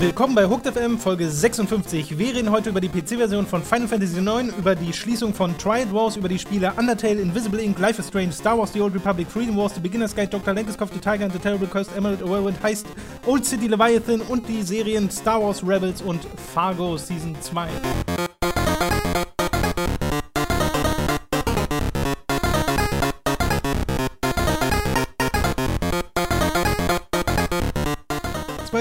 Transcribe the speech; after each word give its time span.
Willkommen 0.00 0.34
bei 0.34 0.46
Hooked 0.46 0.66
FM 0.66 0.98
Folge 0.98 1.30
56. 1.30 2.18
Wir 2.18 2.34
reden 2.34 2.50
heute 2.50 2.70
über 2.70 2.80
die 2.80 2.88
PC-Version 2.88 3.46
von 3.46 3.62
Final 3.62 3.86
Fantasy 3.86 4.18
IX, 4.18 4.56
über 4.56 4.74
die 4.74 4.94
Schließung 4.94 5.34
von 5.34 5.56
Triad 5.58 5.92
Wars, 5.92 6.16
über 6.16 6.28
die 6.28 6.38
Spiele 6.38 6.72
Undertale, 6.76 7.20
Invisible 7.20 7.60
Ink, 7.60 7.78
Life 7.78 8.00
is 8.00 8.08
Strange, 8.08 8.32
Star 8.32 8.56
Wars 8.56 8.72
The 8.72 8.80
Old 8.80 8.94
Republic, 8.94 9.30
Freedom 9.30 9.56
Wars, 9.58 9.74
The 9.74 9.80
Beginner's 9.80 10.14
Guide, 10.14 10.28
Dr. 10.28 10.54
Lankiskov, 10.54 10.90
The 10.90 11.00
Tiger 11.00 11.24
and 11.24 11.32
the 11.34 11.38
Terrible 11.38 11.66
Cursed 11.66 11.94
Emerald, 11.94 12.22
Whirlwind 12.22 12.62
Heist, 12.62 12.86
Old 13.26 13.44
City 13.44 13.66
Leviathan 13.66 14.22
und 14.22 14.48
die 14.48 14.62
Serien 14.62 15.10
Star 15.10 15.42
Wars 15.42 15.62
Rebels 15.62 16.00
und 16.00 16.20
Fargo 16.54 16.96
Season 16.96 17.36
2. 17.40 17.68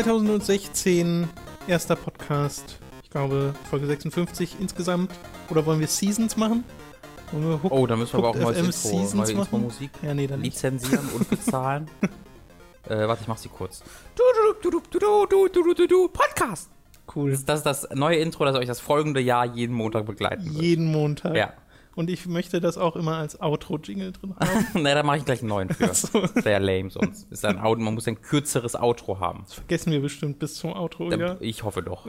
2016, 0.04 1.28
erster 1.68 1.98
Podcast. 1.98 2.80
Ich 3.04 3.10
glaube, 3.10 3.54
Folge 3.70 3.86
56 3.86 4.56
insgesamt. 4.58 5.12
Oder 5.50 5.66
wollen 5.66 5.82
wir 5.82 5.88
Seasons 5.88 6.38
machen? 6.38 6.64
Hook, 7.34 7.70
oh, 7.70 7.86
da 7.86 7.98
müssen 7.98 8.14
wir 8.14 8.20
aber 8.20 8.30
auch 8.30 8.36
mal 8.36 8.56
Intro, 8.56 8.72
Seasons 8.72 9.14
neue 9.14 9.32
Intro-Musik 9.32 9.92
ja, 10.02 10.14
nee, 10.14 10.26
dann 10.26 10.42
lizenzieren 10.42 11.06
und 11.14 11.30
bezahlen. 11.30 11.90
äh, 12.88 13.10
warte, 13.10 13.24
ich 13.24 13.28
mach 13.28 13.38
sie 13.38 13.50
kurz. 13.50 13.84
Podcast! 16.14 16.70
Cool. 17.14 17.32
Das 17.46 17.58
ist 17.60 17.66
das 17.66 17.90
neue 17.94 18.20
Intro, 18.20 18.46
das 18.46 18.56
euch 18.56 18.68
das 18.68 18.80
folgende 18.80 19.20
Jahr 19.20 19.48
jeden 19.48 19.76
Montag 19.76 20.06
begleiten 20.06 20.46
wird. 20.46 20.64
Jeden 20.64 20.86
Montag? 20.86 21.36
Ja. 21.36 21.52
Und 21.96 22.10
ich 22.10 22.28
möchte 22.28 22.62
das 22.62 22.78
auch 22.78 22.96
immer 22.96 23.18
als 23.18 23.42
Outro-Jingle 23.42 24.14
drin 24.14 24.36
haben. 24.40 24.66
ne, 24.84 24.94
da 24.94 25.04
mache 25.04 25.18
ich 25.18 25.26
gleich 25.26 25.40
einen 25.40 25.50
neuen 25.50 25.70
für. 25.70 25.94
So. 25.94 26.26
Sehr 26.42 26.60
lame 26.60 26.90
sonst. 26.90 27.30
Ist 27.32 27.44
ein 27.46 27.60
Auto, 27.60 27.82
man 27.82 27.94
muss 27.94 28.08
ein 28.08 28.22
kürzeres 28.22 28.76
Outro 28.76 29.20
haben. 29.20 29.42
Das 29.44 29.56
vergessen 29.56 29.92
wir 29.92 30.02
bestimmt 30.02 30.40
bis 30.40 30.56
zum 30.56 30.74
Outro, 30.74 31.12
ja. 31.12 31.38
Ich 31.40 31.64
hoffe 31.64 31.82
doch. 31.82 32.08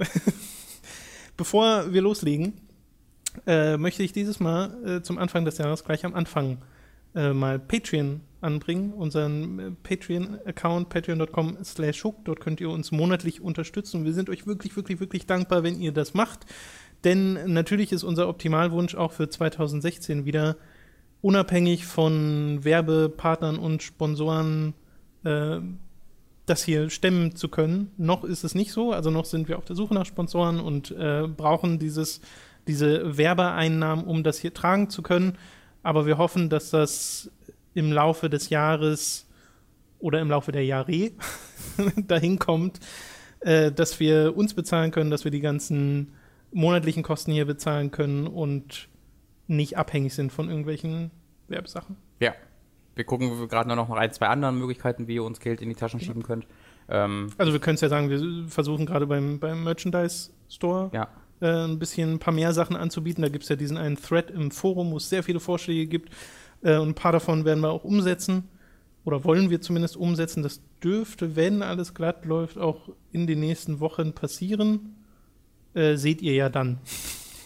Bevor 1.36 1.92
wir 1.92 2.02
loslegen, 2.02 2.60
äh, 3.46 3.76
möchte 3.76 4.02
ich 4.02 4.12
dieses 4.12 4.40
Mal 4.40 4.98
äh, 4.98 5.02
zum 5.02 5.18
Anfang 5.18 5.44
des 5.44 5.58
Jahres 5.58 5.84
gleich 5.84 6.04
am 6.04 6.14
Anfang 6.14 6.58
äh, 7.14 7.32
mal 7.32 7.58
Patreon 7.58 8.20
anbringen, 8.40 8.92
unseren 8.92 9.58
äh, 9.58 9.70
Patreon-Account, 9.82 10.88
patreon.com 10.88 11.58
slash 11.64 12.04
hook. 12.04 12.24
Dort 12.24 12.40
könnt 12.40 12.60
ihr 12.60 12.70
uns 12.70 12.92
monatlich 12.92 13.40
unterstützen. 13.40 14.04
Wir 14.04 14.12
sind 14.12 14.30
euch 14.30 14.46
wirklich, 14.46 14.76
wirklich, 14.76 15.00
wirklich 15.00 15.26
dankbar, 15.26 15.62
wenn 15.62 15.80
ihr 15.80 15.92
das 15.92 16.14
macht. 16.14 16.46
Denn 17.04 17.52
natürlich 17.52 17.92
ist 17.92 18.04
unser 18.04 18.28
Optimalwunsch 18.28 18.94
auch 18.94 19.12
für 19.12 19.28
2016 19.28 20.24
wieder 20.24 20.56
unabhängig 21.22 21.86
von 21.86 22.64
Werbepartnern 22.64 23.58
und 23.58 23.82
Sponsoren 23.82 24.74
äh, 25.24 25.60
das 26.50 26.64
hier 26.64 26.90
stemmen 26.90 27.36
zu 27.36 27.48
können. 27.48 27.92
Noch 27.96 28.24
ist 28.24 28.44
es 28.44 28.54
nicht 28.54 28.72
so, 28.72 28.92
also 28.92 29.10
noch 29.10 29.24
sind 29.24 29.48
wir 29.48 29.56
auf 29.56 29.64
der 29.64 29.76
Suche 29.76 29.94
nach 29.94 30.04
Sponsoren 30.04 30.60
und 30.60 30.90
äh, 30.90 31.28
brauchen 31.28 31.78
dieses, 31.78 32.20
diese 32.66 33.16
Werbeeinnahmen, 33.16 34.04
um 34.04 34.24
das 34.24 34.38
hier 34.38 34.52
tragen 34.52 34.90
zu 34.90 35.02
können. 35.02 35.38
Aber 35.82 36.06
wir 36.06 36.18
hoffen, 36.18 36.50
dass 36.50 36.70
das 36.70 37.30
im 37.72 37.92
Laufe 37.92 38.28
des 38.28 38.50
Jahres 38.50 39.26
oder 40.00 40.20
im 40.20 40.28
Laufe 40.28 40.50
der 40.50 40.64
Jahre 40.64 41.12
dahin 41.96 42.38
kommt, 42.38 42.80
äh, 43.40 43.70
dass 43.70 44.00
wir 44.00 44.36
uns 44.36 44.54
bezahlen 44.54 44.90
können, 44.90 45.10
dass 45.10 45.24
wir 45.24 45.30
die 45.30 45.40
ganzen 45.40 46.12
monatlichen 46.52 47.02
Kosten 47.02 47.32
hier 47.32 47.46
bezahlen 47.46 47.90
können 47.90 48.26
und 48.26 48.88
nicht 49.46 49.76
abhängig 49.76 50.14
sind 50.14 50.32
von 50.32 50.48
irgendwelchen 50.48 51.10
Werbesachen. 51.48 51.96
Ja. 52.20 52.34
Wir 52.94 53.04
gucken 53.04 53.48
gerade 53.48 53.68
noch 53.68 53.88
nach 53.88 53.96
ein, 53.96 54.12
zwei 54.12 54.26
anderen 54.26 54.58
Möglichkeiten, 54.58 55.06
wie 55.06 55.14
ihr 55.14 55.24
uns 55.24 55.40
Geld 55.40 55.62
in 55.62 55.68
die 55.68 55.74
Taschen 55.74 56.00
schieben 56.00 56.22
könnt. 56.22 56.46
Ähm 56.88 57.30
also 57.38 57.52
wir 57.52 57.60
können 57.60 57.76
es 57.76 57.80
ja 57.80 57.88
sagen, 57.88 58.10
wir 58.10 58.48
versuchen 58.48 58.84
gerade 58.84 59.06
beim, 59.06 59.38
beim 59.38 59.64
Merchandise 59.64 60.30
Store 60.48 60.90
ja. 60.92 61.08
äh, 61.40 61.64
ein 61.66 61.78
bisschen 61.78 62.14
ein 62.14 62.18
paar 62.18 62.34
mehr 62.34 62.52
Sachen 62.52 62.76
anzubieten. 62.76 63.22
Da 63.22 63.28
gibt 63.28 63.44
es 63.44 63.48
ja 63.48 63.56
diesen 63.56 63.76
einen 63.76 63.96
Thread 63.96 64.30
im 64.30 64.50
Forum, 64.50 64.90
wo 64.90 64.96
es 64.96 65.08
sehr 65.08 65.22
viele 65.22 65.40
Vorschläge 65.40 65.86
gibt. 65.86 66.12
Äh, 66.62 66.76
und 66.76 66.88
ein 66.88 66.94
paar 66.94 67.12
davon 67.12 67.44
werden 67.44 67.60
wir 67.60 67.70
auch 67.70 67.84
umsetzen. 67.84 68.48
Oder 69.04 69.24
wollen 69.24 69.48
wir 69.48 69.60
zumindest 69.62 69.96
umsetzen. 69.96 70.42
Das 70.42 70.60
dürfte, 70.82 71.36
wenn 71.36 71.62
alles 71.62 71.94
glatt 71.94 72.26
läuft, 72.26 72.58
auch 72.58 72.90
in 73.12 73.26
den 73.26 73.40
nächsten 73.40 73.80
Wochen 73.80 74.12
passieren 74.12 74.96
äh, 75.74 75.96
seht 75.96 76.22
ihr 76.22 76.34
ja 76.34 76.48
dann. 76.48 76.78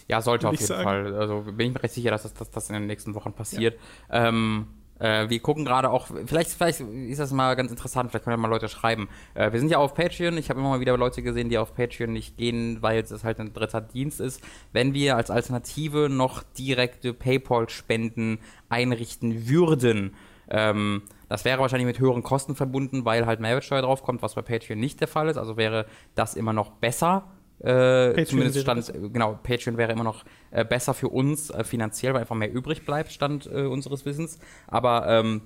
Ja, 0.07 0.21
sollte 0.21 0.47
auf 0.47 0.53
jeden 0.53 0.65
sagen. 0.65 0.83
Fall. 0.83 1.15
Also 1.15 1.41
bin 1.41 1.67
ich 1.67 1.73
mir 1.73 1.83
recht 1.83 1.93
sicher, 1.93 2.11
dass 2.11 2.23
das, 2.23 2.33
dass 2.33 2.51
das 2.51 2.69
in 2.69 2.75
den 2.75 2.85
nächsten 2.85 3.15
Wochen 3.15 3.33
passiert. 3.33 3.79
Ja. 4.09 4.27
Ähm, 4.27 4.67
äh, 4.99 5.29
wir 5.29 5.39
gucken 5.39 5.65
gerade 5.65 5.89
auch, 5.89 6.07
vielleicht, 6.25 6.51
vielleicht 6.51 6.79
ist 6.79 7.19
das 7.19 7.31
mal 7.31 7.55
ganz 7.55 7.69
interessant, 7.71 8.11
vielleicht 8.11 8.23
können 8.23 8.35
ja 8.35 8.41
mal 8.41 8.47
Leute 8.47 8.69
schreiben. 8.69 9.09
Äh, 9.33 9.51
wir 9.51 9.59
sind 9.59 9.69
ja 9.69 9.77
auf 9.77 9.93
Patreon, 9.93 10.37
ich 10.37 10.49
habe 10.49 10.59
immer 10.59 10.69
mal 10.69 10.79
wieder 10.79 10.97
Leute 10.97 11.21
gesehen, 11.21 11.49
die 11.49 11.57
auf 11.57 11.75
Patreon 11.75 12.13
nicht 12.13 12.37
gehen, 12.37 12.81
weil 12.81 12.99
es 13.01 13.23
halt 13.23 13.39
ein 13.39 13.53
dritter 13.53 13.81
Dienst 13.81 14.21
ist. 14.21 14.41
Wenn 14.71 14.93
wir 14.93 15.17
als 15.17 15.31
Alternative 15.31 16.07
noch 16.09 16.43
direkte 16.57 17.13
PayPal-Spenden 17.13 18.39
einrichten 18.69 19.49
würden, 19.49 20.15
ähm, 20.49 21.01
das 21.27 21.43
wäre 21.43 21.59
wahrscheinlich 21.59 21.87
mit 21.87 21.99
höheren 21.99 22.23
Kosten 22.23 22.55
verbunden, 22.55 23.03
weil 23.03 23.25
halt 23.25 23.39
Mehrwertsteuer 23.39 23.81
draufkommt, 23.81 24.21
was 24.21 24.35
bei 24.35 24.43
Patreon 24.43 24.79
nicht 24.79 25.01
der 25.01 25.07
Fall 25.07 25.27
ist. 25.27 25.37
Also 25.37 25.57
wäre 25.57 25.87
das 26.13 26.35
immer 26.35 26.53
noch 26.53 26.69
besser 26.71 27.25
äh, 27.59 28.25
zumindest 28.25 28.59
stand, 28.59 28.91
genau, 29.13 29.39
Patreon 29.41 29.77
wäre 29.77 29.91
immer 29.91 30.03
noch 30.03 30.25
äh, 30.51 30.65
besser 30.65 30.93
für 30.93 31.09
uns 31.09 31.49
äh, 31.49 31.63
finanziell, 31.63 32.13
weil 32.13 32.21
einfach 32.21 32.35
mehr 32.35 32.51
übrig 32.51 32.85
bleibt, 32.85 33.11
stand 33.11 33.47
äh, 33.47 33.61
unseres 33.61 34.05
Wissens. 34.05 34.39
Aber 34.67 35.07
ähm, 35.07 35.41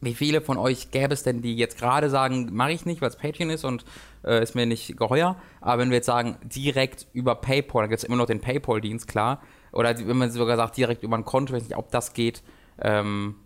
wie 0.00 0.14
viele 0.14 0.40
von 0.40 0.58
euch 0.58 0.90
gäbe 0.90 1.14
es 1.14 1.22
denn, 1.22 1.42
die 1.42 1.56
jetzt 1.56 1.78
gerade 1.78 2.10
sagen, 2.10 2.50
mache 2.52 2.72
ich 2.72 2.86
nicht, 2.86 3.00
weil 3.00 3.08
es 3.08 3.16
Patreon 3.16 3.50
ist 3.50 3.64
und 3.64 3.84
äh, 4.24 4.42
ist 4.42 4.54
mir 4.54 4.66
nicht 4.66 4.96
geheuer. 4.96 5.36
Aber 5.60 5.80
wenn 5.80 5.90
wir 5.90 5.96
jetzt 5.96 6.06
sagen, 6.06 6.36
direkt 6.42 7.06
über 7.12 7.36
PayPal, 7.36 7.82
dann 7.82 7.90
gibt 7.90 8.02
es 8.02 8.04
immer 8.04 8.16
noch 8.16 8.26
den 8.26 8.40
PayPal-Dienst, 8.40 9.08
klar. 9.08 9.40
Oder 9.72 9.96
wenn 10.06 10.16
man 10.16 10.30
sogar 10.30 10.56
sagt, 10.56 10.76
direkt 10.76 11.02
über 11.02 11.16
ein 11.16 11.24
Konto, 11.24 11.54
ich 11.54 11.62
weiß 11.62 11.68
nicht, 11.68 11.78
ob 11.78 11.90
das 11.90 12.12
geht. 12.12 12.42
Ähm, 12.80 13.36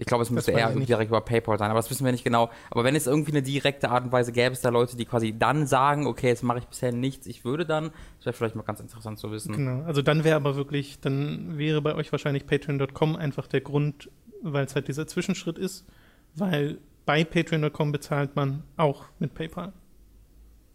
ich 0.00 0.06
glaube, 0.06 0.22
es 0.22 0.30
müsste 0.30 0.52
eher 0.52 0.70
direkt 0.70 1.10
über 1.10 1.20
PayPal 1.20 1.58
sein, 1.58 1.70
aber 1.70 1.78
das 1.78 1.90
wissen 1.90 2.06
wir 2.06 2.10
nicht 2.10 2.24
genau. 2.24 2.48
Aber 2.70 2.84
wenn 2.84 2.96
es 2.96 3.06
irgendwie 3.06 3.32
eine 3.32 3.42
direkte 3.42 3.90
Art 3.90 4.04
und 4.04 4.12
Weise 4.12 4.32
gäbe, 4.32 4.54
es 4.54 4.62
da 4.62 4.70
Leute, 4.70 4.96
die 4.96 5.04
quasi 5.04 5.38
dann 5.38 5.66
sagen, 5.66 6.06
okay, 6.06 6.28
jetzt 6.28 6.42
mache 6.42 6.58
ich 6.58 6.66
bisher 6.66 6.90
nichts, 6.90 7.26
ich 7.26 7.44
würde 7.44 7.66
dann, 7.66 7.90
das 8.16 8.26
wäre 8.26 8.32
vielleicht 8.32 8.56
mal 8.56 8.62
ganz 8.62 8.80
interessant 8.80 9.18
zu 9.18 9.30
wissen. 9.30 9.54
Genau, 9.54 9.84
also 9.84 10.00
dann 10.00 10.24
wäre 10.24 10.36
aber 10.36 10.56
wirklich, 10.56 11.00
dann 11.00 11.58
wäre 11.58 11.82
bei 11.82 11.94
euch 11.94 12.10
wahrscheinlich 12.12 12.46
patreon.com 12.46 13.14
einfach 13.14 13.46
der 13.46 13.60
Grund, 13.60 14.08
weil 14.42 14.64
es 14.64 14.74
halt 14.74 14.88
dieser 14.88 15.06
Zwischenschritt 15.06 15.58
ist, 15.58 15.86
weil 16.34 16.78
bei 17.04 17.22
patreon.com 17.22 17.92
bezahlt 17.92 18.36
man 18.36 18.62
auch 18.78 19.04
mit 19.18 19.34
PayPal. 19.34 19.74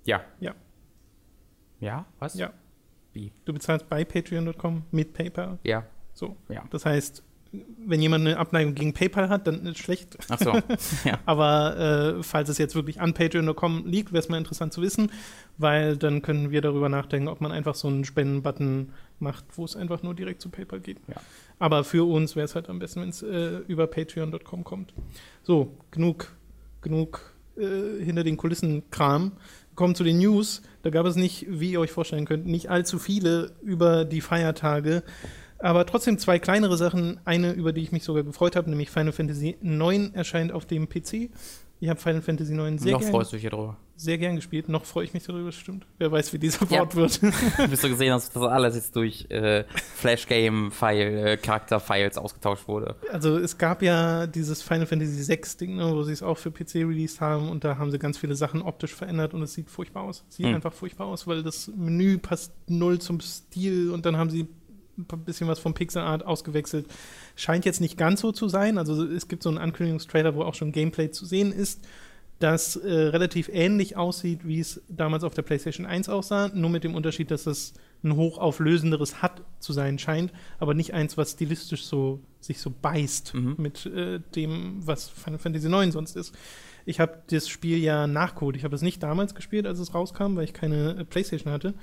Ja. 0.03 0.21
Ja. 0.39 0.53
Ja, 1.79 2.05
was? 2.19 2.35
Ja. 2.35 2.53
Wie? 3.11 3.31
Du 3.45 3.53
bezahlst 3.53 3.89
bei 3.89 4.05
patreon.com 4.05 4.83
mit 4.91 5.13
PayPal. 5.13 5.57
Ja. 5.63 5.85
So. 6.13 6.37
Ja. 6.47 6.63
Das 6.69 6.85
heißt, 6.85 7.23
wenn 7.85 8.01
jemand 8.01 8.25
eine 8.25 8.37
Abneigung 8.37 8.75
gegen 8.75 8.93
PayPal 8.93 9.29
hat, 9.29 9.47
dann 9.47 9.65
ist 9.65 9.77
es 9.77 9.77
schlecht. 9.77 10.17
Ach 10.29 10.39
so, 10.39 10.53
ja. 11.07 11.19
Aber 11.25 11.77
äh, 12.17 12.23
falls 12.23 12.49
es 12.49 12.57
jetzt 12.57 12.75
wirklich 12.75 12.99
an 12.99 13.13
Patreon.com 13.13 13.85
liegt, 13.85 14.11
wäre 14.11 14.19
es 14.19 14.29
mal 14.29 14.37
interessant 14.37 14.73
zu 14.73 14.81
wissen, 14.81 15.11
weil 15.57 15.97
dann 15.97 16.21
können 16.21 16.51
wir 16.51 16.61
darüber 16.61 16.89
nachdenken, 16.89 17.27
ob 17.27 17.41
man 17.41 17.51
einfach 17.51 17.75
so 17.75 17.87
einen 17.87 18.05
Spenden-Button 18.05 18.91
macht, 19.19 19.45
wo 19.55 19.65
es 19.65 19.75
einfach 19.75 20.03
nur 20.03 20.13
direkt 20.15 20.41
zu 20.41 20.49
PayPal 20.49 20.79
geht. 20.79 20.97
Ja. 21.07 21.15
Aber 21.59 21.83
für 21.83 22.07
uns 22.09 22.35
wäre 22.35 22.45
es 22.45 22.55
halt 22.55 22.69
am 22.69 22.79
besten, 22.79 23.01
wenn 23.01 23.09
es 23.09 23.21
äh, 23.23 23.59
über 23.67 23.87
Patreon.com 23.87 24.63
kommt. 24.63 24.93
So, 25.43 25.77
genug, 25.91 26.35
genug 26.81 27.35
äh, 27.57 28.03
hinter 28.03 28.23
den 28.23 28.37
Kulissen 28.37 28.89
Kram. 28.91 29.33
Kommen 29.75 29.95
zu 29.95 30.03
den 30.03 30.19
News. 30.19 30.61
Da 30.83 30.89
gab 30.89 31.05
es 31.05 31.15
nicht, 31.15 31.47
wie 31.49 31.71
ihr 31.71 31.79
euch 31.81 31.91
vorstellen 31.91 32.25
könnt, 32.25 32.45
nicht 32.45 32.69
allzu 32.69 32.97
viele 32.97 33.51
über 33.61 34.05
die 34.05 34.21
Feiertage. 34.21 35.03
Aber 35.65 35.83
trotzdem 35.87 36.19
zwei 36.19 36.37
kleinere 36.37 36.77
Sachen. 36.77 37.19
Eine, 37.25 37.51
über 37.53 37.73
die 37.73 37.81
ich 37.81 37.91
mich 37.91 38.03
sogar 38.03 38.21
gefreut 38.21 38.55
habe, 38.55 38.69
nämlich 38.69 38.91
Final 38.91 39.13
Fantasy 39.13 39.57
IX 39.63 40.13
erscheint 40.13 40.51
auf 40.51 40.67
dem 40.67 40.87
PC. 40.87 41.31
Ich 41.79 41.89
habe 41.89 41.99
Final 41.99 42.21
Fantasy 42.21 42.53
IX 42.53 42.83
sehr 42.83 42.91
Noch 42.91 42.99
gern, 42.99 43.11
freust 43.11 43.33
du 43.33 43.37
dich 43.37 43.49
darüber. 43.49 43.75
Sehr 43.95 44.19
gern 44.19 44.35
gespielt. 44.35 44.69
Noch 44.69 44.85
freue 44.85 45.05
ich 45.05 45.15
mich 45.15 45.23
darüber, 45.23 45.51
stimmt. 45.51 45.87
Wer 45.97 46.11
weiß, 46.11 46.33
wie 46.33 46.37
dieser 46.37 46.67
ja. 46.69 46.81
Wort 46.81 46.95
wird. 46.95 47.19
Bis 47.69 47.81
du 47.81 47.89
gesehen 47.89 48.13
hast, 48.13 48.27
dass 48.27 48.43
das 48.43 48.51
alles 48.51 48.75
jetzt 48.75 48.95
durch 48.95 49.25
äh, 49.29 49.63
Flash-Game-File, 49.95 51.25
äh, 51.25 51.37
Charakter-Files 51.37 52.19
ausgetauscht 52.19 52.67
wurde. 52.67 52.95
Also 53.11 53.35
es 53.39 53.57
gab 53.57 53.81
ja 53.81 54.27
dieses 54.27 54.61
Final 54.61 54.85
Fantasy 54.85 55.27
VI-Ding, 55.27 55.77
ne, 55.77 55.95
wo 55.95 56.03
sie 56.03 56.13
es 56.13 56.21
auch 56.21 56.37
für 56.37 56.51
PC 56.51 56.75
released 56.75 57.21
haben 57.21 57.49
und 57.49 57.63
da 57.63 57.79
haben 57.79 57.89
sie 57.89 57.97
ganz 57.97 58.19
viele 58.19 58.35
Sachen 58.35 58.61
optisch 58.61 58.93
verändert 58.93 59.33
und 59.33 59.41
es 59.41 59.53
sieht 59.53 59.71
furchtbar 59.71 60.03
aus. 60.03 60.25
Sieht 60.29 60.45
hm. 60.45 60.53
einfach 60.53 60.73
furchtbar 60.73 61.07
aus, 61.07 61.25
weil 61.25 61.41
das 61.41 61.71
Menü 61.75 62.19
passt 62.19 62.53
null 62.67 62.99
zum 62.99 63.19
Stil 63.19 63.89
und 63.89 64.05
dann 64.05 64.15
haben 64.15 64.29
sie 64.29 64.47
ein 64.97 65.23
bisschen 65.23 65.47
was 65.47 65.59
vom 65.59 65.73
Pixelart 65.73 66.25
ausgewechselt. 66.25 66.87
Scheint 67.35 67.65
jetzt 67.65 67.81
nicht 67.81 67.97
ganz 67.97 68.21
so 68.21 68.31
zu 68.31 68.47
sein. 68.47 68.77
Also 68.77 69.05
es 69.05 69.27
gibt 69.27 69.43
so 69.43 69.49
einen 69.49 69.57
Ankündigungstrailer, 69.57 70.35
wo 70.35 70.43
auch 70.43 70.55
schon 70.55 70.71
Gameplay 70.71 71.11
zu 71.11 71.25
sehen 71.25 71.51
ist, 71.51 71.85
das 72.39 72.75
äh, 72.75 72.91
relativ 72.91 73.49
ähnlich 73.49 73.95
aussieht, 73.95 74.45
wie 74.45 74.59
es 74.59 74.81
damals 74.89 75.23
auf 75.23 75.33
der 75.33 75.41
PlayStation 75.41 75.85
1 75.85 76.09
aussah, 76.09 76.49
nur 76.53 76.69
mit 76.69 76.83
dem 76.83 76.93
Unterschied, 76.93 77.31
dass 77.31 77.45
es 77.45 77.73
ein 78.03 78.15
hochauflösenderes 78.15 79.21
hat 79.21 79.41
zu 79.59 79.73
sein 79.73 79.97
scheint, 79.97 80.31
aber 80.59 80.73
nicht 80.73 80.93
eins, 80.93 81.17
was 81.17 81.31
stilistisch 81.31 81.85
so 81.85 82.19
sich 82.39 82.59
so 82.59 82.69
beißt 82.69 83.33
mhm. 83.33 83.55
mit 83.57 83.85
äh, 83.85 84.19
dem, 84.35 84.85
was 84.85 85.09
Final 85.09 85.39
Fantasy 85.39 85.67
IX 85.67 85.93
sonst 85.93 86.15
ist. 86.15 86.35
Ich 86.85 86.99
habe 86.99 87.23
das 87.31 87.47
Spiel 87.47 87.79
ja 87.79 88.05
nachgeholt. 88.05 88.55
Ich 88.55 88.63
habe 88.63 88.75
es 88.75 88.83
nicht 88.83 89.01
damals 89.01 89.33
gespielt, 89.33 89.65
als 89.65 89.79
es 89.79 89.95
rauskam, 89.95 90.35
weil 90.35 90.43
ich 90.43 90.53
keine 90.53 90.97
äh, 90.97 91.05
PlayStation 91.05 91.51
hatte 91.51 91.73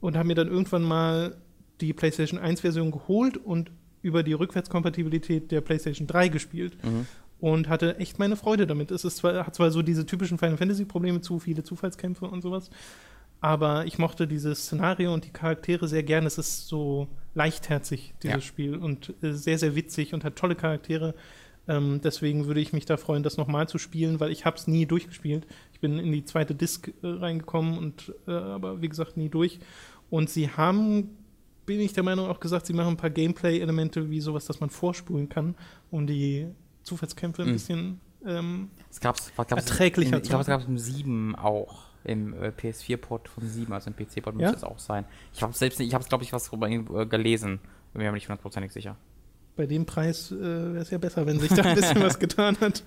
und 0.00 0.16
habe 0.16 0.28
mir 0.28 0.34
dann 0.34 0.48
irgendwann 0.48 0.82
mal 0.82 1.36
die 1.80 1.92
PlayStation 1.92 2.38
1 2.38 2.60
Version 2.60 2.90
geholt 2.90 3.36
und 3.36 3.70
über 4.02 4.22
die 4.22 4.32
Rückwärtskompatibilität 4.32 5.50
der 5.50 5.60
PlayStation 5.60 6.06
3 6.06 6.28
gespielt. 6.28 6.76
Mhm 6.84 7.06
und 7.40 7.68
hatte 7.68 7.98
echt 7.98 8.18
meine 8.18 8.34
Freude 8.34 8.66
damit. 8.66 8.90
Es 8.90 9.04
ist 9.04 9.18
zwar, 9.18 9.46
hat 9.46 9.54
zwar 9.54 9.70
so 9.70 9.82
diese 9.82 10.04
typischen 10.04 10.38
Final 10.38 10.56
Fantasy 10.56 10.84
Probleme, 10.84 11.20
zu 11.20 11.38
viele 11.38 11.62
Zufallskämpfe 11.62 12.26
und 12.26 12.42
sowas, 12.42 12.68
aber 13.40 13.86
ich 13.86 13.98
mochte 13.98 14.26
dieses 14.26 14.64
Szenario 14.64 15.14
und 15.14 15.24
die 15.24 15.30
Charaktere 15.30 15.86
sehr 15.86 16.02
gern. 16.02 16.26
Es 16.26 16.38
ist 16.38 16.66
so 16.66 17.08
leichtherzig, 17.34 18.14
dieses 18.22 18.36
ja. 18.36 18.40
Spiel, 18.40 18.76
und 18.76 19.14
äh, 19.22 19.32
sehr, 19.32 19.58
sehr 19.58 19.76
witzig 19.76 20.12
und 20.12 20.24
hat 20.24 20.36
tolle 20.36 20.56
Charaktere. 20.56 21.14
Ähm, 21.68 22.00
deswegen 22.02 22.46
würde 22.46 22.60
ich 22.60 22.72
mich 22.72 22.86
da 22.86 22.96
freuen, 22.96 23.22
das 23.22 23.36
nochmal 23.36 23.68
zu 23.68 23.78
spielen, 23.78 24.18
weil 24.18 24.32
ich 24.32 24.44
habe 24.44 24.56
es 24.56 24.66
nie 24.66 24.86
durchgespielt. 24.86 25.46
Ich 25.72 25.80
bin 25.80 25.98
in 25.98 26.10
die 26.10 26.24
zweite 26.24 26.54
Disc 26.54 26.88
äh, 26.88 27.06
reingekommen 27.06 27.78
und 27.78 28.12
äh, 28.26 28.32
aber 28.32 28.82
wie 28.82 28.88
gesagt 28.88 29.16
nie 29.16 29.28
durch. 29.28 29.60
Und 30.10 30.30
sie 30.30 30.50
haben, 30.50 31.10
bin 31.68 31.80
ich 31.80 31.92
der 31.92 32.02
Meinung, 32.02 32.28
auch 32.28 32.40
gesagt, 32.40 32.64
sie 32.64 32.72
machen 32.72 32.94
ein 32.94 32.96
paar 32.96 33.10
Gameplay-Elemente 33.10 34.08
wie 34.08 34.22
sowas, 34.22 34.46
dass 34.46 34.58
man 34.58 34.70
vorspulen 34.70 35.28
kann, 35.28 35.54
um 35.90 36.06
die 36.06 36.48
Zufallskämpfe 36.82 37.42
ein 37.42 37.48
mhm. 37.48 37.52
bisschen 37.52 38.00
ähm, 38.26 38.70
es 38.90 39.00
gab's, 39.00 39.30
gab's 39.36 39.52
erträglicher 39.52 40.16
in, 40.16 40.22
Ich 40.22 40.28
glaube, 40.28 40.42
es 40.42 40.48
gab 40.48 40.60
es 40.60 40.66
im 40.66 40.78
7 40.78 41.36
auch. 41.36 41.86
Im 42.04 42.32
äh, 42.32 42.48
PS4-Port 42.48 43.28
von 43.28 43.46
7, 43.46 43.72
also 43.72 43.90
im 43.90 43.96
PC-Port 43.96 44.36
ja? 44.38 44.50
müsste 44.50 44.56
es 44.56 44.64
auch 44.64 44.78
sein. 44.78 45.04
Ich 45.34 45.42
habe 45.42 45.52
selbst 45.52 45.78
nicht, 45.78 45.88
ich 45.88 45.94
habe 45.94 46.04
glaube 46.04 46.24
ich, 46.24 46.32
was 46.32 46.50
darüber 46.50 46.68
äh, 46.68 47.06
gelesen. 47.06 47.60
Bin 47.92 48.02
mir 48.02 48.08
aber 48.08 48.14
nicht 48.14 48.28
hundertprozentig 48.28 48.72
sicher. 48.72 48.96
Bei 49.56 49.66
dem 49.66 49.84
Preis 49.84 50.30
äh, 50.30 50.36
wäre 50.38 50.78
es 50.78 50.90
ja 50.90 50.98
besser, 50.98 51.26
wenn 51.26 51.38
sich 51.38 51.52
da 51.52 51.62
ein 51.62 51.74
bisschen 51.74 52.00
was 52.02 52.18
getan 52.18 52.56
hat. 52.60 52.82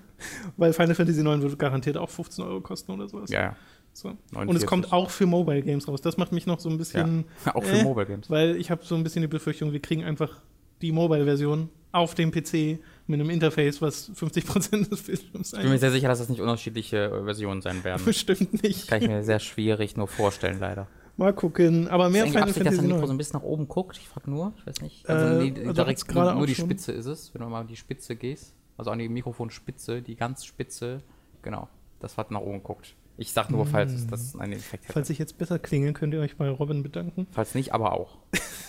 Weil 0.56 0.72
Final 0.72 0.94
Fantasy 0.94 1.20
IX 1.20 1.42
wird 1.42 1.58
garantiert 1.58 1.96
auch 1.98 2.10
15 2.10 2.44
Euro 2.44 2.60
kosten 2.60 2.92
oder 2.92 3.08
sowas. 3.08 3.30
Ja, 3.30 3.40
ja. 3.40 3.56
So. 3.92 4.16
Und 4.34 4.56
es 4.56 4.66
kommt 4.66 4.92
auch 4.92 5.10
für 5.10 5.26
Mobile 5.26 5.62
Games 5.62 5.86
raus. 5.86 6.00
Das 6.00 6.16
macht 6.16 6.32
mich 6.32 6.46
noch 6.46 6.60
so 6.60 6.70
ein 6.70 6.78
bisschen. 6.78 7.24
Ja, 7.44 7.54
auch 7.54 7.62
für 7.62 7.76
äh, 7.78 7.84
Mobile 7.84 8.06
Games. 8.06 8.30
Weil 8.30 8.56
ich 8.56 8.70
habe 8.70 8.84
so 8.84 8.94
ein 8.94 9.02
bisschen 9.02 9.22
die 9.22 9.28
Befürchtung, 9.28 9.72
wir 9.72 9.80
kriegen 9.80 10.04
einfach 10.04 10.40
die 10.80 10.92
Mobile-Version 10.92 11.68
auf 11.92 12.14
dem 12.14 12.30
PC 12.30 12.78
mit 13.06 13.20
einem 13.20 13.30
Interface, 13.30 13.82
was 13.82 14.10
50% 14.14 14.88
des 14.88 15.02
Bildschirms 15.02 15.50
sein 15.50 15.60
Ich 15.60 15.64
bin 15.64 15.72
mir 15.72 15.78
sehr 15.78 15.90
sicher, 15.90 16.08
dass 16.08 16.18
das 16.18 16.28
nicht 16.28 16.40
unterschiedliche 16.40 17.04
äh, 17.04 17.24
Versionen 17.24 17.60
sein 17.60 17.84
werden. 17.84 18.04
Bestimmt 18.04 18.62
nicht. 18.62 18.82
Das 18.82 18.86
kann 18.86 19.02
ich 19.02 19.08
mir 19.08 19.22
sehr 19.22 19.38
schwierig 19.38 19.96
nur 19.96 20.08
vorstellen, 20.08 20.58
leider. 20.58 20.88
Mal 21.18 21.34
gucken, 21.34 21.88
aber 21.88 22.08
mehr 22.08 22.26
Final 22.26 22.48
Fantasy 22.48 22.64
dass 22.64 22.76
das 22.76 22.84
Mikro 22.86 23.06
so 23.06 23.12
ein 23.12 23.18
bisschen 23.18 23.38
nach 23.38 23.44
oben 23.44 23.68
guckt? 23.68 23.98
Ich 23.98 24.08
frage 24.08 24.30
nur, 24.30 24.54
ich 24.56 24.66
weiß 24.66 24.80
nicht. 24.80 25.08
Also, 25.08 25.40
äh, 25.40 25.50
nee, 25.50 25.60
also 25.60 25.72
direkt 25.74 26.14
nur, 26.14 26.34
nur 26.34 26.46
die 26.46 26.54
schon. 26.54 26.64
Spitze 26.64 26.92
ist 26.92 27.04
es, 27.04 27.34
wenn 27.34 27.42
du 27.42 27.48
mal 27.48 27.60
an 27.60 27.66
die 27.66 27.76
Spitze 27.76 28.16
gehst. 28.16 28.54
Also 28.78 28.90
an 28.90 28.98
die 28.98 29.10
Mikrofonspitze, 29.10 30.00
die 30.00 30.16
ganz 30.16 30.46
Spitze, 30.46 31.02
genau. 31.42 31.68
Das 32.00 32.16
hat 32.16 32.30
nach 32.30 32.40
oben 32.40 32.62
guckt. 32.62 32.96
Ich 33.16 33.32
sag 33.32 33.50
nur, 33.50 33.66
falls 33.66 33.92
hm. 33.92 34.10
das 34.10 34.36
einen 34.36 34.54
Effekt 34.54 34.84
hätte. 34.84 34.92
Falls 34.94 35.10
ich 35.10 35.18
jetzt 35.18 35.38
besser 35.38 35.58
klinge, 35.58 35.92
könnt 35.92 36.14
ihr 36.14 36.20
euch 36.20 36.36
bei 36.36 36.48
Robin 36.48 36.82
bedanken. 36.82 37.26
Falls 37.30 37.54
nicht, 37.54 37.72
aber 37.72 37.92
auch. 37.92 38.18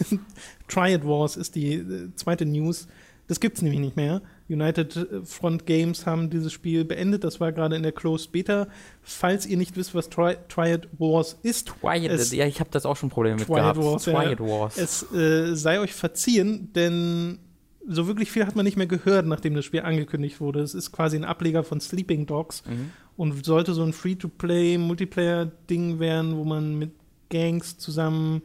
Triad 0.68 1.06
Wars 1.06 1.38
ist 1.38 1.56
die 1.56 1.76
äh, 1.76 2.16
zweite 2.16 2.46
News. 2.46 2.88
Das 3.28 3.40
gibt 3.40 3.58
es 3.58 3.62
nämlich 3.62 3.80
nicht 3.80 3.96
mehr. 3.96 4.22
United 4.50 4.96
äh, 4.96 5.26
Front 5.26 5.66
Games 5.66 6.06
haben 6.06 6.30
dieses 6.30 6.52
Spiel 6.52 6.84
beendet. 6.84 7.24
Das 7.24 7.40
war 7.40 7.52
gerade 7.52 7.76
in 7.76 7.84
der 7.84 7.94
Closed 7.94 8.32
Beta. 8.32 8.68
Falls 9.02 9.46
ihr 9.46 9.58
nicht 9.58 9.78
wisst, 9.78 9.96
was 9.96 10.10
Tri 10.10 10.36
Triad 10.50 10.90
Wars 10.98 11.38
ist. 11.42 11.70
Triad, 11.70 12.12
es, 12.12 12.34
ja, 12.34 12.46
ich 12.46 12.60
habe 12.60 12.70
das 12.72 12.86
auch 12.86 12.98
schon 12.98 13.10
Probleme 13.10 13.38
mit 13.38 13.48
Triad 13.48 13.60
gehabt. 13.60 13.78
Wars, 13.80 14.04
Triad 14.04 14.40
Wars. 14.42 14.78
Es 14.78 15.12
äh, 15.14 15.56
sei 15.56 15.80
euch 15.80 15.94
verziehen, 15.94 16.72
denn 16.74 17.40
so 17.88 18.08
wirklich 18.08 18.32
viel 18.32 18.46
hat 18.46 18.56
man 18.56 18.66
nicht 18.66 18.78
mehr 18.78 18.88
gehört, 18.88 19.26
nachdem 19.26 19.56
das 19.56 19.66
Spiel 19.66 19.82
angekündigt 19.82 20.40
wurde. 20.40 20.62
Es 20.62 20.74
ist 20.74 20.92
quasi 20.92 21.18
ein 21.18 21.26
Ableger 21.26 21.64
von 21.64 21.80
Sleeping 21.80 22.26
Dogs 22.26 22.64
mhm. 22.66 22.92
und 23.18 23.46
sollte 23.46 23.74
so 23.74 23.84
ein 23.84 23.94
Free-to-Play 23.94 24.78
Multiplayer-Ding 24.78 26.00
werden, 26.00 26.38
wo 26.38 26.44
man 26.44 26.78
mit 26.78 26.92
Gangs 27.30 27.78
zusammen 27.78 28.42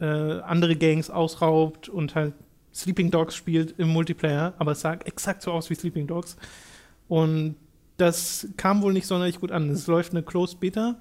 äh, 0.00 0.06
andere 0.06 0.76
Gangs 0.76 1.10
ausraubt 1.10 1.88
und 1.88 2.14
halt 2.14 2.34
Sleeping 2.74 3.10
Dogs 3.10 3.36
spielt 3.36 3.74
im 3.78 3.88
Multiplayer, 3.88 4.54
aber 4.58 4.72
es 4.72 4.80
sah 4.80 4.94
exakt 4.94 5.42
so 5.42 5.52
aus 5.52 5.70
wie 5.70 5.74
Sleeping 5.74 6.08
Dogs. 6.08 6.36
Und 7.06 7.54
das 7.96 8.48
kam 8.56 8.82
wohl 8.82 8.92
nicht 8.92 9.06
sonderlich 9.06 9.40
gut 9.40 9.52
an. 9.52 9.70
Es 9.70 9.86
läuft 9.86 10.10
eine 10.12 10.24
Closed 10.24 10.58
Beta 10.58 10.96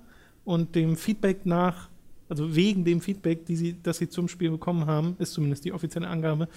und 0.46 0.76
dem 0.76 0.96
Feedback 0.96 1.46
nach, 1.46 1.90
also 2.30 2.56
wegen 2.56 2.86
dem 2.86 3.02
Feedback, 3.02 3.46
die 3.46 3.56
sie, 3.56 3.76
das 3.82 3.98
sie 3.98 4.10
zum 4.10 4.28
Spiel 4.28 4.52
bekommen 4.52 4.86
haben, 4.86 5.16
ist 5.18 5.34
zumindest 5.34 5.66
die 5.66 5.72
offizielle 5.72 6.08
Angabe, 6.08 6.48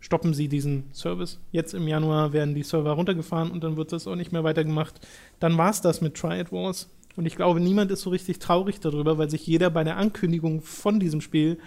stoppen 0.00 0.34
sie 0.34 0.48
diesen 0.48 0.84
Service. 0.92 1.38
Jetzt 1.52 1.74
im 1.74 1.88
Januar 1.88 2.32
werden 2.32 2.54
die 2.54 2.62
Server 2.62 2.92
runtergefahren 2.92 3.50
und 3.50 3.64
dann 3.64 3.76
wird 3.76 3.92
das 3.92 4.06
auch 4.06 4.16
nicht 4.16 4.32
mehr 4.32 4.44
weitergemacht. 4.44 5.06
Dann 5.40 5.58
war 5.58 5.70
es 5.70 5.80
das 5.80 6.00
mit 6.00 6.14
Triad 6.14 6.52
Wars. 6.52 6.88
Und 7.16 7.26
ich 7.26 7.36
glaube, 7.36 7.60
niemand 7.60 7.90
ist 7.90 8.02
so 8.02 8.10
richtig 8.10 8.38
traurig 8.38 8.78
darüber, 8.78 9.18
weil 9.18 9.30
sich 9.30 9.46
jeder 9.46 9.70
bei 9.70 9.84
der 9.84 9.96
Ankündigung 9.96 10.60
von 10.60 11.00
diesem 11.00 11.20
Spiel 11.20 11.58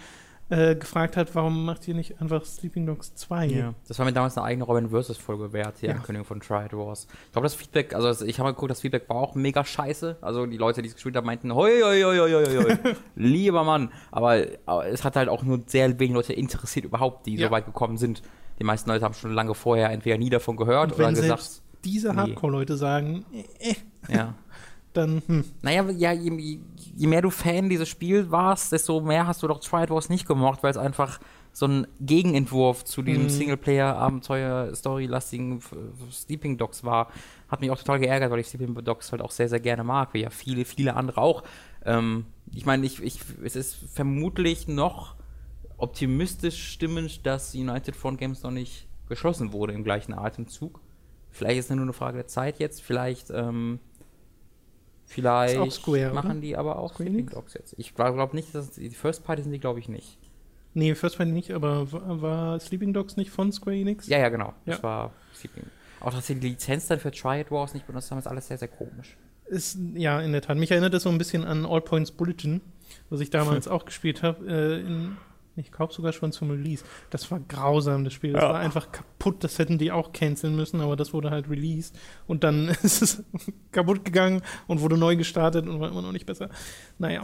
äh, 0.50 0.74
gefragt 0.74 1.16
hat, 1.16 1.34
warum 1.34 1.64
macht 1.64 1.86
ihr 1.86 1.94
nicht 1.94 2.20
einfach 2.20 2.44
Sleeping 2.44 2.84
Dogs 2.84 3.14
2? 3.14 3.46
Ja. 3.46 3.74
Das 3.86 3.98
war 3.98 4.06
mir 4.06 4.12
damals 4.12 4.36
eine 4.36 4.46
eigene 4.46 4.64
Robin 4.64 4.90
vs. 4.90 5.16
Folge 5.16 5.52
wert, 5.52 5.80
die 5.80 5.86
ja. 5.86 5.94
Ankündigung 5.94 6.26
von 6.26 6.40
Triad 6.40 6.72
Wars. 6.72 7.06
Ich 7.26 7.32
glaube, 7.32 7.46
das 7.46 7.54
Feedback, 7.54 7.94
also 7.94 8.24
ich 8.24 8.38
habe 8.38 8.48
mal 8.48 8.52
geguckt, 8.52 8.70
das 8.70 8.80
Feedback 8.80 9.08
war 9.08 9.16
auch 9.16 9.34
mega 9.34 9.64
scheiße. 9.64 10.18
Also 10.20 10.46
die 10.46 10.56
Leute, 10.56 10.82
die 10.82 10.88
es 10.88 10.94
gespielt 10.94 11.16
haben, 11.16 11.26
meinten, 11.26 11.54
hoi, 11.54 11.80
hoi, 11.82 12.02
hoi, 12.02 12.18
hoi, 12.18 12.64
hoi, 12.64 12.94
lieber 13.14 13.64
Mann. 13.64 13.92
Aber, 14.10 14.44
aber, 14.66 14.86
es 14.86 15.04
hat 15.04 15.16
halt 15.16 15.28
auch 15.28 15.42
nur 15.44 15.62
sehr 15.66 15.98
wenig 15.98 16.14
Leute 16.14 16.32
interessiert 16.32 16.84
überhaupt, 16.84 17.26
die 17.26 17.36
ja. 17.36 17.46
so 17.46 17.52
weit 17.52 17.66
gekommen 17.66 17.96
sind. 17.96 18.22
Die 18.58 18.64
meisten 18.64 18.90
Leute 18.90 19.04
haben 19.04 19.14
schon 19.14 19.32
lange 19.32 19.54
vorher 19.54 19.90
entweder 19.90 20.18
nie 20.18 20.30
davon 20.30 20.56
gehört 20.56 20.92
oder 20.94 21.10
gesagt. 21.12 21.62
Diese 21.84 22.14
Hardcore-Leute 22.14 22.76
sagen, 22.76 23.24
äh, 23.32 23.70
äh. 23.70 24.14
Ja. 24.14 24.34
dann, 24.92 25.22
hm. 25.26 25.44
Naja, 25.62 25.88
ja, 25.90 26.12
je, 26.12 26.60
je, 26.96 27.06
mehr 27.06 27.22
du 27.22 27.30
Fan 27.30 27.68
dieses 27.68 27.88
Spiels 27.88 28.30
warst, 28.30 28.72
desto 28.72 29.00
mehr 29.00 29.26
hast 29.26 29.42
du 29.42 29.48
doch 29.48 29.60
Triad 29.60 29.90
Wars 29.90 30.08
nicht 30.08 30.26
gemocht, 30.26 30.62
weil 30.62 30.70
es 30.70 30.76
einfach 30.76 31.18
so 31.52 31.66
ein 31.66 31.88
Gegenentwurf 32.00 32.84
zu 32.84 33.02
diesem 33.02 33.24
hm. 33.24 33.30
Singleplayer-Abenteuer-Story-lastigen 33.30 35.60
Sleeping 36.12 36.58
Dogs 36.58 36.84
war. 36.84 37.08
Hat 37.48 37.60
mich 37.60 37.70
auch 37.70 37.78
total 37.78 37.98
geärgert, 37.98 38.30
weil 38.30 38.40
ich 38.40 38.48
Sleeping 38.48 38.74
Dogs 38.84 39.10
halt 39.12 39.22
auch 39.22 39.30
sehr, 39.30 39.48
sehr 39.48 39.60
gerne 39.60 39.84
mag, 39.84 40.14
wie 40.14 40.20
ja 40.20 40.30
viele, 40.30 40.64
viele 40.64 40.94
andere 40.94 41.20
auch. 41.20 41.42
Ähm, 41.84 42.26
ich 42.52 42.66
meine, 42.66 42.84
ich, 42.86 43.02
ich, 43.02 43.20
es 43.44 43.56
ist 43.56 43.76
vermutlich 43.92 44.68
noch 44.68 45.16
optimistisch 45.76 46.72
stimmend, 46.72 47.26
dass 47.26 47.54
United 47.54 47.96
Front 47.96 48.18
Games 48.18 48.42
noch 48.42 48.50
nicht 48.50 48.86
geschlossen 49.08 49.52
wurde 49.52 49.72
im 49.72 49.84
gleichen 49.84 50.14
Atemzug. 50.14 50.80
Vielleicht 51.30 51.58
ist 51.58 51.70
es 51.70 51.76
nur 51.76 51.84
eine 51.84 51.92
Frage 51.92 52.18
der 52.18 52.26
Zeit 52.26 52.58
jetzt. 52.58 52.82
Vielleicht 52.82 53.30
ähm, 53.30 53.78
Vielleicht 55.10 55.72
Square, 55.72 56.14
machen 56.14 56.30
oder? 56.30 56.40
die 56.40 56.56
aber 56.56 56.78
auch 56.78 56.94
Sleeping 56.94 57.26
Dogs 57.26 57.54
jetzt. 57.54 57.74
Ich 57.78 57.96
glaube 57.96 58.14
glaub 58.14 58.32
nicht, 58.32 58.54
dass 58.54 58.70
die 58.70 58.90
First 58.90 59.24
Party 59.24 59.42
sind 59.42 59.50
die, 59.50 59.58
glaube 59.58 59.80
ich, 59.80 59.88
nicht. 59.88 60.18
Nee, 60.72 60.94
First 60.94 61.16
Party 61.16 61.32
nicht, 61.32 61.50
aber 61.50 61.90
war, 61.90 62.22
war, 62.22 62.60
Sleeping 62.60 62.92
Dogs 62.92 63.16
nicht 63.16 63.32
von 63.32 63.50
Square 63.50 63.74
Enix? 63.74 64.06
Ja, 64.06 64.18
ja, 64.18 64.28
genau. 64.28 64.54
Ja. 64.66 64.74
Das 64.74 64.82
war 64.84 65.12
Sleeping. 65.34 65.64
Auch 65.98 66.14
dass 66.14 66.28
sie 66.28 66.36
die 66.36 66.50
Lizenz 66.50 66.86
dann 66.86 67.00
für 67.00 67.10
Triad 67.10 67.50
Wars 67.50 67.74
nicht 67.74 67.88
benutzt 67.88 68.12
haben, 68.12 68.18
ist 68.18 68.28
alles 68.28 68.46
sehr, 68.46 68.58
sehr 68.58 68.68
komisch. 68.68 69.16
Ist, 69.46 69.78
ja, 69.94 70.20
in 70.20 70.30
der 70.30 70.42
Tat. 70.42 70.56
Mich 70.56 70.70
erinnert 70.70 70.94
das 70.94 71.02
so 71.02 71.08
ein 71.08 71.18
bisschen 71.18 71.44
an 71.44 71.66
All 71.66 71.80
Points 71.80 72.12
Bulletin, 72.12 72.60
was 73.08 73.18
ich 73.18 73.30
damals 73.30 73.66
auch 73.68 73.84
gespielt 73.86 74.22
habe. 74.22 74.46
Äh, 74.46 74.88
ich 75.60 75.70
glaube 75.70 75.92
sogar 75.92 76.12
schon 76.12 76.32
zum 76.32 76.50
Release. 76.50 76.84
Das 77.10 77.30
war 77.30 77.40
grausam, 77.40 78.04
das 78.04 78.12
Spiel. 78.12 78.32
Das 78.32 78.42
ja. 78.42 78.48
war 78.48 78.58
einfach 78.58 78.90
kaputt. 78.90 79.44
Das 79.44 79.58
hätten 79.58 79.78
die 79.78 79.92
auch 79.92 80.12
canceln 80.12 80.56
müssen, 80.56 80.80
aber 80.80 80.96
das 80.96 81.12
wurde 81.12 81.30
halt 81.30 81.48
released. 81.48 81.98
Und 82.26 82.44
dann 82.44 82.68
ist 82.82 83.02
es 83.02 83.24
kaputt 83.72 84.04
gegangen 84.04 84.42
und 84.66 84.80
wurde 84.80 84.96
neu 84.96 85.16
gestartet 85.16 85.68
und 85.68 85.80
war 85.80 85.90
immer 85.90 86.02
noch 86.02 86.12
nicht 86.12 86.26
besser. 86.26 86.48
Naja. 86.98 87.22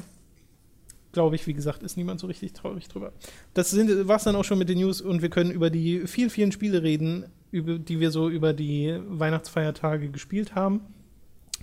Glaube 1.12 1.35
ich, 1.35 1.47
wie 1.47 1.55
gesagt, 1.55 1.83
ist 1.83 1.97
niemand 1.97 2.21
so 2.21 2.26
richtig 2.26 2.52
traurig 2.52 2.88
drüber. 2.88 3.11
Das 3.55 3.75
war 3.75 4.16
es 4.16 4.25
dann 4.25 4.37
auch 4.37 4.45
schon 4.45 4.59
mit 4.59 4.69
den 4.69 4.78
News 4.78 5.00
und 5.00 5.23
wir 5.23 5.31
können 5.31 5.50
über 5.50 5.71
die 5.71 6.07
vielen, 6.07 6.28
vielen 6.28 6.52
Spiele 6.52 6.83
reden, 6.83 7.25
über, 7.50 7.78
die 7.78 8.00
wir 8.00 8.11
so 8.11 8.28
über 8.28 8.52
die 8.52 8.95
Weihnachtsfeiertage 9.09 10.11
gespielt 10.11 10.55
haben. 10.55 10.83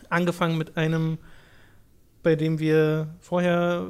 Angefangen 0.10 0.58
mit 0.58 0.76
einem, 0.76 1.20
bei 2.24 2.36
dem 2.36 2.58
wir 2.58 3.14
vorher 3.20 3.86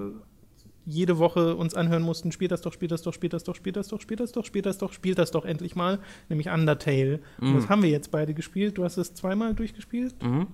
jede 0.86 1.18
Woche 1.18 1.56
uns 1.56 1.76
anhören 1.76 2.04
mussten, 2.04 2.32
spielt 2.32 2.52
das 2.52 2.62
doch, 2.62 2.74
spielt 2.74 2.92
das 2.92 3.02
doch, 3.02 3.14
spielt 3.14 3.34
das 3.34 3.44
doch, 3.44 3.56
spielt 3.56 3.76
das 3.78 3.88
doch, 3.88 4.02
spielt 4.02 4.20
das 4.20 4.32
doch, 4.32 4.44
spielt 4.46 4.66
das 4.66 4.78
doch, 4.78 4.94
spielt 4.94 5.18
das 5.18 5.32
doch 5.32 5.46
endlich 5.46 5.76
mal, 5.76 6.00
nämlich 6.30 6.50
Undertale. 6.50 7.22
Mhm. 7.40 7.48
Und 7.48 7.56
das 7.56 7.70
haben 7.70 7.84
wir 7.84 7.90
jetzt 7.90 8.12
beide 8.12 8.34
gespielt. 8.34 8.78
Du 8.78 8.84
hast 8.84 8.98
es 8.98 9.14
zweimal 9.14 9.54
durchgespielt. 9.54 10.22
Mhm. 10.22 10.48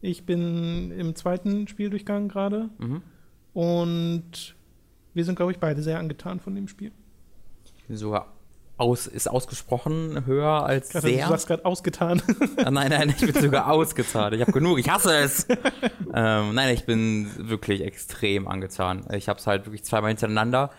Ich 0.00 0.26
bin 0.26 0.90
im 0.90 1.14
zweiten 1.14 1.68
Spieldurchgang 1.68 2.28
gerade. 2.28 2.70
Mhm. 2.78 3.02
Und 3.54 4.56
wir 5.14 5.24
sind, 5.24 5.36
glaube 5.36 5.52
ich, 5.52 5.58
beide 5.58 5.82
sehr 5.82 5.98
angetan 5.98 6.40
von 6.40 6.54
dem 6.54 6.68
Spiel. 6.68 6.92
Sogar 7.88 8.35
aus, 8.78 9.06
ist 9.06 9.28
ausgesprochen 9.28 10.26
höher 10.26 10.64
als 10.64 10.90
grad, 10.90 11.02
sehr. 11.02 11.26
Du 11.26 11.32
hast 11.32 11.46
gerade 11.46 11.64
ausgetan. 11.64 12.22
ah, 12.58 12.70
nein, 12.70 12.90
nein, 12.90 13.14
ich 13.16 13.32
bin 13.32 13.42
sogar 13.42 13.70
ausgezahlt. 13.70 14.34
Ich 14.34 14.40
habe 14.40 14.52
genug, 14.52 14.78
ich 14.78 14.90
hasse 14.90 15.16
es. 15.16 15.46
ähm, 16.14 16.54
nein, 16.54 16.74
ich 16.74 16.84
bin 16.84 17.30
wirklich 17.36 17.82
extrem 17.82 18.46
angetan. 18.46 19.06
Ich 19.12 19.28
habe 19.28 19.38
es 19.38 19.46
halt 19.46 19.66
wirklich 19.66 19.84
zweimal 19.84 20.10
hintereinander 20.10 20.70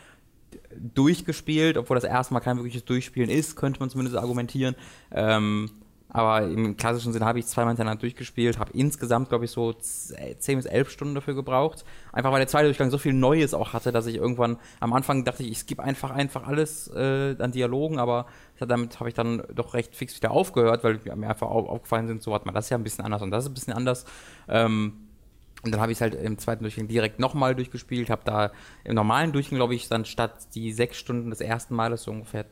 durchgespielt, 0.75 1.77
obwohl 1.77 1.96
das 1.96 2.04
erstmal 2.04 2.42
kein 2.42 2.58
wirkliches 2.58 2.86
Durchspielen 2.86 3.30
ist, 3.30 3.56
könnte 3.56 3.80
man 3.80 3.89
zumindest 3.89 4.18
argumentieren. 4.18 4.75
Ähm, 5.12 5.72
aber 6.10 6.44
im 6.44 6.78
klassischen 6.78 7.12
Sinne 7.12 7.26
habe 7.26 7.40
ich 7.40 7.48
zweimal 7.48 7.72
hintereinander 7.72 8.00
durchgespielt, 8.00 8.60
habe 8.60 8.72
insgesamt, 8.74 9.30
glaube 9.30 9.46
ich, 9.46 9.52
so 9.52 9.74
10 9.74 10.38
bis 10.40 10.66
11 10.66 10.90
Stunden 10.90 11.16
dafür 11.16 11.36
gebraucht. 11.36 11.84
Einfach 12.14 12.32
weil 12.32 12.40
der 12.40 12.48
zweite 12.48 12.66
Durchgang 12.66 12.90
so 12.92 12.98
viel 12.98 13.14
Neues 13.14 13.54
auch 13.54 13.74
hatte, 13.74 13.92
dass 13.92 14.06
ich 14.06 14.16
irgendwann 14.16 14.58
am 14.80 14.94
Anfang 14.94 15.26
dachte, 15.26 15.44
ich, 15.44 15.60
skippe 15.60 15.84
einfach 15.84 16.12
einfach 16.12 16.48
alles 16.48 16.88
äh, 16.88 17.36
an 17.40 17.52
Dialogen, 17.52 18.00
aber 18.00 18.28
damit 18.60 19.00
habe 19.00 19.10
ich 19.10 19.16
dann 19.16 19.44
doch 19.54 19.74
recht 19.74 19.96
fix 19.96 20.16
wieder 20.16 20.32
aufgehört, 20.32 20.84
weil 20.84 21.00
mir 21.16 21.30
einfach 21.30 21.48
aufgefallen 21.48 22.08
sind, 22.08 22.24
so 22.24 22.34
hat 22.34 22.46
man 22.46 22.56
das 22.56 22.70
ja 22.70 22.78
ein 22.78 22.84
bisschen 22.84 23.04
anders 23.04 23.22
und 23.22 23.32
das 23.32 23.44
ist 23.44 23.52
ein 23.52 23.54
bisschen 23.54 23.74
anders. 23.74 24.06
Ähm, 24.48 25.08
und 25.64 25.72
dann 25.72 25.82
habe 25.82 25.92
ich 25.92 25.98
es 25.98 26.02
halt 26.02 26.16
im 26.16 26.38
zweiten 26.38 26.64
Durchgang 26.64 26.88
direkt 26.88 27.20
nochmal 27.20 27.56
durchgespielt, 27.56 28.10
habe 28.10 28.22
da 28.24 28.52
im 28.84 28.96
normalen 28.96 29.34
Durchgang, 29.34 29.58
glaube 29.58 29.76
ich, 29.76 29.90
dann 29.90 30.06
statt 30.06 30.54
die 30.56 30.72
sechs 30.72 30.98
Stunden 30.98 31.32
des 31.32 31.42
ersten 31.42 31.76
Males 31.76 32.04
so 32.04 32.12
ungefähr 32.12 32.46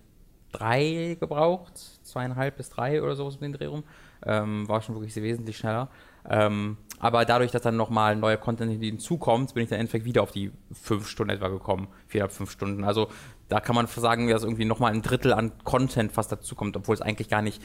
drei 0.57 1.17
gebraucht, 1.19 1.77
zweieinhalb 2.03 2.57
bis 2.57 2.69
drei 2.69 3.01
oder 3.01 3.15
sowas 3.15 3.35
um 3.35 3.41
den 3.41 3.53
Dreh 3.53 3.65
rum. 3.65 3.83
Ähm, 4.25 4.67
war 4.67 4.81
schon 4.81 4.95
wirklich 4.95 5.15
wesentlich 5.15 5.57
schneller. 5.57 5.89
Ähm, 6.27 6.77
aber 6.99 7.25
dadurch, 7.25 7.51
dass 7.51 7.61
dann 7.61 7.77
nochmal 7.77 8.15
neuer 8.15 8.37
Content 8.37 8.81
hinzukommt, 8.81 9.53
bin 9.53 9.63
ich 9.63 9.69
dann 9.69 9.77
im 9.77 9.81
Endeffekt 9.81 10.05
wieder 10.05 10.23
auf 10.23 10.31
die 10.31 10.51
fünf 10.71 11.07
Stunden 11.07 11.31
etwa 11.31 11.49
gekommen. 11.49 11.87
Viereinhalb, 12.07 12.31
fünf 12.31 12.51
Stunden. 12.51 12.83
Also 12.83 13.09
da 13.49 13.59
kann 13.59 13.75
man 13.75 13.87
sagen, 13.87 14.27
dass 14.27 14.43
irgendwie 14.43 14.65
nochmal 14.65 14.93
ein 14.93 15.01
Drittel 15.01 15.33
an 15.33 15.51
Content 15.63 16.11
fast 16.11 16.31
dazukommt, 16.31 16.75
obwohl 16.77 16.95
es 16.95 17.01
eigentlich 17.01 17.29
gar 17.29 17.41
nicht 17.41 17.61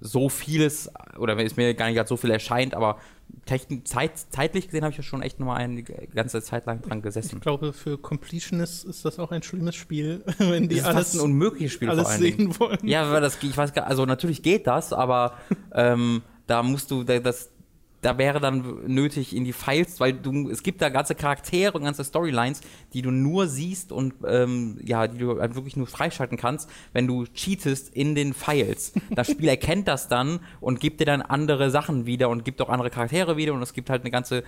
so 0.00 0.28
vieles, 0.28 0.90
oder 1.18 1.36
wenn 1.36 1.46
es 1.46 1.56
mir 1.56 1.74
gar 1.74 1.90
nicht 1.90 2.08
so 2.08 2.16
viel 2.16 2.30
erscheint, 2.30 2.74
aber 2.74 2.98
Zeit, 3.84 4.18
zeitlich 4.30 4.66
gesehen 4.66 4.82
habe 4.82 4.92
ich 4.92 4.96
ja 4.96 5.02
schon 5.02 5.22
echt 5.22 5.38
nochmal 5.40 5.58
eine 5.58 5.82
ganze 5.82 6.42
Zeit 6.42 6.66
lang 6.66 6.82
dran 6.82 7.02
gesessen. 7.02 7.36
Ich 7.36 7.40
glaube, 7.42 7.72
für 7.72 7.98
Completionists 7.98 8.84
ist 8.84 9.04
das 9.04 9.18
auch 9.18 9.30
ein 9.30 9.42
schlimmes 9.42 9.76
Spiel, 9.76 10.24
wenn 10.38 10.68
die 10.68 10.76
das 10.76 10.78
ist 10.78 10.84
alles, 10.84 10.98
fast 10.98 11.14
ein 11.16 11.20
unmögliches 11.20 11.72
Spiel 11.72 11.90
alles 11.90 12.16
sehen 12.16 12.36
Dingen. 12.38 12.58
wollen. 12.58 12.78
Ja, 12.82 13.10
weil 13.10 13.20
das, 13.20 13.42
ich 13.42 13.56
weiß 13.56 13.72
gar, 13.72 13.86
also 13.86 14.06
natürlich 14.06 14.42
geht 14.42 14.66
das, 14.66 14.92
aber 14.92 15.34
ähm, 15.74 16.22
da 16.46 16.62
musst 16.62 16.90
du, 16.90 17.04
das, 17.04 17.49
da 18.02 18.18
wäre 18.18 18.40
dann 18.40 18.86
nötig 18.86 19.34
in 19.34 19.44
die 19.44 19.52
Files, 19.52 20.00
weil 20.00 20.14
du, 20.14 20.48
es 20.48 20.62
gibt 20.62 20.80
da 20.80 20.88
ganze 20.88 21.14
Charaktere 21.14 21.72
und 21.72 21.84
ganze 21.84 22.04
Storylines, 22.04 22.60
die 22.92 23.02
du 23.02 23.10
nur 23.10 23.46
siehst 23.46 23.92
und 23.92 24.14
ähm, 24.26 24.78
ja, 24.84 25.06
die 25.06 25.18
du 25.18 25.40
halt 25.40 25.54
wirklich 25.54 25.76
nur 25.76 25.86
freischalten 25.86 26.38
kannst, 26.38 26.70
wenn 26.92 27.06
du 27.06 27.26
cheatest 27.26 27.94
in 27.94 28.14
den 28.14 28.32
Files. 28.32 28.92
Das 29.10 29.30
Spiel 29.30 29.48
erkennt 29.60 29.88
das 29.88 30.08
dann 30.08 30.40
und 30.60 30.80
gibt 30.80 31.00
dir 31.00 31.06
dann 31.06 31.22
andere 31.22 31.70
Sachen 31.70 32.06
wieder 32.06 32.28
und 32.28 32.44
gibt 32.44 32.60
auch 32.62 32.68
andere 32.68 32.90
Charaktere 32.90 33.36
wieder 33.36 33.52
und 33.52 33.62
es 33.62 33.74
gibt 33.74 33.90
halt 33.90 34.02
eine 34.02 34.10
ganze 34.10 34.44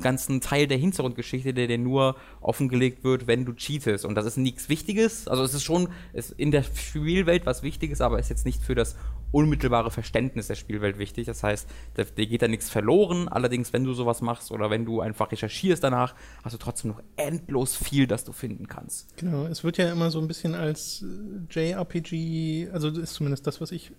ganzen 0.00 0.40
Teil 0.40 0.66
der 0.66 0.78
Hintergrundgeschichte, 0.78 1.54
der 1.54 1.66
dir 1.66 1.78
nur 1.78 2.16
offengelegt 2.40 3.04
wird, 3.04 3.26
wenn 3.26 3.44
du 3.44 3.52
cheatest. 3.52 4.04
Und 4.04 4.14
das 4.14 4.26
ist 4.26 4.36
nichts 4.36 4.68
Wichtiges. 4.68 5.28
Also 5.28 5.42
es 5.42 5.54
ist 5.54 5.62
schon 5.62 5.88
ist 6.12 6.32
in 6.32 6.50
der 6.50 6.62
Spielwelt 6.62 7.46
was 7.46 7.62
Wichtiges, 7.62 8.00
aber 8.00 8.18
ist 8.18 8.30
jetzt 8.30 8.46
nicht 8.46 8.62
für 8.62 8.74
das 8.74 8.96
unmittelbare 9.32 9.90
Verständnis 9.90 10.48
der 10.48 10.54
Spielwelt 10.54 10.98
wichtig. 10.98 11.26
Das 11.26 11.42
heißt, 11.42 11.68
dir 11.96 12.26
geht 12.26 12.42
da 12.42 12.48
nichts 12.48 12.70
verloren. 12.70 13.28
Allerdings, 13.28 13.72
wenn 13.72 13.84
du 13.84 13.92
sowas 13.92 14.22
machst 14.22 14.50
oder 14.50 14.70
wenn 14.70 14.84
du 14.84 15.00
einfach 15.00 15.30
recherchierst 15.30 15.82
danach, 15.82 16.14
hast 16.42 16.52
du 16.54 16.58
trotzdem 16.58 16.92
noch 16.92 17.02
endlos 17.16 17.76
viel, 17.76 18.06
das 18.06 18.24
du 18.24 18.32
finden 18.32 18.66
kannst. 18.66 19.16
Genau, 19.16 19.46
es 19.46 19.64
wird 19.64 19.78
ja 19.78 19.90
immer 19.90 20.10
so 20.10 20.20
ein 20.20 20.28
bisschen 20.28 20.54
als 20.54 21.04
äh, 21.04 21.70
JRPG, 21.70 22.70
also 22.72 22.90
das 22.90 22.98
ist 22.98 23.14
zumindest 23.14 23.46
das, 23.46 23.60
was 23.60 23.72
ich 23.72 23.92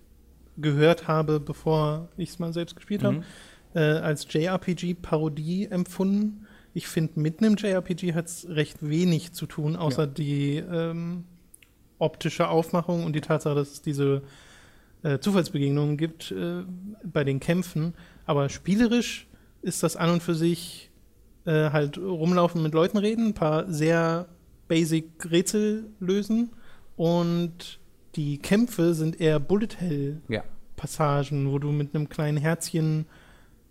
gehört 0.58 1.08
habe, 1.08 1.40
bevor 1.40 2.08
ich 2.16 2.30
es 2.30 2.38
mal 2.38 2.52
selbst 2.52 2.76
gespielt 2.76 3.04
habe, 3.04 3.18
mhm. 3.18 3.24
Äh, 3.74 3.80
als 3.80 4.26
JRPG-Parodie 4.32 5.66
empfunden. 5.66 6.46
Ich 6.74 6.88
finde, 6.88 7.20
mit 7.20 7.40
einem 7.40 7.56
JRPG 7.56 8.14
hat 8.14 8.26
es 8.26 8.48
recht 8.48 8.78
wenig 8.88 9.32
zu 9.32 9.46
tun, 9.46 9.76
außer 9.76 10.04
ja. 10.04 10.06
die 10.06 10.56
ähm, 10.56 11.24
optische 11.98 12.48
Aufmachung 12.48 13.04
und 13.04 13.14
die 13.14 13.20
Tatsache, 13.20 13.54
dass 13.54 13.72
es 13.72 13.82
diese 13.82 14.22
äh, 15.02 15.18
Zufallsbegegnungen 15.18 15.96
gibt 15.96 16.32
äh, 16.32 16.62
bei 17.04 17.24
den 17.24 17.40
Kämpfen. 17.40 17.94
Aber 18.26 18.48
spielerisch 18.48 19.26
ist 19.60 19.82
das 19.82 19.96
an 19.96 20.10
und 20.10 20.22
für 20.22 20.34
sich 20.34 20.90
äh, 21.44 21.70
halt 21.70 21.98
rumlaufen, 21.98 22.62
mit 22.62 22.74
Leuten 22.74 22.98
reden, 22.98 23.28
ein 23.28 23.34
paar 23.34 23.70
sehr 23.70 24.26
basic 24.68 25.30
Rätsel 25.30 25.90
lösen 26.00 26.50
und 26.96 27.80
die 28.14 28.38
Kämpfe 28.38 28.94
sind 28.94 29.20
eher 29.20 29.40
Bullet 29.40 29.76
Hell 29.78 30.20
Passagen, 30.76 31.50
wo 31.50 31.58
du 31.58 31.70
mit 31.72 31.94
einem 31.94 32.08
kleinen 32.08 32.38
Herzchen 32.38 33.06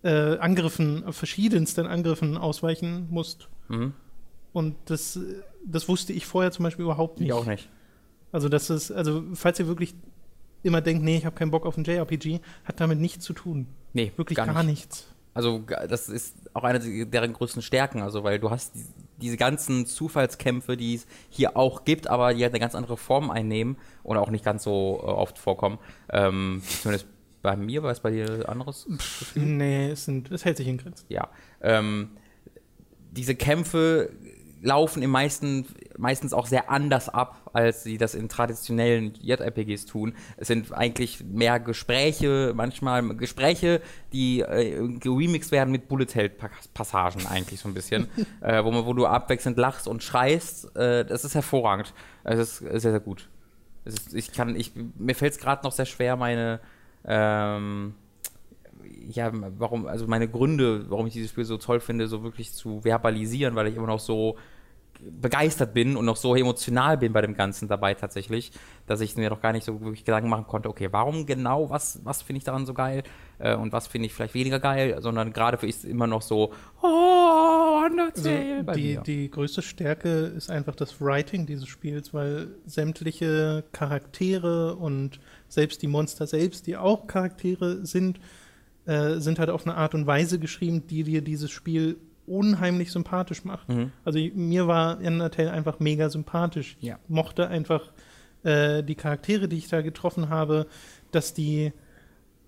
äh, 0.04 0.38
Angriffen, 0.38 1.12
verschiedensten 1.14 1.86
Angriffen 1.86 2.38
ausweichen 2.38 3.08
musst. 3.10 3.50
Mhm. 3.68 3.94
Und 4.54 4.76
das, 4.86 5.20
das 5.66 5.88
wusste 5.88 6.14
ich 6.14 6.26
vorher 6.26 6.52
zum 6.52 6.64
Beispiel 6.64 6.84
überhaupt 6.84 7.20
nicht. 7.20 7.30
Ich 7.30 7.34
auch 7.34 7.46
nicht. 7.46 7.70
Also 8.32 8.50
das 8.50 8.70
ist, 8.70 8.92
also 8.92 9.24
falls 9.34 9.60
ihr 9.60 9.68
wirklich 9.68 9.94
immer 10.64 10.82
denkt, 10.82 11.04
nee, 11.04 11.18
ich 11.18 11.26
habe 11.26 11.36
keinen 11.36 11.52
Bock 11.52 11.66
auf 11.66 11.78
ein 11.78 11.84
JRPG, 11.84 12.40
hat 12.66 12.80
damit 12.80 13.00
nichts 13.00 13.26
zu 13.26 13.34
tun. 13.34 13.68
Nee, 13.94 14.12
wirklich 14.16 14.38
gar, 14.38 14.48
gar 14.48 14.64
nichts. 14.64 15.08
Also 15.34 15.64
das 15.88 16.10
ist 16.10 16.36
auch 16.54 16.64
eine 16.64 17.06
deren 17.06 17.34
größten 17.34 17.62
Stärken, 17.62 18.02
also 18.02 18.24
weil 18.24 18.40
du 18.40 18.50
hast 18.50 18.76
die, 18.76 18.86
diese 19.22 19.38
ganzen 19.38 19.86
Zufallskämpfe, 19.86 20.76
die 20.76 20.96
es 20.96 21.08
hier 21.30 21.56
auch 21.56 21.86
gibt, 21.86 22.08
aber 22.08 22.34
die 22.34 22.44
halt 22.44 22.54
eine 22.54 22.60
ganz 22.60 22.76
andere 22.76 22.98
Form 22.98 23.32
einnehmen 23.32 23.78
oder 24.04 24.22
auch 24.22 24.30
nicht 24.30 24.44
ganz 24.44 24.64
so 24.64 25.00
äh, 25.02 25.06
oft 25.06 25.38
vorkommen. 25.38 25.78
Ähm, 26.10 26.62
zumindest 26.82 27.08
bei 27.42 27.56
mir, 27.56 27.84
war 27.84 27.92
es 27.92 28.00
bei 28.00 28.12
dir 28.12 28.48
anderes? 28.48 28.88
Pff, 28.98 29.36
nee, 29.36 29.92
es, 29.92 30.06
sind, 30.06 30.32
es 30.32 30.46
hält 30.46 30.58
sich 30.58 30.68
in 30.68 30.78
Grenzen. 30.78 31.06
Ja. 31.10 31.30
Ähm, 31.62 32.12
diese 33.12 33.36
Kämpfe 33.36 34.12
laufen 34.62 35.02
im 35.02 35.10
meisten, 35.10 35.66
meistens 35.98 36.34
auch 36.34 36.46
sehr 36.46 36.70
anders 36.70 37.10
ab, 37.10 37.50
als 37.54 37.84
sie 37.84 37.98
das 37.98 38.14
in 38.14 38.30
traditionellen 38.30 39.14
JRPGs 39.20 39.86
tun. 39.86 40.14
Es 40.38 40.48
sind 40.48 40.72
eigentlich 40.72 41.24
mehr 41.24 41.60
Gespräche, 41.60 42.54
manchmal 42.56 43.16
Gespräche, 43.16 43.82
die 44.14 44.42
äh, 44.42 44.88
geremixed 45.00 45.52
werden 45.52 45.72
mit 45.72 45.88
Bullet 45.88 46.14
Hell 46.14 46.30
Passagen 46.74 47.26
eigentlich 47.28 47.60
so 47.60 47.70
ein 47.70 47.74
bisschen, 47.74 48.08
äh, 48.42 48.64
wo, 48.64 48.72
man, 48.72 48.86
wo 48.86 48.94
du 48.94 49.06
abwechselnd 49.08 49.58
lachst 49.58 49.88
und 49.88 50.04
schreist. 50.04 50.76
Äh, 50.76 51.06
das 51.06 51.26
ist 51.26 51.36
hervorragend. 51.36 51.94
Es 52.24 52.40
ist 52.40 52.58
sehr, 52.58 52.80
sehr 52.80 53.00
gut. 53.00 53.30
Ist, 53.84 54.14
ich 54.14 54.32
kann, 54.32 54.56
ich, 54.56 54.74
mir 54.98 55.16
fällt 55.16 55.34
es 55.34 55.40
gerade 55.40 55.64
noch 55.64 55.72
sehr 55.72 55.88
schwer, 55.88 56.16
meine 56.16 56.60
ähm, 57.06 57.94
ja, 59.08 59.32
warum, 59.58 59.88
also 59.88 60.08
meine 60.08 60.28
Gründe, 60.28 60.90
warum 60.90 61.08
ich 61.08 61.14
dieses 61.14 61.32
Spiel 61.32 61.46
so 61.46 61.58
toll 61.58 61.80
finde, 61.80 62.08
so 62.08 62.24
wirklich 62.24 62.54
zu 62.54 62.82
verbalisieren, 62.82 63.56
weil 63.56 63.68
ich 63.68 63.76
immer 63.76 63.88
noch 63.88 64.00
so 64.00 64.38
begeistert 65.00 65.74
bin 65.74 65.98
und 65.98 66.06
noch 66.06 66.16
so 66.16 66.36
emotional 66.36 66.98
bin 66.98 67.12
bei 67.12 67.22
dem 67.22 67.34
Ganzen 67.34 67.68
dabei 67.68 67.96
tatsächlich, 67.96 68.52
dass 68.86 69.02
ich 69.02 69.16
mir 69.16 69.30
noch 69.32 69.42
gar 69.42 69.52
nicht 69.52 69.66
so 69.66 69.82
wirklich 69.82 70.06
Gedanken 70.06 70.30
machen 70.30 70.46
konnte, 70.46 70.70
okay, 70.70 70.90
warum 70.92 71.26
genau, 71.26 71.70
was, 71.72 72.02
was 72.04 72.22
finde 72.22 72.38
ich 72.38 72.44
daran 72.44 72.68
so 72.68 72.74
geil 72.76 73.02
äh, 73.40 73.56
und 73.56 73.74
was 73.74 73.88
finde 73.88 74.06
ich 74.06 74.14
vielleicht 74.14 74.36
weniger 74.36 74.60
geil, 74.60 74.98
sondern 75.00 75.34
gerade 75.34 75.58
für 75.58 75.66
ich 75.66 75.84
immer 75.86 76.06
noch 76.06 76.22
so, 76.22 76.54
oh, 76.84 77.62
Undertale. 77.86 78.64
Also 78.68 78.80
die, 78.80 79.00
die 79.04 79.32
größte 79.32 79.62
Stärke 79.62 80.10
ist 80.10 80.50
einfach 80.50 80.76
das 80.76 81.02
Writing 81.02 81.46
dieses 81.46 81.68
Spiels, 81.68 82.14
weil 82.14 82.50
sämtliche 82.66 83.64
Charaktere 83.72 84.76
und 84.76 85.20
selbst 85.52 85.82
die 85.82 85.88
Monster 85.88 86.26
selbst, 86.28 86.66
die 86.66 86.78
auch 86.78 87.08
Charaktere 87.08 87.86
sind, 87.86 88.20
äh, 88.86 89.20
sind 89.20 89.38
halt 89.38 89.50
auf 89.50 89.68
eine 89.68 89.76
Art 89.76 89.94
und 89.94 90.08
Weise 90.08 90.40
geschrieben, 90.40 90.88
die 90.88 91.04
dir 91.04 91.22
dieses 91.22 91.52
Spiel 91.52 91.98
unheimlich 92.26 92.92
sympathisch 92.92 93.44
macht. 93.44 93.68
Mhm. 93.70 93.92
Also 94.06 94.20
mir 94.34 94.68
war 94.68 95.00
Undertale 95.00 95.52
einfach 95.52 95.80
mega 95.80 96.10
sympathisch. 96.10 96.78
Ja. 96.80 96.98
Ich 97.04 97.10
mochte 97.10 97.50
einfach 97.50 97.92
äh, 98.44 98.82
die 98.82 98.96
Charaktere, 98.96 99.50
die 99.50 99.58
ich 99.58 99.68
da 99.68 99.82
getroffen 99.82 100.30
habe, 100.30 100.68
dass 101.12 101.34
die, 101.34 101.74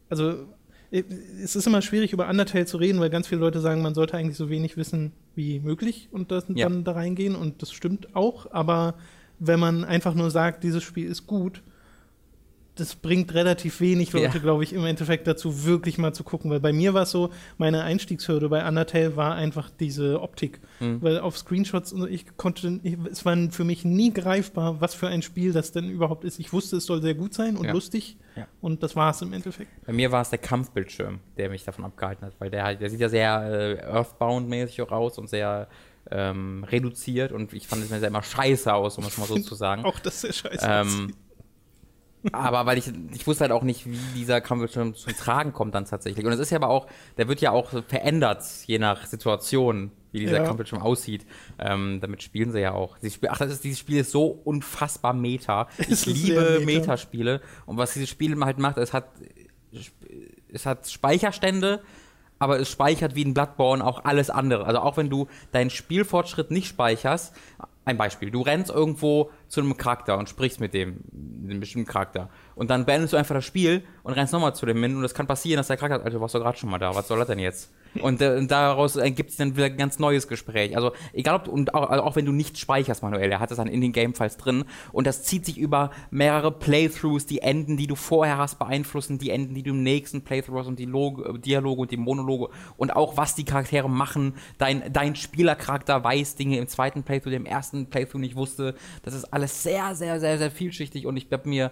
also 0.10 0.48
äh, 0.92 1.04
es 1.44 1.58
ist 1.58 1.68
immer 1.68 1.82
schwierig 1.82 2.14
über 2.14 2.30
Undertale 2.30 2.66
zu 2.66 2.78
reden, 2.78 3.02
weil 3.02 3.10
ganz 3.10 3.28
viele 3.28 3.42
Leute 3.42 3.60
sagen, 3.60 3.82
man 3.82 3.96
sollte 3.96 4.16
eigentlich 4.16 4.38
so 4.38 4.50
wenig 4.50 4.78
wissen 4.78 5.12
wie 5.36 5.60
möglich 5.60 6.08
und 6.12 6.32
das, 6.32 6.46
ja. 6.48 6.70
dann 6.70 6.86
da 6.86 6.94
reingehen 6.94 7.36
und 7.36 7.62
das 7.62 7.74
stimmt 7.74 8.16
auch, 8.16 8.50
aber 8.52 8.96
wenn 9.40 9.60
man 9.60 9.84
einfach 9.84 10.14
nur 10.14 10.32
sagt, 10.32 10.64
dieses 10.64 10.84
Spiel 10.84 11.08
ist 11.08 11.28
gut, 11.28 11.64
das 12.76 12.96
bringt 12.96 13.34
relativ 13.34 13.82
wenig 13.82 14.14
Leute, 14.14 14.38
ja. 14.38 14.42
glaube 14.42 14.64
ich, 14.64 14.74
im 14.74 14.86
Endeffekt 14.86 15.28
dazu, 15.28 15.66
wirklich 15.66 15.98
mal 15.98 16.14
zu 16.14 16.24
gucken. 16.24 16.50
Weil 16.50 16.60
bei 16.60 16.74
mir 16.74 16.94
war 16.94 17.04
es 17.04 17.12
so, 17.12 17.30
meine 17.58 17.84
Einstiegshürde 17.84 18.50
bei 18.50 18.68
Undertale 18.68 19.16
war 19.16 19.36
einfach 19.36 19.70
diese 19.70 20.22
Optik. 20.22 20.60
Mhm. 20.80 21.02
Weil 21.02 21.20
auf 21.20 21.38
Screenshots, 21.38 21.94
ich 22.10 22.36
konnte, 22.36 22.80
ich, 22.82 22.98
es 23.12 23.26
war 23.26 23.38
für 23.52 23.64
mich 23.64 23.86
nie 23.86 24.12
greifbar, 24.12 24.82
was 24.82 24.96
für 24.96 25.08
ein 25.08 25.22
Spiel 25.22 25.54
das 25.54 25.72
denn 25.72 25.90
überhaupt 25.90 26.24
ist. 26.24 26.40
Ich 26.40 26.52
wusste, 26.52 26.78
es 26.78 26.86
soll 26.86 27.02
sehr 27.02 27.14
gut 27.14 27.34
sein 27.34 27.58
und 27.58 27.66
ja. 27.66 27.74
lustig. 27.74 28.18
Ja. 28.36 28.48
Und 28.60 28.82
das 28.82 28.96
war 28.96 29.12
es 29.12 29.22
im 29.22 29.34
Endeffekt. 29.34 29.70
Bei 29.86 29.94
mir 29.94 30.12
war 30.12 30.22
es 30.22 30.32
der 30.32 30.40
Kampfbildschirm, 30.40 31.20
der 31.38 31.50
mich 31.50 31.64
davon 31.64 31.86
abgehalten 31.86 32.26
hat. 32.26 32.34
Weil 32.40 32.50
der, 32.50 32.64
halt, 32.64 32.82
der 32.82 32.90
sieht 32.90 33.00
ja 33.00 33.10
sehr 33.10 33.80
äh, 33.80 33.86
Earthbound-mäßig 33.86 34.82
auch 34.82 34.92
aus 34.92 35.20
und 35.20 35.30
sehr 35.30 35.68
ähm, 36.10 36.64
reduziert. 36.64 37.32
Und 37.32 37.54
ich 37.54 37.68
fand 37.68 37.84
es 37.84 37.92
mir 37.92 38.00
sehr 38.00 38.10
immer 38.10 38.24
scheiße 38.24 38.74
aus, 38.74 38.98
um 38.98 39.06
es 39.06 39.18
mal 39.18 39.28
so 39.28 39.38
zu 39.38 39.54
sagen. 39.56 39.86
auch 39.86 40.00
das 40.00 40.22
sehr 40.22 40.34
scheiße 40.34 40.66
ähm, 40.68 41.14
aber 42.32 42.66
weil 42.66 42.78
ich, 42.78 42.92
ich 43.14 43.28
wusste 43.28 43.42
halt 43.44 43.52
auch 43.52 43.64
nicht, 43.64 43.86
wie 43.86 43.98
dieser 44.16 44.42
Kampfbildschirm 44.42 44.96
zum 44.96 45.14
Tragen 45.14 45.54
kommt 45.54 45.76
dann 45.76 45.86
tatsächlich. 45.86 46.26
Und 46.26 46.32
es 46.32 46.40
ist 46.40 46.52
ja 46.52 46.58
aber 46.58 46.70
auch, 46.70 46.88
der 47.18 47.28
wird 47.28 47.42
ja 47.42 47.52
auch 47.52 47.72
verändert, 47.88 48.44
je 48.66 48.80
nach 48.80 49.06
Situation 49.06 49.92
wie 50.12 50.20
dieser 50.20 50.38
ja. 50.38 50.44
Kampfbildschirm 50.44 50.82
aussieht. 50.82 51.26
Ähm, 51.60 52.00
damit 52.00 52.24
spielen 52.24 52.52
sie 52.52 52.60
ja 52.60 52.74
auch. 52.74 52.98
Sie 53.02 53.10
spiel, 53.10 53.30
ach, 53.32 53.40
das 53.40 53.52
ist, 53.52 53.64
dieses 53.64 53.80
Spiel 53.80 54.00
ist 54.00 54.12
so 54.12 54.28
unfassbar 54.28 55.14
meta. 55.14 55.68
Ich 55.90 56.06
liebe 56.06 56.60
meta. 56.60 56.80
Metaspiele. 56.82 57.42
Und 57.66 57.78
was 57.78 57.94
dieses 57.94 58.10
Spiel 58.10 58.40
halt 58.40 58.60
macht, 58.60 58.78
es 58.78 58.94
hat, 58.94 59.10
es 60.50 60.66
hat 60.66 60.90
Speicherstände, 60.90 61.82
aber 62.40 62.60
es 62.60 62.70
speichert 62.70 63.16
wie 63.16 63.26
ein 63.26 63.34
Bloodborne 63.34 63.84
auch 63.84 64.06
alles 64.06 64.30
andere. 64.30 64.66
Also 64.66 64.80
auch 64.80 64.98
wenn 64.98 65.10
du 65.10 65.28
deinen 65.52 65.70
Spielfortschritt 65.70 66.52
nicht 66.52 66.68
speicherst, 66.68 67.36
ein 67.86 67.98
Beispiel, 67.98 68.32
du 68.32 68.42
rennst 68.42 68.70
irgendwo 68.70 69.32
zu 69.54 69.62
einem 69.62 69.78
Charakter 69.78 70.18
und 70.18 70.28
sprichst 70.28 70.60
mit 70.60 70.74
dem, 70.74 71.04
mit 71.12 71.52
einem 71.52 71.60
bestimmten 71.60 71.88
Charakter. 71.88 72.30
Und 72.56 72.72
dann 72.72 72.86
beendest 72.86 73.14
du 73.14 73.18
einfach 73.18 73.36
das 73.36 73.46
Spiel 73.46 73.84
und 74.02 74.14
rennst 74.14 74.34
nochmal 74.34 74.56
zu 74.56 74.66
dem 74.66 74.82
hin 74.82 74.98
und 74.98 75.04
es 75.04 75.14
kann 75.14 75.28
passieren, 75.28 75.58
dass 75.58 75.68
der 75.68 75.78
Charakter, 75.78 76.04
Alter, 76.04 76.10
du 76.10 76.22
warst 76.22 76.34
doch 76.34 76.40
gerade 76.40 76.58
schon 76.58 76.72
mal 76.72 76.80
da, 76.80 76.96
was 76.96 77.08
soll 77.08 77.20
das 77.20 77.28
denn 77.28 77.38
jetzt? 77.38 77.72
Und, 78.02 78.22
äh, 78.24 78.36
und 78.36 78.50
daraus 78.50 78.96
ergibt 78.96 79.30
sich 79.30 79.38
dann 79.38 79.56
wieder 79.56 79.68
ein 79.68 79.78
ganz 79.78 80.00
neues 80.00 80.28
Gespräch. 80.28 80.76
Also 80.76 80.94
egal 81.14 81.36
ob, 81.36 81.48
und 81.48 81.76
auch, 81.76 81.88
also 81.88 82.04
auch 82.04 82.16
wenn 82.16 82.26
du 82.26 82.32
nicht 82.32 82.58
speicherst 82.58 83.04
manuell, 83.04 83.32
er 83.32 83.40
hat 83.40 83.52
es 83.52 83.58
dann 83.58 83.68
in 83.68 83.82
den 83.82 83.92
Game-Files 83.92 84.38
drin 84.38 84.66
und 84.92 85.06
das 85.06 85.22
zieht 85.22 85.46
sich 85.46 85.60
über 85.60 85.92
mehrere 86.10 86.52
Playthroughs, 86.52 87.28
die 87.28 87.44
Enden, 87.44 87.78
die 87.78 87.86
du 87.86 87.96
vorher 87.96 88.40
hast, 88.40 88.58
beeinflussen 88.58 89.20
die 89.20 89.30
Enden, 89.30 89.54
die 89.54 89.62
du 89.62 89.70
im 89.70 89.84
nächsten 89.84 90.24
Playthrough 90.24 90.62
hast 90.62 90.68
und 90.68 90.80
die 90.80 90.86
Log 90.86 91.24
äh, 91.24 91.38
Dialoge 91.38 91.82
und 91.82 91.92
die 91.92 91.98
Monologe 91.98 92.50
und 92.78 92.96
auch 92.96 93.18
was 93.18 93.36
die 93.36 93.46
Charaktere 93.46 93.88
machen. 93.88 94.34
Dein, 94.58 94.92
dein 94.92 95.16
Spielercharakter 95.16 96.04
weiß 96.04 96.36
Dinge 96.36 96.58
im 96.58 96.68
zweiten 96.68 97.04
Playthrough, 97.04 97.30
der 97.30 97.40
im 97.40 97.46
ersten 97.46 97.92
Playthrough 97.92 98.20
nicht 98.20 98.36
wusste. 98.36 98.74
Das 99.04 99.14
ist 99.14 99.26
alles 99.26 99.43
sehr, 99.48 99.96
sehr, 99.96 100.20
sehr, 100.20 100.38
sehr 100.38 100.52
vielschichtig 100.52 101.06
und 101.06 101.18
ich 101.18 101.28
habe 101.32 101.48
mir 101.50 101.72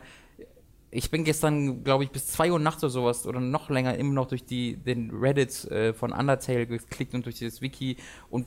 ich 0.93 1.09
bin 1.09 1.23
gestern, 1.23 1.85
glaube 1.85 2.03
ich, 2.03 2.11
bis 2.11 2.27
2 2.27 2.51
Uhr 2.51 2.59
nachts 2.59 2.83
oder 2.83 2.91
sowas 2.91 3.25
oder 3.25 3.39
noch 3.39 3.69
länger 3.69 3.95
immer 3.95 4.13
noch 4.13 4.27
durch 4.27 4.43
die, 4.43 4.75
den 4.75 5.09
Reddit 5.11 5.63
äh, 5.71 5.93
von 5.93 6.11
Undertale 6.11 6.67
geklickt 6.67 7.13
und 7.13 7.25
durch 7.25 7.37
dieses 7.37 7.61
Wiki 7.61 7.95
und 8.29 8.45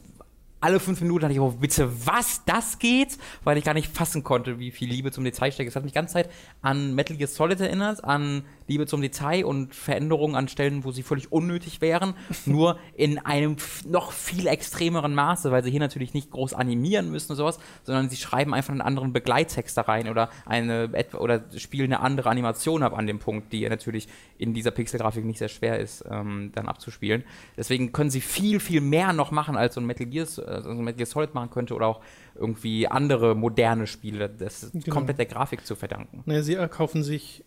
alle 0.64 0.81
fünf 0.81 1.02
Minuten 1.02 1.25
hatte 1.25 1.35
ich, 1.35 1.40
oh, 1.40 1.50
bitte, 1.50 1.90
was, 2.07 2.43
das 2.47 2.78
geht? 2.78 3.19
Weil 3.45 3.59
ich 3.59 3.64
gar 3.64 3.75
nicht 3.75 3.95
fassen 3.95 4.25
konnte, 4.25 4.59
wie 4.59 4.71
viel 4.71 4.88
Liebe 4.88 5.12
zum 5.12 5.23
Detail 5.23 5.52
steckt. 5.52 5.69
Es 5.69 5.76
hat 5.76 5.83
mich 5.83 5.93
die 5.93 5.97
ganze 5.97 6.14
Zeit 6.14 6.31
an 6.62 6.95
Metal 6.95 7.19
Gear 7.19 7.28
Solid 7.28 7.61
erinnert, 7.61 8.02
an 8.02 8.45
Liebe 8.66 8.87
zum 8.87 9.02
Detail 9.02 9.44
und 9.44 9.75
Veränderungen 9.75 10.35
an 10.35 10.49
Stellen, 10.49 10.85
wo 10.85 10.92
sie 10.92 11.02
völlig 11.02 11.33
unnötig 11.33 11.80
wären, 11.80 12.14
nur 12.47 12.78
in 12.94 13.18
einem 13.18 13.56
noch 13.87 14.12
viel 14.12 14.47
extremeren 14.47 15.14
Maße, 15.14 15.50
weil 15.50 15.62
sie 15.62 15.71
hier 15.71 15.80
natürlich 15.80 16.14
nicht 16.14 16.30
groß 16.30 16.54
animieren 16.54 17.11
müssen 17.11 17.33
oder 17.33 17.37
sowas, 17.37 17.59
sondern 17.83 18.09
sie 18.09 18.16
schreiben 18.16 18.54
einfach 18.54 18.73
einen 18.73 18.80
anderen 18.80 19.12
Begleittext 19.12 19.76
da 19.76 19.83
rein 19.83 20.09
oder 20.09 20.30
eine 20.47 20.90
oder 21.18 21.44
spielen 21.56 21.92
eine 21.92 22.00
andere 22.00 22.30
Animation 22.30 22.83
ab 22.83 22.97
an 22.97 23.06
dem 23.06 23.18
Punkt, 23.18 23.52
die 23.52 23.68
natürlich 23.68 24.09
in 24.38 24.54
dieser 24.54 24.71
Pixelgrafik 24.71 25.25
nicht 25.25 25.38
sehr 25.38 25.49
schwer 25.49 25.78
ist, 25.78 26.04
ähm, 26.09 26.52
dann 26.54 26.66
abzuspielen. 26.66 27.25
Deswegen 27.56 27.92
können 27.92 28.11
sie 28.11 28.21
viel, 28.21 28.61
viel 28.61 28.80
mehr 28.80 29.12
noch 29.12 29.30
machen, 29.30 29.56
als 29.56 29.75
so 29.75 29.80
ein 29.80 29.87
Metal 29.87 30.06
Gear, 30.06 30.26
also 30.47 30.71
ein 30.71 30.78
Metal 30.78 30.94
Gear 30.99 31.06
Solid 31.06 31.35
machen 31.35 31.50
könnte 31.50 31.75
oder 31.75 31.87
auch 31.87 32.00
irgendwie 32.35 32.88
andere 32.88 33.35
moderne 33.35 33.87
Spiele. 33.87 34.28
Das 34.28 34.64
ist 34.64 34.73
genau. 34.73 34.97
komplett 34.97 35.18
der 35.18 35.26
Grafik 35.26 35.66
zu 35.66 35.76
verdanken. 35.76 36.23
Naja, 36.26 36.42
sie 36.42 36.54
erkaufen 36.54 37.02
sich 37.02 37.44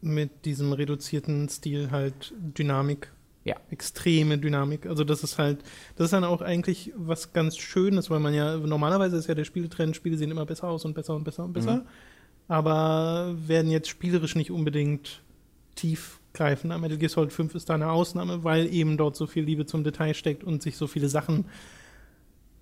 mit 0.00 0.44
diesem 0.44 0.72
reduzierten 0.72 1.48
Stil 1.48 1.90
halt 1.90 2.34
Dynamik. 2.36 3.12
Ja. 3.44 3.56
Extreme 3.70 4.38
Dynamik. 4.38 4.86
Also 4.86 5.04
das 5.04 5.24
ist 5.24 5.38
halt, 5.38 5.62
das 5.96 6.06
ist 6.06 6.12
dann 6.12 6.24
auch 6.24 6.42
eigentlich 6.42 6.92
was 6.96 7.32
ganz 7.32 7.56
Schönes, 7.56 8.10
weil 8.10 8.20
man 8.20 8.34
ja, 8.34 8.56
normalerweise 8.56 9.16
ist 9.16 9.26
ja 9.26 9.34
der 9.34 9.44
Spieltrend, 9.44 9.96
Spiele 9.96 10.18
sehen 10.18 10.30
immer 10.30 10.44
besser 10.44 10.68
aus 10.68 10.84
und 10.84 10.94
besser 10.94 11.14
und 11.14 11.24
besser 11.24 11.44
und 11.44 11.54
besser, 11.54 11.76
mhm. 11.76 11.86
aber 12.48 13.34
werden 13.46 13.70
jetzt 13.70 13.88
spielerisch 13.88 14.34
nicht 14.34 14.50
unbedingt 14.50 15.22
tiefgreifend. 15.76 16.78
Metal 16.78 16.98
Gear 16.98 17.08
Solid 17.08 17.32
5 17.32 17.54
ist 17.54 17.70
da 17.70 17.74
eine 17.74 17.90
Ausnahme, 17.90 18.44
weil 18.44 18.72
eben 18.72 18.98
dort 18.98 19.16
so 19.16 19.26
viel 19.26 19.44
Liebe 19.44 19.64
zum 19.64 19.82
Detail 19.82 20.12
steckt 20.12 20.44
und 20.44 20.62
sich 20.62 20.76
so 20.76 20.86
viele 20.86 21.08
Sachen 21.08 21.46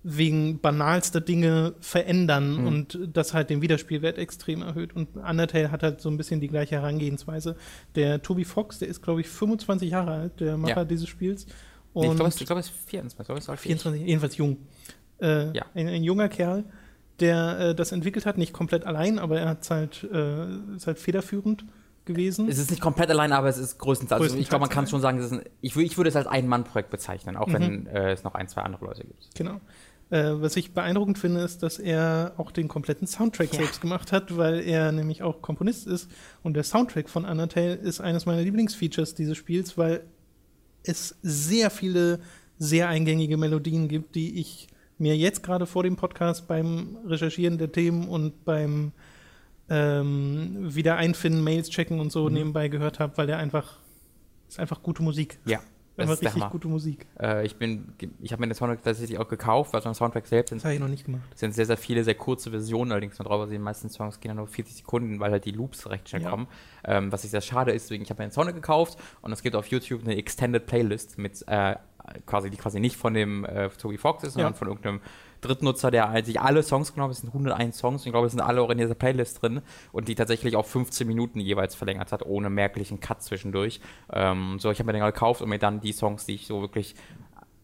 wegen 0.09 0.59
banalster 0.59 1.19
Dinge 1.19 1.73
verändern 1.81 2.61
mhm. 2.61 2.67
und 2.67 2.99
das 3.11 3.33
halt 3.33 3.49
den 3.49 3.61
Wiederspielwert 3.61 4.17
extrem 4.17 4.61
erhöht. 4.61 4.95
Und 4.95 5.17
Undertale 5.17 5.69
hat 5.69 5.83
halt 5.83 5.99
so 5.99 6.09
ein 6.09 6.15
bisschen 6.15 6.39
die 6.39 6.47
gleiche 6.47 6.75
Herangehensweise. 6.75 7.57
Der 7.95 8.21
Toby 8.21 8.45
Fox, 8.45 8.79
der 8.79 8.87
ist, 8.87 9.01
glaube 9.01 9.19
ich, 9.19 9.27
25 9.27 9.91
Jahre 9.91 10.11
alt, 10.11 10.39
der 10.39 10.55
Macher 10.55 10.77
ja. 10.77 10.85
dieses 10.85 11.09
Spiels. 11.09 11.45
Und 11.93 12.05
ich 12.05 12.15
glaube, 12.15 12.29
es 12.29 12.37
glaub, 12.37 12.59
ist 12.59 12.71
24. 12.85 13.25
Glaub, 13.25 13.37
ist 13.37 13.51
24, 13.51 14.01
jedenfalls 14.01 14.37
jung. 14.37 14.57
Äh, 15.19 15.51
ja. 15.57 15.65
ein, 15.73 15.87
ein, 15.87 16.03
junger 16.03 16.29
Kerl, 16.29 16.63
der 17.19 17.59
äh, 17.59 17.75
das 17.75 17.91
entwickelt 17.91 18.25
hat, 18.25 18.37
nicht 18.37 18.53
komplett 18.53 18.85
allein, 18.85 19.19
aber 19.19 19.39
er 19.39 19.49
hat's 19.49 19.69
halt, 19.69 20.07
äh, 20.13 20.75
ist 20.75 20.87
halt 20.87 20.99
federführend 20.99 21.65
gewesen. 22.05 22.47
Es 22.47 22.59
ist 22.59 22.69
nicht 22.69 22.81
komplett 22.81 23.09
allein, 23.09 23.33
aber 23.33 23.49
es 23.49 23.57
ist 23.57 23.77
größtenteils. 23.77 24.21
Also 24.21 24.37
ich 24.37 24.47
glaube, 24.47 24.61
man 24.61 24.69
kann 24.69 24.87
schon 24.87 25.01
sagen, 25.01 25.21
ein, 25.21 25.41
ich, 25.61 25.75
ich, 25.75 25.97
würde 25.97 26.09
es 26.09 26.15
als 26.15 26.27
Ein-Mann-Projekt 26.27 26.91
bezeichnen, 26.91 27.35
auch 27.35 27.47
mhm. 27.47 27.53
wenn 27.53 27.87
äh, 27.87 28.13
es 28.13 28.23
noch 28.23 28.35
ein, 28.35 28.47
zwei 28.47 28.61
andere 28.61 28.85
Leute 28.85 29.03
gibt. 29.03 29.35
Genau. 29.35 29.59
Äh, 30.09 30.33
was 30.35 30.55
ich 30.55 30.73
beeindruckend 30.73 31.17
finde, 31.17 31.41
ist, 31.41 31.63
dass 31.63 31.79
er 31.79 32.33
auch 32.37 32.51
den 32.51 32.67
kompletten 32.67 33.07
Soundtrack 33.07 33.51
ja. 33.51 33.59
selbst 33.59 33.81
gemacht 33.81 34.11
hat, 34.11 34.37
weil 34.37 34.61
er 34.61 34.91
nämlich 34.91 35.21
auch 35.21 35.41
Komponist 35.41 35.85
ist. 35.85 36.09
Und 36.43 36.53
der 36.53 36.63
Soundtrack 36.63 37.09
von 37.09 37.25
Undertale 37.25 37.75
ist 37.75 37.99
eines 37.99 38.25
meiner 38.25 38.41
Lieblingsfeatures 38.41 39.15
dieses 39.15 39.37
Spiels, 39.37 39.77
weil 39.77 40.03
es 40.83 41.17
sehr 41.21 41.69
viele 41.69 42.19
sehr 42.57 42.87
eingängige 42.87 43.37
Melodien 43.37 43.87
gibt, 43.87 44.15
die 44.15 44.39
ich 44.39 44.67
mir 44.97 45.15
jetzt 45.15 45.43
gerade 45.43 45.65
vor 45.65 45.83
dem 45.83 45.95
Podcast 45.95 46.47
beim 46.47 46.97
Recherchieren 47.05 47.57
der 47.57 47.71
Themen 47.71 48.07
und 48.07 48.45
beim 48.45 48.93
ähm, 49.69 50.73
wieder 50.73 50.95
einfinden, 50.95 51.43
Mails 51.43 51.69
checken 51.69 51.99
und 51.99 52.11
so 52.11 52.27
mhm. 52.27 52.33
nebenbei 52.33 52.69
gehört 52.69 52.99
habe, 52.99 53.17
weil 53.17 53.27
der 53.27 53.37
einfach 53.37 53.79
ist 54.47 54.59
einfach 54.59 54.81
gute 54.81 55.03
Musik. 55.03 55.39
Ja, 55.45 55.59
das 55.97 56.09
ist 56.11 56.23
richtig 56.23 56.49
gute 56.49 56.67
Musik. 56.67 57.07
Äh, 57.19 57.45
ich 57.45 57.57
bin, 57.57 57.93
ich 58.21 58.31
habe 58.31 58.41
mir 58.41 58.47
den 58.47 58.55
Soundtrack 58.55 58.83
tatsächlich 58.83 59.17
auch 59.19 59.27
gekauft, 59.27 59.73
weil 59.73 59.81
so 59.81 59.89
ein 59.89 59.95
Soundtrack 59.95 60.27
selbst 60.27 60.49
sind. 60.49 60.59
Das 60.59 60.65
habe 60.65 60.75
ich 60.75 60.79
noch 60.79 60.87
nicht 60.87 61.05
gemacht. 61.05 61.23
sind 61.35 61.53
sehr, 61.53 61.65
sehr 61.65 61.77
viele, 61.77 62.03
sehr 62.03 62.15
kurze 62.15 62.51
Versionen 62.51 62.91
allerdings 62.91 63.17
noch 63.19 63.25
drauf. 63.25 63.41
Also 63.41 63.51
die 63.51 63.59
meisten 63.59 63.89
Songs 63.89 64.19
gehen 64.19 64.29
ja 64.29 64.35
nur 64.35 64.47
40 64.47 64.75
Sekunden, 64.75 65.19
weil 65.19 65.31
halt 65.31 65.45
die 65.45 65.51
Loops 65.51 65.89
recht 65.89 66.07
schnell 66.07 66.21
ja. 66.21 66.29
kommen. 66.29 66.47
Ähm, 66.83 67.11
was 67.11 67.23
ich 67.23 67.31
sehr 67.31 67.41
schade 67.41 67.71
ist, 67.71 67.85
deswegen, 67.85 68.03
ich 68.03 68.09
habe 68.09 68.21
mir 68.21 68.29
den 68.29 68.33
Soundtrack 68.33 68.55
gekauft 68.55 68.97
und 69.21 69.31
es 69.31 69.41
gibt 69.41 69.55
auf 69.55 69.67
YouTube 69.67 70.03
eine 70.03 70.15
Extended 70.15 70.65
Playlist 70.65 71.17
mit 71.17 71.43
äh, 71.47 71.75
quasi, 72.25 72.49
die 72.49 72.57
quasi 72.57 72.79
nicht 72.79 72.95
von 72.95 73.13
dem 73.13 73.45
äh, 73.45 73.69
Toby 73.69 73.97
Fox 73.97 74.23
ist, 74.23 74.33
sondern 74.33 74.53
ja. 74.53 74.57
von 74.57 74.67
irgendeinem 74.67 75.01
Drittnutzer, 75.41 75.91
der 75.91 76.23
sich 76.25 76.41
alle 76.41 76.63
Songs 76.63 76.93
genommen 76.93 77.09
hat. 77.09 77.17
Es 77.17 77.21
sind 77.21 77.29
101 77.29 77.77
Songs. 77.77 78.05
Ich 78.05 78.11
glaube, 78.11 78.27
es 78.27 78.33
sind 78.33 78.41
alle 78.41 78.61
auch 78.61 78.69
in 78.69 78.77
dieser 78.77 78.95
Playlist 78.95 79.41
drin 79.41 79.61
und 79.91 80.07
die 80.07 80.15
tatsächlich 80.15 80.55
auf 80.55 80.69
15 80.69 81.07
Minuten 81.07 81.39
jeweils 81.39 81.75
verlängert 81.75 82.11
hat, 82.11 82.23
ohne 82.25 82.49
merklichen 82.49 82.99
Cut 82.99 83.21
zwischendurch. 83.21 83.79
Ähm, 84.11 84.57
so, 84.59 84.71
ich 84.71 84.79
habe 84.79 84.87
mir 84.87 84.93
den 84.93 85.03
gekauft 85.03 85.41
und 85.41 85.49
mir 85.49 85.59
dann 85.59 85.79
die 85.79 85.93
Songs, 85.93 86.25
die 86.25 86.35
ich 86.35 86.47
so 86.47 86.61
wirklich 86.61 86.95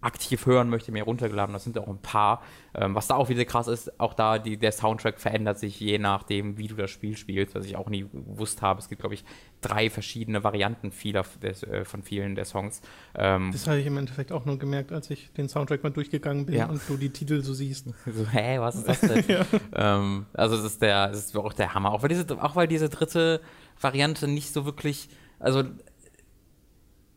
aktiv 0.04 0.46
hören 0.46 0.70
möchte, 0.70 0.92
mir 0.92 1.04
runtergeladen. 1.04 1.54
Das 1.54 1.64
sind 1.64 1.78
auch 1.78 1.88
ein 1.88 2.02
paar. 2.02 2.42
Ähm, 2.76 2.96
was 2.96 3.08
da 3.08 3.16
auch 3.16 3.30
wieder 3.30 3.46
krass 3.46 3.68
ist, 3.68 4.00
auch 4.00 4.14
da 4.14 4.40
die, 4.40 4.58
der 4.58 4.72
Soundtrack 4.72 5.20
verändert 5.20 5.60
sich 5.60 5.80
je 5.80 6.00
nachdem, 6.00 6.58
wie 6.58 6.68
du 6.68 6.76
das 6.76 6.90
Spiel 6.90 7.16
spielst, 7.16 7.56
was 7.56 7.66
ich 7.66 7.76
auch 7.76 7.90
nie 7.90 8.06
gewusst 8.12 8.62
habe. 8.62 8.80
Es 8.80 8.90
gibt, 8.90 9.02
glaube 9.02 9.14
ich, 9.16 9.24
drei 9.62 9.90
verschiedene 9.90 10.44
Varianten 10.44 10.92
vieler 10.92 11.24
des, 11.42 11.64
äh, 11.64 11.86
von 11.86 12.04
vielen 12.04 12.36
der 12.36 12.46
Songs. 12.46 12.82
Ähm, 13.16 13.52
das 13.52 13.68
habe 13.68 13.80
ich 13.80 13.86
im 13.86 13.98
Endeffekt 13.98 14.32
auch 14.32 14.46
nur 14.46 14.58
gemerkt, 14.58 14.92
als 14.92 15.10
ich 15.10 15.32
den 15.34 15.50
Soundtrack 15.50 15.84
mal 15.84 15.92
durchgegangen 15.92 16.46
bin 16.46 16.56
ja. 16.56 16.68
und 16.68 16.82
du 16.88 16.98
die 16.98 17.12
Titel 17.12 17.42
so 17.42 17.54
siehst. 17.54 17.86
so, 18.06 18.28
hä, 18.28 18.60
was 18.60 18.76
ist 18.76 18.88
das 18.88 19.02
denn? 19.02 19.24
ja. 19.28 19.46
ähm, 19.74 20.26
also 20.34 20.56
es 20.56 20.64
ist 20.64 20.82
der, 20.82 21.12
es 21.12 21.26
ist 21.26 21.38
auch 21.38 21.54
der 21.54 21.74
Hammer. 21.74 21.92
Auch 21.92 22.02
weil 22.02 22.10
diese, 22.10 22.26
auch 22.42 22.56
weil 22.56 22.68
diese 22.68 22.90
dritte 22.90 23.42
Variante 23.80 24.28
nicht 24.28 24.52
so 24.52 24.66
wirklich, 24.66 25.10
also 25.40 25.64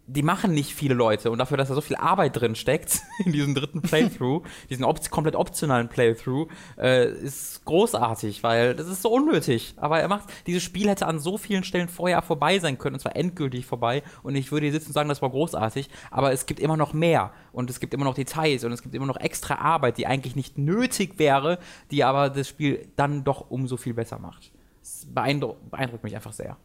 die 0.09 0.23
machen 0.23 0.53
nicht 0.53 0.75
viele 0.75 0.95
Leute 0.95 1.31
und 1.31 1.39
dafür, 1.39 1.57
dass 1.57 1.69
da 1.69 1.75
so 1.75 1.81
viel 1.81 1.97
Arbeit 1.97 2.41
drin 2.41 2.55
steckt 2.55 3.03
in 3.25 3.33
diesem 3.33 3.55
dritten 3.55 3.83
Playthrough, 3.83 4.43
diesen 4.71 4.85
op 4.85 5.11
komplett 5.11 5.35
optionalen 5.35 5.89
Playthrough, 5.89 6.49
äh, 6.79 7.11
ist 7.11 7.65
großartig, 7.65 8.43
weil 8.43 8.75
das 8.75 8.87
ist 8.87 9.03
so 9.03 9.11
unnötig. 9.11 9.75
Aber 9.77 9.99
er 10.01 10.09
macht, 10.09 10.29
dieses 10.47 10.63
Spiel 10.63 10.89
hätte 10.89 11.07
an 11.07 11.19
so 11.19 11.39
vielen 11.39 11.65
Stellen 11.65 11.89
vorher 11.89 12.23
vorbei 12.23 12.59
sein 12.59 12.79
können, 12.79 12.95
und 12.95 13.01
zwar 13.01 13.17
endgültig 13.17 13.67
vorbei. 13.67 14.03
Und 14.23 14.37
ich 14.37 14.53
würde 14.53 14.67
hier 14.67 14.73
sitzen 14.73 14.89
und 14.89 14.95
sagen, 14.95 15.09
das 15.09 15.23
war 15.23 15.31
großartig, 15.31 15.89
aber 16.11 16.33
es 16.33 16.47
gibt 16.47 16.61
immer 16.61 16.77
noch 16.77 16.93
mehr 16.93 17.33
und 17.53 17.69
es 17.69 17.81
gibt 17.81 17.93
immer 17.93 18.05
noch 18.05 18.15
Details 18.15 18.65
und 18.65 18.73
es 18.73 18.83
gibt 18.83 18.95
immer 18.95 19.07
noch 19.07 19.19
extra 19.19 19.57
Arbeit, 19.57 19.99
die 19.99 20.07
eigentlich 20.07 20.37
nicht 20.37 20.57
nötig 20.57 21.19
wäre, 21.19 21.59
die 21.91 22.05
aber 22.05 22.31
das 22.31 22.49
Spiel 22.49 22.89
dann 22.97 23.25
doch 23.25 23.51
umso 23.51 23.77
viel 23.77 23.95
besser 23.95 24.19
macht. 24.19 24.53
Das 24.81 25.07
beeindruckt, 25.13 25.71
beeindruckt 25.71 26.05
mich 26.05 26.15
einfach 26.15 26.33
sehr. 26.33 26.57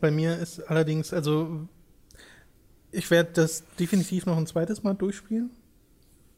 Bei 0.00 0.10
mir 0.10 0.36
ist 0.38 0.60
allerdings, 0.60 1.12
also 1.12 1.68
ich 2.90 3.10
werde 3.10 3.30
das 3.34 3.64
definitiv 3.78 4.26
noch 4.26 4.36
ein 4.36 4.46
zweites 4.46 4.82
Mal 4.82 4.94
durchspielen, 4.94 5.50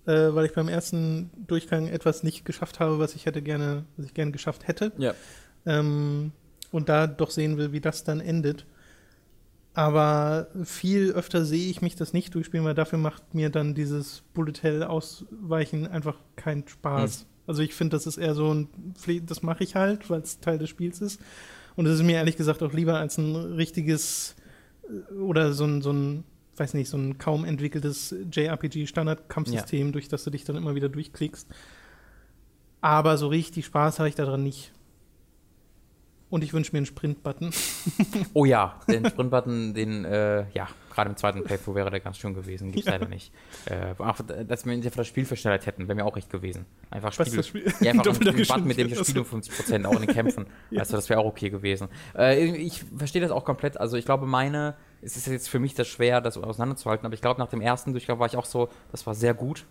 äh, 0.07 0.35
weil 0.35 0.47
ich 0.47 0.53
beim 0.53 0.69
ersten 0.69 1.31
Durchgang 1.47 1.89
etwas 1.89 2.23
nicht 2.23 2.45
geschafft 2.45 2.81
habe, 2.81 2.99
was 2.99 3.15
ich 3.15 3.27
hätte 3.27 3.43
gerne, 3.43 3.85
was 3.97 4.07
ich 4.07 4.15
gerne 4.15 4.33
geschafft 4.33 4.67
hätte. 4.67 4.93
Ja. 4.99 5.15
Ähm, 5.67 6.33
und 6.73 6.89
da 6.89 7.07
doch 7.07 7.31
sehen 7.31 7.57
will, 7.57 7.73
wie 7.73 7.81
das 7.81 8.05
dann 8.05 8.21
endet. 8.21 8.67
Aber 9.73 10.49
viel 10.65 11.13
öfter 11.13 11.45
sehe 11.45 11.71
ich 11.71 11.81
mich 11.81 11.95
das 11.95 12.13
nicht 12.13 12.35
durchspielen, 12.35 12.67
weil 12.67 12.75
dafür 12.75 12.99
macht 12.99 13.35
mir 13.35 13.51
dann 13.51 13.75
dieses 13.75 14.23
Bullet 14.35 14.63
Hell 14.63 14.83
Ausweichen 14.83 15.87
einfach 15.87 16.17
keinen 16.37 16.67
Spaß. 16.67 17.21
Hm. 17.21 17.27
Also 17.47 17.63
ich 17.63 17.75
finde, 17.75 17.97
das 17.97 18.07
ist 18.07 18.17
eher 18.17 18.35
so 18.35 18.53
ein, 18.53 18.69
das 19.27 19.43
mache 19.43 19.65
ich 19.65 19.77
halt, 19.77 20.11
weil 20.11 20.21
es 20.21 20.41
Teil 20.41 20.59
des 20.59 20.69
Spiels 20.69 21.01
ist. 21.01 21.21
Und 21.77 21.87
es 21.87 21.97
ist 21.97 22.05
mir 22.05 22.17
ehrlich 22.17 22.37
gesagt 22.37 22.63
auch 22.63 22.73
lieber 22.73 22.99
als 22.99 23.17
ein 23.19 23.35
richtiges 23.35 24.35
äh, 24.85 25.15
oder 25.15 25.53
so 25.53 25.65
ein, 25.65 25.83
so 25.83 25.93
ein 25.93 26.25
weiß 26.61 26.75
nicht, 26.75 26.89
so 26.89 26.99
ein 26.99 27.19
kaum 27.19 27.45
entwickeltes 27.45 28.15
JRPG-Standard-Kampfsystem, 28.31 29.87
ja. 29.87 29.93
durch 29.93 30.09
das 30.09 30.23
du 30.25 30.31
dich 30.31 30.45
dann 30.45 30.57
immer 30.57 30.75
wieder 30.75 30.89
durchklickst. 30.89 31.49
Aber 32.83 33.17
so 33.17 33.29
richtig 33.29 33.67
Spaß 33.67 33.99
habe 33.99 34.09
ich 34.09 34.15
daran 34.15 34.43
nicht. 34.43 34.73
Und 36.31 36.45
ich 36.45 36.53
wünsche 36.53 36.71
mir 36.73 36.79
einen 36.79 36.87
Sprint-Button. 36.87 37.51
oh 38.35 38.45
ja, 38.45 38.79
den 38.89 39.05
Sprint-Button, 39.05 39.75
den, 39.75 40.05
äh, 40.05 40.49
ja, 40.53 40.69
gerade 40.89 41.11
im 41.11 41.17
zweiten 41.17 41.43
Playthrough 41.43 41.75
wäre 41.75 41.91
der 41.91 41.99
ganz 41.99 42.19
schön 42.19 42.35
gewesen. 42.35 42.71
Gibt 42.71 42.87
es 42.87 42.87
ja. 42.87 42.93
leider 42.93 43.09
nicht. 43.09 43.33
Äh, 43.67 43.95
auch, 43.99 44.17
dass 44.47 44.65
wir 44.65 44.73
einfach 44.73 44.97
das 44.97 45.09
Spiel 45.09 45.25
verschnellert 45.25 45.67
hätten, 45.67 45.89
wäre 45.89 45.97
mir 45.97 46.05
auch 46.05 46.15
recht 46.15 46.31
gewesen. 46.31 46.67
Einfach 46.89 47.13
Spiel, 47.13 47.37
das 47.37 47.49
Spiel? 47.49 47.73
Ja, 47.81 47.91
einfach 47.91 48.07
ein, 48.21 48.29
ein 48.29 48.37
Button, 48.37 48.65
mit 48.65 48.79
dem 48.79 48.87
ich 48.87 48.95
das 48.95 49.09
Spiel 49.09 49.23
um 49.23 49.27
50% 49.27 49.85
auch 49.87 49.95
in 49.95 50.07
den 50.07 50.15
Kämpfen. 50.15 50.47
ja. 50.71 50.81
Also 50.81 50.95
das 50.95 51.09
wäre 51.09 51.19
auch 51.19 51.27
okay 51.27 51.51
gewesen. 51.51 51.89
Äh, 52.17 52.45
ich 52.45 52.85
verstehe 52.97 53.23
das 53.23 53.33
auch 53.33 53.45
komplett. 53.45 53.81
Also 53.81 53.97
ich 53.97 54.05
glaube, 54.05 54.27
meine, 54.27 54.77
es 55.03 55.17
ist 55.17 55.27
jetzt 55.27 55.49
für 55.49 55.59
mich 55.59 55.75
das 55.75 55.89
schwer, 55.89 56.21
das 56.21 56.37
auseinanderzuhalten, 56.37 57.07
aber 57.07 57.15
ich 57.15 57.21
glaube, 57.21 57.41
nach 57.41 57.49
dem 57.49 57.61
ersten 57.61 57.93
Durchlauf 57.93 58.19
war 58.19 58.27
ich 58.27 58.37
auch 58.37 58.45
so, 58.45 58.69
das 58.91 59.07
war 59.07 59.15
sehr 59.15 59.35
gut. 59.35 59.67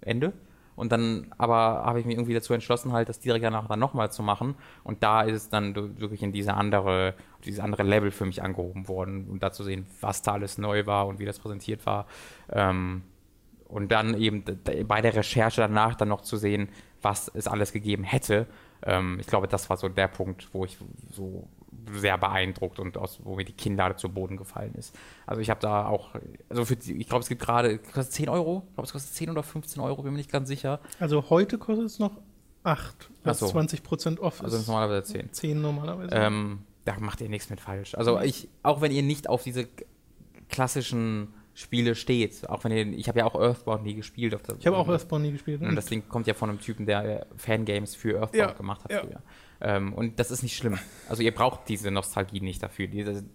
Ende. 0.00 0.32
Und 0.76 0.90
dann 0.90 1.32
aber 1.38 1.84
habe 1.84 2.00
ich 2.00 2.06
mich 2.06 2.16
irgendwie 2.16 2.34
dazu 2.34 2.52
entschlossen, 2.52 2.92
halt 2.92 3.08
das 3.08 3.20
direkt 3.20 3.44
danach 3.44 3.68
dann 3.68 3.78
nochmal 3.78 4.10
zu 4.10 4.22
machen. 4.22 4.56
Und 4.82 5.02
da 5.02 5.22
ist 5.22 5.36
es 5.36 5.48
dann 5.48 5.74
wirklich 6.00 6.22
in 6.22 6.32
diese 6.32 6.54
andere, 6.54 7.14
dieses 7.44 7.60
andere 7.60 7.84
Level 7.84 8.10
für 8.10 8.26
mich 8.26 8.42
angehoben 8.42 8.88
worden, 8.88 9.28
um 9.30 9.38
da 9.38 9.52
zu 9.52 9.62
sehen, 9.62 9.86
was 10.00 10.22
da 10.22 10.32
alles 10.32 10.58
neu 10.58 10.86
war 10.86 11.06
und 11.06 11.20
wie 11.20 11.24
das 11.24 11.38
präsentiert 11.38 11.86
war. 11.86 12.06
Ähm, 12.50 13.02
und 13.68 13.92
dann 13.92 14.14
eben 14.20 14.44
bei 14.86 15.00
der 15.00 15.14
Recherche 15.14 15.60
danach 15.60 15.94
dann 15.94 16.08
noch 16.08 16.22
zu 16.22 16.36
sehen, 16.36 16.68
was 17.02 17.30
es 17.32 17.46
alles 17.46 17.72
gegeben 17.72 18.02
hätte. 18.02 18.46
Ähm, 18.82 19.18
ich 19.20 19.26
glaube, 19.26 19.46
das 19.46 19.70
war 19.70 19.76
so 19.76 19.88
der 19.88 20.08
Punkt, 20.08 20.48
wo 20.52 20.64
ich 20.64 20.76
so 21.10 21.48
sehr 21.92 22.18
beeindruckt 22.18 22.78
und 22.78 22.96
aus, 22.96 23.20
wo 23.22 23.36
mir 23.36 23.44
die 23.44 23.52
Kinnlade 23.52 23.96
zu 23.96 24.08
Boden 24.08 24.36
gefallen 24.36 24.74
ist. 24.74 24.96
Also 25.26 25.40
ich 25.40 25.50
habe 25.50 25.60
da 25.60 25.86
auch, 25.86 26.10
also 26.48 26.64
für 26.64 26.74
ich 26.74 27.08
glaube, 27.08 27.22
es 27.22 27.28
gibt 27.28 27.42
gerade, 27.42 27.78
kostet 27.78 28.12
10 28.12 28.28
Euro? 28.28 28.64
Ich 28.68 28.74
glaube, 28.74 28.86
es 28.86 28.92
kostet 28.92 29.14
10 29.14 29.30
oder 29.30 29.42
15 29.42 29.82
Euro, 29.82 30.02
bin 30.02 30.12
mir 30.12 30.18
nicht 30.18 30.32
ganz 30.32 30.48
sicher. 30.48 30.80
Also 30.98 31.30
heute 31.30 31.58
kostet 31.58 31.86
es 31.86 31.98
noch 31.98 32.20
8, 32.64 33.10
was 33.24 33.38
so. 33.38 33.48
20 33.48 33.82
Prozent 33.82 34.20
off 34.20 34.42
also 34.42 34.56
ist. 34.56 34.62
Also 34.62 34.72
normalerweise 34.72 35.12
10. 35.12 35.32
10 35.32 35.60
normalerweise. 35.60 36.14
Ähm, 36.14 36.60
da 36.84 36.98
macht 36.98 37.20
ihr 37.20 37.28
nichts 37.28 37.50
mit 37.50 37.60
falsch. 37.60 37.94
Also 37.94 38.20
ich, 38.20 38.48
auch 38.62 38.80
wenn 38.80 38.92
ihr 38.92 39.02
nicht 39.02 39.28
auf 39.28 39.42
diese 39.42 39.66
klassischen 40.48 41.28
Spiele 41.54 41.94
steht. 41.94 42.48
Auch 42.48 42.64
wenn 42.64 42.72
ihr, 42.72 42.98
ich 42.98 43.08
habe 43.08 43.20
ja 43.20 43.26
auch 43.26 43.36
Earthbound 43.36 43.84
nie 43.84 43.94
gespielt. 43.94 44.36
ich 44.58 44.66
habe 44.66 44.76
auch 44.76 44.88
Earthbound 44.88 45.24
nie 45.24 45.32
gespielt. 45.32 45.62
Und 45.62 45.76
das 45.76 45.86
Ding 45.86 46.08
kommt 46.08 46.26
ja 46.26 46.34
von 46.34 46.50
einem 46.50 46.60
Typen, 46.60 46.84
der 46.84 47.26
Fangames 47.36 47.94
für 47.94 48.20
Earthbound 48.20 48.34
ja, 48.34 48.52
gemacht 48.52 48.84
hat 48.84 48.90
ja. 48.90 49.00
früher. 49.00 49.22
Ähm, 49.64 49.94
und 49.94 50.20
das 50.20 50.30
ist 50.30 50.42
nicht 50.42 50.56
schlimm. 50.56 50.78
Also 51.08 51.22
ihr 51.22 51.34
braucht 51.34 51.68
diese 51.68 51.90
Nostalgie 51.90 52.40
nicht 52.40 52.62
dafür. 52.62 52.86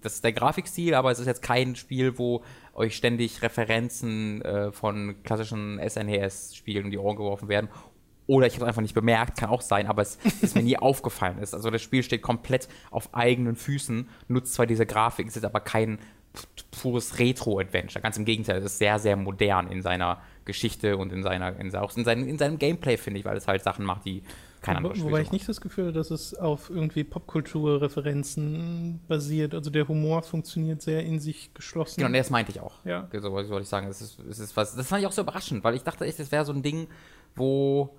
Das 0.01 0.13
ist 0.13 0.23
der 0.23 0.31
Grafikstil, 0.31 0.93
aber 0.93 1.09
es 1.09 1.19
ist 1.19 1.25
jetzt 1.25 1.41
kein 1.41 1.75
Spiel, 1.75 2.19
wo 2.19 2.43
euch 2.75 2.95
ständig 2.95 3.41
Referenzen 3.41 4.43
äh, 4.43 4.71
von 4.71 5.23
klassischen 5.23 5.81
SNES-Spielen 5.83 6.85
um 6.85 6.91
die 6.91 6.99
Ohren 6.99 7.15
geworfen 7.15 7.49
werden. 7.49 7.69
Oder 8.27 8.45
ich 8.45 8.53
habe 8.53 8.65
es 8.65 8.67
einfach 8.67 8.83
nicht 8.83 8.93
bemerkt, 8.93 9.39
kann 9.39 9.49
auch 9.49 9.61
sein, 9.61 9.87
aber 9.87 10.03
es 10.03 10.19
ist 10.41 10.55
mir 10.55 10.61
nie 10.61 10.77
aufgefallen 10.77 11.39
ist. 11.39 11.55
Also 11.55 11.71
das 11.71 11.81
Spiel 11.81 12.03
steht 12.03 12.21
komplett 12.21 12.69
auf 12.91 13.15
eigenen 13.15 13.55
Füßen, 13.55 14.07
nutzt 14.27 14.53
zwar 14.53 14.67
diese 14.67 14.85
Grafik, 14.85 15.25
ist 15.25 15.35
jetzt 15.35 15.45
aber 15.45 15.61
kein 15.61 15.97
pures 16.79 17.17
Retro-Adventure. 17.17 18.03
Ganz 18.03 18.17
im 18.17 18.25
Gegenteil, 18.25 18.59
es 18.59 18.65
ist 18.65 18.77
sehr, 18.77 18.99
sehr 18.99 19.15
modern 19.15 19.71
in 19.71 19.81
seiner 19.81 20.21
Geschichte 20.45 20.95
und 20.97 21.11
in 21.11 21.23
seiner, 21.23 21.59
in, 21.59 21.75
auch 21.75 21.97
in, 21.97 22.05
seinem, 22.05 22.27
in 22.27 22.37
seinem 22.37 22.59
Gameplay, 22.59 22.97
finde 22.97 23.19
ich, 23.19 23.25
weil 23.25 23.35
es 23.35 23.47
halt 23.47 23.63
Sachen 23.63 23.83
macht, 23.83 24.05
die 24.05 24.21
kein 24.61 24.77
anderes 24.77 24.97
Spiel 24.97 25.09
Wobei 25.09 25.21
ich 25.21 25.31
nicht 25.31 25.47
das 25.47 25.61
Gefühl 25.61 25.85
habe, 25.85 25.93
dass 25.93 26.11
es 26.11 26.33
auf 26.33 26.69
irgendwie 26.69 27.03
Popkulturreferenzen 27.03 28.99
basiert. 29.07 29.53
Also 29.53 29.69
der 29.69 29.87
Humor 29.87 30.21
funktioniert 30.23 30.81
sehr 30.81 31.03
in 31.03 31.19
sich 31.19 31.53
geschlossen. 31.53 32.01
Genau, 32.01 32.17
das 32.17 32.29
meinte 32.29 32.51
ich 32.51 32.59
auch. 32.59 32.83
Ja. 32.83 33.07
So 33.13 33.31
wollte 33.31 33.61
ich 33.61 33.69
sagen. 33.69 33.87
Das, 33.87 34.01
ist, 34.01 34.19
das, 34.27 34.39
ist 34.39 34.57
was, 34.57 34.75
das 34.75 34.87
fand 34.87 35.01
ich 35.01 35.07
auch 35.07 35.11
so 35.11 35.21
überraschend, 35.21 35.63
weil 35.63 35.75
ich 35.75 35.83
dachte 35.83 36.05
echt, 36.05 36.19
das 36.19 36.31
wäre 36.31 36.45
so 36.45 36.51
ein 36.53 36.61
Ding, 36.61 36.87
wo 37.35 37.97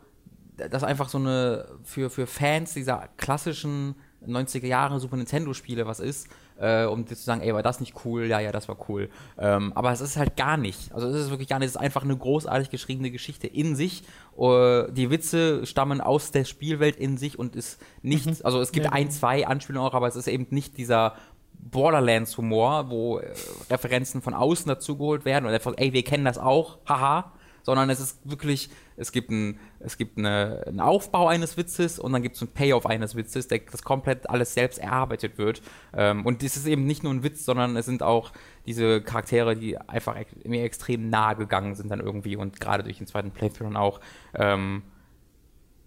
das 0.56 0.84
einfach 0.84 1.08
so 1.08 1.18
eine 1.18 1.66
für, 1.84 2.10
für 2.10 2.26
Fans 2.26 2.74
dieser 2.74 3.08
klassischen 3.16 3.94
90er 4.26 4.66
Jahre 4.66 5.00
Super 5.00 5.16
Nintendo 5.16 5.54
Spiele 5.54 5.86
was 5.86 6.00
ist, 6.00 6.28
äh, 6.60 6.84
um 6.84 7.04
dir 7.04 7.16
zu 7.16 7.22
sagen, 7.24 7.40
ey, 7.40 7.54
war 7.54 7.62
das 7.62 7.80
nicht 7.80 7.94
cool? 8.04 8.26
Ja, 8.26 8.38
ja, 8.38 8.52
das 8.52 8.68
war 8.68 8.76
cool. 8.88 9.08
Ähm, 9.38 9.72
aber 9.74 9.92
es 9.92 10.00
ist 10.00 10.16
halt 10.16 10.36
gar 10.36 10.56
nicht. 10.56 10.92
Also 10.92 11.08
es 11.08 11.16
ist 11.16 11.30
wirklich 11.30 11.48
gar 11.48 11.58
nicht. 11.58 11.68
Es 11.68 11.74
ist 11.74 11.80
einfach 11.80 12.04
eine 12.04 12.16
großartig 12.16 12.70
geschriebene 12.70 13.10
Geschichte 13.10 13.46
in 13.46 13.74
sich. 13.76 14.02
Uh, 14.36 14.84
die 14.90 15.10
Witze 15.10 15.66
stammen 15.66 16.00
aus 16.00 16.30
der 16.30 16.44
Spielwelt 16.44 16.96
in 16.96 17.18
sich 17.18 17.38
und 17.38 17.56
ist 17.56 17.78
nichts, 18.00 18.38
mhm. 18.38 18.46
also 18.46 18.60
es 18.60 18.72
gibt 18.72 18.86
ja. 18.86 18.92
ein, 18.92 19.10
zwei 19.10 19.46
Anspielungen 19.46 19.86
auch, 19.86 19.92
aber 19.92 20.06
es 20.06 20.16
ist 20.16 20.28
eben 20.28 20.46
nicht 20.50 20.78
dieser 20.78 21.14
Borderlands-Humor, 21.58 22.88
wo 22.88 23.18
äh, 23.18 23.34
Referenzen 23.68 24.22
von 24.22 24.32
außen 24.32 24.66
dazugeholt 24.66 25.26
werden 25.26 25.44
und 25.44 25.52
einfach, 25.52 25.74
ey, 25.76 25.92
wir 25.92 26.04
kennen 26.04 26.24
das 26.24 26.38
auch, 26.38 26.78
haha, 26.88 27.32
sondern 27.62 27.90
es 27.90 28.00
ist 28.00 28.18
wirklich, 28.24 28.70
es 29.00 29.12
gibt, 29.12 29.30
ein, 29.30 29.58
es 29.80 29.96
gibt 29.96 30.18
eine, 30.18 30.62
einen 30.66 30.80
Aufbau 30.80 31.26
eines 31.26 31.56
Witzes 31.56 31.98
und 31.98 32.12
dann 32.12 32.22
gibt 32.22 32.36
es 32.36 32.42
einen 32.42 32.52
Payoff 32.52 32.84
eines 32.84 33.16
Witzes, 33.16 33.48
der, 33.48 33.60
das 33.70 33.82
komplett 33.82 34.28
alles 34.28 34.52
selbst 34.54 34.78
erarbeitet 34.78 35.38
wird. 35.38 35.62
Ähm, 35.96 36.26
und 36.26 36.42
es 36.42 36.56
ist 36.56 36.66
eben 36.66 36.84
nicht 36.84 37.02
nur 37.02 37.12
ein 37.12 37.22
Witz, 37.22 37.44
sondern 37.44 37.76
es 37.76 37.86
sind 37.86 38.02
auch 38.02 38.32
diese 38.66 39.00
Charaktere, 39.00 39.56
die 39.56 39.78
einfach 39.78 40.16
mir 40.44 40.64
extrem 40.64 41.08
nahe 41.08 41.36
gegangen 41.36 41.74
sind 41.74 41.90
dann 41.90 42.00
irgendwie 42.00 42.36
und 42.36 42.60
gerade 42.60 42.82
durch 42.82 42.98
den 42.98 43.06
zweiten 43.06 43.30
Playthrough 43.30 43.68
dann 43.68 43.76
auch 43.76 44.00
ähm, 44.34 44.82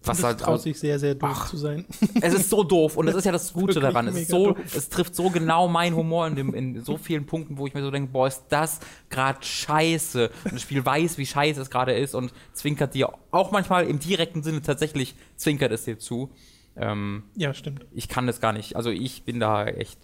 was 0.05 0.17
das 0.17 0.25
halt 0.25 0.39
traut 0.39 0.61
sich 0.61 0.79
sehr, 0.79 0.99
sehr 0.99 1.15
doof 1.15 1.29
ach, 1.31 1.49
zu 1.49 1.57
sein. 1.57 1.85
Es 2.21 2.33
ist 2.33 2.49
so 2.49 2.63
doof 2.63 2.97
und 2.97 3.05
das 3.05 3.15
ist 3.15 3.25
ja 3.25 3.31
das 3.31 3.53
Gute 3.53 3.79
daran. 3.79 4.07
Es, 4.07 4.27
so, 4.27 4.55
es 4.75 4.89
trifft 4.89 5.15
so 5.15 5.29
genau 5.29 5.67
meinen 5.67 5.95
Humor 5.95 6.27
in, 6.27 6.35
dem, 6.35 6.53
in 6.53 6.83
so 6.83 6.97
vielen 6.97 7.25
Punkten, 7.25 7.57
wo 7.57 7.67
ich 7.67 7.73
mir 7.73 7.81
so 7.81 7.91
denke, 7.91 8.11
boah, 8.11 8.27
ist 8.27 8.43
das 8.49 8.79
gerade 9.09 9.39
scheiße. 9.41 10.29
Und 10.45 10.53
das 10.53 10.61
Spiel 10.61 10.85
weiß, 10.85 11.17
wie 11.17 11.25
scheiße 11.25 11.61
es 11.61 11.69
gerade 11.69 11.93
ist 11.93 12.15
und 12.15 12.33
zwinkert 12.53 12.93
dir 12.93 13.13
auch 13.31 13.51
manchmal 13.51 13.87
im 13.87 13.99
direkten 13.99 14.43
Sinne 14.43 14.61
tatsächlich, 14.61 15.15
zwinkert 15.35 15.71
es 15.71 15.85
dir 15.85 15.97
zu. 15.97 16.29
Ähm, 16.75 17.23
ja, 17.35 17.53
stimmt. 17.53 17.85
Ich 17.91 18.09
kann 18.09 18.27
das 18.27 18.41
gar 18.41 18.53
nicht. 18.53 18.75
Also 18.75 18.89
ich 18.89 19.23
bin 19.23 19.39
da 19.39 19.65
echt 19.65 19.99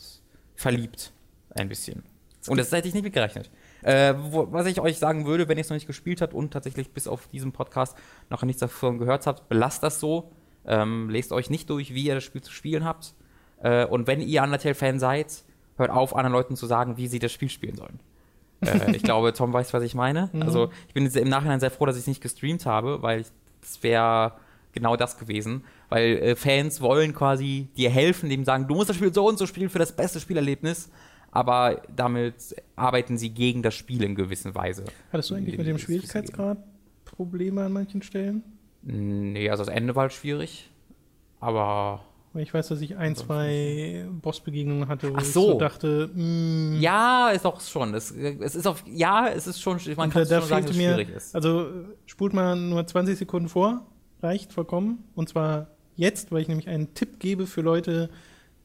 verliebt. 0.55 1.11
Ein 1.51 1.67
bisschen. 1.67 2.03
Und 2.47 2.57
das 2.57 2.71
hätte 2.71 2.87
ich 2.87 2.93
nicht 2.93 3.03
mitgerechnet. 3.03 3.49
Äh, 3.81 4.13
wo, 4.17 4.51
was 4.51 4.65
ich 4.65 4.81
euch 4.81 4.97
sagen 4.97 5.25
würde, 5.25 5.47
wenn 5.47 5.57
ihr 5.57 5.61
es 5.61 5.69
noch 5.69 5.75
nicht 5.75 5.87
gespielt 5.87 6.21
habt 6.21 6.33
und 6.33 6.51
tatsächlich 6.51 6.91
bis 6.91 7.07
auf 7.07 7.27
diesen 7.27 7.51
Podcast 7.51 7.97
noch 8.29 8.43
nichts 8.43 8.59
davon 8.59 8.97
gehört 8.97 9.27
habt, 9.27 9.49
belasst 9.49 9.83
das 9.83 9.99
so. 9.99 10.31
Ähm, 10.65 11.09
lest 11.09 11.31
euch 11.31 11.49
nicht 11.49 11.69
durch, 11.69 11.93
wie 11.93 12.05
ihr 12.05 12.15
das 12.15 12.23
Spiel 12.23 12.41
zu 12.41 12.51
spielen 12.51 12.85
habt. 12.85 13.13
Äh, 13.61 13.85
und 13.85 14.07
wenn 14.07 14.21
ihr 14.21 14.43
Undertale-Fan 14.43 14.99
seid, 14.99 15.43
hört 15.77 15.89
auf, 15.89 16.15
anderen 16.15 16.33
Leuten 16.33 16.55
zu 16.55 16.65
sagen, 16.65 16.97
wie 16.97 17.07
sie 17.07 17.19
das 17.19 17.31
Spiel 17.31 17.49
spielen 17.49 17.75
sollen. 17.75 17.99
äh, 18.61 18.95
ich 18.95 19.03
glaube, 19.03 19.33
Tom 19.33 19.53
weiß, 19.53 19.73
was 19.73 19.83
ich 19.83 19.95
meine. 19.95 20.29
Mhm. 20.33 20.43
Also, 20.43 20.69
ich 20.87 20.93
bin 20.93 21.05
im 21.05 21.29
Nachhinein 21.29 21.59
sehr 21.59 21.71
froh, 21.71 21.85
dass 21.85 21.95
ich 21.95 22.01
es 22.01 22.07
nicht 22.07 22.21
gestreamt 22.21 22.65
habe, 22.65 23.01
weil 23.01 23.25
es 23.61 23.81
wäre 23.81 24.33
genau 24.73 24.95
das 24.95 25.17
gewesen. 25.17 25.63
Weil 25.89 26.17
äh, 26.17 26.35
Fans 26.35 26.81
wollen 26.81 27.13
quasi 27.13 27.69
dir 27.77 27.89
helfen, 27.89 28.29
dem 28.29 28.45
sagen, 28.45 28.67
du 28.67 28.75
musst 28.75 28.89
das 28.89 28.97
Spiel 28.97 29.13
so 29.13 29.27
und 29.27 29.39
so 29.39 29.47
spielen 29.47 29.69
für 29.69 29.79
das 29.79 29.95
beste 29.95 30.19
Spielerlebnis 30.19 30.89
aber 31.31 31.81
damit 31.95 32.55
arbeiten 32.75 33.17
sie 33.17 33.29
gegen 33.29 33.61
das 33.61 33.75
Spiel 33.75 34.03
in 34.03 34.15
gewisser 34.15 34.55
Weise. 34.55 34.85
Hattest 35.11 35.29
du 35.29 35.35
eigentlich 35.35 35.57
mit 35.57 35.67
dem 35.67 35.77
Schwierigkeitsgrad 35.77 36.57
Probleme 37.05 37.63
an 37.63 37.73
manchen 37.73 38.01
Stellen? 38.01 38.43
Nee, 38.81 39.49
also 39.49 39.65
das 39.65 39.73
Ende 39.73 39.95
war 39.95 40.03
halt 40.03 40.13
schwierig, 40.13 40.69
aber. 41.39 42.01
Ich 42.35 42.53
weiß, 42.53 42.67
dass 42.67 42.79
ich 42.81 42.95
ein, 42.95 43.15
zwei 43.15 44.05
Bossbegegnungen 44.21 44.87
hatte, 44.87 45.11
wo 45.11 45.15
Ach 45.17 45.23
so. 45.23 45.25
ich 45.25 45.51
so 45.53 45.59
dachte, 45.59 46.11
mh, 46.13 46.77
mm. 46.77 46.79
Ja, 46.79 47.29
ist 47.29 47.45
auch 47.45 47.59
schon. 47.59 47.93
Es, 47.95 48.11
es 48.11 48.55
ist 48.55 48.67
auf, 48.67 48.83
ja, 48.87 49.27
es 49.27 49.47
ist 49.47 49.59
schon, 49.59 49.79
man 49.97 50.11
kann 50.11 50.25
schon 50.27 50.43
sagen, 50.43 50.65
dass 50.65 50.71
es 50.71 50.75
schwierig 50.75 51.09
ist. 51.09 51.35
Also 51.35 51.69
spult 52.05 52.33
man 52.33 52.69
nur 52.69 52.85
20 52.85 53.17
Sekunden 53.17 53.49
vor, 53.49 53.85
reicht 54.21 54.53
vollkommen. 54.53 55.03
Und 55.15 55.27
zwar 55.27 55.67
jetzt, 55.95 56.31
weil 56.31 56.41
ich 56.41 56.47
nämlich 56.47 56.69
einen 56.69 56.93
Tipp 56.93 57.19
gebe 57.19 57.47
für 57.47 57.61
Leute, 57.61 58.09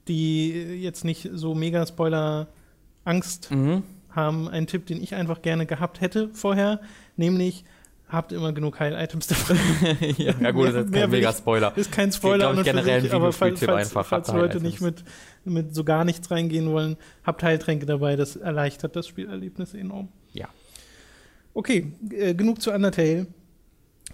die 0.08 0.50
jetzt 0.82 1.04
nicht 1.04 1.30
so 1.32 1.54
mega 1.54 1.86
Spoiler-Angst 1.86 3.50
mhm. 3.50 3.82
haben, 4.10 4.48
einen 4.48 4.66
Tipp, 4.66 4.86
den 4.86 5.02
ich 5.02 5.14
einfach 5.14 5.42
gerne 5.42 5.66
gehabt 5.66 6.00
hätte 6.00 6.30
vorher, 6.32 6.80
nämlich 7.16 7.64
habt 8.08 8.32
immer 8.32 8.52
genug 8.52 8.78
Heil-Items 8.80 9.26
dabei. 9.26 9.58
ja, 10.16 10.34
ja, 10.40 10.50
gut, 10.50 10.68
das 10.68 10.86
ist 10.86 10.92
kein 10.92 11.10
Mega-Spoiler. 11.10 11.72
Ist 11.76 11.92
kein 11.92 12.12
Spoiler, 12.12 12.54
ich, 12.54 12.62
generell 12.62 13.00
sich, 13.02 13.12
aber 13.12 13.32
falls, 13.32 13.60
falls, 13.60 13.90
falls 13.90 14.28
Leute 14.28 14.60
nicht 14.60 14.80
mit, 14.80 15.04
mit 15.44 15.74
so 15.74 15.84
gar 15.84 16.04
nichts 16.04 16.30
reingehen 16.30 16.70
wollen, 16.70 16.96
habt 17.24 17.42
Heiltränke 17.42 17.86
dabei, 17.86 18.16
das 18.16 18.36
erleichtert 18.36 18.96
das 18.96 19.08
Spielerlebnis 19.08 19.74
enorm. 19.74 20.08
Ja. 20.32 20.48
Okay, 21.54 21.92
äh, 22.10 22.34
genug 22.34 22.60
zu 22.60 22.72
Undertale. 22.72 23.26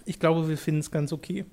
Ich 0.05 0.19
glaube, 0.19 0.47
wir 0.47 0.57
finden 0.57 0.79
es 0.79 0.91
ganz 0.91 1.13
okay. 1.13 1.45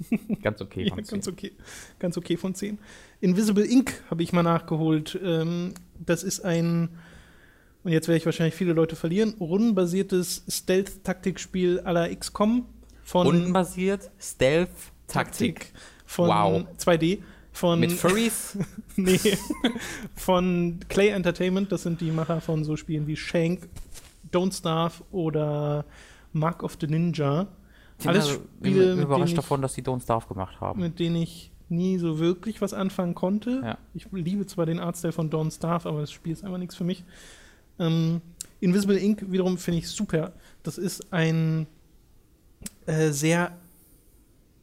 ganz 0.42 0.60
okay 0.60 0.88
von 0.88 0.98
ja, 0.98 1.04
10. 1.04 1.16
Ganz 1.16 1.28
okay. 1.28 1.52
Ganz 1.98 2.18
okay 2.18 2.36
von 2.36 2.54
10. 2.54 2.78
Invisible 3.20 3.64
Ink 3.64 4.02
habe 4.10 4.22
ich 4.22 4.32
mal 4.32 4.42
nachgeholt. 4.42 5.18
Ähm, 5.22 5.74
das 6.04 6.22
ist 6.22 6.40
ein, 6.40 6.90
und 7.84 7.92
jetzt 7.92 8.08
werde 8.08 8.18
ich 8.18 8.26
wahrscheinlich 8.26 8.54
viele 8.54 8.72
Leute 8.72 8.96
verlieren, 8.96 9.34
rundenbasiertes 9.40 10.44
Stealth-Taktikspiel 10.48 11.80
à 11.80 11.92
la 11.92 12.14
XCOM 12.14 12.66
von. 13.04 13.26
Rundenbasiert 13.26 14.10
Stealth-Taktik. 14.18 15.72
Von 16.04 16.28
wow. 16.28 16.64
2D 16.78 17.18
von. 17.52 17.80
Mit 17.80 17.92
Furries? 17.92 18.58
nee. 18.96 19.18
von 20.14 20.78
Clay 20.88 21.08
Entertainment. 21.08 21.72
Das 21.72 21.82
sind 21.82 22.00
die 22.00 22.10
Macher 22.10 22.40
von 22.40 22.64
so 22.64 22.76
Spielen 22.76 23.06
wie 23.06 23.16
Shank, 23.16 23.68
Don't 24.32 24.56
Starve 24.56 25.02
oder 25.10 25.84
Mark 26.32 26.62
of 26.62 26.76
the 26.80 26.86
Ninja. 26.86 27.48
Alles 28.04 28.26
also, 28.26 28.40
Spiele, 28.58 28.90
ich 28.90 28.96
bin 28.96 29.04
überrascht 29.04 29.38
davon, 29.38 29.62
dass 29.62 29.74
die 29.74 29.82
Don't 29.82 30.02
Starve 30.02 30.26
gemacht 30.28 30.60
haben. 30.60 30.80
Mit 30.80 30.98
denen 30.98 31.16
ich 31.16 31.50
nie 31.68 31.98
so 31.98 32.18
wirklich 32.18 32.60
was 32.60 32.74
anfangen 32.74 33.14
konnte. 33.14 33.60
Ja. 33.64 33.78
Ich 33.94 34.06
liebe 34.12 34.46
zwar 34.46 34.66
den 34.66 34.78
Artstyle 34.78 35.12
von 35.12 35.30
Don't 35.30 35.54
Starve, 35.54 35.88
aber 35.88 36.00
das 36.00 36.12
Spiel 36.12 36.32
ist 36.32 36.44
einfach 36.44 36.58
nichts 36.58 36.76
für 36.76 36.84
mich. 36.84 37.04
Ähm, 37.78 38.20
Invisible 38.60 38.98
Ink 38.98 39.24
wiederum 39.30 39.58
finde 39.58 39.80
ich 39.80 39.88
super. 39.88 40.32
Das 40.62 40.78
ist 40.78 41.12
ein 41.12 41.66
äh, 42.86 43.10
sehr, 43.10 43.56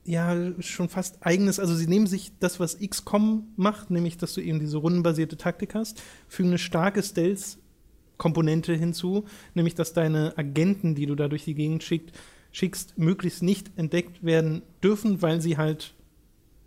ja, 0.06 0.36
schon 0.62 0.90
fast 0.90 1.26
eigenes, 1.26 1.60
also 1.60 1.76
sie 1.76 1.88
nehmen 1.88 2.08
sich 2.08 2.32
das, 2.40 2.60
was 2.60 2.80
XCOM 2.80 3.48
macht, 3.56 3.92
nämlich, 3.92 4.18
dass 4.18 4.34
du 4.34 4.42
eben 4.42 4.60
diese 4.60 4.78
rundenbasierte 4.78 5.38
Taktik 5.38 5.76
hast, 5.76 6.02
fügen 6.28 6.50
eine 6.50 6.58
starke 6.58 7.04
Stealth-Komponente 7.04 8.74
hinzu, 8.74 9.26
nämlich, 9.54 9.76
dass 9.76 9.94
deine 9.94 10.34
Agenten, 10.38 10.96
die 10.96 11.06
du 11.06 11.16
da 11.16 11.28
durch 11.28 11.46
die 11.46 11.56
Gegend 11.56 11.84
schickt, 11.84 12.18
schickst, 12.54 12.98
möglichst 12.98 13.44
nicht 13.44 13.72
entdeckt 13.76 14.24
werden 14.24 14.62
dürfen, 14.82 15.22
weil 15.22 15.42
sie 15.42 15.58
halt 15.58 15.94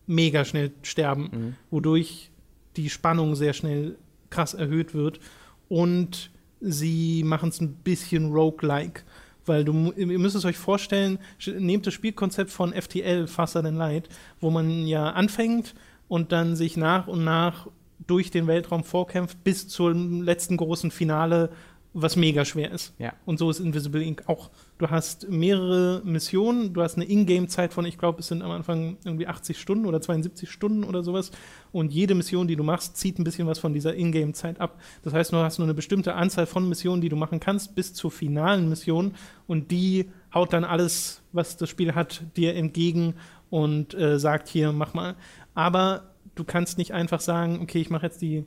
mega 0.07 0.45
schnell 0.45 0.73
sterben, 0.83 1.31
mhm. 1.33 1.57
wodurch 1.71 2.31
die 2.77 2.91
Spannung 2.91 3.35
sehr 3.35 3.55
schnell 3.55 3.97
krass 4.29 4.53
erhöht 4.53 4.93
wird. 4.93 5.21
Und 5.69 6.31
sie 6.61 7.23
machen 7.25 7.49
es 7.49 7.61
ein 7.61 7.75
bisschen 7.77 8.33
roguelike. 8.33 9.03
Weil 9.47 9.65
du, 9.65 9.93
ihr 9.93 10.19
müsst 10.19 10.35
es 10.35 10.45
euch 10.45 10.57
vorstellen, 10.57 11.19
nehmt 11.47 11.87
das 11.87 11.95
Spielkonzept 11.95 12.51
von 12.51 12.73
FTL, 12.73 13.29
Faster 13.29 13.63
Than 13.63 13.77
Light, 13.77 14.09
wo 14.41 14.51
man 14.51 14.89
ja 14.89 15.11
anfängt 15.11 15.75
und 16.09 16.33
dann 16.33 16.57
sich 16.57 16.77
nach 16.77 17.07
und 17.07 17.23
nach 17.23 17.69
durch 18.09 18.33
den 18.33 18.49
Weltraum 18.49 18.83
vorkämpft 18.83 19.43
bis 19.45 19.69
zum 19.69 20.23
letzten 20.23 20.57
großen 20.57 20.91
Finale, 20.91 21.51
was 21.93 22.17
mega 22.17 22.45
schwer 22.45 22.73
ist. 22.73 22.93
Ja. 22.99 23.13
Und 23.25 23.39
so 23.39 23.49
ist 23.49 23.61
Invisible 23.61 24.03
Ink 24.03 24.25
auch. 24.27 24.51
Du 24.79 24.91
hast 24.91 25.31
mehrere 25.31 26.03
Missionen, 26.05 26.75
du 26.75 26.83
hast 26.83 26.97
eine 26.97 27.07
Ingame-Zeit 27.07 27.73
von, 27.73 27.87
ich 27.87 27.97
glaube, 27.97 28.21
es 28.21 28.27
sind 28.27 28.43
am 28.43 28.51
Anfang 28.51 28.99
irgendwie 29.05 29.27
80 29.27 29.59
Stunden 29.59 29.87
oder 29.87 30.03
72 30.03 30.51
Stunden 30.51 30.85
oder 30.85 31.03
sowas. 31.03 31.31
Und 31.73 31.95
jede 31.95 32.15
Mission, 32.15 32.47
die 32.47 32.57
du 32.57 32.63
machst, 32.63 32.99
zieht 32.99 33.19
ein 33.19 33.25
bisschen 33.25 33.47
was 33.47 33.59
von 33.59 33.73
dieser 33.73 33.95
Ingame-Zeit 33.95 34.61
ab. 34.61 34.79
Das 35.03 35.15
heißt, 35.15 35.33
du 35.33 35.39
hast 35.39 35.59
nur 35.59 35.67
eine 35.67 35.73
bestimmte 35.73 36.15
Anzahl 36.15 36.45
von 36.45 36.69
Missionen, 36.69 37.01
die 37.01 37.09
du 37.09 37.17
machen 37.17 37.41
kannst, 37.41 37.75
bis 37.75 37.95
zur 37.95 38.11
finalen 38.11 38.69
Mission. 38.69 39.15
Und 39.47 39.71
die 39.71 40.11
haut 40.35 40.53
dann 40.53 40.65
alles, 40.65 41.23
was 41.33 41.57
das 41.57 41.71
Spiel 41.71 41.95
hat, 41.95 42.23
dir 42.37 42.55
entgegen 42.55 43.15
und 43.49 43.95
äh, 43.95 44.19
sagt 44.19 44.49
hier, 44.49 44.73
mach 44.73 44.93
mal. 44.93 45.17
Aber 45.55 46.15
du 46.35 46.45
kannst 46.45 46.77
nicht 46.77 46.93
einfach 46.93 47.21
sagen, 47.21 47.61
okay, 47.63 47.81
ich 47.81 47.89
mache 47.89 48.05
jetzt 48.05 48.21
die 48.21 48.45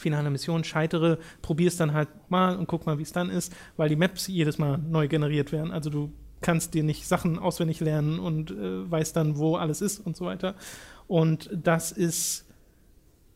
finale 0.00 0.30
Mission 0.30 0.64
scheitere, 0.64 1.18
probier 1.42 1.68
es 1.68 1.76
dann 1.76 1.92
halt 1.92 2.08
mal 2.28 2.56
und 2.56 2.66
guck 2.66 2.86
mal, 2.86 2.98
wie 2.98 3.02
es 3.02 3.12
dann 3.12 3.30
ist, 3.30 3.54
weil 3.76 3.88
die 3.88 3.96
Maps 3.96 4.26
jedes 4.26 4.58
Mal 4.58 4.78
neu 4.78 5.08
generiert 5.08 5.52
werden. 5.52 5.70
Also 5.70 5.90
du 5.90 6.12
kannst 6.40 6.74
dir 6.74 6.82
nicht 6.82 7.06
Sachen 7.06 7.38
auswendig 7.38 7.80
lernen 7.80 8.18
und 8.18 8.50
äh, 8.50 8.90
weißt 8.90 9.14
dann, 9.14 9.36
wo 9.36 9.56
alles 9.56 9.82
ist 9.82 10.00
und 10.00 10.16
so 10.16 10.24
weiter. 10.24 10.54
Und 11.06 11.50
das 11.52 11.92
ist, 11.92 12.46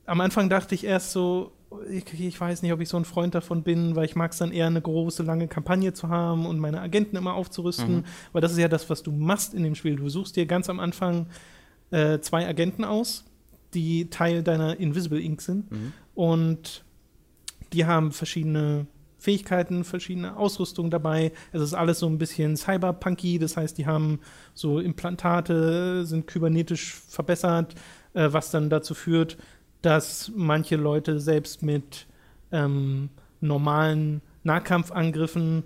am 0.06 0.20
Anfang 0.20 0.48
dachte 0.48 0.74
ich 0.74 0.84
erst 0.84 1.12
so, 1.12 1.52
ich, 1.90 2.04
ich, 2.18 2.40
weiß 2.40 2.62
nicht, 2.62 2.72
ob 2.72 2.80
ich 2.80 2.88
so 2.88 2.96
ein 2.96 3.04
Freund 3.04 3.34
davon 3.34 3.62
bin, 3.62 3.96
weil 3.96 4.04
ich 4.04 4.14
mag 4.16 4.32
es 4.32 4.38
dann 4.38 4.52
eher 4.52 4.68
eine 4.68 4.80
große, 4.80 5.22
lange 5.22 5.48
Kampagne 5.48 5.92
zu 5.92 6.08
haben 6.08 6.46
und 6.46 6.60
meine 6.60 6.80
Agenten 6.80 7.16
immer 7.16 7.34
aufzurüsten, 7.34 7.96
mhm. 7.96 8.04
weil 8.32 8.40
das 8.40 8.52
ist 8.52 8.58
ja 8.58 8.68
das, 8.68 8.88
was 8.88 9.02
du 9.02 9.12
machst 9.12 9.54
in 9.54 9.64
dem 9.64 9.74
Spiel. 9.74 9.96
Du 9.96 10.08
suchst 10.08 10.36
dir 10.36 10.46
ganz 10.46 10.70
am 10.70 10.78
Anfang 10.80 11.26
äh, 11.90 12.20
zwei 12.20 12.46
Agenten 12.46 12.84
aus, 12.84 13.24
die 13.74 14.08
Teil 14.08 14.42
deiner 14.42 14.78
Invisible 14.78 15.20
Ink 15.20 15.42
sind. 15.42 15.70
Mhm. 15.70 15.92
Und 16.14 16.84
die 17.72 17.86
haben 17.86 18.12
verschiedene 18.12 18.86
Fähigkeiten, 19.18 19.84
verschiedene 19.84 20.36
Ausrüstung 20.36 20.90
dabei. 20.90 21.32
Es 21.52 21.62
ist 21.62 21.72
alles 21.72 21.98
so 21.98 22.06
ein 22.06 22.18
bisschen 22.18 22.56
cyberpunky, 22.56 23.38
das 23.38 23.56
heißt, 23.56 23.78
die 23.78 23.86
haben 23.86 24.20
so 24.52 24.78
Implantate, 24.78 26.04
sind 26.04 26.26
kybernetisch 26.26 26.94
verbessert, 26.94 27.74
äh, 28.12 28.28
was 28.30 28.50
dann 28.50 28.68
dazu 28.68 28.94
führt, 28.94 29.38
dass 29.80 30.30
manche 30.34 30.76
Leute 30.76 31.20
selbst 31.20 31.62
mit 31.62 32.06
ähm, 32.52 33.08
normalen 33.40 34.20
Nahkampfangriffen 34.42 35.64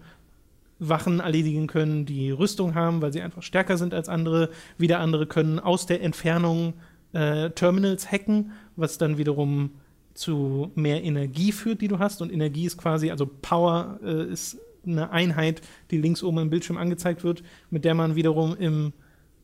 Wachen 0.78 1.18
erledigen 1.18 1.66
können, 1.66 2.06
die 2.06 2.30
Rüstung 2.30 2.76
haben, 2.76 3.02
weil 3.02 3.12
sie 3.12 3.22
einfach 3.22 3.42
stärker 3.42 3.76
sind 3.76 3.92
als 3.92 4.08
andere. 4.08 4.50
Wieder 4.76 5.00
andere 5.00 5.26
können 5.26 5.58
aus 5.58 5.86
der 5.86 6.02
Entfernung 6.02 6.74
äh, 7.12 7.50
Terminals 7.50 8.10
hacken, 8.10 8.52
was 8.76 8.98
dann 8.98 9.18
wiederum 9.18 9.72
zu 10.18 10.70
mehr 10.74 11.02
Energie 11.02 11.52
führt, 11.52 11.80
die 11.80 11.88
du 11.88 11.98
hast. 11.98 12.20
Und 12.20 12.32
Energie 12.32 12.66
ist 12.66 12.76
quasi, 12.76 13.10
also 13.10 13.26
Power 13.26 14.00
äh, 14.04 14.32
ist 14.32 14.58
eine 14.86 15.10
Einheit, 15.10 15.62
die 15.90 15.98
links 15.98 16.22
oben 16.22 16.38
im 16.38 16.50
Bildschirm 16.50 16.76
angezeigt 16.76 17.24
wird, 17.24 17.42
mit 17.70 17.84
der 17.84 17.94
man 17.94 18.16
wiederum 18.16 18.56
im 18.56 18.92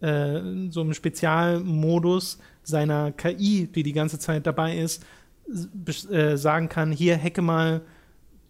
äh, 0.00 0.70
so 0.70 0.80
einem 0.80 0.94
Spezialmodus 0.94 2.38
seiner 2.62 3.12
KI, 3.12 3.68
die 3.72 3.82
die 3.82 3.92
ganze 3.92 4.18
Zeit 4.18 4.46
dabei 4.46 4.76
ist, 4.76 5.04
äh, 6.10 6.36
sagen 6.36 6.68
kann, 6.68 6.92
hier 6.92 7.22
hacke 7.22 7.42
mal 7.42 7.82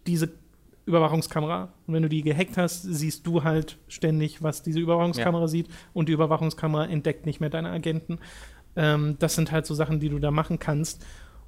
diese 0.07 0.31
Überwachungskamera. 0.85 1.73
Und 1.87 1.93
wenn 1.93 2.03
du 2.03 2.09
die 2.09 2.21
gehackt 2.21 2.57
hast, 2.57 2.83
siehst 2.83 3.25
du 3.27 3.43
halt 3.43 3.77
ständig, 3.87 4.41
was 4.43 4.63
diese 4.63 4.79
Überwachungskamera 4.79 5.43
ja. 5.43 5.47
sieht 5.47 5.67
und 5.93 6.09
die 6.09 6.13
Überwachungskamera 6.13 6.85
entdeckt 6.85 7.25
nicht 7.25 7.39
mehr 7.39 7.49
deine 7.49 7.71
Agenten. 7.71 8.19
Ähm, 8.75 9.17
das 9.19 9.35
sind 9.35 9.51
halt 9.51 9.65
so 9.65 9.73
Sachen, 9.73 9.99
die 9.99 10.09
du 10.09 10.19
da 10.19 10.31
machen 10.31 10.59
kannst. 10.59 11.05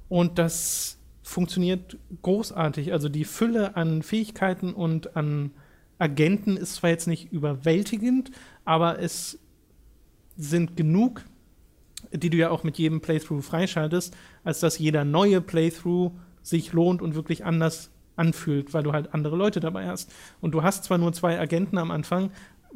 Und 0.08 0.38
das 0.38 0.98
funktioniert 1.22 1.98
großartig. 2.22 2.92
Also 2.92 3.08
die 3.08 3.24
Fülle 3.24 3.76
an 3.76 4.02
Fähigkeiten 4.02 4.72
und 4.72 5.16
an 5.16 5.52
Agenten 5.98 6.56
ist 6.56 6.76
zwar 6.76 6.90
jetzt 6.90 7.06
nicht 7.06 7.32
überwältigend, 7.32 8.30
aber 8.64 8.98
es 9.00 9.38
sind 10.36 10.76
genug, 10.76 11.24
die 12.12 12.30
du 12.30 12.36
ja 12.36 12.50
auch 12.50 12.62
mit 12.62 12.78
jedem 12.78 13.00
Playthrough 13.00 13.44
freischaltest, 13.44 14.16
als 14.44 14.60
dass 14.60 14.78
jeder 14.78 15.04
neue 15.04 15.40
Playthrough 15.40 16.12
sich 16.42 16.72
lohnt 16.72 17.02
und 17.02 17.14
wirklich 17.14 17.44
anders 17.44 17.90
anfühlt, 18.16 18.72
weil 18.72 18.82
du 18.82 18.92
halt 18.92 19.12
andere 19.14 19.36
Leute 19.36 19.60
dabei 19.60 19.88
hast. 19.88 20.12
Und 20.40 20.52
du 20.52 20.62
hast 20.62 20.84
zwar 20.84 20.98
nur 20.98 21.12
zwei 21.12 21.38
Agenten 21.38 21.78
am 21.78 21.90
Anfang, 21.90 22.30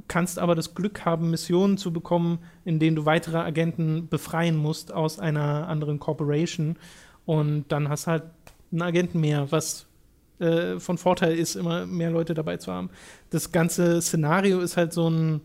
kannst 0.09 0.39
aber 0.39 0.55
das 0.55 0.75
Glück 0.75 1.05
haben, 1.05 1.31
Missionen 1.31 1.79
zu 1.79 1.93
bekommen, 1.93 2.39
in 2.65 2.79
denen 2.79 2.97
du 2.97 3.07
weitere 3.07 3.39
Agenten 3.39 4.09
befreien 4.09 4.57
musst 4.57 4.93
aus 4.93 5.19
einer 5.19 5.69
anderen 5.69 5.99
Corporation. 5.99 6.77
Und 7.25 7.67
dann 7.69 7.89
hast 7.89 8.07
halt 8.07 8.25
einen 8.71 8.83
Agenten 8.83 9.21
mehr, 9.21 9.51
was 9.51 9.87
äh, 10.39 10.81
von 10.81 10.99
Vorteil 10.99 11.37
ist, 11.37 11.55
immer 11.55 11.87
mehr 11.87 12.11
Leute 12.11 12.35
dabei 12.35 12.57
zu 12.57 12.73
haben. 12.73 12.91
Das 13.31 13.53
ganze 13.53 14.03
Szenario 14.03 14.61
ist 14.61 14.77
halt 14.77 14.93
so 14.93 15.09
ein, 15.09 15.41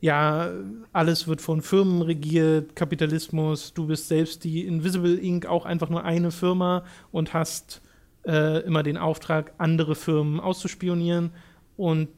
ja, 0.00 0.50
alles 0.92 1.26
wird 1.26 1.40
von 1.40 1.62
Firmen 1.62 2.02
regiert, 2.02 2.76
Kapitalismus, 2.76 3.74
du 3.74 3.86
bist 3.86 4.08
selbst 4.08 4.44
die 4.44 4.66
Invisible 4.66 5.16
Inc., 5.16 5.46
auch 5.46 5.66
einfach 5.66 5.88
nur 5.88 6.04
eine 6.04 6.30
Firma 6.30 6.84
und 7.10 7.34
hast 7.34 7.82
äh, 8.26 8.60
immer 8.60 8.82
den 8.82 8.96
Auftrag, 8.96 9.54
andere 9.58 9.94
Firmen 9.94 10.38
auszuspionieren 10.38 11.30
und 11.76 12.08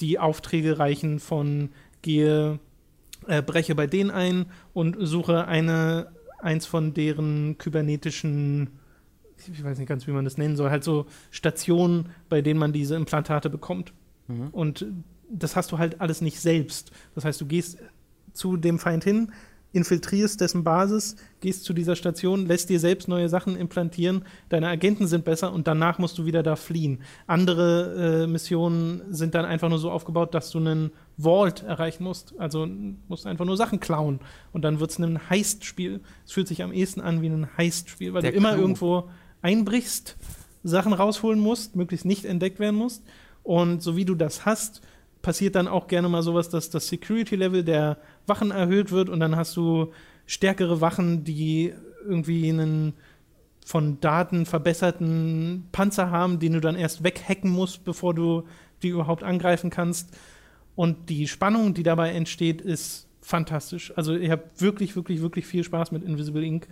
die 0.00 0.18
Aufträge 0.18 0.78
reichen 0.78 1.18
von 1.18 1.70
gehe, 2.02 2.58
äh, 3.26 3.42
breche 3.42 3.74
bei 3.74 3.86
denen 3.86 4.10
ein 4.10 4.46
und 4.72 4.96
suche 5.00 5.46
eine 5.46 6.13
eins 6.44 6.66
von 6.66 6.94
deren 6.94 7.58
kybernetischen, 7.58 8.70
ich 9.36 9.64
weiß 9.64 9.78
nicht 9.78 9.88
ganz, 9.88 10.06
wie 10.06 10.12
man 10.12 10.24
das 10.24 10.38
nennen 10.38 10.56
soll, 10.56 10.70
halt 10.70 10.84
so 10.84 11.06
Stationen, 11.30 12.10
bei 12.28 12.42
denen 12.42 12.60
man 12.60 12.72
diese 12.72 12.94
Implantate 12.94 13.50
bekommt. 13.50 13.92
Mhm. 14.28 14.48
Und 14.48 14.86
das 15.30 15.56
hast 15.56 15.72
du 15.72 15.78
halt 15.78 16.00
alles 16.00 16.20
nicht 16.20 16.40
selbst. 16.40 16.92
Das 17.14 17.24
heißt, 17.24 17.40
du 17.40 17.46
gehst 17.46 17.78
zu 18.32 18.56
dem 18.56 18.78
Feind 18.78 19.04
hin, 19.04 19.32
infiltrierst 19.74 20.40
dessen 20.40 20.64
Basis, 20.64 21.16
gehst 21.40 21.64
zu 21.64 21.72
dieser 21.72 21.96
Station, 21.96 22.46
lässt 22.46 22.70
dir 22.70 22.80
selbst 22.80 23.08
neue 23.08 23.28
Sachen 23.28 23.56
implantieren, 23.56 24.24
deine 24.48 24.68
Agenten 24.68 25.06
sind 25.06 25.24
besser 25.24 25.52
und 25.52 25.66
danach 25.66 25.98
musst 25.98 26.16
du 26.16 26.24
wieder 26.24 26.42
da 26.42 26.56
fliehen. 26.56 27.00
Andere 27.26 28.22
äh, 28.22 28.26
Missionen 28.26 29.02
sind 29.10 29.34
dann 29.34 29.44
einfach 29.44 29.68
nur 29.68 29.78
so 29.78 29.90
aufgebaut, 29.90 30.34
dass 30.34 30.50
du 30.50 30.58
einen 30.58 30.92
Vault 31.18 31.62
erreichen 31.62 32.04
musst. 32.04 32.34
Also 32.38 32.66
musst 33.08 33.26
einfach 33.26 33.44
nur 33.44 33.56
Sachen 33.56 33.80
klauen 33.80 34.20
und 34.52 34.62
dann 34.62 34.80
wird 34.80 34.90
es 34.90 34.98
ein 34.98 35.28
Heist-Spiel. 35.28 36.00
Es 36.24 36.32
fühlt 36.32 36.48
sich 36.48 36.62
am 36.62 36.72
ehesten 36.72 37.00
an 37.00 37.20
wie 37.20 37.26
ein 37.28 37.48
Heist-Spiel, 37.56 38.14
weil 38.14 38.22
Der 38.22 38.30
du 38.30 38.36
immer 38.36 38.52
Clou. 38.52 38.60
irgendwo 38.60 39.10
einbrichst, 39.42 40.16
Sachen 40.62 40.92
rausholen 40.92 41.40
musst, 41.40 41.76
möglichst 41.76 42.06
nicht 42.06 42.24
entdeckt 42.24 42.58
werden 42.58 42.76
musst. 42.76 43.02
Und 43.42 43.82
so 43.82 43.96
wie 43.96 44.06
du 44.06 44.14
das 44.14 44.46
hast, 44.46 44.80
passiert 45.24 45.56
dann 45.56 45.66
auch 45.66 45.88
gerne 45.88 46.08
mal 46.08 46.22
sowas, 46.22 46.50
dass 46.50 46.70
das 46.70 46.86
Security-Level 46.86 47.64
der 47.64 47.96
Wachen 48.26 48.50
erhöht 48.52 48.92
wird 48.92 49.08
und 49.08 49.18
dann 49.18 49.34
hast 49.34 49.56
du 49.56 49.92
stärkere 50.26 50.80
Wachen, 50.80 51.24
die 51.24 51.72
irgendwie 52.06 52.50
einen 52.50 52.92
von 53.64 53.98
Daten 54.00 54.44
verbesserten 54.44 55.66
Panzer 55.72 56.10
haben, 56.10 56.38
den 56.38 56.52
du 56.52 56.60
dann 56.60 56.76
erst 56.76 57.02
weghacken 57.02 57.50
musst, 57.50 57.84
bevor 57.84 58.14
du 58.14 58.44
die 58.82 58.88
überhaupt 58.88 59.24
angreifen 59.24 59.70
kannst. 59.70 60.14
Und 60.76 61.08
die 61.08 61.26
Spannung, 61.26 61.72
die 61.72 61.82
dabei 61.82 62.10
entsteht, 62.10 62.60
ist 62.60 63.08
fantastisch. 63.22 63.92
Also 63.96 64.14
ich 64.14 64.30
habe 64.30 64.44
wirklich, 64.58 64.94
wirklich, 64.94 65.22
wirklich 65.22 65.46
viel 65.46 65.64
Spaß 65.64 65.92
mit 65.92 66.04
Invisible 66.04 66.44
Ink. 66.44 66.68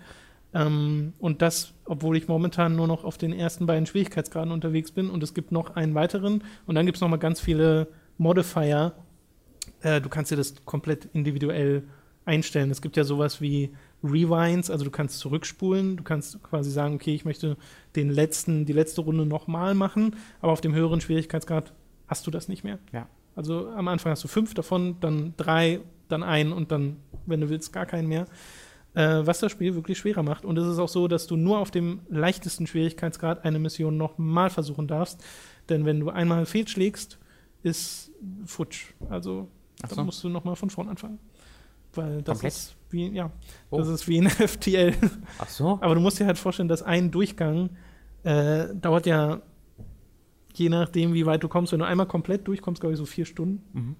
Ähm, 0.53 1.13
und 1.17 1.41
das, 1.41 1.73
obwohl 1.85 2.15
ich 2.17 2.27
momentan 2.27 2.75
nur 2.75 2.85
noch 2.85 3.03
auf 3.03 3.17
den 3.17 3.33
ersten 3.33 3.65
beiden 3.65 3.87
Schwierigkeitsgraden 3.87 4.51
unterwegs 4.51 4.91
bin. 4.91 5.09
Und 5.09 5.23
es 5.23 5.33
gibt 5.33 5.51
noch 5.51 5.75
einen 5.75 5.95
weiteren. 5.95 6.43
Und 6.67 6.75
dann 6.75 6.85
gibt 6.85 6.97
es 6.97 7.01
noch 7.01 7.09
mal 7.09 7.17
ganz 7.17 7.39
viele 7.39 7.87
Modifier. 8.17 8.93
Äh, 9.81 10.01
du 10.01 10.09
kannst 10.09 10.31
dir 10.31 10.37
das 10.37 10.55
komplett 10.65 11.05
individuell 11.13 11.83
einstellen. 12.25 12.71
Es 12.71 12.81
gibt 12.81 12.97
ja 12.97 13.03
sowas 13.03 13.41
wie 13.41 13.73
Rewinds, 14.03 14.69
also 14.69 14.83
du 14.85 14.91
kannst 14.91 15.19
zurückspulen, 15.19 15.97
du 15.97 16.03
kannst 16.03 16.41
quasi 16.43 16.71
sagen, 16.71 16.95
okay, 16.95 17.15
ich 17.15 17.25
möchte 17.25 17.57
den 17.95 18.09
letzten, 18.09 18.65
die 18.65 18.73
letzte 18.73 19.01
Runde 19.01 19.25
nochmal 19.25 19.75
machen, 19.75 20.15
aber 20.41 20.51
auf 20.51 20.61
dem 20.61 20.73
höheren 20.73 21.01
Schwierigkeitsgrad 21.01 21.73
hast 22.07 22.27
du 22.27 22.31
das 22.31 22.47
nicht 22.47 22.63
mehr. 22.63 22.79
Ja. 22.91 23.07
Also 23.35 23.69
am 23.69 23.87
Anfang 23.87 24.11
hast 24.11 24.23
du 24.23 24.27
fünf 24.27 24.53
davon, 24.53 24.97
dann 24.99 25.33
drei, 25.37 25.79
dann 26.07 26.21
einen 26.21 26.51
und 26.53 26.71
dann, 26.71 26.97
wenn 27.25 27.41
du 27.41 27.49
willst, 27.49 27.73
gar 27.73 27.85
keinen 27.85 28.07
mehr. 28.07 28.25
Äh, 28.93 29.25
was 29.25 29.39
das 29.39 29.51
Spiel 29.51 29.73
wirklich 29.73 29.97
schwerer 29.97 30.21
macht. 30.21 30.45
Und 30.45 30.57
es 30.57 30.67
ist 30.67 30.77
auch 30.77 30.89
so, 30.89 31.07
dass 31.07 31.25
du 31.25 31.35
nur 31.35 31.57
auf 31.57 31.71
dem 31.71 32.01
leichtesten 32.09 32.67
Schwierigkeitsgrad 32.67 33.43
eine 33.43 33.57
Mission 33.57 33.97
nochmal 33.97 34.51
versuchen 34.51 34.87
darfst. 34.87 35.23
Denn 35.69 35.85
wenn 35.85 35.99
du 35.99 36.09
einmal 36.09 36.45
fehlschlägst, 36.45 37.17
ist 37.63 38.11
futsch. 38.45 38.93
Also 39.09 39.49
so. 39.87 39.95
dann 39.95 40.05
musst 40.05 40.23
du 40.23 40.29
nochmal 40.29 40.55
von 40.55 40.69
vorn 40.69 40.89
anfangen. 40.89 41.19
Weil 41.93 42.21
das 42.21 42.39
Komplett? 42.39 42.53
ist 42.53 42.75
wie, 42.89 43.09
ja, 43.09 43.31
oh. 43.69 43.77
das 43.77 43.87
ist 43.87 44.07
wie 44.07 44.19
ein 44.19 44.29
FTL. 44.29 44.95
Ach 45.39 45.49
so. 45.49 45.79
Aber 45.81 45.95
du 45.95 46.01
musst 46.01 46.19
dir 46.19 46.25
halt 46.25 46.37
vorstellen, 46.37 46.67
dass 46.67 46.81
ein 46.81 47.11
Durchgang 47.11 47.71
äh, 48.23 48.73
dauert 48.73 49.05
ja, 49.05 49.41
je 50.53 50.69
nachdem, 50.69 51.13
wie 51.13 51.25
weit 51.25 51.43
du 51.43 51.47
kommst, 51.47 51.71
wenn 51.71 51.79
du 51.79 51.85
einmal 51.85 52.07
komplett 52.07 52.47
durchkommst, 52.47 52.81
glaube 52.81 52.93
ich, 52.93 52.99
so 52.99 53.05
vier 53.05 53.25
Stunden. 53.25 53.63
Mhm. 53.73 53.95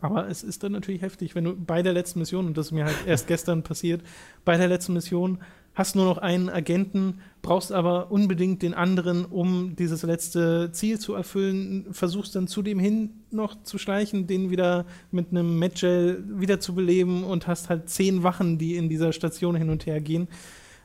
Aber 0.00 0.28
es 0.28 0.42
ist 0.42 0.62
dann 0.62 0.72
natürlich 0.72 1.02
heftig, 1.02 1.34
wenn 1.34 1.44
du 1.44 1.56
bei 1.56 1.82
der 1.82 1.92
letzten 1.92 2.18
Mission, 2.18 2.46
und 2.46 2.56
das 2.56 2.66
ist 2.66 2.72
mir 2.72 2.84
halt 2.84 3.06
erst 3.06 3.26
gestern 3.26 3.62
passiert, 3.62 4.02
bei 4.44 4.56
der 4.56 4.68
letzten 4.68 4.92
Mission 4.92 5.38
hast 5.76 5.94
nur 5.94 6.06
noch 6.06 6.18
einen 6.18 6.48
Agenten, 6.48 7.20
brauchst 7.42 7.70
aber 7.70 8.10
unbedingt 8.10 8.62
den 8.62 8.74
anderen, 8.74 9.24
um 9.24 9.76
dieses 9.76 10.02
letzte 10.02 10.72
Ziel 10.72 10.98
zu 10.98 11.14
erfüllen, 11.14 11.86
versuchst 11.92 12.34
dann 12.34 12.48
zu 12.48 12.62
dem 12.62 12.80
hin 12.80 13.10
noch 13.30 13.62
zu 13.62 13.78
schleichen, 13.78 14.26
den 14.26 14.50
wieder 14.50 14.86
mit 15.12 15.30
einem 15.30 15.58
Medgel 15.58 16.24
wieder 16.28 16.58
zu 16.58 16.74
beleben 16.74 17.22
und 17.22 17.46
hast 17.46 17.68
halt 17.68 17.88
zehn 17.90 18.22
Wachen, 18.22 18.58
die 18.58 18.74
in 18.74 18.88
dieser 18.88 19.12
Station 19.12 19.54
hin 19.54 19.70
und 19.70 19.86
her 19.86 20.00
gehen. 20.00 20.28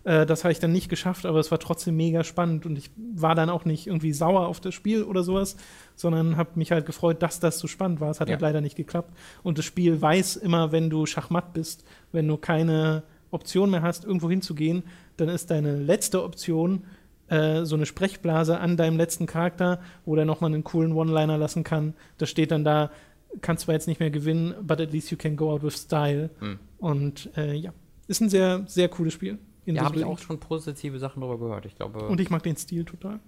Äh, 0.03 0.25
das 0.25 0.43
habe 0.43 0.51
ich 0.51 0.59
dann 0.59 0.73
nicht 0.73 0.89
geschafft, 0.89 1.25
aber 1.25 1.39
es 1.39 1.51
war 1.51 1.59
trotzdem 1.59 1.95
mega 1.95 2.25
spannend 2.25 2.65
und 2.65 2.77
ich 2.77 2.91
war 2.97 3.33
dann 3.33 3.49
auch 3.49 3.63
nicht 3.63 3.87
irgendwie 3.87 4.11
sauer 4.11 4.47
auf 4.47 4.59
das 4.59 4.73
Spiel 4.73 5.03
oder 5.03 5.23
sowas, 5.23 5.55
sondern 5.95 6.35
habe 6.35 6.51
mich 6.55 6.71
halt 6.71 6.85
gefreut, 6.85 7.23
dass 7.23 7.39
das 7.39 7.59
so 7.59 7.67
spannend 7.67 8.01
war. 8.01 8.11
Es 8.11 8.19
hat 8.19 8.27
ja. 8.27 8.33
halt 8.33 8.41
leider 8.41 8.59
nicht 8.59 8.75
geklappt. 8.75 9.13
Und 9.41 9.57
das 9.57 9.63
Spiel 9.65 10.01
weiß 10.01 10.35
immer, 10.35 10.73
wenn 10.73 10.89
du 10.89 11.05
Schachmatt 11.05 11.53
bist, 11.53 11.85
wenn 12.11 12.27
du 12.27 12.35
keine 12.35 13.03
Option 13.31 13.71
mehr 13.71 13.81
hast, 13.81 14.05
irgendwo 14.05 14.29
hinzugehen, 14.29 14.83
dann 15.17 15.29
ist 15.29 15.49
deine 15.49 15.77
letzte 15.77 16.23
Option 16.23 16.85
äh, 17.27 17.65
so 17.65 17.75
eine 17.75 17.85
Sprechblase 17.85 18.59
an 18.59 18.77
deinem 18.77 18.97
letzten 18.97 19.25
Charakter, 19.25 19.81
wo 20.05 20.15
der 20.15 20.25
nochmal 20.25 20.53
einen 20.53 20.63
coolen 20.63 20.93
One-Liner 20.93 21.37
lassen 21.37 21.63
kann. 21.63 21.93
Das 22.17 22.29
steht 22.29 22.51
dann 22.51 22.63
da, 22.63 22.91
kannst 23.41 23.63
zwar 23.63 23.73
jetzt 23.73 23.87
nicht 23.87 23.99
mehr 23.99 24.11
gewinnen, 24.11 24.53
but 24.61 24.81
at 24.81 24.91
least 24.91 25.11
you 25.11 25.17
can 25.17 25.35
go 25.35 25.51
out 25.51 25.63
with 25.63 25.75
style. 25.75 26.29
Mhm. 26.39 26.59
Und 26.77 27.29
äh, 27.37 27.53
ja, 27.55 27.73
ist 28.07 28.21
ein 28.21 28.29
sehr, 28.29 28.63
sehr 28.67 28.89
cooles 28.89 29.13
Spiel. 29.13 29.39
Ja, 29.65 29.83
habe 29.83 29.97
ich 29.97 30.05
auch 30.05 30.17
schon 30.17 30.39
positive 30.39 30.99
Sachen 30.99 31.21
darüber 31.21 31.37
gehört. 31.37 31.65
Ich 31.65 31.75
glaube. 31.75 31.99
Und 32.07 32.19
ich 32.19 32.29
mag 32.29 32.43
den 32.43 32.57
Stil 32.57 32.83
total. 32.83 33.19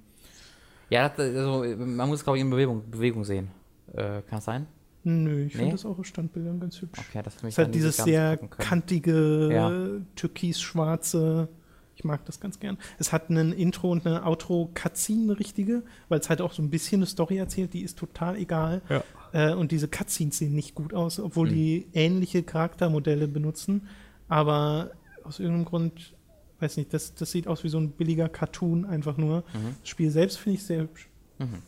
Ja, 0.90 1.10
das, 1.10 1.36
also, 1.36 1.64
man 1.78 2.10
muss 2.10 2.20
es, 2.20 2.24
glaube 2.24 2.38
ich, 2.38 2.44
in 2.44 2.50
Bewegung, 2.50 2.90
Bewegung 2.90 3.24
sehen. 3.24 3.52
Äh, 3.94 4.22
kann 4.22 4.24
das 4.32 4.46
sein? 4.46 4.68
Nö, 5.04 5.46
ich 5.46 5.54
nee? 5.54 5.60
finde 5.60 5.72
das 5.74 5.86
auch 5.86 6.00
auf 6.00 6.06
Standbildern 6.06 6.60
ganz 6.60 6.82
hübsch. 6.82 7.00
Okay, 7.00 7.22
das 7.24 7.36
ist 7.36 7.58
halt 7.58 7.76
dieses 7.76 7.98
sehr 7.98 8.38
kantige, 8.38 9.50
ja. 9.52 9.72
türkis-schwarze. 10.16 11.50
Ich 11.96 12.04
mag 12.04 12.26
das 12.26 12.40
ganz 12.40 12.60
gern. 12.60 12.78
Es 12.98 13.12
hat 13.12 13.30
ein 13.30 13.52
Intro 13.52 13.92
und 13.92 14.06
eine 14.08 14.26
Outro-Cutscene, 14.26 15.24
eine 15.24 15.40
richtige, 15.40 15.84
weil 16.10 16.20
es 16.20 16.30
halt 16.30 16.42
auch 16.42 16.54
so 16.54 16.62
ein 16.64 16.70
bisschen 16.70 17.00
eine 17.00 17.06
Story 17.06 17.38
erzählt, 17.38 17.74
die 17.74 17.82
ist 17.82 17.98
total 17.98 18.38
egal. 18.38 18.82
Ja. 18.90 19.04
Äh, 19.34 19.54
und 19.54 19.72
diese 19.72 19.88
Cutscenes 19.88 20.38
sehen 20.38 20.56
nicht 20.56 20.74
gut 20.74 20.94
aus, 20.94 21.20
obwohl 21.20 21.48
mhm. 21.48 21.54
die 21.54 21.88
ähnliche 21.94 22.42
Charaktermodelle 22.44 23.28
benutzen. 23.28 23.88
Aber 24.28 24.92
aus 25.24 25.40
irgendeinem 25.40 25.66
Grund, 25.66 26.14
weiß 26.60 26.78
nicht, 26.78 26.94
das, 26.94 27.14
das 27.14 27.32
sieht 27.32 27.48
aus 27.48 27.64
wie 27.64 27.70
so 27.70 27.78
ein 27.78 27.92
billiger 27.92 28.30
Cartoon 28.30 28.86
einfach 28.86 29.18
nur. 29.18 29.40
Mhm. 29.54 29.76
Das 29.82 29.90
Spiel 29.90 30.10
selbst 30.10 30.40
finde 30.40 30.58
ich 30.58 30.64
sehr 30.64 30.82
hübsch. 30.82 31.10
Mhm. 31.38 31.62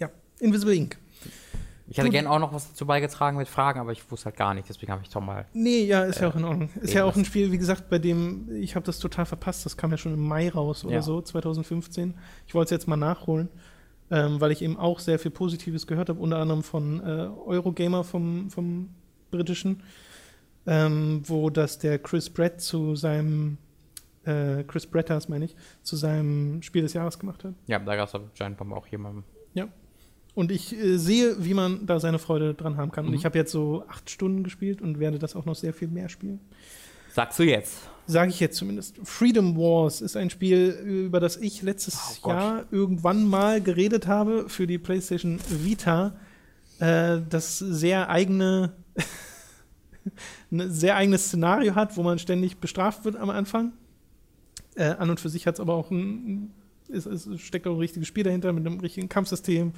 Ja, 0.00 0.10
Invisible 0.40 0.74
Ink. 0.74 0.98
Ich 1.92 1.98
hätte 1.98 2.08
gerne 2.08 2.30
auch 2.30 2.38
noch 2.38 2.54
was 2.54 2.70
dazu 2.70 2.86
beigetragen 2.86 3.36
mit 3.36 3.48
Fragen, 3.48 3.78
aber 3.78 3.92
ich 3.92 4.10
wusste 4.10 4.26
halt 4.26 4.36
gar 4.36 4.54
nicht, 4.54 4.66
deswegen 4.66 4.92
habe 4.92 5.02
ich 5.02 5.10
Tom 5.10 5.26
mal. 5.26 5.46
Nee, 5.52 5.84
ja, 5.84 6.04
ist 6.04 6.16
äh, 6.16 6.22
ja 6.22 6.28
auch 6.30 6.36
in 6.36 6.44
Ordnung. 6.44 6.70
Ist 6.80 6.94
ja 6.94 7.04
auch 7.04 7.14
ein 7.14 7.26
Spiel, 7.26 7.52
wie 7.52 7.58
gesagt, 7.58 7.90
bei 7.90 7.98
dem 7.98 8.50
ich 8.56 8.74
habe 8.74 8.86
das 8.86 8.98
total 8.98 9.26
verpasst. 9.26 9.66
Das 9.66 9.76
kam 9.76 9.90
ja 9.90 9.98
schon 9.98 10.14
im 10.14 10.26
Mai 10.26 10.48
raus 10.48 10.86
oder 10.86 10.94
ja. 10.94 11.02
so, 11.02 11.20
2015. 11.20 12.14
Ich 12.46 12.54
wollte 12.54 12.74
es 12.74 12.80
jetzt 12.80 12.88
mal 12.88 12.96
nachholen, 12.96 13.50
ähm, 14.10 14.40
weil 14.40 14.52
ich 14.52 14.62
eben 14.62 14.78
auch 14.78 15.00
sehr 15.00 15.18
viel 15.18 15.30
Positives 15.30 15.86
gehört 15.86 16.08
habe, 16.08 16.18
unter 16.18 16.38
anderem 16.38 16.62
von 16.62 17.00
äh, 17.00 17.28
Eurogamer 17.46 18.04
vom, 18.04 18.48
vom 18.48 18.88
britischen, 19.30 19.82
ähm, 20.66 21.20
wo 21.26 21.50
das 21.50 21.78
der 21.78 21.98
Chris 21.98 22.30
Brett 22.30 22.62
zu 22.62 22.96
seinem 22.96 23.58
äh, 24.24 24.64
Chris 24.64 24.86
Bretters, 24.86 25.28
meine 25.28 25.44
ich, 25.44 25.56
zu 25.82 25.96
seinem 25.96 26.62
Spiel 26.62 26.82
des 26.82 26.94
Jahres 26.94 27.18
gemacht 27.18 27.44
hat. 27.44 27.54
Ja, 27.66 27.78
da 27.78 27.96
gab 27.96 28.08
es 28.08 28.14
anscheinend 28.14 28.60
auch 28.60 28.86
jemanden. 28.86 29.24
Ja, 29.54 29.68
und 30.34 30.50
ich 30.50 30.74
äh, 30.74 30.96
sehe, 30.96 31.44
wie 31.44 31.54
man 31.54 31.86
da 31.86 32.00
seine 32.00 32.18
Freude 32.18 32.54
dran 32.54 32.76
haben 32.76 32.90
kann. 32.90 33.04
Mhm. 33.04 33.10
Und 33.10 33.16
ich 33.16 33.24
habe 33.24 33.38
jetzt 33.38 33.52
so 33.52 33.84
acht 33.88 34.08
Stunden 34.10 34.42
gespielt 34.42 34.80
und 34.80 34.98
werde 34.98 35.18
das 35.18 35.36
auch 35.36 35.44
noch 35.44 35.56
sehr 35.56 35.74
viel 35.74 35.88
mehr 35.88 36.08
spielen. 36.08 36.40
Sagst 37.12 37.38
du 37.38 37.42
jetzt? 37.42 37.76
Sage 38.06 38.30
ich 38.30 38.40
jetzt 38.40 38.56
zumindest. 38.56 38.96
Freedom 39.04 39.56
Wars 39.56 40.00
ist 40.00 40.16
ein 40.16 40.30
Spiel, 40.30 40.70
über 40.84 41.20
das 41.20 41.36
ich 41.36 41.62
letztes 41.62 42.20
oh 42.24 42.28
Jahr 42.28 42.64
irgendwann 42.70 43.26
mal 43.26 43.60
geredet 43.60 44.06
habe 44.06 44.48
für 44.48 44.66
die 44.66 44.78
PlayStation 44.78 45.38
Vita. 45.48 46.16
Äh, 46.78 47.18
das 47.28 47.58
sehr 47.58 48.08
eigene, 48.08 48.72
ein 50.50 50.70
sehr 50.72 50.96
eigenes 50.96 51.26
Szenario 51.26 51.74
hat, 51.74 51.96
wo 51.96 52.02
man 52.02 52.18
ständig 52.18 52.58
bestraft 52.58 53.04
wird 53.04 53.16
am 53.16 53.30
Anfang. 53.30 53.72
Äh, 54.74 54.84
an 54.84 55.10
und 55.10 55.20
für 55.20 55.28
sich 55.28 55.46
hat 55.46 55.54
es 55.54 55.60
aber 55.60 55.74
auch 55.74 55.90
ein, 55.90 56.52
es, 56.88 57.06
es 57.06 57.40
steckt 57.40 57.66
auch 57.66 57.72
ein 57.72 57.78
richtiges 57.78 58.08
Spiel 58.08 58.24
dahinter 58.24 58.52
mit 58.52 58.66
einem 58.66 58.80
richtigen 58.80 59.08
Kampfsystem 59.08 59.72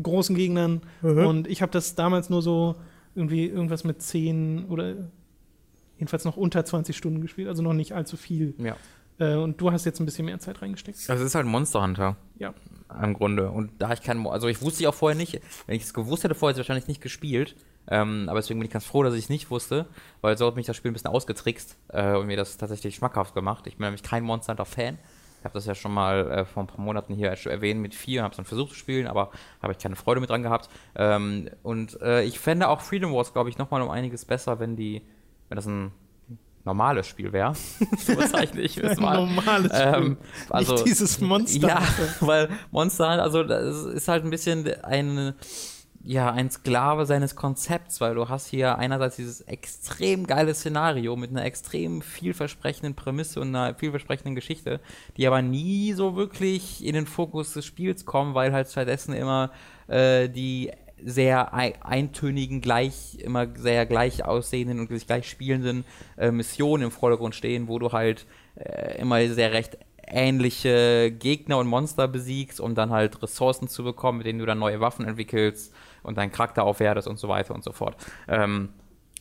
großen 0.00 0.36
Gegnern. 0.36 0.82
Mhm. 1.02 1.26
Und 1.26 1.48
ich 1.48 1.62
habe 1.62 1.72
das 1.72 1.94
damals 1.94 2.30
nur 2.30 2.42
so 2.42 2.76
irgendwie 3.14 3.46
irgendwas 3.46 3.84
mit 3.84 4.02
10 4.02 4.66
oder 4.66 4.94
jedenfalls 5.98 6.24
noch 6.24 6.36
unter 6.36 6.64
20 6.64 6.96
Stunden 6.96 7.20
gespielt, 7.20 7.48
also 7.48 7.62
noch 7.62 7.72
nicht 7.72 7.92
allzu 7.92 8.16
viel. 8.16 8.54
Ja. 8.58 8.76
Äh, 9.18 9.34
und 9.34 9.60
du 9.60 9.72
hast 9.72 9.84
jetzt 9.84 10.00
ein 10.00 10.06
bisschen 10.06 10.26
mehr 10.26 10.38
Zeit 10.38 10.62
reingesteckt. 10.62 10.98
Also 11.08 11.22
es 11.22 11.30
ist 11.30 11.34
halt 11.34 11.46
Monster 11.46 11.82
Hunter. 11.82 12.16
Ja. 12.38 12.54
Im 13.02 13.14
Grunde. 13.14 13.50
Und 13.50 13.72
da 13.78 13.92
ich 13.92 14.00
keinen, 14.00 14.26
also 14.26 14.48
ich 14.48 14.62
wusste 14.62 14.84
ja 14.84 14.90
auch 14.90 14.94
vorher 14.94 15.18
nicht, 15.18 15.40
wenn 15.66 15.76
ich 15.76 15.82
es 15.82 15.92
gewusst 15.92 16.24
hätte, 16.24 16.34
vorher 16.34 16.52
hätte 16.52 16.60
ich 16.60 16.64
es 16.64 16.68
wahrscheinlich 16.68 16.88
nicht 16.88 17.02
gespielt. 17.02 17.56
Ähm, 17.90 18.28
aber 18.28 18.38
deswegen 18.38 18.60
bin 18.60 18.66
ich 18.66 18.72
ganz 18.72 18.84
froh, 18.84 19.02
dass 19.02 19.14
ich 19.14 19.24
es 19.24 19.28
nicht 19.28 19.50
wusste, 19.50 19.86
weil 20.20 20.36
so 20.36 20.46
hat 20.46 20.56
mich 20.56 20.66
das 20.66 20.76
Spiel 20.76 20.90
ein 20.90 20.94
bisschen 20.94 21.10
ausgetrickst 21.10 21.76
äh, 21.88 22.14
und 22.16 22.26
mir 22.26 22.36
das 22.36 22.56
tatsächlich 22.56 22.94
schmackhaft 22.94 23.34
gemacht. 23.34 23.66
Ich 23.66 23.76
bin 23.76 23.86
nämlich 23.86 24.02
kein 24.02 24.24
Monster 24.24 24.52
Hunter-Fan. 24.52 24.98
Ich 25.38 25.44
habe 25.44 25.54
das 25.54 25.66
ja 25.66 25.74
schon 25.74 25.92
mal 25.92 26.30
äh, 26.30 26.44
vor 26.44 26.64
ein 26.64 26.66
paar 26.66 26.80
Monaten 26.80 27.14
hier 27.14 27.30
erwähnt 27.30 27.80
mit 27.80 27.94
vier, 27.94 28.22
habe 28.22 28.32
es 28.32 28.36
dann 28.36 28.44
versucht 28.44 28.70
zu 28.70 28.76
spielen, 28.76 29.06
aber 29.06 29.30
habe 29.62 29.72
ich 29.72 29.78
keine 29.78 29.96
Freude 29.96 30.20
mit 30.20 30.30
dran 30.30 30.42
gehabt. 30.42 30.68
Ähm, 30.96 31.48
und 31.62 32.00
äh, 32.02 32.22
ich 32.24 32.38
fände 32.40 32.68
auch 32.68 32.80
Freedom 32.80 33.12
Wars, 33.12 33.32
glaube 33.32 33.48
ich, 33.48 33.58
nochmal 33.58 33.82
um 33.82 33.90
einiges 33.90 34.24
besser, 34.24 34.58
wenn 34.58 34.74
die, 34.74 35.02
wenn 35.48 35.56
das 35.56 35.66
ein 35.66 35.92
normales 36.64 37.06
Spiel 37.06 37.32
wäre. 37.32 37.54
so 37.98 38.16
bezeichne 38.16 38.60
ich 38.60 38.76
es 38.78 38.98
mal. 38.98 39.18
Ein 39.18 39.34
normales 39.34 39.72
Spiel. 39.72 39.94
Ähm, 39.94 40.16
also, 40.50 40.72
Nicht 40.74 40.86
dieses 40.86 41.20
Monster. 41.20 41.68
Ja, 41.68 41.82
weil 42.20 42.48
Monster, 42.70 43.08
also 43.22 43.44
das 43.44 43.84
ist 43.84 44.08
halt 44.08 44.24
ein 44.24 44.30
bisschen 44.30 44.68
eine 44.82 45.34
ja, 46.08 46.32
ein 46.32 46.50
Sklave 46.50 47.04
seines 47.04 47.36
Konzepts, 47.36 48.00
weil 48.00 48.14
du 48.14 48.30
hast 48.30 48.46
hier 48.46 48.78
einerseits 48.78 49.16
dieses 49.16 49.42
extrem 49.42 50.26
geile 50.26 50.54
Szenario 50.54 51.16
mit 51.16 51.28
einer 51.30 51.44
extrem 51.44 52.00
vielversprechenden 52.00 52.94
Prämisse 52.94 53.40
und 53.40 53.54
einer 53.54 53.74
vielversprechenden 53.74 54.34
Geschichte, 54.34 54.80
die 55.18 55.26
aber 55.26 55.42
nie 55.42 55.92
so 55.92 56.16
wirklich 56.16 56.82
in 56.82 56.94
den 56.94 57.04
Fokus 57.04 57.52
des 57.52 57.66
Spiels 57.66 58.06
kommen, 58.06 58.34
weil 58.34 58.54
halt 58.54 58.68
stattdessen 58.68 59.12
immer 59.12 59.50
äh, 59.86 60.30
die 60.30 60.70
sehr 61.04 61.52
eintönigen, 61.52 62.62
gleich, 62.62 63.18
immer 63.20 63.46
sehr 63.54 63.84
gleich 63.84 64.24
aussehenden 64.24 64.80
und 64.80 64.88
sich 64.88 65.06
gleich 65.06 65.28
spielenden 65.28 65.84
äh, 66.16 66.30
Missionen 66.30 66.84
im 66.84 66.90
Vordergrund 66.90 67.34
stehen, 67.34 67.68
wo 67.68 67.78
du 67.78 67.92
halt 67.92 68.24
äh, 68.54 68.98
immer 68.98 69.28
sehr 69.28 69.52
recht 69.52 69.76
ähnliche 70.10 71.12
Gegner 71.12 71.58
und 71.58 71.66
Monster 71.66 72.08
besiegst, 72.08 72.60
um 72.60 72.74
dann 72.74 72.88
halt 72.92 73.22
Ressourcen 73.22 73.68
zu 73.68 73.84
bekommen, 73.84 74.16
mit 74.16 74.26
denen 74.26 74.38
du 74.38 74.46
dann 74.46 74.58
neue 74.58 74.80
Waffen 74.80 75.04
entwickelst 75.04 75.74
und 76.02 76.18
deinen 76.18 76.32
Charakter 76.32 76.64
aufwertest 76.64 77.08
und 77.08 77.18
so 77.18 77.28
weiter 77.28 77.54
und 77.54 77.64
so 77.64 77.72
fort. 77.72 77.96
Ähm, 78.28 78.70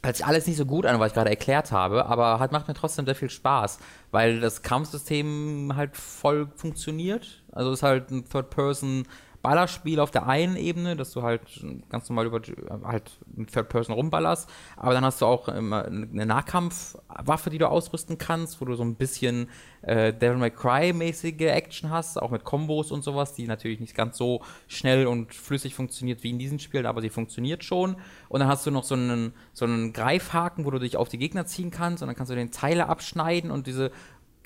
hört 0.04 0.16
sich 0.16 0.26
alles 0.26 0.48
nicht 0.48 0.58
so 0.58 0.66
gut 0.66 0.86
an, 0.86 1.00
was 1.00 1.10
ich 1.10 1.14
gerade 1.14 1.30
erklärt 1.30 1.72
habe, 1.72 2.06
aber 2.06 2.40
halt 2.40 2.52
macht 2.52 2.68
mir 2.68 2.74
trotzdem 2.74 3.06
sehr 3.06 3.16
viel 3.16 3.30
Spaß, 3.30 3.80
weil 4.12 4.40
das 4.40 4.62
Kampfsystem 4.62 5.74
halt 5.76 5.96
voll 5.98 6.48
funktioniert. 6.56 7.44
Also 7.52 7.72
ist 7.72 7.84
halt 7.84 8.12
ein 8.12 8.26
Third-Person 8.26 9.08
Ballerspiel 9.42 10.00
auf 10.00 10.12
der 10.12 10.28
einen 10.28 10.56
Ebene, 10.56 10.96
dass 10.96 11.12
du 11.12 11.22
halt 11.22 11.42
ganz 11.90 12.10
normal 12.10 12.26
über 12.26 12.42
halt 12.84 13.12
mit 13.34 13.52
Third 13.52 13.70
Person 13.70 13.96
rumballerst, 13.96 14.50
aber 14.76 14.94
dann 14.94 15.06
hast 15.06 15.22
du 15.22 15.26
auch 15.26 15.48
immer 15.48 15.86
eine 15.86 16.26
Nahkampfwaffe, 16.26 17.50
die 17.50 17.58
du 17.58 17.70
ausrüsten 17.70 18.18
kannst, 18.18 18.60
wo 18.60 18.66
du 18.66 18.76
so 18.76 18.84
ein 18.84 18.96
bisschen 18.96 19.50
äh, 19.84 20.14
Devil 20.14 20.38
May 20.38 20.52
Cry 20.52 20.94
mäßige 20.94 21.42
Action 21.42 21.90
hast, 21.90 22.22
auch 22.22 22.32
mit 22.32 22.44
Kombos 22.44 22.92
und 22.92 23.04
sowas, 23.04 23.34
die 23.34 23.48
natürlich 23.48 23.80
nicht 23.80 23.96
ganz 23.96 24.18
so 24.18 24.42
schnell 24.68 25.08
und 25.08 25.34
flüssig 25.34 25.76
funktioniert 25.76 26.24
wie 26.24 26.32
in 26.32 26.40
diesen 26.40 26.60
Spielen, 26.60 26.86
aber 26.86 27.02
sie 27.02 27.10
funktioniert 27.10 27.64
schon. 27.64 27.96
Und 28.30 28.40
dann 28.40 28.50
hast 28.50 28.66
du 28.66 28.72
noch 28.72 28.84
so 28.84 28.96
einen 28.96 29.34
so 29.54 29.66
einen 29.66 29.94
Greifhaken, 29.94 30.66
wo 30.66 30.72
du 30.72 30.80
dich 30.80 30.98
auf 30.98 31.10
die 31.10 31.18
Gegner 31.18 31.46
ziehen 31.46 31.72
kannst 31.72 32.04
und 32.04 32.08
dann 32.08 32.16
kannst 32.16 32.32
du 32.32 32.36
den 32.36 32.52
Teile 32.52 32.90
abschneiden 32.90 33.52
und 33.52 33.68
diese 33.68 33.92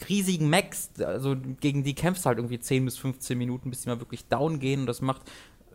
riesigen 0.10 0.50
Max, 0.50 0.92
also 1.00 1.36
gegen 1.60 1.84
die 1.84 1.94
kämpfst 1.94 2.26
du 2.26 2.28
halt 2.28 2.38
irgendwie 2.38 2.60
10 2.60 2.86
bis 2.86 2.98
15 2.98 3.38
Minuten, 3.38 3.70
bis 3.70 3.82
die 3.82 3.90
mal 3.90 4.00
wirklich 4.00 4.28
down 4.28 4.60
gehen 4.60 4.82
und 4.82 4.86
das 4.88 5.02
macht 5.02 5.24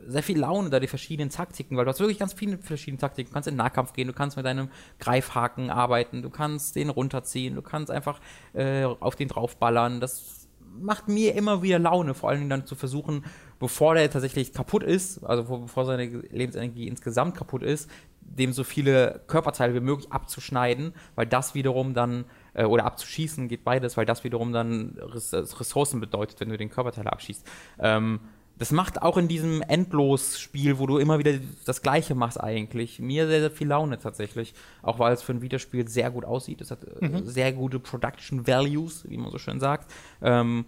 sehr 0.06 0.22
viel 0.22 0.38
Laune, 0.38 0.70
da 0.70 0.80
die 0.80 0.86
verschiedenen 0.86 1.30
Taktiken, 1.30 1.76
weil 1.76 1.84
du 1.84 1.90
hast 1.90 2.00
wirklich 2.00 2.18
ganz 2.18 2.32
viele 2.32 2.58
verschiedene 2.58 2.98
Taktiken. 2.98 3.30
Du 3.30 3.34
kannst 3.34 3.48
in 3.48 3.56
Nahkampf 3.56 3.92
gehen, 3.92 4.06
du 4.06 4.12
kannst 4.12 4.36
mit 4.36 4.46
deinem 4.46 4.68
Greifhaken 4.98 5.70
arbeiten, 5.70 6.22
du 6.22 6.30
kannst 6.30 6.76
den 6.76 6.90
runterziehen, 6.90 7.54
du 7.54 7.62
kannst 7.62 7.90
einfach 7.90 8.20
äh, 8.52 8.84
auf 8.84 9.16
den 9.16 9.28
draufballern. 9.28 10.00
Das 10.00 10.48
macht 10.78 11.08
mir 11.08 11.34
immer 11.34 11.62
wieder 11.62 11.78
Laune, 11.78 12.14
vor 12.14 12.28
allen 12.28 12.40
Dingen 12.40 12.50
dann 12.50 12.66
zu 12.66 12.74
versuchen, 12.74 13.24
bevor 13.58 13.94
der 13.94 14.10
tatsächlich 14.10 14.52
kaputt 14.52 14.82
ist, 14.82 15.24
also 15.24 15.44
bevor 15.44 15.86
seine 15.86 16.06
Lebensenergie 16.06 16.88
insgesamt 16.88 17.34
kaputt 17.34 17.62
ist, 17.62 17.90
dem 18.20 18.52
so 18.52 18.64
viele 18.64 19.22
Körperteile 19.26 19.74
wie 19.74 19.80
möglich 19.80 20.12
abzuschneiden, 20.12 20.92
weil 21.14 21.26
das 21.26 21.54
wiederum 21.54 21.94
dann 21.94 22.24
äh, 22.56 22.64
oder 22.64 22.84
abzuschießen 22.84 23.48
geht 23.48 23.64
beides, 23.64 23.96
weil 23.96 24.06
das 24.06 24.24
wiederum 24.24 24.52
dann 24.52 24.96
Ressourcen 24.98 26.00
bedeutet, 26.00 26.40
wenn 26.40 26.48
du 26.48 26.56
den 26.56 26.70
Körperteil 26.70 27.06
abschießt. 27.06 27.46
Ähm, 27.78 28.20
das 28.58 28.70
macht 28.72 29.02
auch 29.02 29.18
in 29.18 29.28
diesem 29.28 29.60
Endlos-Spiel, 29.60 30.78
wo 30.78 30.86
du 30.86 30.96
immer 30.96 31.18
wieder 31.18 31.34
das 31.66 31.82
Gleiche 31.82 32.14
machst 32.14 32.40
eigentlich, 32.40 32.98
mir 32.98 33.26
sehr, 33.26 33.40
sehr 33.40 33.50
viel 33.50 33.68
Laune 33.68 33.98
tatsächlich. 33.98 34.54
Auch 34.80 34.98
weil 34.98 35.12
es 35.12 35.20
für 35.20 35.32
ein 35.32 35.42
Videospiel 35.42 35.86
sehr 35.86 36.10
gut 36.10 36.24
aussieht. 36.24 36.62
Es 36.62 36.70
hat 36.70 36.84
äh, 36.84 37.06
mhm. 37.06 37.26
sehr 37.26 37.52
gute 37.52 37.78
Production 37.78 38.46
Values, 38.46 39.04
wie 39.08 39.18
man 39.18 39.30
so 39.30 39.36
schön 39.36 39.60
sagt. 39.60 39.92
Ähm, 40.22 40.64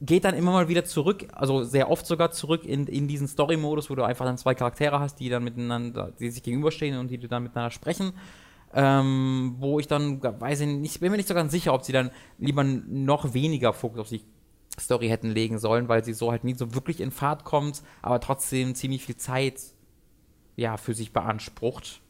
geht 0.00 0.24
dann 0.24 0.34
immer 0.34 0.52
mal 0.52 0.68
wieder 0.68 0.84
zurück, 0.84 1.26
also 1.32 1.64
sehr 1.64 1.90
oft 1.90 2.06
sogar 2.06 2.32
zurück 2.32 2.64
in, 2.64 2.86
in 2.86 3.06
diesen 3.08 3.28
Story-Modus, 3.28 3.90
wo 3.90 3.94
du 3.94 4.02
einfach 4.02 4.24
dann 4.24 4.38
zwei 4.38 4.54
Charaktere 4.54 4.98
hast, 4.98 5.20
die 5.20 5.28
dann 5.28 5.44
miteinander, 5.44 6.12
die 6.18 6.30
sich 6.30 6.42
gegenüberstehen 6.42 6.98
und 6.98 7.08
die 7.08 7.18
dann 7.18 7.44
miteinander 7.44 7.70
sprechen 7.70 8.12
ähm, 8.74 9.56
wo 9.58 9.78
ich 9.80 9.86
dann, 9.86 10.22
weiß 10.22 10.60
ich 10.60 10.66
nicht, 10.66 11.00
bin 11.00 11.10
mir 11.10 11.16
nicht 11.16 11.28
so 11.28 11.34
ganz 11.34 11.52
sicher, 11.52 11.72
ob 11.72 11.84
sie 11.84 11.92
dann 11.92 12.10
lieber 12.38 12.64
noch 12.64 13.34
weniger 13.34 13.72
Fokus 13.72 14.00
auf 14.00 14.08
die 14.08 14.22
Story 14.78 15.08
hätten 15.08 15.30
legen 15.30 15.58
sollen, 15.58 15.88
weil 15.88 16.04
sie 16.04 16.12
so 16.12 16.30
halt 16.30 16.44
nie 16.44 16.54
so 16.54 16.74
wirklich 16.74 17.00
in 17.00 17.10
Fahrt 17.10 17.44
kommt, 17.44 17.82
aber 18.02 18.20
trotzdem 18.20 18.74
ziemlich 18.74 19.04
viel 19.04 19.16
Zeit 19.16 19.60
ja, 20.56 20.76
für 20.76 20.94
sich 20.94 21.12
beansprucht. 21.12 22.00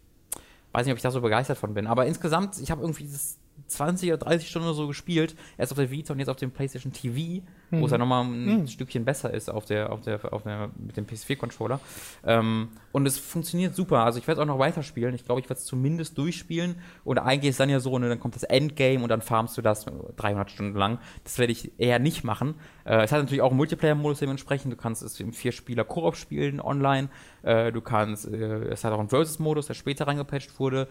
Weiß 0.73 0.85
nicht, 0.85 0.93
ob 0.93 0.99
ich 0.99 1.03
da 1.03 1.11
so 1.11 1.21
begeistert 1.21 1.59
von 1.59 1.75
bin, 1.75 1.87
aber 1.87 2.07
insgesamt, 2.07 2.59
ich 2.61 2.71
habe 2.71 2.83
irgendwie 2.83 3.05
dieses 3.05 3.39
20 3.69 4.11
oder 4.11 4.19
30 4.19 4.49
Stunden 4.49 4.69
oder 4.69 4.77
so 4.77 4.87
gespielt. 4.87 5.37
Erst 5.57 5.73
auf 5.73 5.79
der 5.79 5.91
Vita 5.91 6.13
und 6.13 6.19
jetzt 6.19 6.29
auf 6.29 6.37
dem 6.37 6.51
PlayStation 6.51 6.93
TV, 6.93 7.43
mhm. 7.71 7.81
wo 7.81 7.87
es 7.87 7.93
ja 7.93 7.99
nochmal 7.99 8.25
ein 8.25 8.61
mhm. 8.61 8.67
Stückchen 8.67 9.05
besser 9.05 9.33
ist 9.33 9.51
auf 9.51 9.65
der, 9.65 9.93
auf 9.93 10.01
der, 10.01 10.33
auf 10.33 10.43
der, 10.43 10.71
mit 10.77 10.97
dem 10.97 11.07
PS4-Controller. 11.07 11.81
Ähm, 12.25 12.69
und 12.93 13.07
es 13.07 13.19
funktioniert 13.19 13.75
super. 13.75 14.05
Also 14.05 14.19
ich 14.19 14.27
werde 14.27 14.41
es 14.41 14.43
auch 14.43 14.53
noch 14.53 14.59
weiterspielen. 14.59 15.15
Ich 15.15 15.25
glaube, 15.25 15.41
ich 15.41 15.49
werde 15.49 15.61
es 15.61 15.67
zumindest 15.67 16.17
durchspielen. 16.19 16.77
Und 17.05 17.19
eigentlich 17.19 17.51
ist 17.51 17.61
dann 17.61 17.71
ja 17.71 17.81
so, 17.81 17.99
ne, 17.99 18.09
dann 18.09 18.21
kommt 18.21 18.35
das 18.35 18.43
Endgame 18.43 19.03
und 19.03 19.09
dann 19.09 19.23
farmst 19.23 19.57
du 19.57 19.63
das 19.63 19.87
300 20.17 20.51
Stunden 20.51 20.77
lang. 20.77 20.99
Das 21.25 21.39
werde 21.39 21.53
ich 21.53 21.73
eher 21.79 21.99
nicht 21.99 22.25
machen. 22.25 22.55
Äh, 22.85 23.03
es 23.03 23.13
hat 23.13 23.21
natürlich 23.21 23.43
auch 23.43 23.51
einen 23.51 23.59
Multiplayer-Modus 23.59 24.21
dementsprechend. 24.21 24.73
Du 24.73 24.77
kannst 24.77 25.03
es 25.03 25.21
im 25.21 25.33
Vier-Spieler-Koop 25.33 26.17
spielen 26.17 26.61
online. 26.61 27.09
Äh, 27.43 27.71
du 27.73 27.81
kannst, 27.81 28.27
äh, 28.27 28.69
es 28.69 28.85
hat 28.85 28.93
auch 28.93 28.99
einen 28.99 29.11
Versus-Modus, 29.11 29.67
der 29.67 29.75
später 29.75 30.07
reingepatcht 30.07 30.59
wurde 30.59 30.89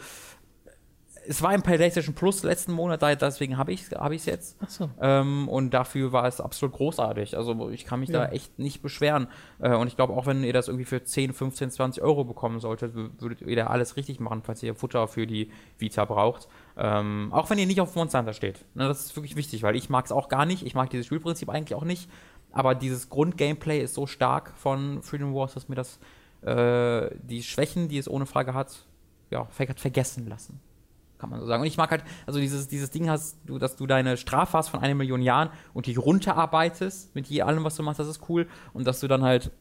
es 1.27 1.41
war 1.41 1.53
im 1.53 1.61
PlayStation 1.61 2.15
Plus 2.15 2.43
letzten 2.43 2.71
Monat, 2.71 3.01
deswegen 3.21 3.57
habe 3.57 3.73
ich 3.73 3.83
es 3.83 3.91
hab 3.91 4.13
jetzt. 4.13 4.57
Ach 4.61 4.69
so. 4.69 4.89
Ähm, 5.01 5.49
und 5.49 5.73
dafür 5.73 6.11
war 6.11 6.25
es 6.25 6.39
absolut 6.39 6.75
großartig. 6.75 7.35
Also 7.35 7.69
ich 7.69 7.85
kann 7.85 7.99
mich 7.99 8.09
ja. 8.09 8.25
da 8.25 8.31
echt 8.31 8.57
nicht 8.57 8.81
beschweren. 8.81 9.27
Äh, 9.59 9.75
und 9.75 9.87
ich 9.87 9.95
glaube, 9.95 10.13
auch 10.13 10.25
wenn 10.25 10.43
ihr 10.43 10.53
das 10.53 10.67
irgendwie 10.67 10.85
für 10.85 11.03
10, 11.03 11.33
15, 11.33 11.71
20 11.71 12.03
Euro 12.03 12.23
bekommen 12.23 12.59
solltet, 12.59 12.95
würdet 12.95 13.41
ihr 13.41 13.55
da 13.55 13.67
alles 13.67 13.97
richtig 13.97 14.19
machen, 14.19 14.41
falls 14.43 14.63
ihr 14.63 14.75
Futter 14.75 15.07
für 15.07 15.27
die 15.27 15.51
Vita 15.77 16.05
braucht. 16.05 16.47
Ähm, 16.77 17.29
auch 17.31 17.49
wenn 17.49 17.59
ihr 17.59 17.67
nicht 17.67 17.81
auf 17.81 17.95
Monster 17.95 18.19
Hunter 18.19 18.33
steht. 18.33 18.63
Ne, 18.73 18.87
das 18.87 19.05
ist 19.05 19.15
wirklich 19.15 19.35
wichtig, 19.35 19.63
weil 19.63 19.75
ich 19.75 19.89
mag 19.89 20.05
es 20.05 20.11
auch 20.11 20.29
gar 20.29 20.45
nicht. 20.45 20.65
Ich 20.65 20.75
mag 20.75 20.89
dieses 20.89 21.07
Spielprinzip 21.07 21.49
eigentlich 21.49 21.75
auch 21.75 21.85
nicht. 21.85 22.09
Aber 22.51 22.73
dieses 22.73 23.09
Grundgameplay 23.09 23.81
ist 23.81 23.93
so 23.93 24.07
stark 24.07 24.53
von 24.55 25.03
Freedom 25.03 25.33
Wars, 25.33 25.53
dass 25.53 25.67
mir 25.67 25.75
das 25.75 25.99
äh, 26.41 27.09
die 27.21 27.43
Schwächen, 27.43 27.89
die 27.89 27.97
es 27.97 28.09
ohne 28.09 28.25
Frage 28.25 28.53
hat, 28.53 28.85
ja, 29.29 29.45
vergessen 29.45 30.27
lassen 30.29 30.61
kann 31.17 31.29
man 31.29 31.39
so 31.39 31.45
sagen. 31.45 31.61
Und 31.61 31.67
ich 31.67 31.77
mag 31.77 31.91
halt, 31.91 32.03
also 32.25 32.39
dieses, 32.39 32.67
dieses 32.67 32.89
Ding 32.89 33.09
hast 33.09 33.37
du, 33.45 33.57
dass 33.57 33.75
du 33.75 33.87
deine 33.87 34.17
Strafe 34.17 34.57
hast 34.57 34.69
von 34.69 34.81
einer 34.81 34.95
Million 34.95 35.21
Jahren 35.21 35.49
und 35.73 35.87
dich 35.87 35.97
runterarbeitest 35.97 37.15
mit 37.15 37.27
je 37.27 37.41
allem, 37.41 37.63
was 37.63 37.75
du 37.75 37.83
machst, 37.83 37.99
das 37.99 38.07
ist 38.07 38.29
cool. 38.29 38.47
Und 38.73 38.85
dass 38.85 38.99
du 38.99 39.07
dann 39.07 39.23
halt 39.23 39.51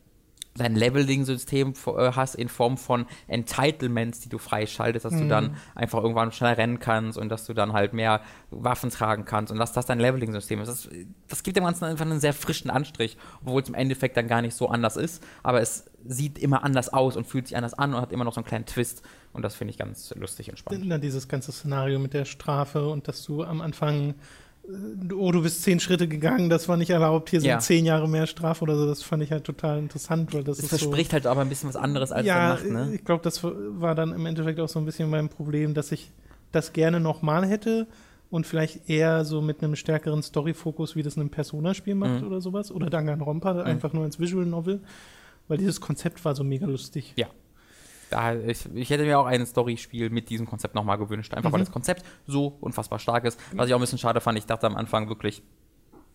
dein 0.56 0.74
Leveling-System 0.74 1.74
äh, 1.86 2.12
hast 2.12 2.34
in 2.34 2.48
Form 2.48 2.76
von 2.76 3.06
Entitlements, 3.28 4.20
die 4.20 4.28
du 4.28 4.38
freischaltest, 4.38 5.04
dass 5.04 5.14
mhm. 5.14 5.20
du 5.20 5.28
dann 5.28 5.56
einfach 5.74 6.02
irgendwann 6.02 6.32
schnell 6.32 6.54
rennen 6.54 6.78
kannst 6.78 7.18
und 7.18 7.28
dass 7.28 7.46
du 7.46 7.54
dann 7.54 7.72
halt 7.72 7.92
mehr 7.92 8.20
Waffen 8.50 8.90
tragen 8.90 9.24
kannst 9.24 9.52
und 9.52 9.58
dass 9.58 9.72
das 9.72 9.86
dein 9.86 9.98
Leveling-System 9.98 10.60
ist. 10.60 10.68
Das, 10.68 10.88
das 11.28 11.42
gibt 11.42 11.56
dem 11.56 11.64
Ganzen 11.64 11.84
einfach 11.84 12.06
einen 12.06 12.20
sehr 12.20 12.32
frischen 12.32 12.70
Anstrich, 12.70 13.16
obwohl 13.42 13.62
es 13.62 13.68
im 13.68 13.74
Endeffekt 13.74 14.16
dann 14.16 14.28
gar 14.28 14.42
nicht 14.42 14.54
so 14.54 14.68
anders 14.68 14.96
ist, 14.96 15.22
aber 15.42 15.60
es 15.60 15.86
sieht 16.04 16.38
immer 16.38 16.62
anders 16.64 16.92
aus 16.92 17.16
und 17.16 17.26
fühlt 17.26 17.48
sich 17.48 17.56
anders 17.56 17.74
an 17.74 17.94
und 17.94 18.00
hat 18.00 18.12
immer 18.12 18.24
noch 18.24 18.34
so 18.34 18.40
einen 18.40 18.46
kleinen 18.46 18.66
Twist. 18.66 19.02
Und 19.36 19.42
das 19.42 19.54
finde 19.54 19.70
ich 19.70 19.78
ganz 19.78 20.12
lustig 20.16 20.50
und 20.50 20.58
spannend. 20.58 20.90
Dann 20.90 21.00
dieses 21.00 21.28
ganze 21.28 21.52
Szenario 21.52 21.98
mit 21.98 22.14
der 22.14 22.24
Strafe 22.24 22.88
und 22.88 23.06
dass 23.06 23.22
du 23.22 23.44
am 23.44 23.60
Anfang, 23.60 24.14
äh, 24.64 25.12
oh, 25.12 25.30
du 25.30 25.42
bist 25.42 25.62
zehn 25.62 25.78
Schritte 25.78 26.08
gegangen, 26.08 26.48
das 26.48 26.68
war 26.68 26.76
nicht 26.76 26.90
erlaubt, 26.90 27.30
hier 27.30 27.40
sind 27.40 27.50
ja. 27.50 27.58
zehn 27.58 27.84
Jahre 27.84 28.08
mehr 28.08 28.26
Strafe 28.26 28.62
oder 28.62 28.76
so, 28.76 28.86
das 28.86 29.02
fand 29.02 29.22
ich 29.22 29.30
halt 29.30 29.44
total 29.44 29.78
interessant. 29.78 30.32
Weil 30.32 30.42
das 30.42 30.58
es 30.58 30.68
verspricht 30.68 31.10
so, 31.10 31.14
halt 31.14 31.26
aber 31.26 31.42
ein 31.42 31.48
bisschen 31.48 31.68
was 31.68 31.76
anderes 31.76 32.12
als 32.12 32.26
ja, 32.26 32.48
Nacht, 32.48 32.64
ne? 32.64 32.92
Ich 32.94 33.04
glaube, 33.04 33.22
das 33.22 33.44
war 33.44 33.94
dann 33.94 34.12
im 34.12 34.24
Endeffekt 34.24 34.58
auch 34.58 34.68
so 34.68 34.78
ein 34.78 34.86
bisschen 34.86 35.10
mein 35.10 35.28
Problem, 35.28 35.74
dass 35.74 35.92
ich 35.92 36.10
das 36.50 36.72
gerne 36.72 36.98
nochmal 36.98 37.46
hätte 37.46 37.86
und 38.30 38.46
vielleicht 38.46 38.88
eher 38.88 39.24
so 39.24 39.42
mit 39.42 39.62
einem 39.62 39.76
stärkeren 39.76 40.22
Story-Fokus, 40.22 40.96
wie 40.96 41.02
das 41.02 41.16
in 41.16 41.20
einem 41.20 41.30
Persona-Spiel 41.30 41.94
macht 41.94 42.22
mhm. 42.22 42.26
oder 42.26 42.40
sowas. 42.40 42.72
Oder 42.72 42.90
Danganronpa, 42.90 43.54
mhm. 43.54 43.60
einfach 43.60 43.92
nur 43.92 44.04
als 44.04 44.18
Visual 44.18 44.46
Novel. 44.46 44.80
Weil 45.48 45.58
dieses 45.58 45.80
Konzept 45.80 46.24
war 46.24 46.34
so 46.34 46.42
mega 46.42 46.66
lustig. 46.66 47.12
Ja, 47.16 47.28
da, 48.10 48.34
ich, 48.34 48.68
ich, 48.74 48.90
hätte 48.90 49.04
mir 49.04 49.18
auch 49.18 49.26
ein 49.26 49.44
Story-Spiel 49.46 50.10
mit 50.10 50.30
diesem 50.30 50.46
Konzept 50.46 50.74
nochmal 50.74 50.98
gewünscht. 50.98 51.34
Einfach 51.34 51.50
mhm. 51.50 51.54
weil 51.54 51.60
das 51.60 51.70
Konzept 51.70 52.04
so 52.26 52.56
unfassbar 52.60 52.98
stark 52.98 53.24
ist. 53.24 53.40
Was 53.52 53.68
ich 53.68 53.74
auch 53.74 53.78
ein 53.78 53.82
bisschen 53.82 53.98
schade 53.98 54.20
fand, 54.20 54.38
ich 54.38 54.46
dachte 54.46 54.66
am 54.66 54.76
Anfang 54.76 55.08
wirklich, 55.08 55.42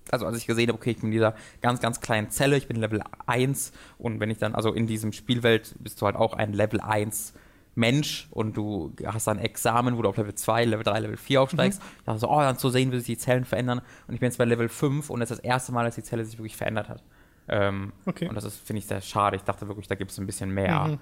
also 0.09 0.25
als 0.25 0.37
ich 0.37 0.47
gesehen 0.47 0.69
habe, 0.69 0.77
okay, 0.77 0.91
ich 0.91 0.97
bin 0.97 1.07
in 1.07 1.11
dieser 1.11 1.35
ganz, 1.61 1.79
ganz 1.79 2.01
kleinen 2.01 2.29
Zelle, 2.29 2.57
ich 2.57 2.67
bin 2.67 2.77
Level 2.77 3.01
1 3.25 3.71
und 3.97 4.19
wenn 4.19 4.29
ich 4.29 4.37
dann, 4.37 4.55
also 4.55 4.73
in 4.73 4.87
diesem 4.87 5.11
Spielwelt 5.13 5.75
bist 5.79 6.01
du 6.01 6.05
halt 6.05 6.15
auch 6.15 6.33
ein 6.33 6.53
Level 6.53 6.81
1 6.81 7.33
Mensch 7.73 8.27
und 8.31 8.57
du 8.57 8.93
hast 9.05 9.27
dann 9.27 9.39
Examen, 9.39 9.97
wo 9.97 10.01
du 10.01 10.09
auf 10.09 10.17
Level 10.17 10.35
2, 10.35 10.65
Level 10.65 10.83
3, 10.83 10.99
Level 10.99 11.17
4 11.17 11.41
aufsteigst. 11.41 11.81
Mhm. 11.81 11.87
Ich 11.99 12.03
dachte 12.03 12.19
so, 12.19 12.29
oh, 12.29 12.39
dann 12.39 12.57
zu 12.57 12.69
sehen, 12.69 12.91
wie 12.91 12.97
sich 12.97 13.05
die 13.05 13.17
Zellen 13.17 13.45
verändern. 13.45 13.79
Und 14.07 14.13
ich 14.13 14.19
bin 14.19 14.27
jetzt 14.27 14.37
bei 14.37 14.45
Level 14.45 14.67
5 14.67 15.09
und 15.09 15.21
das 15.21 15.31
ist 15.31 15.37
das 15.37 15.45
erste 15.45 15.71
Mal, 15.71 15.85
dass 15.85 15.95
die 15.95 16.03
Zelle 16.03 16.25
sich 16.25 16.37
wirklich 16.37 16.57
verändert 16.57 16.89
hat. 16.89 17.03
Ähm, 17.47 17.93
okay. 18.05 18.27
Und 18.27 18.35
das 18.35 18.43
ist, 18.43 18.59
finde 18.65 18.79
ich, 18.79 18.87
sehr 18.87 19.01
schade. 19.01 19.35
Ich 19.35 19.43
dachte 19.43 19.67
wirklich, 19.67 19.87
da 19.87 19.95
gibt 19.95 20.11
es 20.11 20.19
ein 20.19 20.25
bisschen 20.25 20.51
mehr 20.51 20.85
mhm. 20.85 20.99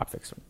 Abwechslung. 0.00 0.40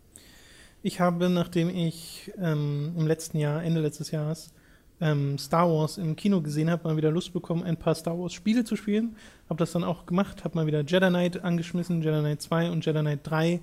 Ich 0.83 1.01
habe, 1.01 1.29
nachdem 1.29 1.69
ich 1.69 2.33
ähm, 2.39 2.95
im 2.97 3.07
letzten 3.07 3.39
Jahr, 3.39 3.63
Ende 3.63 3.81
letztes 3.81 4.11
Jahres, 4.11 4.53
ähm, 5.01 5.39
Star 5.39 5.69
Wars 5.69 5.99
im 5.99 6.17
Kino 6.17 6.41
gesehen 6.41 6.71
habe, 6.71 6.89
mal 6.89 6.97
wieder 6.97 7.11
Lust 7.11 7.33
bekommen, 7.33 7.63
ein 7.63 7.77
paar 7.77 7.95
Star 7.95 8.19
Wars 8.19 8.33
Spiele 8.33 8.65
zu 8.65 8.77
spielen. 8.77 9.17
Habe 9.49 9.59
das 9.59 9.73
dann 9.73 9.85
auch 9.85 10.07
gemacht, 10.07 10.45
habe 10.45 10.57
mal 10.57 10.67
wieder 10.67 10.81
Jedi 10.81 11.09
Knight 11.09 11.43
angeschmissen, 11.43 12.03
Jedi 12.03 12.21
Knight 12.21 12.43
2 12.43 12.71
und 12.71 12.85
Jedi 12.85 13.01
Knight 13.01 13.21
3. 13.25 13.61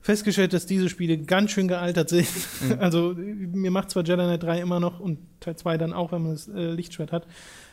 Festgestellt, 0.00 0.52
dass 0.54 0.66
diese 0.66 0.88
Spiele 0.88 1.18
ganz 1.18 1.50
schön 1.50 1.68
gealtert 1.68 2.08
sind. 2.08 2.28
Mhm. 2.62 2.76
Also 2.80 3.14
mir 3.16 3.70
macht 3.70 3.90
zwar 3.90 4.04
Jedi 4.04 4.22
Knight 4.22 4.42
3 4.42 4.60
immer 4.60 4.80
noch 4.80 5.00
und 5.00 5.18
Teil 5.40 5.56
2 5.56 5.76
dann 5.76 5.92
auch, 5.92 6.12
wenn 6.12 6.22
man 6.22 6.32
das 6.32 6.48
äh, 6.48 6.72
Lichtschwert 6.72 7.12
hat, 7.12 7.26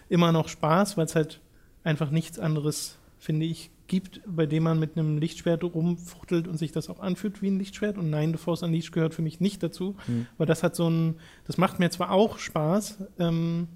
immer 0.10 0.32
noch 0.32 0.50
Spaß, 0.50 0.98
weil 0.98 1.06
es 1.06 1.16
halt 1.16 1.39
einfach 1.84 2.10
nichts 2.10 2.39
anderes, 2.39 2.98
finde 3.18 3.45
ich, 3.45 3.70
gibt, 3.88 4.21
bei 4.25 4.45
dem 4.45 4.63
man 4.63 4.79
mit 4.79 4.97
einem 4.97 5.17
Lichtschwert 5.17 5.63
rumfuchtelt 5.63 6.47
und 6.47 6.57
sich 6.57 6.71
das 6.71 6.89
auch 6.89 6.99
anfühlt 6.99 7.41
wie 7.41 7.49
ein 7.49 7.59
Lichtschwert. 7.59 7.97
Und 7.97 8.09
nein, 8.09 8.31
The 8.31 8.38
Force 8.38 8.63
Unleashed 8.63 8.91
gehört 8.91 9.13
für 9.13 9.21
mich 9.21 9.39
nicht 9.39 9.63
dazu, 9.63 9.95
mhm. 10.07 10.27
weil 10.38 10.47
das 10.47 10.63
hat 10.63 10.75
so 10.75 10.89
ein, 10.89 11.15
das 11.45 11.57
macht 11.57 11.79
mir 11.79 11.89
zwar 11.89 12.11
auch 12.11 12.38
Spaß, 12.38 13.03
ähm, 13.19 13.67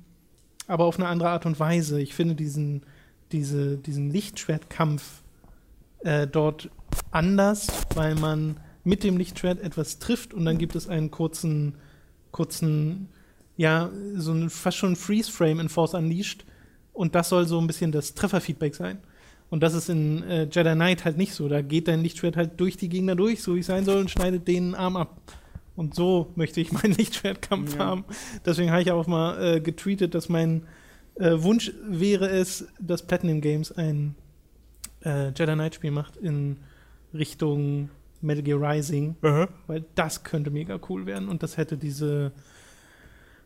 aber 0.68 0.86
auf 0.86 0.98
eine 0.98 1.08
andere 1.08 1.30
Art 1.30 1.46
und 1.46 1.60
Weise. 1.60 2.02
Ich 2.02 2.14
finde 2.14 2.36
diesen, 2.36 2.84
diese, 3.32 3.78
diesen 3.78 4.10
Lichtschwertkampf 4.10 5.24
äh, 6.00 6.28
dort 6.28 6.70
anders, 7.12 7.68
weil 7.96 8.16
man 8.16 8.60
mit 8.84 9.04
dem 9.04 9.18
Lichtschwert 9.18 9.62
etwas 9.62 10.00
trifft 10.00 10.34
und 10.34 10.46
dann 10.46 10.58
gibt 10.58 10.76
es 10.76 10.88
einen 10.88 11.12
kurzen, 11.12 11.76
kurzen, 12.32 13.10
ja, 13.58 13.90
so 14.16 14.34
ein, 14.34 14.50
fast 14.50 14.78
schon 14.78 14.96
Freeze-Frame 14.96 15.60
in 15.60 15.70
Force 15.70 15.94
Unleashed 15.94 16.46
und 16.94 17.16
das 17.16 17.30
soll 17.30 17.46
so 17.48 17.60
ein 17.60 17.68
bisschen 17.68 17.92
das 17.92 18.14
Trefferfeedback 18.16 18.76
sein. 18.76 19.00
Und 19.52 19.62
das 19.62 19.74
ist 19.74 19.90
in 19.90 20.24
äh, 20.24 20.48
Jedi 20.50 20.74
Knight 20.74 21.04
halt 21.04 21.18
nicht 21.18 21.34
so. 21.34 21.50
Da 21.50 21.62
geht 21.62 21.90
dein 21.90 22.02
Lichtschwert 22.02 22.38
halt 22.38 22.60
durch 22.60 22.78
die 22.78 22.88
Gegner 22.88 23.16
durch, 23.16 23.44
so 23.44 23.54
wie 23.56 23.60
es 23.60 23.66
sein 23.66 23.84
soll, 23.84 24.00
und 24.00 24.10
schneidet 24.10 24.48
den 24.48 24.74
Arm 24.74 24.96
ab. 24.96 25.20
Und 25.76 25.94
so 25.94 26.32
möchte 26.36 26.62
ich 26.62 26.72
meinen 26.72 26.94
Lichtschwertkampf 26.94 27.76
ja. 27.76 27.86
haben. 27.86 28.06
Deswegen 28.46 28.72
habe 28.72 28.82
ich 28.82 28.92
auch 28.92 29.08
mal 29.08 29.58
äh, 29.58 29.60
getweetet, 29.60 30.16
dass 30.16 30.30
mein 30.30 30.64
äh, 31.16 31.34
Wunsch 31.36 31.74
wäre 31.86 32.30
es, 32.30 32.66
dass 32.80 33.06
Platinum 33.06 33.42
Games 33.42 33.74
ein 33.74 34.16
äh, 35.04 35.28
Jedi 35.30 35.54
Knight 35.54 35.76
Spiel 35.76 35.92
macht 35.92 36.16
in 36.16 36.58
Richtung 37.14 37.90
Metal 38.22 38.44
Gear 38.44 38.62
Rising, 38.62 39.18
uh 39.22 39.48
weil 39.68 39.84
das 39.96 40.24
könnte 40.24 40.50
mega 40.50 40.80
cool 40.88 41.06
werden 41.06 41.28
und 41.28 41.44
das 41.44 41.58
hätte 41.58 41.78
diese, 41.78 42.32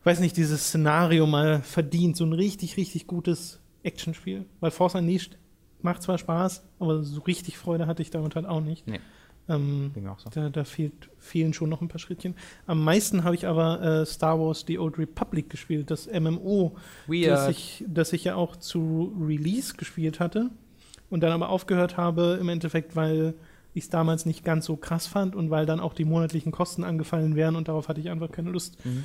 weiß 0.04 0.20
nicht, 0.20 0.38
dieses 0.38 0.68
Szenario 0.68 1.26
mal 1.26 1.62
verdient, 1.64 2.16
so 2.16 2.26
ein 2.26 2.34
richtig, 2.34 2.78
richtig 2.78 3.08
gutes 3.08 3.60
Actionspiel. 3.82 4.46
Weil 4.60 4.72
Force 4.72 4.96
Unleashed 4.96 5.38
macht 5.86 6.04
zwar 6.04 6.18
Spaß, 6.18 6.64
aber 6.80 7.04
so 7.04 7.22
richtig 7.22 7.58
Freude 7.58 7.88
hatte 7.88 8.02
ich 8.02 8.10
damit 8.10 8.36
halt 8.36 8.46
auch 8.46 8.60
nicht. 8.60 8.86
Nee. 8.88 9.00
Ähm, 9.48 9.92
so. 10.18 10.30
Da, 10.32 10.50
da 10.50 10.64
fehlt, 10.64 11.10
fehlen 11.20 11.54
schon 11.54 11.70
noch 11.70 11.82
ein 11.82 11.88
paar 11.88 12.00
Schrittchen. 12.00 12.36
Am 12.66 12.84
meisten 12.84 13.24
habe 13.24 13.36
ich 13.36 13.46
aber 13.46 13.82
äh, 13.82 14.06
Star 14.06 14.40
Wars 14.40 14.66
The 14.68 14.80
Old 14.80 14.98
Republic 14.98 15.50
gespielt, 15.50 15.92
das 15.92 16.08
MMO, 16.08 16.76
das 17.08 17.48
ich, 17.50 17.86
das 17.88 18.12
ich 18.12 18.24
ja 18.24 18.36
auch 18.36 18.56
zu 18.56 19.16
Release 19.22 19.76
gespielt 19.76 20.20
hatte 20.20 20.50
und 21.10 21.22
dann 21.22 21.32
aber 21.32 21.50
aufgehört 21.50 21.96
habe, 21.96 22.40
im 22.42 22.50
Endeffekt, 22.50 22.96
weil 22.96 23.36
ich 23.76 23.84
es 23.84 23.90
damals 23.90 24.26
nicht 24.26 24.44
ganz 24.44 24.66
so 24.66 24.78
krass 24.78 25.06
fand 25.06 25.36
und 25.36 25.52
weil 25.52 25.68
dann 25.68 25.80
auch 25.80 25.94
die 25.94 26.06
monatlichen 26.06 26.52
Kosten 26.52 26.84
angefallen 26.84 27.36
wären 27.36 27.56
und 27.56 27.68
darauf 27.68 27.88
hatte 27.88 28.00
ich 28.00 28.10
einfach 28.10 28.32
keine 28.32 28.50
Lust. 28.50 28.84
Mhm. 28.84 29.04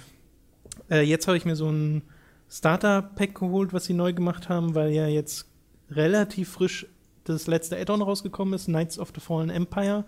Äh, 0.91 1.03
jetzt 1.03 1.27
habe 1.27 1.37
ich 1.37 1.45
mir 1.45 1.57
so 1.57 1.69
ein 1.69 2.03
Starter-Pack 2.49 3.35
geholt, 3.35 3.73
was 3.73 3.85
sie 3.85 3.95
neu 3.95 4.13
gemacht 4.13 4.49
haben, 4.49 4.75
weil 4.75 4.91
ja 4.93 5.07
jetzt 5.07 5.50
relativ 5.91 6.51
frisch 6.51 6.87
das 7.25 7.47
letzte 7.47 7.79
Add-on 7.79 8.03
rausgekommen 8.03 8.55
ist, 8.55 8.67
Knights 8.67 8.99
of 8.99 9.13
the 9.15 9.21
Fallen 9.21 9.51
Empire. 9.51 10.05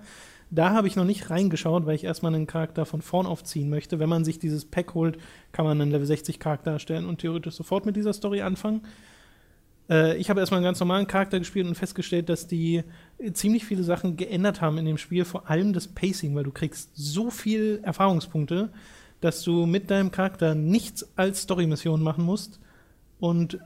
Da 0.51 0.70
habe 0.70 0.87
ich 0.87 0.97
noch 0.97 1.05
nicht 1.05 1.30
reingeschaut, 1.30 1.87
weil 1.87 1.95
ich 1.95 2.05
erstmal 2.05 2.35
einen 2.35 2.47
Charakter 2.47 2.85
von 2.85 3.01
vorn 3.01 3.26
aufziehen 3.26 3.70
möchte. 3.70 3.99
Wenn 3.99 4.09
man 4.09 4.24
sich 4.24 4.39
dieses 4.39 4.66
Pack 4.66 4.95
holt, 4.95 5.18
kann 5.51 5.64
man 5.64 5.80
einen 5.80 5.91
Level 5.91 6.07
60 6.07 6.39
Charakter 6.39 6.72
erstellen 6.72 7.07
und 7.07 7.20
theoretisch 7.20 7.55
sofort 7.55 7.87
mit 7.87 7.97
dieser 7.97 8.12
Story 8.12 8.43
anfangen. 8.43 8.83
Äh, 9.89 10.16
ich 10.18 10.28
habe 10.28 10.41
erstmal 10.41 10.59
einen 10.59 10.64
ganz 10.64 10.78
normalen 10.80 11.07
Charakter 11.07 11.39
gespielt 11.39 11.66
und 11.66 11.74
festgestellt, 11.74 12.28
dass 12.28 12.47
die 12.47 12.83
ziemlich 13.33 13.64
viele 13.64 13.83
Sachen 13.83 14.16
geändert 14.16 14.61
haben 14.61 14.76
in 14.78 14.85
dem 14.85 14.99
Spiel, 14.99 15.24
vor 15.24 15.49
allem 15.49 15.72
das 15.72 15.89
Pacing, 15.89 16.35
weil 16.35 16.45
du 16.45 16.53
kriegst 16.53 16.91
so 16.95 17.30
viel 17.30 17.80
Erfahrungspunkte, 17.83 18.70
dass 19.22 19.43
du 19.43 19.66
mit 19.66 19.91
deinem 19.91 20.11
Charakter 20.11 20.55
nichts 20.55 21.16
als 21.16 21.43
Story-Mission 21.43 22.03
machen 22.03 22.24
musst 22.24 22.61
und 23.20 23.59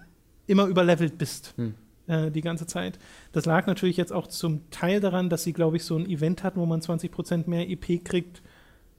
immer 0.47 0.67
überlevelt 0.67 1.19
bist. 1.19 1.55
Hm. 1.57 1.75
Äh, 2.09 2.31
die 2.31 2.41
ganze 2.41 2.67
Zeit. 2.67 3.01
Das 3.33 3.47
lag 3.47 3.67
natürlich 3.67 3.97
jetzt 3.97 4.13
auch 4.13 4.29
zum 4.29 4.71
Teil 4.71 5.01
daran, 5.01 5.29
dass 5.29 5.43
sie, 5.43 5.53
glaube 5.53 5.77
ich, 5.77 5.85
so 5.85 5.97
ein 5.97 6.09
Event 6.09 6.45
hatten, 6.45 6.61
wo 6.61 6.67
man 6.67 6.81
20% 6.81 7.49
mehr 7.49 7.69
EP 7.69 8.05
kriegt 8.05 8.43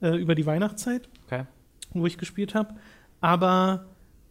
äh, 0.01 0.17
über 0.17 0.35
die 0.35 0.45
Weihnachtszeit, 0.45 1.07
okay. 1.25 1.45
wo 1.93 2.05
ich 2.05 2.17
gespielt 2.17 2.53
habe. 2.53 2.75
Aber 3.21 3.85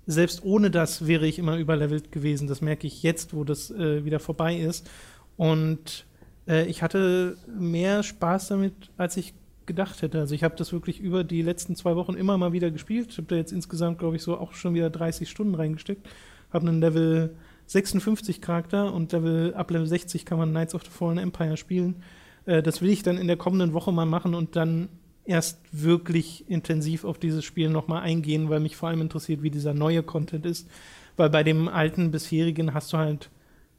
selbst 0.07 0.45
ohne 0.45 0.71
das 0.71 1.07
wäre 1.07 1.27
ich 1.27 1.39
immer 1.39 1.57
überlevelt 1.57 2.13
gewesen. 2.13 2.49
Das 2.49 2.61
merke 2.61 2.87
ich 2.87 3.03
jetzt, 3.03 3.35
wo 3.35 3.45
das 3.45 3.71
äh, 3.71 4.05
wieder 4.05 4.21
vorbei 4.21 4.57
ist. 4.57 4.91
Und 5.39 6.05
äh, 6.47 6.67
ich 6.67 6.83
hatte 6.83 7.39
mehr 7.59 8.03
Spaß 8.03 8.49
damit, 8.49 8.75
als 8.99 9.17
ich 9.17 9.33
gedacht 9.65 10.03
hätte. 10.03 10.21
Also 10.21 10.35
ich 10.35 10.45
habe 10.45 10.55
das 10.55 10.75
wirklich 10.75 11.01
über 11.01 11.25
die 11.25 11.41
letzten 11.41 11.77
zwei 11.77 11.97
Wochen 11.97 12.13
immer 12.13 12.37
mal 12.37 12.53
wieder 12.53 12.71
gespielt. 12.71 13.09
Ich 13.11 13.17
habe 13.17 13.27
da 13.27 13.37
jetzt 13.37 13.53
insgesamt, 13.53 13.99
glaube 13.99 14.17
ich, 14.17 14.23
so 14.23 14.39
auch 14.39 14.53
schon 14.53 14.75
wieder 14.75 14.91
30 14.91 15.31
Stunden 15.31 15.55
reingesteckt. 15.55 16.07
Habe 16.53 16.69
einen 16.69 16.81
Level 16.81 17.35
56 17.67 18.41
Charakter 18.41 18.93
und 18.93 19.13
Level, 19.13 19.55
ab 19.55 19.71
Level 19.71 19.87
60 19.87 20.25
kann 20.25 20.39
man 20.39 20.51
Knights 20.51 20.75
of 20.75 20.85
the 20.85 20.91
Fallen 20.91 21.19
Empire 21.19 21.57
spielen. 21.57 22.03
Äh, 22.45 22.63
das 22.63 22.81
will 22.81 22.91
ich 22.91 23.03
dann 23.03 23.19
in 23.19 23.27
der 23.27 23.37
kommenden 23.37 23.73
Woche 23.73 23.93
mal 23.93 24.07
machen 24.07 24.35
und 24.35 24.57
dann 24.57 24.89
erst 25.25 25.59
wirklich 25.73 26.49
intensiv 26.49 27.05
auf 27.05 27.19
dieses 27.19 27.45
Spiel 27.45 27.69
nochmal 27.69 28.03
eingehen, 28.03 28.49
weil 28.49 28.61
mich 28.61 28.77
vor 28.77 28.89
allem 28.89 29.01
interessiert, 29.01 29.43
wie 29.43 29.51
dieser 29.51 29.75
neue 29.75 30.03
Content 30.03 30.47
ist. 30.47 30.69
Weil 31.17 31.31
bei 31.31 31.43
dem 31.43 31.69
alten 31.69 32.11
bisherigen 32.11 32.75
hast 32.75 32.93
du 32.93 32.99
halt 32.99 33.31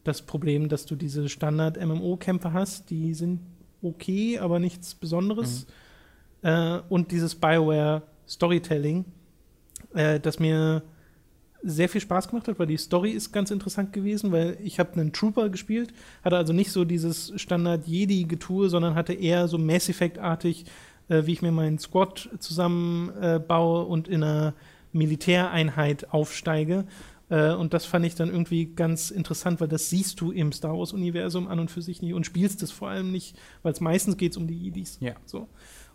das 0.03 0.21
Problem, 0.21 0.69
dass 0.69 0.85
du 0.85 0.95
diese 0.95 1.29
Standard-MMO-Kämpfe 1.29 2.53
hast, 2.53 2.89
die 2.89 3.13
sind 3.13 3.39
okay, 3.81 4.39
aber 4.39 4.59
nichts 4.59 4.95
Besonderes. 4.95 5.67
Mhm. 6.41 6.49
Äh, 6.49 6.79
und 6.89 7.11
dieses 7.11 7.35
Bioware 7.35 8.03
Storytelling, 8.27 9.05
äh, 9.93 10.19
das 10.19 10.39
mir 10.39 10.83
sehr 11.63 11.89
viel 11.89 12.01
Spaß 12.01 12.27
gemacht 12.27 12.47
hat, 12.47 12.59
weil 12.59 12.67
die 12.67 12.77
Story 12.77 13.11
ist 13.11 13.31
ganz 13.31 13.51
interessant 13.51 13.93
gewesen, 13.93 14.31
weil 14.31 14.57
ich 14.63 14.79
habe 14.79 14.93
einen 14.93 15.13
Trooper 15.13 15.49
gespielt, 15.49 15.93
hatte 16.23 16.37
also 16.37 16.53
nicht 16.53 16.71
so 16.71 16.85
dieses 16.85 17.33
Standard-Jedi-Getue, 17.35 18.69
sondern 18.69 18.95
hatte 18.95 19.13
eher 19.13 19.47
so 19.47 19.57
Mass 19.57 19.89
Effect-artig, 19.89 20.65
äh, 21.09 21.25
wie 21.25 21.33
ich 21.33 21.41
mir 21.41 21.51
meinen 21.51 21.79
Squad 21.79 22.29
zusammenbaue 22.39 23.83
äh, 23.83 23.87
und 23.87 24.07
in 24.07 24.23
einer 24.23 24.53
Militäreinheit 24.93 26.13
aufsteige. 26.13 26.85
Äh, 27.29 27.53
und 27.53 27.73
das 27.73 27.85
fand 27.85 28.05
ich 28.05 28.15
dann 28.15 28.29
irgendwie 28.29 28.65
ganz 28.65 29.11
interessant, 29.11 29.59
weil 29.59 29.67
das 29.67 29.89
siehst 29.89 30.21
du 30.21 30.31
im 30.31 30.51
Star 30.51 30.77
Wars-Universum 30.77 31.47
an 31.47 31.59
und 31.59 31.71
für 31.71 31.81
sich 31.81 32.01
nicht 32.01 32.13
und 32.13 32.25
spielst 32.25 32.61
es 32.63 32.71
vor 32.71 32.89
allem 32.89 33.11
nicht, 33.11 33.35
weil 33.63 33.73
es 33.73 33.81
meistens 33.81 34.17
geht 34.17 34.37
um 34.37 34.47
die 34.47 34.57
Jedis. 34.57 34.97
Ja. 35.01 35.13
So. 35.25 35.47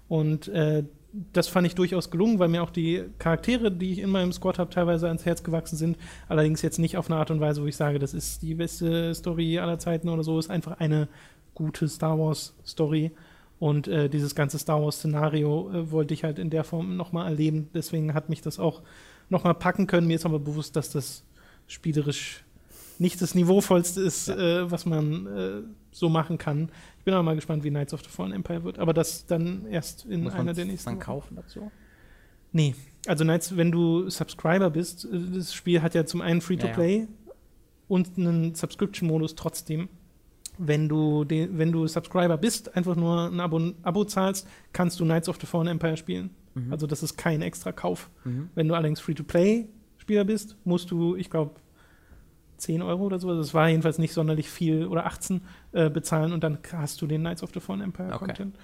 Und 0.08 0.48
äh, 0.48 0.84
das 1.12 1.48
fand 1.48 1.66
ich 1.66 1.74
durchaus 1.74 2.10
gelungen, 2.10 2.38
weil 2.38 2.48
mir 2.48 2.62
auch 2.62 2.70
die 2.70 3.04
Charaktere, 3.18 3.70
die 3.70 3.92
ich 3.92 3.98
in 3.98 4.10
meinem 4.10 4.32
Squad 4.32 4.58
habe, 4.58 4.70
teilweise 4.70 5.08
ans 5.08 5.24
Herz 5.24 5.42
gewachsen 5.42 5.76
sind. 5.76 5.98
Allerdings 6.28 6.62
jetzt 6.62 6.78
nicht 6.78 6.96
auf 6.96 7.10
eine 7.10 7.18
Art 7.18 7.30
und 7.30 7.40
Weise, 7.40 7.62
wo 7.62 7.66
ich 7.66 7.76
sage, 7.76 7.98
das 7.98 8.14
ist 8.14 8.42
die 8.42 8.54
beste 8.54 9.14
Story 9.14 9.58
aller 9.58 9.78
Zeiten 9.78 10.08
oder 10.08 10.24
so. 10.24 10.38
Es 10.38 10.46
ist 10.46 10.50
einfach 10.50 10.80
eine 10.80 11.08
gute 11.54 11.88
Star 11.88 12.18
Wars 12.18 12.54
Story. 12.66 13.12
Und 13.58 13.86
äh, 13.88 14.08
dieses 14.08 14.34
ganze 14.34 14.58
Star 14.58 14.82
Wars-Szenario 14.82 15.70
äh, 15.70 15.90
wollte 15.92 16.14
ich 16.14 16.24
halt 16.24 16.38
in 16.38 16.50
der 16.50 16.64
Form 16.64 16.96
nochmal 16.96 17.28
erleben. 17.28 17.68
Deswegen 17.74 18.14
hat 18.14 18.28
mich 18.28 18.40
das 18.40 18.58
auch 18.58 18.82
nochmal 19.28 19.54
packen 19.54 19.86
können. 19.86 20.06
Mir 20.06 20.16
ist 20.16 20.26
aber 20.26 20.40
bewusst, 20.40 20.74
dass 20.76 20.90
das 20.90 21.22
spielerisch 21.68 22.42
nicht 22.98 23.20
das 23.20 23.34
Niveauvollste 23.34 24.00
ist, 24.00 24.28
ja. 24.28 24.62
äh, 24.62 24.70
was 24.70 24.86
man 24.86 25.26
äh, 25.26 25.62
so 25.93 26.09
machen 26.09 26.38
kann. 26.38 26.70
Ich 26.99 27.05
bin 27.05 27.14
aber 27.14 27.22
mal 27.22 27.36
gespannt, 27.36 27.62
wie 27.62 27.70
Knights 27.70 27.95
of 27.95 28.03
the 28.03 28.09
Fallen 28.09 28.32
Empire 28.32 28.64
wird. 28.64 28.78
Aber 28.78 28.93
das 28.93 29.26
dann 29.26 29.66
erst 29.66 30.07
in 30.07 30.24
Muss 30.24 30.34
einer 30.34 30.55
der 30.55 30.64
nächsten. 30.64 30.90
Man 30.90 30.99
kaufen 30.99 31.36
dazu? 31.36 31.70
Nee. 32.51 32.74
Also 33.07 33.24
Knights, 33.24 33.57
wenn 33.57 33.70
du 33.70 34.09
Subscriber 34.09 34.70
bist, 34.70 35.05
äh, 35.05 35.09
das 35.34 35.55
Spiel 35.55 35.82
hat 35.82 35.95
ja 35.95 36.05
zum 36.07 36.20
einen 36.20 36.40
Free-to-Play 36.40 36.97
ja, 36.97 37.03
ja. 37.03 37.09
und 37.88 38.16
einen 38.16 38.55
Subscription-Modus 38.55 39.34
trotzdem. 39.34 39.88
Wenn 40.59 40.88
du, 40.88 41.24
den, 41.24 41.59
wenn 41.59 41.72
du 41.72 41.86
Subscriber 41.86 42.36
bist, 42.36 42.76
einfach 42.76 42.95
nur 42.95 43.30
ein 43.30 43.40
Abo, 43.40 43.72
Abo 43.82 44.05
zahlst, 44.05 44.47
kannst 44.72 45.01
du 45.01 45.05
Knights 45.05 45.28
of 45.28 45.38
the 45.40 45.47
Fallen 45.47 45.66
Empire 45.66 45.97
spielen. 45.97 46.30
Mhm. 46.55 46.72
Also 46.72 46.86
das 46.86 47.03
ist 47.03 47.16
kein 47.16 47.43
extra 47.43 47.72
Kauf. 47.72 48.11
Mhm. 48.24 48.51
Wenn 48.55 48.68
du 48.68 48.74
allerdings 48.74 49.01
Free-to-Play-Spieler 49.01 50.24
bist, 50.24 50.57
musst 50.64 50.90
du, 50.90 51.16
ich 51.16 51.30
glaube, 51.30 51.53
10 52.62 52.80
Euro 52.80 53.02
oder 53.04 53.18
so, 53.18 53.32
es 53.32 53.54
war 53.54 53.68
jedenfalls 53.68 53.98
nicht 53.98 54.12
sonderlich 54.12 54.48
viel, 54.48 54.86
oder 54.86 55.06
18 55.06 55.40
äh, 55.72 55.90
bezahlen 55.90 56.32
und 56.32 56.44
dann 56.44 56.58
hast 56.72 57.02
du 57.02 57.06
den 57.08 57.20
Knights 57.20 57.42
of 57.42 57.50
the 57.52 57.60
Fallen 57.60 57.80
Empire 57.80 58.14
okay. 58.14 58.26
Content. 58.26 58.56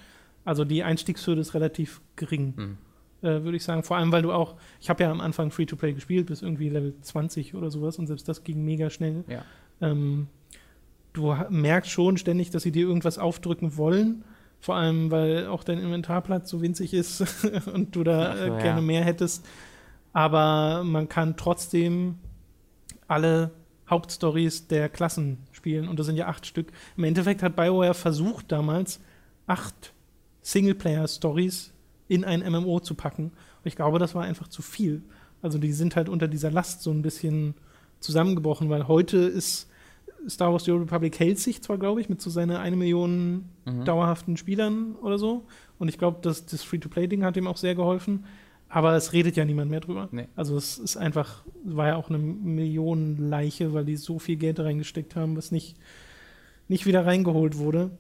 Also 0.44 0.64
die 0.64 0.84
Einstiegshürde 0.84 1.40
ist 1.40 1.52
relativ 1.54 2.00
gering, 2.14 2.54
mhm. 2.56 2.78
äh, 3.22 3.42
würde 3.42 3.56
ich 3.56 3.64
sagen. 3.64 3.82
Vor 3.82 3.96
allem, 3.96 4.12
weil 4.12 4.22
du 4.22 4.32
auch, 4.32 4.54
ich 4.80 4.88
habe 4.88 5.02
ja 5.02 5.10
am 5.10 5.20
Anfang 5.20 5.50
Free-to-Play 5.50 5.94
gespielt, 5.94 6.26
bis 6.26 6.42
irgendwie 6.42 6.68
Level 6.68 6.94
20 7.00 7.56
oder 7.56 7.70
sowas 7.72 7.98
und 7.98 8.06
selbst 8.06 8.28
das 8.28 8.44
ging 8.44 8.64
mega 8.64 8.88
schnell. 8.88 9.24
Ja. 9.26 9.42
Ähm, 9.80 10.28
du 11.12 11.34
merkst 11.50 11.90
schon 11.90 12.18
ständig, 12.18 12.50
dass 12.50 12.62
sie 12.62 12.72
dir 12.72 12.86
irgendwas 12.86 13.18
aufdrücken 13.18 13.76
wollen. 13.76 14.24
Vor 14.60 14.76
allem, 14.76 15.10
weil 15.10 15.48
auch 15.48 15.64
dein 15.64 15.78
Inventarplatz 15.78 16.50
so 16.50 16.62
winzig 16.62 16.94
ist 16.94 17.24
und 17.74 17.96
du 17.96 18.04
da 18.04 18.36
so, 18.36 18.44
äh, 18.44 18.48
gerne 18.48 18.62
ja. 18.62 18.80
mehr 18.80 19.04
hättest. 19.04 19.44
Aber 20.12 20.84
man 20.84 21.08
kann 21.08 21.36
trotzdem 21.36 22.18
alle 23.08 23.50
Hauptstories 23.88 24.66
der 24.68 24.88
Klassen 24.88 25.38
spielen. 25.52 25.88
Und 25.88 25.98
das 25.98 26.06
sind 26.06 26.16
ja 26.16 26.26
acht 26.26 26.46
Stück. 26.46 26.72
Im 26.96 27.04
Endeffekt 27.04 27.42
hat 27.42 27.56
BioWare 27.56 27.94
versucht 27.94 28.52
damals, 28.52 29.00
acht 29.46 29.92
Singleplayer-Stories 30.42 31.72
in 32.08 32.24
ein 32.24 32.40
MMO 32.40 32.80
zu 32.80 32.94
packen. 32.94 33.24
Und 33.24 33.64
ich 33.64 33.76
glaube, 33.76 33.98
das 33.98 34.14
war 34.14 34.24
einfach 34.24 34.48
zu 34.48 34.62
viel. 34.62 35.02
Also 35.42 35.58
die 35.58 35.72
sind 35.72 35.96
halt 35.96 36.08
unter 36.08 36.28
dieser 36.28 36.50
Last 36.50 36.82
so 36.82 36.90
ein 36.90 37.02
bisschen 37.02 37.54
zusammengebrochen, 38.00 38.70
weil 38.70 38.88
heute 38.88 39.18
ist 39.18 39.68
Star 40.28 40.52
Wars 40.52 40.64
The 40.64 40.72
Old 40.72 40.82
Republic 40.82 41.18
hält 41.18 41.38
sich 41.38 41.62
zwar, 41.62 41.78
glaube 41.78 42.00
ich, 42.00 42.08
mit 42.08 42.20
so 42.20 42.30
seiner 42.30 42.60
eine 42.60 42.76
Million 42.76 43.44
mhm. 43.64 43.84
dauerhaften 43.84 44.36
Spielern 44.36 44.94
oder 44.96 45.18
so. 45.18 45.46
Und 45.78 45.88
ich 45.88 45.98
glaube, 45.98 46.18
das, 46.22 46.46
das 46.46 46.62
Free-to-Play-Ding 46.62 47.24
hat 47.24 47.36
ihm 47.36 47.46
auch 47.46 47.56
sehr 47.56 47.74
geholfen. 47.74 48.24
Aber 48.68 48.94
es 48.94 49.12
redet 49.12 49.36
ja 49.36 49.44
niemand 49.44 49.70
mehr 49.70 49.80
drüber. 49.80 50.08
Nee. 50.12 50.28
Also 50.36 50.56
es 50.56 50.78
ist 50.78 50.96
einfach, 50.96 51.42
war 51.64 51.88
ja 51.88 51.96
auch 51.96 52.10
eine 52.10 52.18
Millionenleiche, 52.18 53.72
weil 53.72 53.84
die 53.84 53.96
so 53.96 54.18
viel 54.18 54.36
Geld 54.36 54.60
reingesteckt 54.60 55.16
haben, 55.16 55.36
was 55.36 55.50
nicht, 55.50 55.76
nicht 56.68 56.84
wieder 56.84 57.06
reingeholt 57.06 57.56
wurde. 57.56 57.90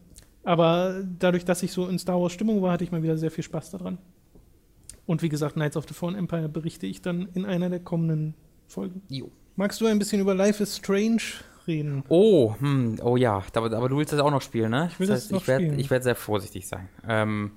Aber 0.44 1.02
dadurch, 1.18 1.44
dass 1.44 1.62
ich 1.62 1.72
so 1.72 1.88
in 1.88 1.98
Star 1.98 2.20
Wars 2.20 2.32
Stimmung 2.32 2.62
war, 2.62 2.72
hatte 2.72 2.84
ich 2.84 2.92
mal 2.92 3.02
wieder 3.02 3.16
sehr 3.16 3.30
viel 3.30 3.44
Spaß 3.44 3.70
daran. 3.70 3.98
Und 5.06 5.22
wie 5.22 5.30
gesagt, 5.30 5.54
Knights 5.54 5.76
of 5.76 5.86
the 5.88 5.94
Fallen 5.94 6.14
Empire 6.14 6.48
berichte 6.50 6.86
ich 6.86 7.00
dann 7.00 7.28
in 7.32 7.46
einer 7.46 7.70
der 7.70 7.80
kommenden 7.80 8.34
Folgen. 8.66 9.02
Jo. 9.08 9.30
Magst 9.56 9.80
du 9.80 9.86
ein 9.86 9.98
bisschen 9.98 10.20
über 10.20 10.34
Life 10.34 10.62
is 10.62 10.76
Strange 10.76 11.22
reden. 11.66 12.04
Oh, 12.08 12.54
hm, 12.58 12.98
oh 13.02 13.16
ja, 13.16 13.42
aber, 13.54 13.76
aber, 13.76 13.88
du 13.88 13.96
willst 13.96 14.12
das 14.12 14.20
auch 14.20 14.30
noch 14.30 14.42
spielen, 14.42 14.70
ne? 14.70 14.88
Ich 14.90 15.00
will 15.00 15.06
das, 15.06 15.28
das 15.28 15.32
heißt, 15.32 15.42
ich 15.42 15.48
werd, 15.48 15.78
Ich 15.78 15.90
werde 15.90 16.02
sehr 16.04 16.14
vorsichtig 16.14 16.68
sein. 16.68 16.88
Ähm, 17.08 17.52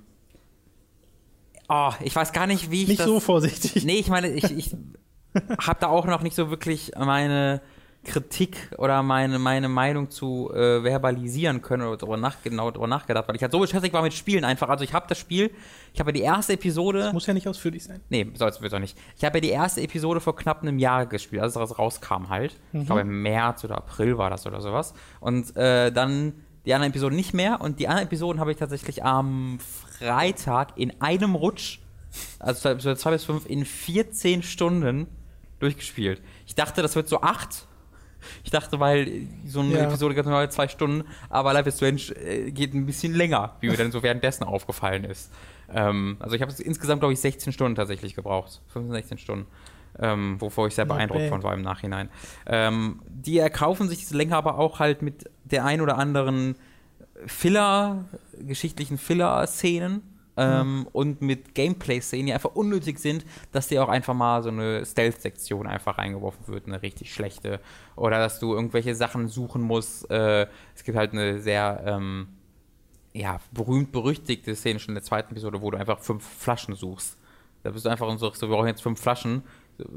oh, 1.71 1.93
ich 2.01 2.15
weiß 2.15 2.33
gar 2.33 2.47
nicht, 2.47 2.69
wie 2.69 2.83
ich 2.83 2.89
Nicht 2.89 2.99
das, 2.99 3.07
so 3.07 3.19
vorsichtig. 3.19 3.85
Nee, 3.85 3.99
ich 3.99 4.09
meine, 4.09 4.29
ich, 4.29 4.43
ich 4.55 4.75
habe 5.65 5.79
da 5.79 5.87
auch 5.87 6.05
noch 6.05 6.21
nicht 6.21 6.35
so 6.35 6.49
wirklich 6.49 6.91
meine 6.97 7.61
Kritik 8.03 8.57
oder 8.77 9.03
meine, 9.03 9.37
meine 9.37 9.69
Meinung 9.69 10.09
zu 10.09 10.51
äh, 10.53 10.81
verbalisieren 10.81 11.61
können 11.61 11.83
oder 11.83 11.97
darüber 11.97 12.17
nach, 12.17 12.41
genau 12.43 12.71
darüber 12.71 12.87
nachgedacht, 12.87 13.27
weil 13.27 13.35
ich 13.35 13.43
halt 13.43 13.51
so 13.51 13.59
beschäftigt 13.59 13.93
war 13.93 14.01
mit 14.01 14.13
Spielen 14.13 14.43
einfach. 14.43 14.69
Also 14.69 14.83
ich 14.83 14.93
habe 14.93 15.05
das 15.07 15.19
Spiel, 15.19 15.51
ich 15.93 15.99
habe 15.99 16.09
ja 16.09 16.13
die 16.13 16.21
erste 16.21 16.53
Episode. 16.53 16.99
Das 16.99 17.13
muss 17.13 17.27
ja 17.27 17.33
nicht 17.33 17.47
ausführlich 17.47 17.83
sein. 17.83 18.01
Nee, 18.09 18.27
soll 18.33 18.49
es 18.49 18.73
auch 18.73 18.79
nicht. 18.79 18.97
Ich 19.17 19.23
habe 19.23 19.37
ja 19.37 19.41
die 19.41 19.49
erste 19.49 19.81
Episode 19.81 20.19
vor 20.19 20.35
knapp 20.35 20.63
einem 20.63 20.79
Jahr 20.79 21.05
gespielt, 21.05 21.43
als 21.43 21.55
es 21.55 21.79
rauskam 21.79 22.29
halt. 22.29 22.59
Mhm. 22.71 22.81
Ich 22.81 22.85
glaube 22.87 23.01
im 23.01 23.21
März 23.21 23.63
oder 23.63 23.77
April 23.77 24.17
war 24.17 24.29
das 24.29 24.47
oder 24.47 24.61
sowas. 24.61 24.95
Und 25.19 25.55
äh, 25.55 25.91
dann 25.91 26.33
die 26.65 26.73
anderen 26.73 26.91
Episoden 26.91 27.15
nicht 27.15 27.33
mehr 27.33 27.61
und 27.61 27.79
die 27.79 27.87
anderen 27.87 28.07
Episoden 28.07 28.39
habe 28.39 28.51
ich 28.51 28.57
tatsächlich 28.57 29.03
am 29.03 29.59
Freitag 30.01 30.77
in 30.77 30.99
einem 31.01 31.35
Rutsch, 31.35 31.79
also 32.39 32.75
zwei 32.95 33.11
bis 33.11 33.23
fünf, 33.23 33.45
in 33.45 33.65
14 33.65 34.43
Stunden 34.43 35.07
durchgespielt. 35.59 36.21
Ich 36.47 36.55
dachte, 36.55 36.81
das 36.81 36.95
wird 36.95 37.07
so 37.07 37.21
acht 37.21 37.67
ich 38.43 38.51
dachte, 38.51 38.79
weil 38.79 39.27
so 39.45 39.61
eine 39.61 39.73
ja. 39.73 39.83
Episode 39.85 40.15
geht 40.15 40.25
nur 40.25 40.49
zwei 40.49 40.67
Stunden, 40.67 41.07
aber 41.29 41.53
Life 41.53 41.69
is 41.69 41.77
Strange 41.77 42.01
äh, 42.23 42.51
geht 42.51 42.73
ein 42.73 42.85
bisschen 42.85 43.13
länger, 43.13 43.55
wie 43.59 43.69
mir 43.69 43.77
dann 43.77 43.91
so 43.91 44.03
währenddessen 44.03 44.43
aufgefallen 44.43 45.03
ist. 45.03 45.31
Ähm, 45.73 46.17
also 46.19 46.35
ich 46.35 46.41
habe 46.41 46.53
insgesamt, 46.59 47.01
glaube 47.01 47.13
ich, 47.13 47.19
16 47.19 47.53
Stunden 47.53 47.75
tatsächlich 47.75 48.15
gebraucht. 48.15 48.61
15, 48.69 48.93
16 48.93 49.17
Stunden. 49.17 49.47
Ähm, 49.99 50.39
wovor 50.39 50.67
ich 50.67 50.75
sehr 50.75 50.85
beeindruckt 50.85 51.27
von 51.27 51.43
war 51.43 51.53
im 51.53 51.61
Nachhinein. 51.61 52.09
Ähm, 52.45 53.01
die 53.07 53.37
erkaufen 53.37 53.89
sich 53.89 53.99
diese 53.99 54.15
Länge 54.15 54.37
aber 54.37 54.57
auch 54.57 54.79
halt 54.79 55.01
mit 55.01 55.29
der 55.43 55.65
ein 55.65 55.81
oder 55.81 55.97
anderen 55.97 56.55
Filler, 57.25 58.05
geschichtlichen 58.39 58.97
Filler-Szenen, 58.97 60.01
ähm, 60.37 60.87
und 60.91 61.21
mit 61.21 61.53
Gameplay-Szenen, 61.55 62.27
die 62.27 62.33
einfach 62.33 62.55
unnötig 62.55 62.99
sind, 62.99 63.25
dass 63.51 63.67
dir 63.67 63.83
auch 63.83 63.89
einfach 63.89 64.13
mal 64.13 64.41
so 64.41 64.49
eine 64.49 64.85
Stealth-Sektion 64.85 65.67
einfach 65.67 65.97
reingeworfen 65.97 66.47
wird, 66.47 66.67
eine 66.67 66.81
richtig 66.81 67.13
schlechte. 67.13 67.59
Oder 67.95 68.19
dass 68.19 68.39
du 68.39 68.53
irgendwelche 68.53 68.95
Sachen 68.95 69.27
suchen 69.27 69.61
musst. 69.61 70.09
Äh, 70.09 70.47
es 70.75 70.83
gibt 70.83 70.97
halt 70.97 71.11
eine 71.11 71.39
sehr 71.39 71.83
ähm, 71.85 72.27
ja, 73.13 73.39
berühmt-berüchtigte 73.51 74.55
Szene 74.55 74.79
schon 74.79 74.91
in 74.91 74.95
der 74.95 75.03
zweiten 75.03 75.31
Episode, 75.31 75.61
wo 75.61 75.69
du 75.69 75.77
einfach 75.77 75.99
fünf 75.99 76.25
Flaschen 76.25 76.75
suchst. 76.75 77.17
Da 77.63 77.69
bist 77.69 77.85
du 77.85 77.89
einfach 77.89 78.07
und 78.07 78.17
sagst, 78.17 78.41
wir 78.41 78.49
brauchen 78.49 78.67
jetzt 78.67 78.81
fünf 78.81 78.99
Flaschen, 78.99 79.43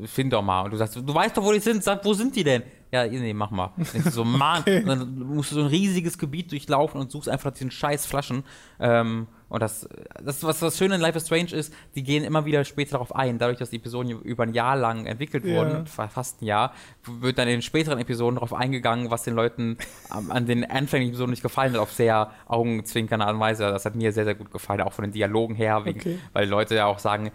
find 0.05 0.33
doch 0.33 0.43
mal. 0.43 0.63
Und 0.63 0.73
du 0.73 0.77
sagst, 0.77 0.97
du 0.97 1.15
weißt 1.15 1.37
doch, 1.37 1.45
wo 1.45 1.53
die 1.53 1.61
sind, 1.61 1.83
sag, 1.83 2.05
wo 2.05 2.15
sind 2.15 2.35
die 2.35 2.45
denn? 2.45 2.63
Ja, 2.93 3.07
nee, 3.07 3.35
mach 3.35 3.51
mal. 3.51 3.73
so, 4.11 4.25
Mann, 4.25 4.61
okay. 4.61 4.85
dann 4.85 5.19
musst 5.19 5.51
du 5.51 5.57
so 5.57 5.61
ein 5.63 5.67
riesiges 5.67 6.19
Gebiet 6.19 6.51
durchlaufen 6.53 7.01
und 7.01 7.11
suchst 7.11 7.29
einfach 7.29 7.51
diesen 7.51 7.71
scheiß 7.71 8.07
Flaschen. 8.07 8.45
Ähm, 8.79 9.27
und 9.49 9.63
das, 9.63 9.89
das 10.23 10.43
was 10.43 10.61
das 10.61 10.79
Schöne 10.79 10.97
in 10.97 11.01
Life 11.01 11.17
is 11.19 11.27
Strange 11.27 11.53
ist, 11.53 11.73
die 11.95 12.03
gehen 12.03 12.25
immer 12.25 12.45
wieder 12.45 12.65
später 12.65 12.93
darauf 12.93 13.15
ein. 13.15 13.39
Dadurch, 13.39 13.59
dass 13.59 13.71
die 13.71 13.77
Episoden 13.77 14.11
über 14.11 14.45
ein 14.45 14.55
Jahr 14.55 14.77
lang 14.77 15.07
entwickelt 15.07 15.45
wurden, 15.45 15.87
ja. 15.87 16.09
fast 16.09 16.43
ein 16.43 16.47
Jahr, 16.47 16.73
wird 17.05 17.39
dann 17.39 17.49
in 17.49 17.57
den 17.57 17.63
späteren 17.63 17.99
Episoden 17.99 18.37
darauf 18.37 18.55
eingegangen, 18.55 19.11
was 19.11 19.23
den 19.23 19.35
Leuten 19.35 19.77
an 20.09 20.47
den 20.47 20.69
anfänglichen 20.69 21.13
Episoden 21.13 21.31
nicht 21.31 21.43
gefallen 21.43 21.75
hat, 21.75 21.81
auf 21.81 21.93
sehr 21.93 22.31
augenzwinkernde 22.47 23.27
Art 23.27 23.35
und 23.35 23.41
Weise. 23.41 23.65
Das 23.65 23.85
hat 23.85 23.95
mir 23.95 24.13
sehr, 24.13 24.25
sehr 24.25 24.35
gut 24.35 24.51
gefallen, 24.51 24.81
auch 24.81 24.93
von 24.93 25.05
den 25.05 25.13
Dialogen 25.13 25.55
her, 25.55 25.85
wegen, 25.85 26.01
okay. 26.01 26.19
weil 26.33 26.49
Leute 26.49 26.75
ja 26.75 26.87
auch 26.87 26.99
sagen, 26.99 27.31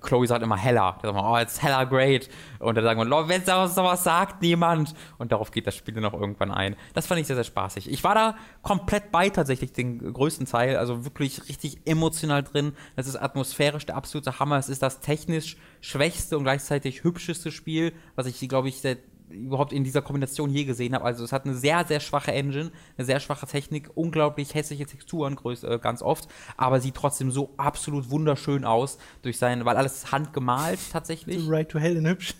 Chloe 0.00 0.26
sagt 0.26 0.42
immer 0.42 0.56
heller. 0.56 0.98
Da 1.02 1.08
sagen 1.08 1.18
wir, 1.18 1.30
oh, 1.30 1.38
it's 1.38 1.62
heller 1.62 1.86
great. 1.86 2.28
Und 2.58 2.76
dann 2.76 2.84
sagen 2.84 3.00
wir, 3.00 3.28
wenn 3.28 3.44
sowas 3.44 4.04
sagt, 4.04 4.42
niemand. 4.42 4.94
Und 5.18 5.32
darauf 5.32 5.50
geht 5.50 5.66
das 5.66 5.74
Spiel 5.74 5.94
dann 5.94 6.04
auch 6.04 6.14
irgendwann 6.14 6.50
ein. 6.50 6.76
Das 6.94 7.06
fand 7.06 7.20
ich 7.20 7.26
sehr, 7.26 7.36
sehr 7.36 7.44
spaßig. 7.44 7.90
Ich 7.90 8.02
war 8.04 8.14
da 8.14 8.36
komplett 8.62 9.10
bei 9.12 9.28
tatsächlich 9.28 9.72
den 9.72 10.12
größten 10.12 10.46
Teil, 10.46 10.76
also 10.76 11.04
wirklich 11.04 11.49
richtig 11.50 11.80
emotional 11.84 12.42
drin. 12.42 12.72
Das 12.96 13.06
ist 13.06 13.16
atmosphärisch 13.16 13.84
der 13.84 13.96
absolute 13.96 14.38
Hammer. 14.38 14.56
Es 14.56 14.68
ist 14.68 14.82
das 14.82 15.00
technisch 15.00 15.56
schwächste 15.80 16.38
und 16.38 16.44
gleichzeitig 16.44 17.04
hübscheste 17.04 17.52
Spiel, 17.52 17.92
was 18.14 18.26
ich, 18.26 18.48
glaube 18.48 18.68
ich, 18.68 18.80
seit 18.80 18.98
überhaupt 19.30 19.72
in 19.72 19.84
dieser 19.84 20.02
Kombination 20.02 20.50
je 20.50 20.64
gesehen 20.64 20.94
habe. 20.94 21.04
Also 21.04 21.24
es 21.24 21.32
hat 21.32 21.44
eine 21.44 21.54
sehr, 21.54 21.84
sehr 21.84 22.00
schwache 22.00 22.32
Engine, 22.32 22.70
eine 22.96 23.04
sehr 23.04 23.20
schwache 23.20 23.46
Technik, 23.46 23.90
unglaublich 23.94 24.54
hässliche 24.54 24.86
Texturen 24.86 25.38
äh, 25.44 25.78
ganz 25.78 26.02
oft, 26.02 26.28
aber 26.56 26.80
sieht 26.80 26.94
trotzdem 26.94 27.30
so 27.30 27.50
absolut 27.56 28.10
wunderschön 28.10 28.64
aus 28.64 28.98
durch 29.22 29.38
sein, 29.38 29.64
weil 29.64 29.76
alles 29.76 30.12
handgemalt 30.12 30.80
tatsächlich. 30.92 31.48
Right 31.48 31.68
to 31.68 31.78
Hell 31.78 31.96
in 31.96 32.06
hübsch. 32.06 32.34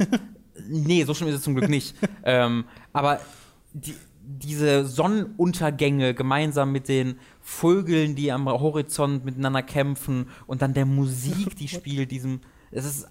nee, 0.68 1.04
so 1.04 1.14
schlimm 1.14 1.28
ist 1.28 1.36
es 1.36 1.42
zum 1.42 1.54
Glück 1.54 1.70
nicht. 1.70 1.94
ähm, 2.24 2.64
aber 2.92 3.20
die, 3.72 3.94
diese 4.38 4.84
Sonnenuntergänge 4.84 6.14
gemeinsam 6.14 6.72
mit 6.72 6.88
den 6.88 7.18
Vögeln, 7.40 8.14
die 8.14 8.30
am 8.30 8.48
Horizont 8.48 9.24
miteinander 9.24 9.62
kämpfen 9.62 10.28
und 10.46 10.62
dann 10.62 10.74
der 10.74 10.86
Musik, 10.86 11.56
die 11.56 11.68
spielt, 11.68 12.10
diesem, 12.10 12.40
es 12.70 12.84
ist, 12.84 13.08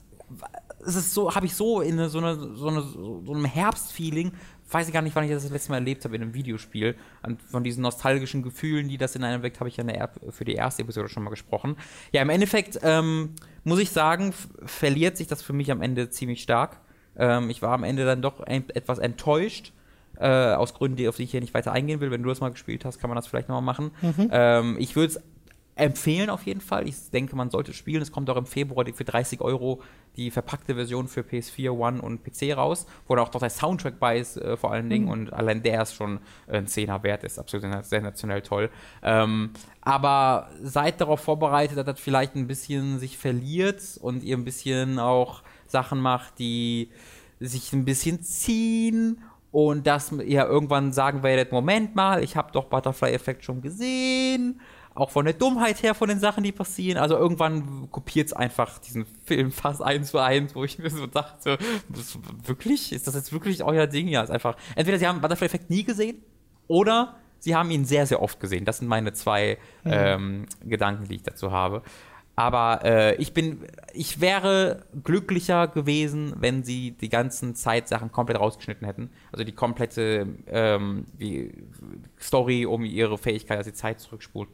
es 0.85 0.95
ist 0.95 1.13
so, 1.13 1.35
habe 1.35 1.45
ich 1.45 1.55
so 1.55 1.81
in 1.81 2.07
so, 2.09 2.19
eine, 2.19 2.35
so, 2.55 2.67
eine, 2.67 2.81
so 2.81 3.33
einem 3.33 3.45
Herbstfeeling, 3.45 4.31
weiß 4.71 4.87
ich 4.87 4.93
gar 4.93 5.01
nicht, 5.01 5.15
wann 5.15 5.25
ich 5.25 5.31
das, 5.31 5.43
das 5.43 5.51
letzte 5.51 5.71
Mal 5.71 5.77
erlebt 5.77 6.05
habe 6.05 6.15
in 6.15 6.21
einem 6.21 6.33
Videospiel, 6.33 6.95
und 7.23 7.41
von 7.41 7.63
diesen 7.63 7.81
nostalgischen 7.81 8.43
Gefühlen, 8.43 8.87
die 8.87 8.97
das 8.97 9.15
in 9.15 9.23
einem 9.23 9.43
weckt, 9.43 9.59
habe 9.59 9.69
ich 9.69 9.77
ja 9.77 9.83
der, 9.83 10.09
für 10.29 10.45
die 10.45 10.53
erste 10.53 10.83
Episode 10.83 11.09
schon 11.09 11.23
mal 11.23 11.31
gesprochen. 11.31 11.75
Ja, 12.11 12.21
im 12.21 12.29
Endeffekt 12.29 12.79
ähm, 12.83 13.35
muss 13.63 13.79
ich 13.79 13.89
sagen, 13.89 14.33
verliert 14.65 15.17
sich 15.17 15.27
das 15.27 15.41
für 15.41 15.53
mich 15.53 15.71
am 15.71 15.81
Ende 15.81 16.09
ziemlich 16.09 16.41
stark. 16.41 16.79
Ähm, 17.17 17.49
ich 17.49 17.61
war 17.61 17.73
am 17.73 17.83
Ende 17.83 18.05
dann 18.05 18.21
doch 18.21 18.39
ein, 18.39 18.69
etwas 18.69 18.99
enttäuscht 18.99 19.73
äh, 20.19 20.53
aus 20.53 20.73
Gründen, 20.73 21.07
auf 21.07 21.15
die 21.15 21.23
ich 21.23 21.31
hier 21.31 21.41
nicht 21.41 21.53
weiter 21.53 21.71
eingehen 21.71 21.99
will. 22.01 22.11
Wenn 22.11 22.23
du 22.23 22.29
das 22.29 22.41
mal 22.41 22.51
gespielt 22.51 22.85
hast, 22.85 22.99
kann 22.99 23.09
man 23.09 23.15
das 23.15 23.27
vielleicht 23.27 23.49
nochmal 23.49 23.61
machen. 23.61 23.91
Mhm. 24.01 24.29
Ähm, 24.31 24.77
ich 24.79 24.95
würde 24.95 25.13
es 25.13 25.21
empfehlen 25.79 26.29
auf 26.29 26.45
jeden 26.45 26.61
Fall. 26.61 26.87
Ich 26.87 27.09
denke, 27.11 27.35
man 27.35 27.49
sollte 27.49 27.73
spielen. 27.73 28.01
Es 28.01 28.11
kommt 28.11 28.29
auch 28.29 28.35
im 28.35 28.45
Februar 28.45 28.85
für 28.93 29.05
30 29.05 29.41
Euro 29.41 29.81
die 30.17 30.29
verpackte 30.29 30.75
Version 30.75 31.07
für 31.07 31.21
PS4, 31.21 31.69
One 31.71 32.01
und 32.01 32.23
PC 32.23 32.55
raus, 32.57 32.85
wo 33.07 33.15
da 33.15 33.21
auch 33.21 33.33
noch 33.33 33.39
der 33.39 33.49
Soundtrack 33.49 33.99
bei 33.99 34.19
ist, 34.19 34.37
äh, 34.37 34.57
vor 34.57 34.71
allen 34.73 34.89
Dingen. 34.89 35.05
Mhm. 35.05 35.11
Und 35.11 35.33
allein 35.33 35.63
der 35.63 35.81
ist 35.81 35.95
schon 35.95 36.19
ein 36.47 36.67
Zehner 36.67 37.01
wert, 37.03 37.23
ist 37.23 37.39
absolut 37.39 37.85
sensationell 37.85 38.41
toll. 38.41 38.69
Ähm, 39.01 39.51
aber 39.81 40.49
seid 40.61 40.99
darauf 40.99 41.21
vorbereitet, 41.21 41.77
dass 41.77 41.85
das 41.85 41.99
vielleicht 41.99 42.35
ein 42.35 42.47
bisschen 42.47 42.99
sich 42.99 43.17
verliert 43.17 43.81
und 44.01 44.23
ihr 44.23 44.35
ein 44.35 44.45
bisschen 44.45 44.99
auch 44.99 45.43
Sachen 45.67 46.01
macht, 46.01 46.39
die 46.39 46.89
sich 47.39 47.71
ein 47.71 47.85
bisschen 47.85 48.21
ziehen 48.21 49.21
und 49.51 49.87
dass 49.87 50.11
ihr 50.11 50.45
irgendwann 50.45 50.93
sagen 50.93 51.23
werdet, 51.23 51.51
Moment 51.51 51.95
mal, 51.95 52.23
ich 52.23 52.35
habe 52.35 52.51
doch 52.51 52.65
Butterfly-Effekt 52.65 53.43
schon 53.43 53.61
gesehen, 53.61 54.61
auch 54.93 55.09
von 55.09 55.25
der 55.25 55.33
Dummheit 55.33 55.81
her 55.81 55.95
von 55.95 56.09
den 56.09 56.19
Sachen, 56.19 56.43
die 56.43 56.51
passieren. 56.51 56.97
Also 56.97 57.15
irgendwann 57.15 57.89
kopiert 57.91 58.27
es 58.27 58.33
einfach 58.33 58.79
diesen 58.79 59.05
Film 59.23 59.51
fast 59.51 59.81
eins 59.81 60.11
zu 60.11 60.19
eins, 60.19 60.55
wo 60.55 60.63
ich 60.63 60.77
mir 60.77 60.89
so 60.89 61.07
dachte, 61.07 61.57
wirklich? 62.45 62.91
Ist 62.91 63.07
das 63.07 63.15
jetzt 63.15 63.31
wirklich 63.31 63.63
euer 63.63 63.87
Ding? 63.87 64.07
Ja, 64.07 64.21
ist 64.21 64.29
einfach, 64.29 64.55
entweder 64.75 64.99
sie 64.99 65.07
haben 65.07 65.21
Butterfly-Effekt 65.21 65.69
nie 65.69 65.83
gesehen 65.83 66.21
oder 66.67 67.15
sie 67.39 67.55
haben 67.55 67.71
ihn 67.71 67.85
sehr, 67.85 68.05
sehr 68.05 68.21
oft 68.21 68.39
gesehen. 68.39 68.65
Das 68.65 68.79
sind 68.79 68.87
meine 68.87 69.13
zwei 69.13 69.57
mhm. 69.83 69.91
ähm, 69.91 70.45
Gedanken, 70.65 71.05
die 71.05 71.15
ich 71.15 71.23
dazu 71.23 71.51
habe. 71.51 71.81
Aber 72.39 72.85
äh, 72.85 73.15
ich 73.15 73.33
bin, 73.33 73.65
ich 73.91 74.21
wäre 74.21 74.85
glücklicher 75.03 75.67
gewesen, 75.67 76.33
wenn 76.37 76.63
sie 76.63 76.91
die 76.91 77.09
ganzen 77.09 77.53
Zeitsachen 77.53 78.13
komplett 78.13 78.39
rausgeschnitten 78.39 78.87
hätten. 78.87 79.09
Also 79.33 79.43
die 79.43 79.51
komplette 79.51 80.25
ähm, 80.47 81.03
die 81.19 81.51
Story 82.17 82.65
um 82.65 82.85
ihre 82.85 83.17
Fähigkeit, 83.17 83.59
dass 83.59 83.65
sie 83.65 83.73
Zeit 83.73 83.99
zurückspulen 83.99 84.47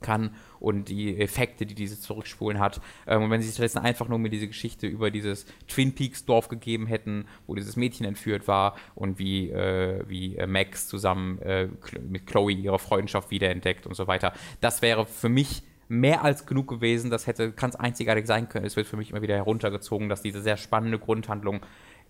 kann 0.00 0.34
und 0.58 0.88
die 0.88 1.16
Effekte, 1.16 1.64
die 1.64 1.76
diese 1.76 2.00
Zurückspulen 2.00 2.58
hat. 2.58 2.80
Ähm, 3.06 3.22
und 3.22 3.30
wenn 3.30 3.40
sie 3.40 3.52
stattdessen 3.52 3.78
einfach 3.78 4.08
nur 4.08 4.18
mir 4.18 4.30
diese 4.30 4.48
Geschichte 4.48 4.88
über 4.88 5.12
dieses 5.12 5.46
Twin 5.68 5.94
Peaks 5.94 6.24
Dorf 6.24 6.48
gegeben 6.48 6.88
hätten, 6.88 7.26
wo 7.46 7.54
dieses 7.54 7.76
Mädchen 7.76 8.04
entführt 8.04 8.48
war 8.48 8.74
und 8.96 9.20
wie, 9.20 9.48
äh, 9.50 10.02
wie 10.08 10.36
äh, 10.36 10.48
Max 10.48 10.88
zusammen 10.88 11.38
äh, 11.42 11.68
mit 12.00 12.26
Chloe 12.26 12.50
ihre 12.50 12.80
Freundschaft 12.80 13.30
wiederentdeckt 13.30 13.86
und 13.86 13.94
so 13.94 14.08
weiter. 14.08 14.32
Das 14.60 14.82
wäre 14.82 15.06
für 15.06 15.28
mich 15.28 15.62
mehr 15.88 16.22
als 16.22 16.46
genug 16.46 16.68
gewesen. 16.68 17.10
Das 17.10 17.26
hätte 17.26 17.52
ganz 17.52 17.74
einzigartig 17.76 18.26
sein 18.26 18.48
können. 18.48 18.66
Es 18.66 18.76
wird 18.76 18.86
für 18.86 18.96
mich 18.96 19.10
immer 19.10 19.22
wieder 19.22 19.34
heruntergezogen, 19.34 20.08
dass 20.08 20.22
diese 20.22 20.40
sehr 20.40 20.56
spannende 20.56 20.98
Grundhandlung 20.98 21.60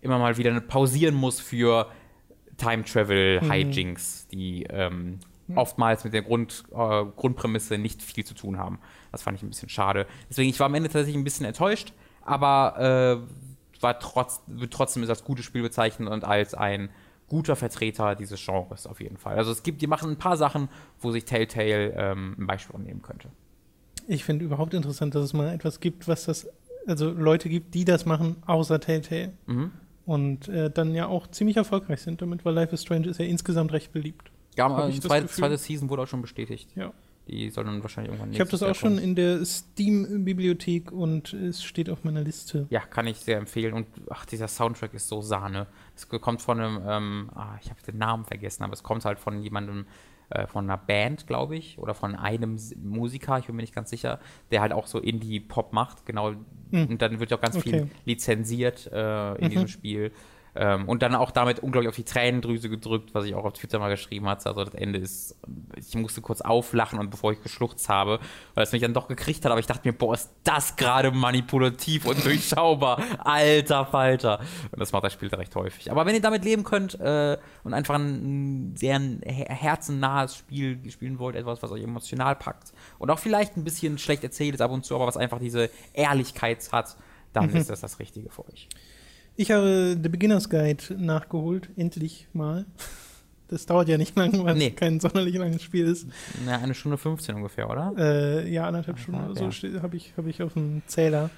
immer 0.01 0.19
mal 0.19 0.37
wieder 0.37 0.59
pausieren 0.61 1.15
muss 1.15 1.39
für 1.39 1.89
Time 2.57 2.83
Travel 2.83 3.41
mhm. 3.41 3.51
Hijinks, 3.51 4.27
mhm. 4.27 4.37
die 4.37 4.63
ähm, 4.63 5.19
mhm. 5.47 5.57
oftmals 5.57 6.03
mit 6.03 6.13
der 6.13 6.21
Grund, 6.21 6.63
äh, 6.71 7.05
Grundprämisse 7.15 7.77
nicht 7.77 8.01
viel 8.01 8.25
zu 8.25 8.33
tun 8.33 8.57
haben. 8.57 8.79
Das 9.11 9.23
fand 9.23 9.37
ich 9.37 9.43
ein 9.43 9.49
bisschen 9.49 9.69
schade. 9.69 10.05
Deswegen, 10.29 10.49
ich 10.49 10.59
war 10.59 10.67
am 10.67 10.75
Ende 10.75 10.89
tatsächlich 10.89 11.15
ein 11.15 11.23
bisschen 11.23 11.45
enttäuscht, 11.45 11.93
aber 12.23 13.21
äh, 13.21 13.81
war 13.81 13.99
trotz, 13.99 14.41
wird 14.47 14.73
trotzdem 14.73 15.07
als 15.07 15.23
gutes 15.23 15.45
Spiel 15.45 15.61
bezeichnet 15.61 16.09
und 16.09 16.23
als 16.25 16.53
ein 16.53 16.89
guter 17.27 17.55
Vertreter 17.55 18.15
dieses 18.15 18.43
Genres 18.43 18.87
auf 18.87 18.99
jeden 18.99 19.17
Fall. 19.17 19.37
Also 19.37 19.51
es 19.51 19.63
gibt, 19.63 19.81
die 19.81 19.87
machen 19.87 20.11
ein 20.11 20.17
paar 20.17 20.35
Sachen, 20.35 20.67
wo 20.99 21.11
sich 21.11 21.25
Telltale 21.25 21.93
ähm, 21.95 22.35
ein 22.37 22.47
Beispiel 22.47 22.79
nehmen 22.79 23.01
könnte. 23.01 23.29
Ich 24.09 24.23
finde 24.23 24.43
überhaupt 24.43 24.73
interessant, 24.73 25.13
dass 25.13 25.23
es 25.23 25.33
mal 25.33 25.53
etwas 25.53 25.79
gibt, 25.79 26.07
was 26.07 26.25
das, 26.25 26.47
also 26.87 27.11
Leute 27.11 27.47
gibt, 27.47 27.75
die 27.75 27.85
das 27.85 28.07
machen, 28.07 28.37
außer 28.47 28.79
Telltale. 28.79 29.33
Mhm. 29.45 29.71
Und 30.05 30.47
äh, 30.47 30.71
dann 30.71 30.95
ja 30.95 31.05
auch 31.05 31.27
ziemlich 31.27 31.57
erfolgreich 31.57 32.01
sind 32.01 32.19
damit, 32.19 32.43
weil 32.43 32.55
Life 32.55 32.73
is 32.73 32.81
Strange 32.81 33.07
ist 33.07 33.19
ja 33.19 33.25
insgesamt 33.25 33.71
recht 33.71 33.93
beliebt. 33.93 34.31
Ja, 34.57 34.65
aber 34.65 34.89
die 34.89 34.99
zweite, 34.99 35.27
zweite 35.27 35.57
Season 35.57 35.91
wurde 35.91 36.01
auch 36.01 36.07
schon 36.07 36.23
bestätigt. 36.23 36.69
Ja. 36.75 36.91
Die 37.27 37.51
soll 37.51 37.65
dann 37.65 37.83
wahrscheinlich 37.83 38.11
irgendwann 38.11 38.33
Ich 38.33 38.39
habe 38.39 38.49
das 38.49 38.63
auch 38.63 38.73
schon 38.73 38.97
in 38.97 39.13
der 39.13 39.45
Steam-Bibliothek 39.45 40.91
und 40.91 41.31
es 41.33 41.63
steht 41.63 41.91
auf 41.91 42.03
meiner 42.03 42.21
Liste. 42.21 42.65
Ja, 42.71 42.79
kann 42.79 43.05
ich 43.05 43.17
sehr 43.17 43.37
empfehlen. 43.37 43.73
Und 43.75 43.85
ach, 44.09 44.25
dieser 44.25 44.47
Soundtrack 44.47 44.95
ist 44.95 45.07
so 45.07 45.21
Sahne. 45.21 45.67
Es 45.95 46.09
kommt 46.09 46.41
von 46.41 46.59
einem, 46.59 46.81
ähm, 46.87 47.29
ah, 47.35 47.59
ich 47.61 47.69
habe 47.69 47.79
den 47.85 47.99
Namen 47.99 48.25
vergessen, 48.25 48.63
aber 48.63 48.73
es 48.73 48.81
kommt 48.81 49.05
halt 49.05 49.19
von 49.19 49.43
jemandem, 49.43 49.85
äh, 50.29 50.47
von 50.47 50.65
einer 50.65 50.77
Band, 50.77 51.27
glaube 51.27 51.55
ich, 51.55 51.79
oder 51.79 51.93
von 51.93 52.15
einem 52.15 52.59
Musiker, 52.83 53.39
ich 53.39 53.47
bin 53.47 53.55
mir 53.55 53.63
nicht 53.63 53.75
ganz 53.75 53.89
sicher, 53.89 54.19
der 54.51 54.61
halt 54.61 54.73
auch 54.73 54.87
so 54.87 54.99
Indie-Pop 54.99 55.73
macht, 55.73 56.05
genau. 56.05 56.33
Mhm. 56.71 56.85
Und 56.87 57.01
dann 57.01 57.19
wird 57.19 57.31
ja 57.31 57.37
auch 57.37 57.41
ganz 57.41 57.55
okay. 57.55 57.69
viel 57.69 57.91
lizenziert 58.05 58.89
äh, 58.91 59.35
in 59.35 59.45
mhm. 59.45 59.49
diesem 59.49 59.67
Spiel. 59.67 60.11
Ähm, 60.61 60.89
und 60.89 61.01
dann 61.01 61.15
auch 61.15 61.31
damit 61.31 61.59
unglaublich 61.59 61.87
auf 61.87 61.95
die 61.95 62.03
Tränendrüse 62.03 62.69
gedrückt, 62.69 63.13
was 63.13 63.23
ich 63.23 63.33
auch 63.33 63.45
auf 63.45 63.53
Twitter 63.53 63.79
mal 63.79 63.89
geschrieben 63.89 64.27
hatte. 64.27 64.49
Also 64.49 64.65
das 64.65 64.73
Ende 64.73 64.99
ist, 64.99 65.37
ich 65.77 65.95
musste 65.95 66.19
kurz 66.19 66.41
auflachen 66.41 66.99
und 66.99 67.09
bevor 67.09 67.31
ich 67.31 67.41
geschluchzt 67.41 67.87
habe, 67.87 68.19
weil 68.55 68.65
es 68.65 68.73
mich 68.73 68.81
dann 68.81 68.93
doch 68.93 69.07
gekriegt 69.07 69.45
hat, 69.45 69.51
aber 69.53 69.61
ich 69.61 69.67
dachte 69.67 69.87
mir, 69.87 69.93
boah, 69.93 70.13
ist 70.13 70.29
das 70.43 70.75
gerade 70.75 71.11
manipulativ 71.11 72.05
und 72.05 72.25
durchschaubar. 72.25 73.01
Alter 73.19 73.85
Falter. 73.85 74.41
Und 74.71 74.81
das 74.81 74.91
macht 74.91 75.05
das 75.05 75.13
Spiel 75.13 75.29
recht 75.29 75.55
häufig. 75.55 75.89
Aber 75.91 76.05
wenn 76.05 76.13
ihr 76.13 76.21
damit 76.21 76.43
leben 76.43 76.65
könnt 76.65 76.99
äh, 76.99 77.37
und 77.63 77.73
einfach 77.73 77.95
ein 77.95 78.75
sehr 78.75 78.99
herzennahes 78.99 80.35
Spiel 80.35 80.91
spielen 80.91 81.19
wollt, 81.19 81.37
etwas, 81.37 81.63
was 81.63 81.71
euch 81.71 81.83
emotional 81.83 82.35
packt 82.35 82.73
und 82.97 83.09
auch 83.11 83.19
vielleicht 83.19 83.55
ein 83.55 83.63
bisschen 83.63 83.97
schlecht 83.97 84.25
erzählt 84.25 84.55
ist 84.55 84.61
ab 84.61 84.71
und 84.71 84.83
zu, 84.83 84.93
aber 84.95 85.07
was 85.07 85.15
einfach 85.15 85.39
diese 85.39 85.69
Ehrlichkeit 85.93 86.69
hat, 86.73 86.97
dann 87.31 87.49
mhm. 87.49 87.55
ist 87.55 87.69
das 87.69 87.79
das 87.79 87.99
Richtige 87.99 88.29
für 88.29 88.45
euch. 88.51 88.67
Ich 89.39 89.51
habe 89.51 89.97
The 90.03 90.09
Beginner's 90.09 90.49
Guide 90.49 90.83
nachgeholt, 90.97 91.69
endlich 91.77 92.27
mal. 92.33 92.65
Das 93.47 93.65
dauert 93.65 93.87
ja 93.87 93.97
nicht 93.97 94.17
lang, 94.17 94.43
weil 94.43 94.55
nee. 94.55 94.67
es 94.67 94.75
kein 94.75 94.99
sonderlich 94.99 95.33
langes 95.35 95.63
Spiel 95.63 95.85
ist. 95.85 96.07
Na, 96.45 96.57
eine 96.57 96.73
Stunde 96.73 96.97
15 96.97 97.35
ungefähr, 97.35 97.69
oder? 97.69 97.93
Äh, 97.97 98.51
ja, 98.51 98.67
anderthalb 98.67 98.97
okay, 98.97 99.03
Stunden 99.03 99.31
oder 99.31 99.35
so 99.35 99.81
habe 99.81 99.95
ich, 99.95 100.11
hab 100.17 100.27
ich 100.27 100.43
auf 100.43 100.55
dem 100.55 100.81
Zähler. 100.87 101.29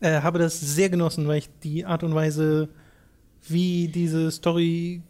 Äh, 0.00 0.20
habe 0.20 0.38
das 0.38 0.60
sehr 0.60 0.90
genossen, 0.90 1.26
weil 1.26 1.38
ich 1.38 1.48
die 1.64 1.84
Art 1.84 2.04
und 2.04 2.14
Weise, 2.14 2.68
wie 3.48 3.88
diese 3.88 4.30
Story 4.30 5.02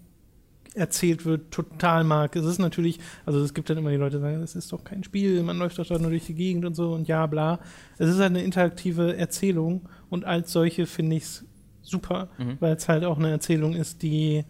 erzählt 0.72 1.26
wird, 1.26 1.50
total 1.50 2.04
mag. 2.04 2.34
Es 2.36 2.46
ist 2.46 2.58
natürlich, 2.58 3.00
also 3.26 3.38
es 3.40 3.52
gibt 3.52 3.68
dann 3.68 3.76
immer 3.76 3.90
die 3.90 3.96
Leute, 3.96 4.16
die 4.16 4.22
sagen, 4.22 4.42
es 4.42 4.56
ist 4.56 4.72
doch 4.72 4.82
kein 4.82 5.04
Spiel, 5.04 5.42
man 5.42 5.58
läuft 5.58 5.78
doch 5.78 5.86
da 5.86 5.98
nur 5.98 6.08
durch 6.08 6.24
die 6.24 6.34
Gegend 6.34 6.64
und 6.64 6.74
so 6.74 6.94
und 6.94 7.06
ja, 7.06 7.26
bla. 7.26 7.60
Es 7.98 8.08
ist 8.08 8.16
halt 8.16 8.30
eine 8.30 8.42
interaktive 8.42 9.14
Erzählung 9.14 9.90
und 10.08 10.24
als 10.24 10.52
solche 10.52 10.86
finde 10.86 11.16
ich 11.16 11.24
es 11.24 11.44
super, 11.82 12.28
mhm. 12.38 12.56
weil 12.60 12.74
es 12.74 12.88
halt 12.88 13.04
auch 13.04 13.18
eine 13.18 13.30
Erzählung 13.30 13.74
ist, 13.74 14.02
die 14.02 14.44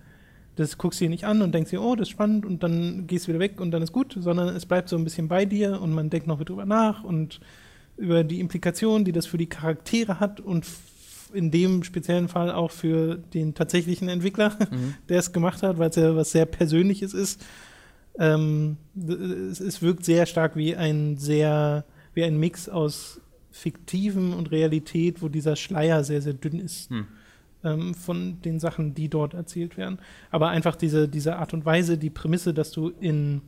das 0.57 0.77
guckst 0.77 1.01
du 1.01 1.07
dir 1.07 1.11
nicht 1.11 1.25
an 1.25 1.43
und 1.43 1.55
denkst 1.55 1.71
dir, 1.71 1.83
oh, 1.83 1.95
das 1.95 2.09
ist 2.09 2.13
spannend 2.13 2.45
und 2.45 2.63
dann 2.63 3.07
gehst 3.07 3.27
du 3.27 3.29
wieder 3.29 3.41
weg 3.41 3.61
und 3.61 3.71
dann 3.71 3.83
ist 3.83 3.93
gut, 3.93 4.17
sondern 4.19 4.55
es 4.55 4.67
bleibt 4.67 4.89
so 4.89 4.97
ein 4.97 5.05
bisschen 5.05 5.29
bei 5.29 5.45
dir 5.45 5.81
und 5.81 5.93
man 5.95 6.11
denkt 6.11 6.27
noch 6.27 6.39
wieder 6.39 6.47
drüber 6.47 6.67
nach 6.67 7.05
und 7.05 7.41
über 7.97 8.25
die 8.25 8.41
Implikationen, 8.41 9.05
die 9.05 9.13
das 9.13 9.27
für 9.27 9.39
die 9.39 9.49
Charaktere 9.49 10.21
hat 10.21 10.41
und 10.41 10.67
in 11.33 11.51
dem 11.51 11.83
speziellen 11.83 12.29
Fall 12.29 12.51
auch 12.51 12.71
für 12.71 13.17
den 13.17 13.55
tatsächlichen 13.55 14.09
Entwickler, 14.09 14.51
mhm. 14.71 14.95
der 15.09 15.19
es 15.19 15.33
gemacht 15.33 15.63
hat, 15.63 15.79
weil 15.79 15.89
es 15.89 15.97
ja 15.97 16.15
was 16.15 16.33
sehr 16.33 16.45
Persönliches 16.45 17.15
ist. 17.15 17.43
Ähm, 18.19 18.77
es, 18.95 19.61
es, 19.61 19.81
wirkt 19.81 20.05
sehr 20.05 20.27
stark 20.27 20.55
wie 20.55 20.77
ein 20.77 21.17
sehr, 21.17 21.87
wie 22.13 22.25
ein 22.25 22.39
Mix 22.39 22.69
aus 22.69 23.23
Fiktiven 23.51 24.35
und 24.35 24.51
Realität, 24.51 25.23
wo 25.23 25.29
dieser 25.29 25.57
Schleier 25.57 26.05
sehr, 26.05 26.21
sehr 26.21 26.35
dünn 26.35 26.59
ist. 26.59 26.91
Mhm 26.91 27.07
ähm, 27.65 27.95
von 27.95 28.41
den 28.43 28.61
Sachen, 28.61 28.95
die 28.95 29.09
dort 29.09 29.35
erzählt 29.35 29.77
werden. 29.77 29.99
Aber 30.31 30.49
einfach 30.49 30.77
diese, 30.77 31.09
diese 31.09 31.37
Art 31.37 31.55
und 31.55 31.65
Weise, 31.65 31.99
die 31.99 32.11
Prämisse, 32.11 32.55
dass 32.55 32.71
du 32.71 32.89
in 32.89 33.43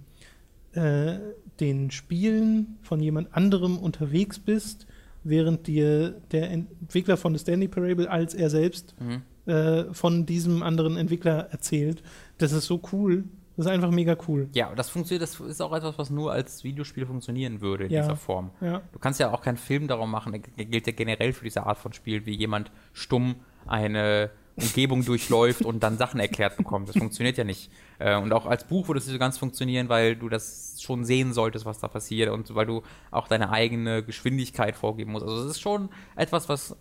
äh, 0.73 1.19
den 1.61 1.91
Spielen 1.91 2.79
von 2.83 3.01
jemand 3.01 3.35
anderem 3.37 3.79
unterwegs 3.79 4.39
bist, 4.39 4.87
während 5.23 5.67
dir 5.67 6.21
der 6.33 6.51
Entwickler 6.51 7.17
von 7.17 7.35
The 7.35 7.41
Stanley 7.41 7.69
Parable 7.69 8.11
als 8.11 8.35
er 8.35 8.51
selbst 8.51 8.95
mhm. 9.01 9.51
äh, 9.51 9.93
von 9.93 10.27
diesem 10.27 10.63
anderen 10.63 10.97
Entwickler 10.97 11.49
erzählt. 11.51 12.03
Das 12.39 12.53
ist 12.53 12.67
so 12.67 12.81
cool. 12.93 13.25
Das 13.57 13.67
ist 13.67 13.73
einfach 13.73 13.93
mega 13.93 14.17
cool. 14.27 14.49
Ja, 14.53 14.75
das 14.75 14.91
funktioniert, 14.91 15.23
das 15.23 15.39
ist 15.39 15.63
auch 15.63 15.73
etwas, 15.73 15.97
was 15.97 16.11
nur 16.11 16.33
als 16.33 16.65
Videospiel 16.65 17.07
funktionieren 17.07 17.61
würde 17.61 17.85
in 17.85 17.93
ja. 17.93 18.03
dieser 18.03 18.17
Form. 18.17 18.51
Ja. 18.61 18.83
Du 18.93 18.99
kannst 18.99 19.21
ja 19.21 19.33
auch 19.33 19.43
keinen 19.43 19.59
Film 19.59 19.87
darum 19.87 20.11
machen, 20.11 20.33
der 20.59 20.65
gilt 20.65 20.89
ja 20.89 20.93
generell 20.93 21.33
für 21.33 21.45
diese 21.45 21.65
Art 21.65 21.79
von 21.79 21.93
Spiel, 21.93 22.27
wie 22.27 22.35
jemand 22.35 22.73
stumm 22.93 23.37
eine 23.67 24.31
Umgebung 24.57 25.05
durchläuft 25.05 25.65
und 25.65 25.83
dann 25.83 25.99
Sachen 25.99 26.21
erklärt 26.21 26.57
bekommt. 26.57 26.89
Das 26.89 26.97
funktioniert 26.97 27.37
ja 27.37 27.45
nicht. 27.45 27.71
Äh, 27.99 28.17
und 28.17 28.33
auch 28.33 28.47
als 28.47 28.65
Buch 28.65 28.89
würde 28.89 28.99
es 28.99 29.07
nicht 29.07 29.15
so 29.15 29.19
ganz 29.19 29.37
funktionieren, 29.39 29.89
weil 29.89 30.17
du 30.17 30.29
das 30.29 30.81
schon 30.81 31.05
sehen 31.05 31.33
solltest, 31.33 31.65
was 31.65 31.81
da 31.81 31.89
passiert 31.89 32.31
und 32.31 32.55
weil 32.55 32.67
du 32.67 32.83
auch 33.11 33.27
deine 33.27 33.51
eigene 33.51 34.03
Geschwindigkeit 34.03 34.77
vorgeben 34.77 35.13
musst. 35.13 35.25
Also 35.25 35.45
es 35.45 35.53
ist 35.53 35.61
schon 35.61 35.89
etwas, 36.15 36.49
was 36.49 36.77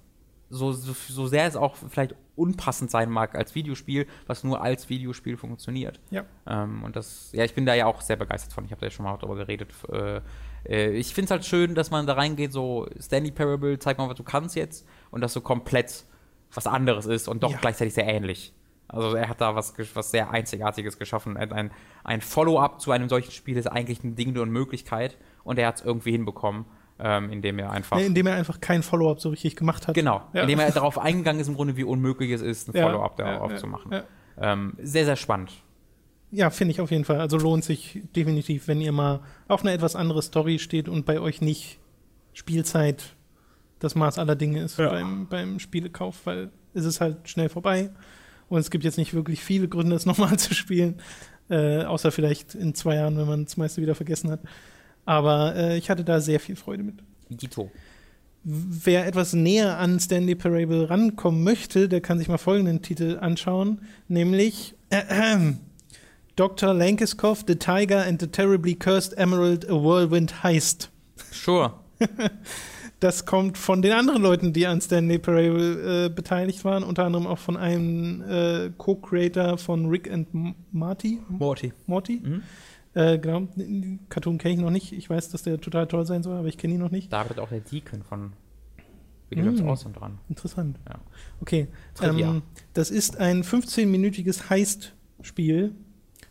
so, 0.49 0.71
so, 0.71 0.93
so 0.93 1.27
sehr 1.27 1.47
es 1.47 1.55
auch 1.55 1.75
vielleicht 1.75 2.15
unpassend 2.35 2.91
sein 2.91 3.09
mag 3.09 3.35
als 3.35 3.55
Videospiel, 3.55 4.07
was 4.27 4.43
nur 4.43 4.61
als 4.61 4.89
Videospiel 4.89 5.35
funktioniert. 5.35 5.99
Ja. 6.11 6.25
Ähm, 6.45 6.83
und 6.83 6.95
das, 6.95 7.31
ja, 7.33 7.43
ich 7.43 7.55
bin 7.55 7.65
da 7.65 7.73
ja 7.73 7.87
auch 7.87 8.01
sehr 8.01 8.17
begeistert 8.17 8.53
von. 8.53 8.65
Ich 8.65 8.71
habe 8.71 8.81
da 8.81 8.87
ja 8.87 8.91
schon 8.91 9.05
mal 9.05 9.17
darüber 9.17 9.35
geredet. 9.35 9.71
Äh, 9.91 10.21
äh, 10.65 10.91
ich 10.91 11.13
finde 11.13 11.25
es 11.25 11.31
halt 11.31 11.45
schön, 11.45 11.73
dass 11.73 11.89
man 11.89 12.05
da 12.05 12.13
reingeht, 12.13 12.51
so 12.53 12.87
Stanley 12.99 13.31
Parable, 13.31 13.79
zeig 13.79 13.97
mal, 13.97 14.09
was 14.09 14.15
du 14.15 14.23
kannst 14.23 14.55
jetzt 14.55 14.87
und 15.09 15.21
das 15.21 15.33
so 15.33 15.41
komplett 15.41 16.05
was 16.53 16.67
anderes 16.67 17.05
ist 17.05 17.27
und 17.27 17.43
doch 17.43 17.51
ja. 17.51 17.57
gleichzeitig 17.59 17.93
sehr 17.93 18.07
ähnlich. 18.07 18.53
Also 18.87 19.15
er 19.15 19.27
hat 19.27 19.41
da 19.41 19.55
was, 19.55 19.73
was 19.95 20.11
sehr 20.11 20.29
Einzigartiges 20.29 20.99
geschaffen. 20.99 21.35
Ein, 21.37 21.71
ein 22.03 22.21
Follow-up 22.21 22.79
zu 22.79 22.91
einem 22.91 23.09
solchen 23.09 23.31
Spiel 23.31 23.57
ist 23.57 23.67
eigentlich 23.67 24.03
ein 24.03 24.15
Ding 24.15 24.37
und 24.37 24.51
Möglichkeit 24.51 25.17
und 25.43 25.57
er 25.57 25.67
hat 25.67 25.77
es 25.77 25.81
irgendwie 25.81 26.11
hinbekommen. 26.11 26.65
Ähm, 26.99 27.31
indem 27.31 27.57
er 27.57 27.71
einfach. 27.71 27.97
Nee, 27.97 28.05
indem 28.05 28.27
er 28.27 28.35
einfach 28.35 28.61
kein 28.61 28.83
Follow-up 28.83 29.19
so 29.19 29.29
richtig 29.29 29.55
gemacht 29.55 29.87
hat. 29.87 29.95
Genau. 29.95 30.21
Ja. 30.31 30.43
Indem 30.43 30.59
er 30.59 30.71
darauf 30.71 30.99
eingegangen 30.99 31.41
ist, 31.41 31.47
im 31.47 31.55
Grunde, 31.55 31.75
wie 31.75 31.83
unmöglich 31.83 32.29
es 32.29 32.41
ist, 32.41 32.69
ein 32.69 32.77
ja, 32.77 32.83
Follow-up 32.83 33.17
darauf 33.17 33.51
ja, 33.51 33.57
zu 33.57 33.65
machen. 33.65 34.03
Ähm, 34.39 34.73
sehr, 34.77 35.03
sehr 35.03 35.15
spannend. 35.15 35.51
Ja, 36.29 36.51
finde 36.51 36.71
ich 36.71 36.81
auf 36.81 36.91
jeden 36.91 37.03
Fall. 37.03 37.19
Also 37.19 37.37
lohnt 37.37 37.63
sich 37.63 38.01
definitiv, 38.15 38.67
wenn 38.67 38.79
ihr 38.79 38.91
mal 38.91 39.21
auf 39.47 39.61
eine 39.61 39.71
etwas 39.71 39.95
andere 39.95 40.21
Story 40.21 40.59
steht 40.59 40.87
und 40.87 41.05
bei 41.05 41.19
euch 41.19 41.41
nicht 41.41 41.79
Spielzeit 42.33 43.15
das 43.83 43.95
Maß 43.95 44.17
aller 44.17 44.35
Dinge 44.35 44.61
ist 44.61 44.77
beim, 44.77 45.27
beim 45.27 45.59
Spielekauf, 45.59 46.25
weil 46.25 46.51
es 46.73 46.85
ist 46.85 47.01
halt 47.01 47.27
schnell 47.27 47.49
vorbei. 47.49 47.89
Und 48.47 48.59
es 48.59 48.71
gibt 48.71 48.83
jetzt 48.85 48.97
nicht 48.97 49.13
wirklich 49.13 49.43
viele 49.43 49.67
Gründe, 49.67 49.95
es 49.95 50.05
nochmal 50.07 50.39
zu 50.39 50.53
spielen. 50.53 50.95
Äh, 51.49 51.83
außer 51.83 52.11
vielleicht 52.11 52.55
in 52.55 52.73
zwei 52.73 52.95
Jahren, 52.95 53.17
wenn 53.17 53.27
man 53.27 53.43
das 53.43 53.57
meiste 53.57 53.81
wieder 53.81 53.95
vergessen 53.95 54.31
hat. 54.31 54.39
Aber 55.05 55.55
äh, 55.55 55.77
ich 55.77 55.89
hatte 55.89 56.05
da 56.05 56.21
sehr 56.21 56.39
viel 56.39 56.55
Freude 56.55 56.83
mit. 56.83 56.95
Dito. 57.27 57.69
Wer 58.45 59.05
etwas 59.05 59.33
näher 59.33 59.77
an 59.77 59.99
Stanley 59.99 60.35
Parable 60.35 60.89
rankommen 60.89 61.43
möchte, 61.43 61.89
der 61.89 61.99
kann 61.99 62.19
sich 62.19 62.29
mal 62.29 62.37
folgenden 62.37 62.81
Titel 62.81 63.17
anschauen, 63.19 63.81
nämlich 64.07 64.75
äh, 64.89 65.53
Dr. 66.37 66.73
Lankiskov, 66.73 67.43
The 67.45 67.55
Tiger 67.55 68.05
and 68.05 68.21
the 68.21 68.27
Terribly 68.27 68.75
Cursed 68.75 69.17
Emerald, 69.17 69.69
A 69.69 69.73
Whirlwind 69.73 70.43
Heist. 70.43 70.89
Sure. 71.31 71.73
das 73.03 73.25
kommt 73.25 73.57
von 73.57 73.81
den 73.81 73.91
anderen 73.91 74.21
Leuten, 74.21 74.53
die 74.53 74.65
an 74.65 74.79
Stanley 74.79 75.19
Parable 75.19 76.05
äh, 76.05 76.09
beteiligt 76.09 76.63
waren, 76.63 76.85
unter 76.85 77.03
anderem 77.03 77.27
auch 77.27 77.37
von 77.37 77.57
einem 77.57 78.21
äh, 78.21 78.71
Co-Creator 78.77 79.57
von 79.57 79.87
Rick 79.87 80.09
and 80.09 80.27
Marty. 80.71 81.19
Morty. 81.27 81.73
Morty. 81.85 82.21
Mhm. 82.23 82.43
Äh, 82.93 83.19
genau, 83.19 83.41
den 83.55 83.99
Cartoon 84.07 84.37
kenne 84.37 84.53
ich 84.53 84.59
noch 84.61 84.69
nicht. 84.69 84.93
Ich 84.93 85.09
weiß, 85.09 85.29
dass 85.29 85.43
der 85.43 85.59
total 85.59 85.87
toll 85.87 86.05
sein 86.05 86.23
soll, 86.23 86.37
aber 86.37 86.47
ich 86.47 86.57
kenne 86.57 86.75
ihn 86.75 86.79
noch 86.79 86.91
nicht. 86.91 87.11
Da 87.11 87.19
arbeitet 87.19 87.39
auch 87.39 87.49
der 87.49 87.59
Deacon 87.59 88.03
von 88.03 88.31
Video 89.29 89.43
Games 89.43 89.61
mm, 89.61 89.67
Awesome 89.67 89.93
dran. 89.93 90.19
Interessant. 90.29 90.79
Ja. 90.87 90.95
Okay. 91.41 91.67
Ähm, 92.01 92.41
das 92.73 92.89
ist 92.89 93.17
ein 93.17 93.43
15-minütiges 93.43 94.49
Heist-Spiel. 94.49 95.75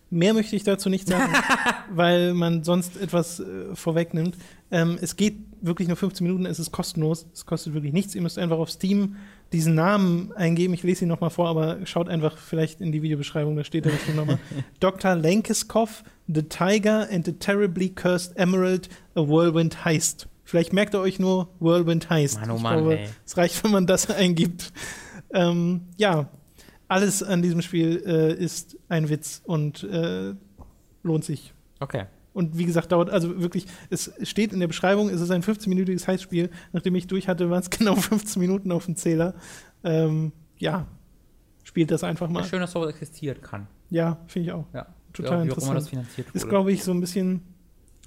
Mehr 0.08 0.32
möchte 0.32 0.56
ich 0.56 0.62
dazu 0.62 0.88
nicht 0.88 1.06
sagen, 1.06 1.32
weil 1.90 2.32
man 2.32 2.64
sonst 2.64 2.96
etwas 2.96 3.40
äh, 3.40 3.74
vorwegnimmt. 3.74 4.38
Ähm, 4.70 4.96
es 5.02 5.16
geht 5.16 5.51
wirklich 5.62 5.88
nur 5.88 5.96
15 5.96 6.26
Minuten, 6.26 6.46
es 6.46 6.58
ist 6.58 6.72
kostenlos, 6.72 7.26
es 7.32 7.46
kostet 7.46 7.74
wirklich 7.74 7.92
nichts. 7.92 8.14
Ihr 8.14 8.22
müsst 8.22 8.38
einfach 8.38 8.58
auf 8.58 8.70
Steam 8.70 9.16
diesen 9.52 9.74
Namen 9.74 10.32
eingeben. 10.32 10.74
Ich 10.74 10.82
lese 10.82 11.04
ihn 11.04 11.08
nochmal 11.08 11.30
vor, 11.30 11.48
aber 11.48 11.86
schaut 11.86 12.08
einfach 12.08 12.36
vielleicht 12.36 12.80
in 12.80 12.92
die 12.92 13.02
Videobeschreibung, 13.02 13.56
da 13.56 13.64
steht 13.64 13.86
er 13.86 13.92
bestimmt 13.92 14.16
nochmal. 14.16 14.38
Dr. 14.80 15.14
Lankiskov, 15.14 16.04
The 16.26 16.42
Tiger 16.42 17.08
and 17.10 17.24
the 17.24 17.32
Terribly 17.32 17.90
Cursed 17.90 18.36
Emerald, 18.36 18.88
A 19.14 19.20
Whirlwind 19.20 19.84
Heist. 19.84 20.28
Vielleicht 20.44 20.72
merkt 20.72 20.94
ihr 20.94 21.00
euch 21.00 21.18
nur 21.18 21.48
Whirlwind 21.60 22.10
Heist. 22.10 22.40
Mann, 22.40 22.50
oh 22.50 22.58
Mann, 22.58 22.78
ich 22.78 22.84
glaube, 22.84 22.98
es 23.24 23.36
reicht, 23.36 23.64
wenn 23.64 23.70
man 23.70 23.86
das 23.86 24.10
eingibt. 24.10 24.72
Ähm, 25.32 25.82
ja, 25.96 26.28
alles 26.88 27.22
an 27.22 27.40
diesem 27.40 27.62
Spiel 27.62 28.02
äh, 28.04 28.34
ist 28.34 28.76
ein 28.88 29.08
Witz 29.08 29.40
und 29.44 29.84
äh, 29.84 30.34
lohnt 31.02 31.24
sich. 31.24 31.54
Okay. 31.80 32.04
Und 32.32 32.56
wie 32.56 32.64
gesagt, 32.64 32.92
dauert, 32.92 33.10
also 33.10 33.40
wirklich, 33.40 33.66
es 33.90 34.10
steht 34.22 34.52
in 34.52 34.60
der 34.60 34.68
Beschreibung, 34.68 35.10
es 35.10 35.20
ist 35.20 35.30
ein 35.30 35.42
15-minütiges 35.42 36.06
Heißspiel. 36.06 36.50
Nachdem 36.72 36.94
ich 36.94 37.06
durch 37.06 37.28
hatte, 37.28 37.50
waren 37.50 37.60
es 37.60 37.70
genau 37.70 37.96
15 37.96 38.40
Minuten 38.40 38.72
auf 38.72 38.86
dem 38.86 38.96
Zähler. 38.96 39.34
Ähm, 39.84 40.32
ja, 40.58 40.86
spielt 41.64 41.90
das 41.90 42.04
einfach 42.04 42.28
mal. 42.28 42.40
Ja, 42.40 42.46
schön, 42.46 42.60
dass 42.60 42.72
sowas 42.72 42.90
existieren 42.90 43.40
kann. 43.42 43.66
Ja, 43.90 44.18
finde 44.26 44.48
ich 44.48 44.52
auch. 44.52 44.66
Ja. 44.72 44.86
Total 45.12 45.38
ja, 45.38 45.42
interessant. 45.42 45.90
Ist, 46.32 46.48
glaube 46.48 46.72
ich, 46.72 46.84
so 46.84 46.92
ein 46.92 47.00
bisschen 47.00 47.42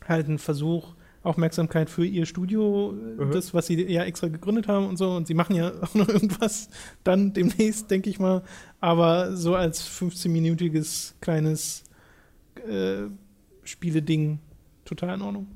halt 0.07 0.27
ein 0.27 0.39
Versuch, 0.39 0.95
Aufmerksamkeit 1.23 1.89
für 1.89 2.05
ihr 2.05 2.25
Studio, 2.25 2.93
mhm. 2.93 3.31
das, 3.31 3.53
was 3.53 3.67
sie 3.67 3.81
ja 3.91 4.03
extra 4.03 4.27
gegründet 4.27 4.67
haben 4.67 4.87
und 4.87 4.97
so. 4.97 5.11
Und 5.11 5.27
sie 5.27 5.33
machen 5.33 5.55
ja 5.55 5.71
auch 5.81 5.93
noch 5.93 6.07
irgendwas 6.07 6.69
dann 7.03 7.33
demnächst, 7.33 7.89
denke 7.91 8.09
ich 8.09 8.19
mal. 8.19 8.43
Aber 8.79 9.35
so 9.35 9.55
als 9.55 9.87
15-minütiges 9.87 11.13
kleines 11.21 11.83
äh, 12.67 13.03
Spiele-Ding 13.65 14.39
total 14.85 15.15
in 15.15 15.21
Ordnung. 15.21 15.47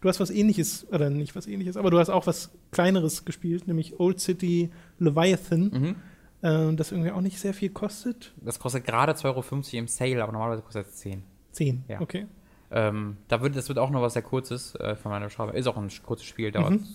Du 0.00 0.08
hast 0.08 0.20
was 0.20 0.30
ähnliches, 0.30 0.86
oder 0.92 1.10
nicht 1.10 1.34
was 1.34 1.46
ähnliches, 1.46 1.76
aber 1.76 1.90
du 1.90 1.98
hast 1.98 2.10
auch 2.10 2.26
was 2.26 2.50
kleineres 2.70 3.24
gespielt, 3.24 3.66
nämlich 3.66 3.98
Old 3.98 4.20
City 4.20 4.70
Leviathan. 4.98 5.70
Mhm. 5.72 5.96
Äh, 6.42 6.76
das 6.76 6.92
irgendwie 6.92 7.10
auch 7.10 7.22
nicht 7.22 7.40
sehr 7.40 7.54
viel 7.54 7.70
kostet. 7.70 8.34
Das 8.36 8.58
kostet 8.58 8.84
gerade 8.84 9.12
2,50 9.12 9.24
Euro 9.24 9.44
im 9.72 9.88
Sale, 9.88 10.22
aber 10.22 10.32
normalerweise 10.32 10.62
kostet 10.62 10.86
es 10.88 10.96
10. 10.96 11.22
10, 11.52 11.84
ja. 11.88 12.00
okay. 12.00 12.26
Ähm, 12.70 13.16
da 13.28 13.40
wird, 13.40 13.56
das 13.56 13.68
wird 13.68 13.78
auch 13.78 13.90
noch 13.90 14.02
was 14.02 14.12
sehr 14.12 14.22
kurzes 14.22 14.74
äh, 14.74 14.96
von 14.96 15.10
meiner 15.10 15.26
Beschreibung. 15.26 15.54
Ist 15.54 15.66
auch 15.66 15.76
ein 15.76 15.88
kurzes 16.04 16.26
Spiel, 16.26 16.50
dauert. 16.50 16.72
Mhm. 16.72 16.86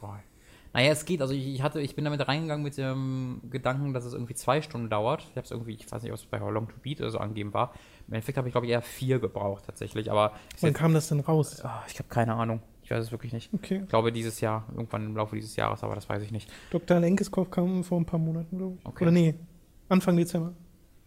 Oh. 0.00 0.08
Naja, 0.72 0.90
es 0.90 1.04
geht. 1.04 1.20
Also 1.20 1.34
ich, 1.34 1.62
hatte, 1.62 1.80
ich 1.80 1.94
bin 1.94 2.04
damit 2.04 2.26
reingegangen 2.26 2.64
mit 2.64 2.76
dem 2.76 3.40
Gedanken, 3.50 3.92
dass 3.94 4.04
es 4.04 4.12
irgendwie 4.12 4.34
zwei 4.34 4.60
Stunden 4.60 4.90
dauert. 4.90 5.22
Ich 5.30 5.36
habe 5.36 5.44
es 5.44 5.50
irgendwie, 5.50 5.74
ich 5.74 5.90
weiß 5.90 6.02
nicht, 6.02 6.12
ob 6.12 6.18
es 6.18 6.24
bei 6.24 6.40
How 6.40 6.50
Long 6.50 6.68
to 6.68 6.74
Beat 6.82 7.00
oder 7.00 7.10
so 7.10 7.18
angeben 7.18 7.52
war. 7.54 7.74
Im 8.06 8.14
Endeffekt 8.14 8.36
habe 8.36 8.48
ich, 8.48 8.52
glaube 8.52 8.66
ich, 8.66 8.72
eher 8.72 8.82
vier 8.82 9.18
gebraucht 9.18 9.64
tatsächlich. 9.66 10.10
Aber 10.10 10.32
Wann 10.60 10.70
jetzt, 10.70 10.78
kam 10.78 10.94
das 10.94 11.08
denn 11.08 11.20
raus? 11.20 11.62
Oh, 11.64 11.68
ich 11.88 11.98
habe 11.98 12.08
keine 12.08 12.34
Ahnung. 12.34 12.60
Ich 12.82 12.90
weiß 12.90 13.02
es 13.02 13.12
wirklich 13.12 13.32
nicht. 13.32 13.52
Okay. 13.54 13.80
Ich 13.82 13.88
glaube 13.88 14.12
dieses 14.12 14.40
Jahr, 14.40 14.66
irgendwann 14.70 15.06
im 15.06 15.16
Laufe 15.16 15.36
dieses 15.36 15.56
Jahres, 15.56 15.82
aber 15.82 15.94
das 15.94 16.08
weiß 16.08 16.22
ich 16.22 16.30
nicht. 16.30 16.50
Dr. 16.70 17.00
Lenkeskopf 17.00 17.50
kam 17.50 17.82
vor 17.82 17.98
ein 17.98 18.04
paar 18.04 18.20
Monaten, 18.20 18.58
glaube 18.58 18.76
ich. 18.78 18.86
Okay. 18.86 19.04
Oder 19.04 19.10
nee, 19.10 19.34
Anfang 19.88 20.16
Dezember. 20.16 20.52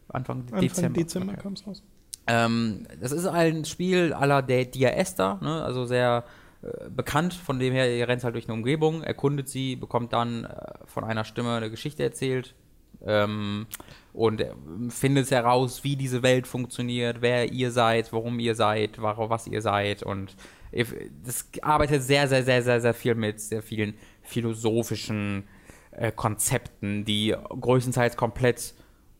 Anfang, 0.09 0.39
Anfang 0.39 0.61
Dezember, 0.61 0.99
Dezember 0.99 1.33
okay. 1.33 1.41
kam 1.41 1.53
es 1.53 1.67
raus. 1.67 1.83
Ähm, 2.25 2.87
das 2.99 3.11
ist 3.11 3.27
ein 3.27 3.63
Spiel 3.65 4.13
aller 4.13 4.41
der 4.41 4.65
Dia 4.65 4.89
Esther, 4.89 5.39
ne? 5.41 5.63
also 5.63 5.85
sehr 5.85 6.25
äh, 6.63 6.89
bekannt, 6.89 7.33
von 7.33 7.59
dem 7.59 7.73
her, 7.73 7.95
ihr 7.95 8.07
rennt 8.07 8.23
halt 8.23 8.33
durch 8.33 8.47
eine 8.47 8.53
Umgebung, 8.53 9.03
erkundet 9.03 9.47
sie, 9.47 9.75
bekommt 9.75 10.13
dann 10.13 10.45
äh, 10.45 10.73
von 10.85 11.03
einer 11.03 11.25
Stimme 11.25 11.55
eine 11.55 11.69
Geschichte 11.69 12.03
erzählt 12.03 12.55
ähm, 13.05 13.67
und 14.13 14.43
findet 14.89 15.29
heraus, 15.31 15.83
wie 15.83 15.95
diese 15.95 16.23
Welt 16.23 16.47
funktioniert, 16.47 17.21
wer 17.21 17.51
ihr 17.51 17.71
seid, 17.71 18.11
warum 18.13 18.39
ihr 18.39 18.55
seid, 18.55 19.01
warum, 19.01 19.29
was 19.29 19.47
ihr 19.47 19.61
seid 19.61 20.03
und 20.03 20.35
das 21.23 21.49
arbeitet 21.61 22.03
sehr, 22.03 22.27
sehr, 22.27 22.43
sehr, 22.43 22.61
sehr, 22.61 22.81
sehr 22.81 22.93
viel 22.93 23.15
mit 23.15 23.39
sehr 23.39 23.61
vielen 23.61 23.93
philosophischen 24.21 25.47
äh, 25.91 26.11
Konzepten, 26.11 27.05
die 27.05 27.35
größtenteils 27.59 28.17
komplett 28.17 28.73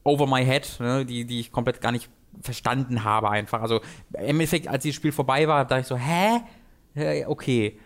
over 0.04 0.28
my 0.28 0.44
head, 0.46 0.78
ne, 0.80 1.06
die, 1.06 1.26
die 1.26 1.40
ich 1.40 1.52
komplett 1.52 1.82
gar 1.82 1.92
nicht 1.92 2.10
verstanden 2.42 3.04
habe 3.04 3.30
einfach. 3.30 3.62
Also 3.62 3.82
im 4.14 4.26
Endeffekt, 4.26 4.68
als 4.68 4.84
das 4.84 4.94
Spiel 4.94 5.12
vorbei 5.12 5.48
war, 5.48 5.66
dachte 5.66 5.82
ich 5.82 5.88
so, 5.88 5.98
hä? 5.98 6.42
Okay. 7.26 7.80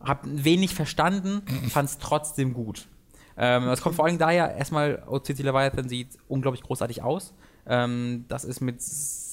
Hab 0.00 0.20
wenig 0.24 0.74
verstanden, 0.74 1.42
fand 1.70 1.88
es 1.88 1.98
trotzdem 1.98 2.54
gut. 2.54 2.86
Ähm, 3.38 3.66
das 3.66 3.80
kommt 3.80 3.94
vor 3.94 4.06
allem 4.06 4.18
daher, 4.18 4.56
erstmal, 4.56 5.02
OCT 5.06 5.38
Leviathan 5.38 5.88
sieht 5.88 6.18
unglaublich 6.28 6.62
großartig 6.62 7.02
aus. 7.02 7.34
Ähm, 7.66 8.24
das 8.28 8.44
ist 8.44 8.60
mit 8.60 8.82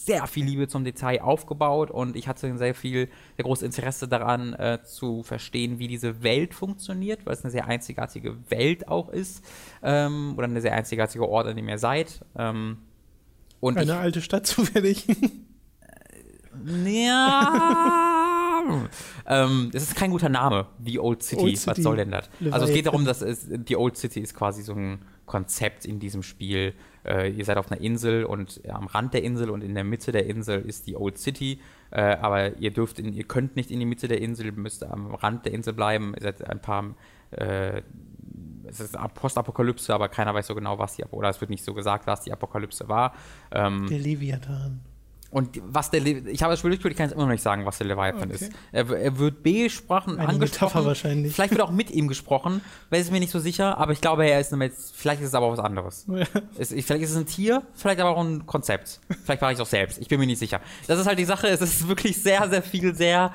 sehr 0.05 0.27
viel 0.27 0.45
Liebe 0.45 0.67
zum 0.67 0.83
Detail 0.83 1.21
aufgebaut 1.21 1.89
und 1.89 2.15
ich 2.15 2.27
hatte 2.27 2.55
sehr 2.57 2.75
viel, 2.75 3.09
sehr 3.37 3.43
großes 3.43 3.63
Interesse 3.63 4.07
daran 4.07 4.53
äh, 4.53 4.79
zu 4.83 5.23
verstehen, 5.23 5.79
wie 5.79 5.87
diese 5.87 6.21
Welt 6.21 6.53
funktioniert, 6.53 7.25
weil 7.25 7.33
es 7.33 7.43
eine 7.43 7.51
sehr 7.51 7.65
einzigartige 7.65 8.37
Welt 8.49 8.87
auch 8.87 9.09
ist 9.09 9.43
ähm, 9.81 10.35
oder 10.37 10.45
eine 10.45 10.61
sehr 10.61 10.73
einzigartige 10.73 11.27
Ort, 11.27 11.47
an 11.47 11.55
dem 11.55 11.67
ihr 11.67 11.79
seid. 11.79 12.21
Ähm, 12.37 12.77
und 13.59 13.77
Eine 13.77 13.93
ich, 13.93 13.97
alte 13.97 14.21
Stadt 14.21 14.45
zufällig. 14.47 15.07
ja. 16.85 18.11
Ähm, 19.27 19.71
es 19.73 19.83
ist 19.83 19.95
kein 19.95 20.11
guter 20.11 20.29
Name, 20.29 20.67
wie 20.79 20.99
Old 20.99 21.23
City. 21.23 21.41
Old 21.41 21.57
City. 21.57 21.77
Was 21.77 21.83
soll 21.83 21.97
denn 21.97 22.11
das? 22.11 22.29
Also 22.51 22.65
es 22.67 22.73
geht 22.73 22.85
darum, 22.85 23.05
dass 23.05 23.21
es, 23.21 23.47
die 23.49 23.75
Old 23.75 23.97
City 23.97 24.19
ist 24.19 24.35
quasi 24.35 24.63
so 24.63 24.73
ein 24.73 24.99
Konzept 25.25 25.85
in 25.85 25.99
diesem 25.99 26.23
Spiel. 26.23 26.73
Äh, 27.03 27.31
ihr 27.31 27.45
seid 27.45 27.57
auf 27.57 27.71
einer 27.71 27.81
Insel 27.81 28.25
und 28.25 28.61
am 28.67 28.87
Rand 28.87 29.13
der 29.13 29.23
Insel 29.23 29.49
und 29.49 29.63
in 29.63 29.75
der 29.75 29.83
Mitte 29.83 30.11
der 30.11 30.25
Insel 30.25 30.61
ist 30.61 30.87
die 30.87 30.95
Old 30.95 31.17
City. 31.17 31.59
Äh, 31.91 32.01
aber 32.01 32.57
ihr 32.57 32.71
dürft, 32.71 32.99
in, 32.99 33.13
ihr 33.13 33.25
könnt 33.25 33.55
nicht 33.55 33.71
in 33.71 33.79
die 33.79 33.85
Mitte 33.85 34.07
der 34.07 34.21
Insel, 34.21 34.51
müsst 34.51 34.83
am 34.83 35.13
Rand 35.15 35.45
der 35.45 35.53
Insel 35.53 35.73
bleiben. 35.73 36.13
Ihr 36.15 36.23
seid 36.23 36.47
ein 36.49 36.61
paar 36.61 36.95
äh, 37.31 37.81
es 38.67 38.79
ist 38.79 38.97
Postapokalypse, 39.13 39.93
aber 39.93 40.09
keiner 40.09 40.33
weiß 40.33 40.47
so 40.47 40.55
genau, 40.55 40.77
was 40.79 40.95
die, 40.95 41.03
oder 41.05 41.29
es 41.29 41.39
wird 41.39 41.49
nicht 41.49 41.63
so 41.63 41.73
gesagt, 41.73 42.07
was 42.07 42.21
die 42.21 42.31
Apokalypse 42.31 42.87
war. 42.89 43.13
Ähm, 43.51 43.87
der 43.87 43.99
Leviathan. 43.99 44.81
Und 45.35 45.61
was 45.65 45.91
der, 45.91 45.99
Le 45.99 46.29
ich 46.29 46.43
habe 46.43 46.53
das 46.53 46.59
Spiel 46.59 46.69
durchgeführt, 46.69 46.93
ich 46.93 46.97
kann 46.97 47.07
jetzt 47.07 47.13
immer 47.13 47.25
noch 47.25 47.31
nicht 47.33 47.43
sagen, 47.43 47.65
was 47.65 47.77
der 47.77 47.87
Leviathan 47.87 48.31
okay. 48.31 48.45
ist. 48.45 48.51
Er, 48.71 48.89
er, 48.89 49.19
wird 49.19 49.43
besprochen, 49.43 50.17
Eine 50.17 50.29
angesprochen. 50.29 50.67
Metapher 50.67 50.85
wahrscheinlich. 50.85 51.33
Vielleicht 51.35 51.51
wird 51.51 51.59
auch 51.59 51.71
mit 51.71 51.91
ihm 51.91 52.07
gesprochen, 52.07 52.61
weiß 52.89 53.07
ich 53.07 53.11
mir 53.11 53.19
nicht 53.19 53.33
so 53.33 53.39
sicher, 53.39 53.77
aber 53.77 53.91
ich 53.91 53.99
glaube, 53.99 54.25
er 54.25 54.39
ist 54.39 54.53
eine, 54.53 54.71
vielleicht 54.71 55.19
ist 55.19 55.27
es 55.27 55.33
aber 55.33 55.47
auch 55.47 55.51
was 55.51 55.59
anderes. 55.59 56.05
Ja. 56.07 56.23
Es, 56.57 56.69
vielleicht 56.69 57.01
ist 57.01 57.11
es 57.11 57.17
ein 57.17 57.25
Tier, 57.25 57.63
vielleicht 57.73 57.99
aber 57.99 58.11
auch 58.11 58.23
ein 58.23 58.45
Konzept. 58.45 59.01
Vielleicht 59.25 59.41
war 59.41 59.51
ich 59.51 59.57
es 59.57 59.61
auch 59.61 59.69
selbst, 59.69 59.99
ich 59.99 60.07
bin 60.07 60.21
mir 60.21 60.25
nicht 60.25 60.39
sicher. 60.39 60.61
Das 60.87 61.01
ist 61.01 61.05
halt 61.05 61.19
die 61.19 61.25
Sache, 61.25 61.49
es 61.49 61.59
ist 61.59 61.85
wirklich 61.89 62.21
sehr, 62.21 62.47
sehr 62.47 62.63
viel, 62.63 62.95
sehr, 62.95 63.33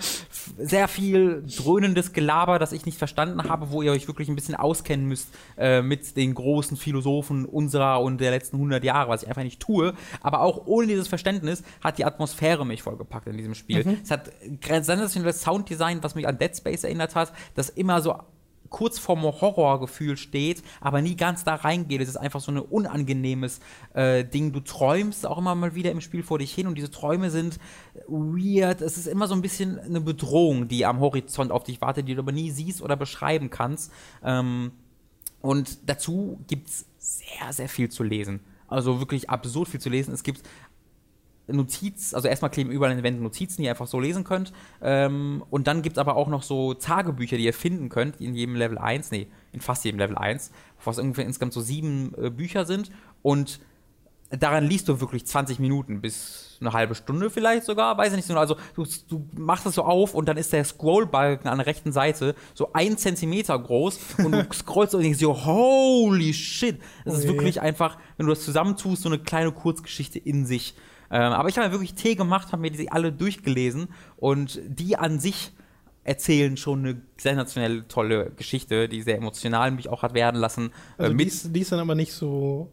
sehr 0.56 0.88
viel 0.88 1.44
dröhnendes 1.54 2.14
Gelaber, 2.14 2.58
das 2.58 2.72
ich 2.72 2.86
nicht 2.86 2.96
verstanden 2.96 3.46
habe, 3.46 3.72
wo 3.72 3.82
ihr 3.82 3.92
euch 3.92 4.08
wirklich 4.08 4.30
ein 4.30 4.36
bisschen 4.36 4.54
auskennen 4.54 5.04
müsst 5.04 5.28
äh, 5.58 5.82
mit 5.82 6.16
den 6.16 6.32
großen 6.32 6.78
Philosophen 6.78 7.44
unserer 7.44 8.00
und 8.00 8.22
der 8.22 8.30
letzten 8.30 8.56
100 8.56 8.82
Jahre, 8.84 9.10
was 9.10 9.22
ich 9.22 9.28
einfach 9.28 9.42
nicht 9.42 9.60
tue. 9.60 9.92
Aber 10.22 10.40
auch 10.40 10.62
ohne 10.64 10.86
dieses 10.86 11.06
Verständnis 11.06 11.62
hat 11.82 11.89
hat 11.90 11.98
die 11.98 12.04
Atmosphäre 12.04 12.64
mich 12.64 12.82
vollgepackt 12.82 13.26
in 13.26 13.36
diesem 13.36 13.54
Spiel. 13.54 13.84
Mhm. 13.84 13.98
Es 14.02 14.10
hat 14.10 14.30
sensationelles 14.60 15.42
Sounddesign, 15.42 16.02
was 16.02 16.14
mich 16.14 16.26
an 16.26 16.38
Dead 16.38 16.56
Space 16.56 16.84
erinnert 16.84 17.14
hat, 17.14 17.32
das 17.54 17.68
immer 17.68 18.00
so 18.00 18.14
kurz 18.70 18.98
vorm 18.98 19.22
Horrorgefühl 19.22 20.16
steht, 20.16 20.62
aber 20.80 21.02
nie 21.02 21.16
ganz 21.16 21.44
da 21.44 21.56
reingeht. 21.56 22.00
Es 22.00 22.08
ist 22.08 22.16
einfach 22.16 22.40
so 22.40 22.52
ein 22.52 22.58
unangenehmes 22.58 23.60
äh, 23.94 24.24
Ding. 24.24 24.52
Du 24.52 24.60
träumst 24.60 25.26
auch 25.26 25.38
immer 25.38 25.54
mal 25.54 25.74
wieder 25.74 25.90
im 25.90 26.00
Spiel 26.00 26.22
vor 26.22 26.38
dich 26.38 26.54
hin 26.54 26.66
und 26.66 26.76
diese 26.76 26.90
Träume 26.90 27.30
sind 27.30 27.58
weird. 28.06 28.80
Es 28.80 28.96
ist 28.96 29.06
immer 29.06 29.26
so 29.26 29.34
ein 29.34 29.42
bisschen 29.42 29.78
eine 29.78 30.00
Bedrohung, 30.00 30.68
die 30.68 30.86
am 30.86 31.00
Horizont 31.00 31.50
auf 31.50 31.64
dich 31.64 31.80
wartet, 31.80 32.08
die 32.08 32.14
du 32.14 32.20
aber 32.20 32.32
nie 32.32 32.50
siehst 32.50 32.80
oder 32.80 32.96
beschreiben 32.96 33.50
kannst. 33.50 33.92
Ähm, 34.24 34.70
und 35.42 35.88
dazu 35.88 36.38
gibt 36.46 36.68
es 36.68 36.86
sehr, 36.98 37.52
sehr 37.52 37.68
viel 37.68 37.88
zu 37.88 38.02
lesen. 38.02 38.40
Also 38.68 39.00
wirklich 39.00 39.28
absurd 39.28 39.68
viel 39.68 39.80
zu 39.80 39.88
lesen. 39.88 40.14
Es 40.14 40.22
gibt 40.22 40.42
Notiz, 41.52 42.14
also 42.14 42.28
erstmal 42.28 42.50
kleben 42.50 42.70
überall 42.70 42.92
an 42.92 42.98
den 42.98 43.04
Wänden 43.04 43.22
Notizen, 43.22 43.62
die 43.62 43.64
ihr 43.64 43.70
einfach 43.70 43.86
so 43.86 44.00
lesen 44.00 44.24
könnt. 44.24 44.52
Ähm, 44.82 45.42
und 45.50 45.66
dann 45.66 45.82
gibt 45.82 45.96
es 45.96 45.98
aber 45.98 46.16
auch 46.16 46.28
noch 46.28 46.42
so 46.42 46.74
Tagebücher, 46.74 47.36
die 47.36 47.44
ihr 47.44 47.54
finden 47.54 47.88
könnt, 47.88 48.20
in 48.20 48.34
jedem 48.34 48.54
Level 48.56 48.78
1, 48.78 49.10
nee, 49.10 49.28
in 49.52 49.60
fast 49.60 49.84
jedem 49.84 49.98
Level 49.98 50.16
1, 50.16 50.50
was 50.84 50.98
ungefähr 50.98 51.24
insgesamt 51.26 51.52
so 51.52 51.60
sieben 51.60 52.14
äh, 52.20 52.30
Bücher 52.30 52.64
sind. 52.64 52.90
Und 53.22 53.60
daran 54.30 54.64
liest 54.64 54.88
du 54.88 55.00
wirklich 55.00 55.26
20 55.26 55.58
Minuten 55.58 56.00
bis 56.00 56.58
eine 56.60 56.72
halbe 56.72 56.94
Stunde 56.94 57.30
vielleicht 57.30 57.64
sogar, 57.64 57.96
weiß 57.96 58.10
ich 58.12 58.16
nicht 58.16 58.26
so. 58.26 58.36
Also 58.36 58.56
du, 58.74 58.84
du 59.08 59.26
machst 59.36 59.66
das 59.66 59.74
so 59.74 59.82
auf 59.82 60.14
und 60.14 60.28
dann 60.28 60.36
ist 60.36 60.52
der 60.52 60.64
Scrollbalken 60.64 61.50
an 61.50 61.58
der 61.58 61.66
rechten 61.66 61.90
Seite 61.90 62.34
so 62.54 62.72
ein 62.72 62.96
Zentimeter 62.98 63.58
groß 63.58 63.98
und 64.18 64.32
du 64.32 64.46
scrollst 64.52 64.94
und 64.94 65.02
denkst 65.02 65.18
so, 65.18 65.44
holy 65.44 66.32
shit. 66.32 66.78
Das 67.04 67.14
oh 67.14 67.18
ist 67.18 67.28
wirklich 67.28 67.60
einfach, 67.60 67.98
wenn 68.16 68.26
du 68.26 68.32
das 68.32 68.44
zusammentust, 68.44 69.02
so 69.02 69.08
eine 69.08 69.18
kleine 69.18 69.52
Kurzgeschichte 69.52 70.18
in 70.18 70.46
sich. 70.46 70.74
Ähm, 71.10 71.32
aber 71.32 71.48
ich 71.48 71.58
habe 71.58 71.70
wirklich 71.72 71.94
Tee 71.94 72.14
gemacht, 72.14 72.52
habe 72.52 72.62
mir 72.62 72.70
die 72.70 72.90
alle 72.90 73.12
durchgelesen 73.12 73.88
und 74.16 74.60
die 74.66 74.96
an 74.96 75.18
sich 75.18 75.52
erzählen 76.04 76.56
schon 76.56 76.80
eine 76.80 77.02
sensationell 77.18 77.84
tolle 77.84 78.30
Geschichte, 78.30 78.88
die 78.88 79.02
sehr 79.02 79.16
emotional 79.16 79.70
mich 79.70 79.88
auch 79.88 80.02
hat 80.02 80.14
werden 80.14 80.40
lassen. 80.40 80.70
Äh, 80.98 81.04
also 81.04 81.16
die, 81.16 81.24
ist, 81.24 81.54
die 81.54 81.60
ist 81.60 81.72
dann 81.72 81.80
aber 81.80 81.94
nicht 81.94 82.12
so 82.12 82.72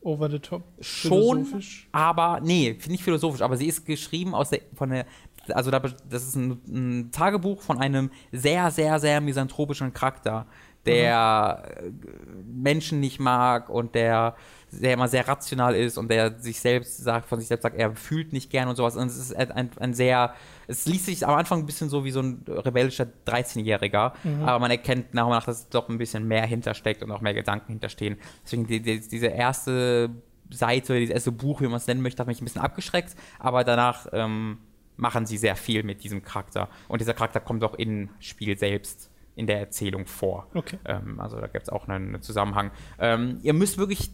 over 0.00 0.30
the 0.30 0.38
top 0.38 0.62
schon, 0.80 1.46
aber 1.92 2.40
nee, 2.42 2.78
nicht 2.88 3.02
philosophisch, 3.02 3.42
aber 3.42 3.56
sie 3.56 3.66
ist 3.66 3.84
geschrieben 3.84 4.34
aus 4.34 4.50
der 4.50 4.60
von 4.74 4.90
der 4.90 5.06
also 5.52 5.70
das 5.70 6.24
ist 6.24 6.34
ein, 6.34 6.60
ein 6.68 7.10
Tagebuch 7.12 7.62
von 7.62 7.78
einem 7.78 8.10
sehr 8.32 8.70
sehr 8.70 8.98
sehr 9.00 9.20
misanthropischen 9.20 9.92
Charakter, 9.92 10.46
der 10.86 11.82
mhm. 11.82 12.62
Menschen 12.62 13.00
nicht 13.00 13.20
mag 13.20 13.68
und 13.68 13.94
der 13.94 14.36
der 14.80 14.94
immer 14.94 15.08
sehr 15.08 15.26
rational 15.26 15.74
ist 15.74 15.98
und 15.98 16.10
der 16.10 16.38
sich 16.38 16.60
selbst 16.60 16.98
sagt, 16.98 17.28
von 17.28 17.38
sich 17.38 17.48
selbst 17.48 17.62
sagt, 17.62 17.76
er 17.76 17.94
fühlt 17.94 18.32
nicht 18.32 18.50
gern 18.50 18.68
und 18.68 18.76
sowas. 18.76 18.96
Und 18.96 19.06
es 19.08 19.16
ist 19.16 19.34
ein, 19.34 19.70
ein 19.76 19.94
sehr, 19.94 20.34
es 20.66 20.86
liest 20.86 21.06
sich 21.06 21.26
am 21.26 21.34
Anfang 21.34 21.60
ein 21.60 21.66
bisschen 21.66 21.88
so 21.88 22.04
wie 22.04 22.10
so 22.10 22.20
ein 22.20 22.44
rebellischer 22.46 23.06
13-Jähriger, 23.26 24.12
mhm. 24.24 24.42
aber 24.42 24.58
man 24.58 24.70
erkennt 24.70 25.14
nach 25.14 25.24
und 25.24 25.30
nach, 25.30 25.44
dass 25.44 25.68
doch 25.68 25.88
ein 25.88 25.98
bisschen 25.98 26.26
mehr 26.26 26.46
hintersteckt 26.46 27.02
und 27.02 27.10
auch 27.10 27.20
mehr 27.20 27.34
Gedanken 27.34 27.72
hinterstehen. 27.72 28.16
Deswegen 28.44 28.66
die, 28.66 28.80
die, 28.80 29.00
diese 29.00 29.26
erste 29.26 30.10
Seite, 30.50 30.98
dieses 30.98 31.14
erste 31.14 31.32
Buch, 31.32 31.60
wie 31.60 31.66
man 31.66 31.76
es 31.76 31.86
nennen 31.86 32.02
möchte, 32.02 32.20
hat 32.20 32.28
mich 32.28 32.40
ein 32.40 32.44
bisschen 32.44 32.62
abgeschreckt, 32.62 33.14
aber 33.38 33.64
danach 33.64 34.06
ähm, 34.12 34.58
machen 34.96 35.26
sie 35.26 35.36
sehr 35.36 35.56
viel 35.56 35.82
mit 35.82 36.04
diesem 36.04 36.22
Charakter. 36.22 36.68
Und 36.88 37.00
dieser 37.00 37.14
Charakter 37.14 37.40
kommt 37.40 37.62
auch 37.64 37.74
im 37.74 38.10
Spiel 38.18 38.58
selbst 38.58 39.10
in 39.36 39.46
der 39.46 39.60
Erzählung 39.60 40.06
vor. 40.06 40.48
Okay. 40.54 40.78
Ähm, 40.84 41.20
also 41.20 41.38
da 41.38 41.46
gibt 41.46 41.64
es 41.64 41.68
auch 41.68 41.86
einen, 41.86 42.14
einen 42.14 42.22
Zusammenhang. 42.22 42.72
Ähm, 42.98 43.38
ihr 43.42 43.52
müsst 43.52 43.78
wirklich, 43.78 44.10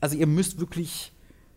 also 0.00 0.16
ihr 0.16 0.26
müsst 0.26 0.60
wirklich 0.60 1.10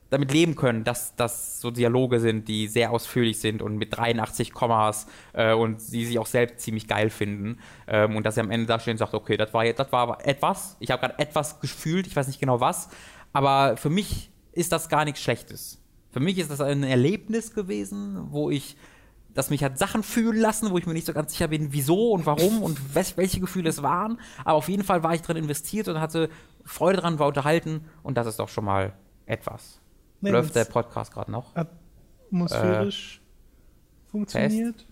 damit 0.09 0.31
leben 0.31 0.55
können, 0.55 0.85
dass 0.85 1.15
das 1.15 1.59
so 1.59 1.69
Dialoge 1.69 2.19
sind, 2.19 2.47
die 2.47 2.67
sehr 2.67 2.91
ausführlich 2.91 3.39
sind 3.39 3.61
und 3.61 3.77
mit 3.77 3.95
83 3.95 4.53
Kommas 4.53 5.07
äh, 5.33 5.53
und 5.53 5.81
sie 5.81 6.05
sich 6.05 6.17
auch 6.17 6.25
selbst 6.25 6.61
ziemlich 6.61 6.87
geil 6.87 7.09
finden 7.09 7.59
ähm, 7.87 8.15
und 8.15 8.25
dass 8.25 8.35
sie 8.35 8.41
am 8.41 8.49
Ende 8.49 8.67
da 8.67 8.79
stehen 8.79 8.93
und 8.93 8.99
sagt, 8.99 9.13
okay, 9.13 9.35
das 9.35 9.53
war 9.53 9.65
jetzt, 9.65 9.79
das 9.79 9.91
war 9.91 10.25
etwas, 10.25 10.77
ich 10.79 10.91
habe 10.91 11.01
gerade 11.01 11.19
etwas 11.19 11.59
gefühlt, 11.59 12.07
ich 12.07 12.15
weiß 12.15 12.27
nicht 12.27 12.39
genau 12.39 12.61
was, 12.61 12.89
aber 13.33 13.75
für 13.75 13.89
mich 13.89 14.31
ist 14.53 14.71
das 14.71 14.87
gar 14.87 15.03
nichts 15.03 15.21
Schlechtes. 15.21 15.81
Für 16.11 16.21
mich 16.21 16.37
ist 16.37 16.49
das 16.49 16.61
ein 16.61 16.83
Erlebnis 16.83 17.53
gewesen, 17.53 18.31
wo 18.31 18.49
ich 18.49 18.77
das 19.37 19.51
mich 19.51 19.63
hat 19.63 19.77
Sachen 19.77 20.01
fühlen 20.01 20.39
lassen, 20.39 20.71
wo 20.71 20.79
ich 20.79 20.87
mir 20.87 20.93
nicht 20.93 21.05
so 21.05 21.13
ganz 21.13 21.31
sicher 21.31 21.47
bin, 21.47 21.71
wieso 21.71 22.11
und 22.11 22.25
warum 22.25 22.63
und 22.63 22.95
welche 22.95 23.39
Gefühle 23.39 23.69
es 23.69 23.83
waren. 23.83 24.19
Aber 24.43 24.55
auf 24.57 24.67
jeden 24.67 24.83
Fall 24.83 25.03
war 25.03 25.13
ich 25.13 25.21
drin 25.21 25.37
investiert 25.37 25.87
und 25.87 26.01
hatte 26.01 26.29
Freude 26.65 27.01
dran, 27.01 27.19
war 27.19 27.27
unterhalten 27.27 27.85
und 28.01 28.17
das 28.17 28.25
ist 28.25 28.39
doch 28.39 28.49
schon 28.49 28.65
mal 28.65 28.93
etwas. 29.27 29.79
Nee, 30.21 30.31
Läuft 30.31 30.55
der 30.55 30.65
Podcast 30.65 31.13
gerade 31.13 31.31
noch? 31.31 31.55
Atmosphärisch 31.55 33.21
äh, 33.21 34.11
funktioniert. 34.11 34.75
Fest? 34.77 34.86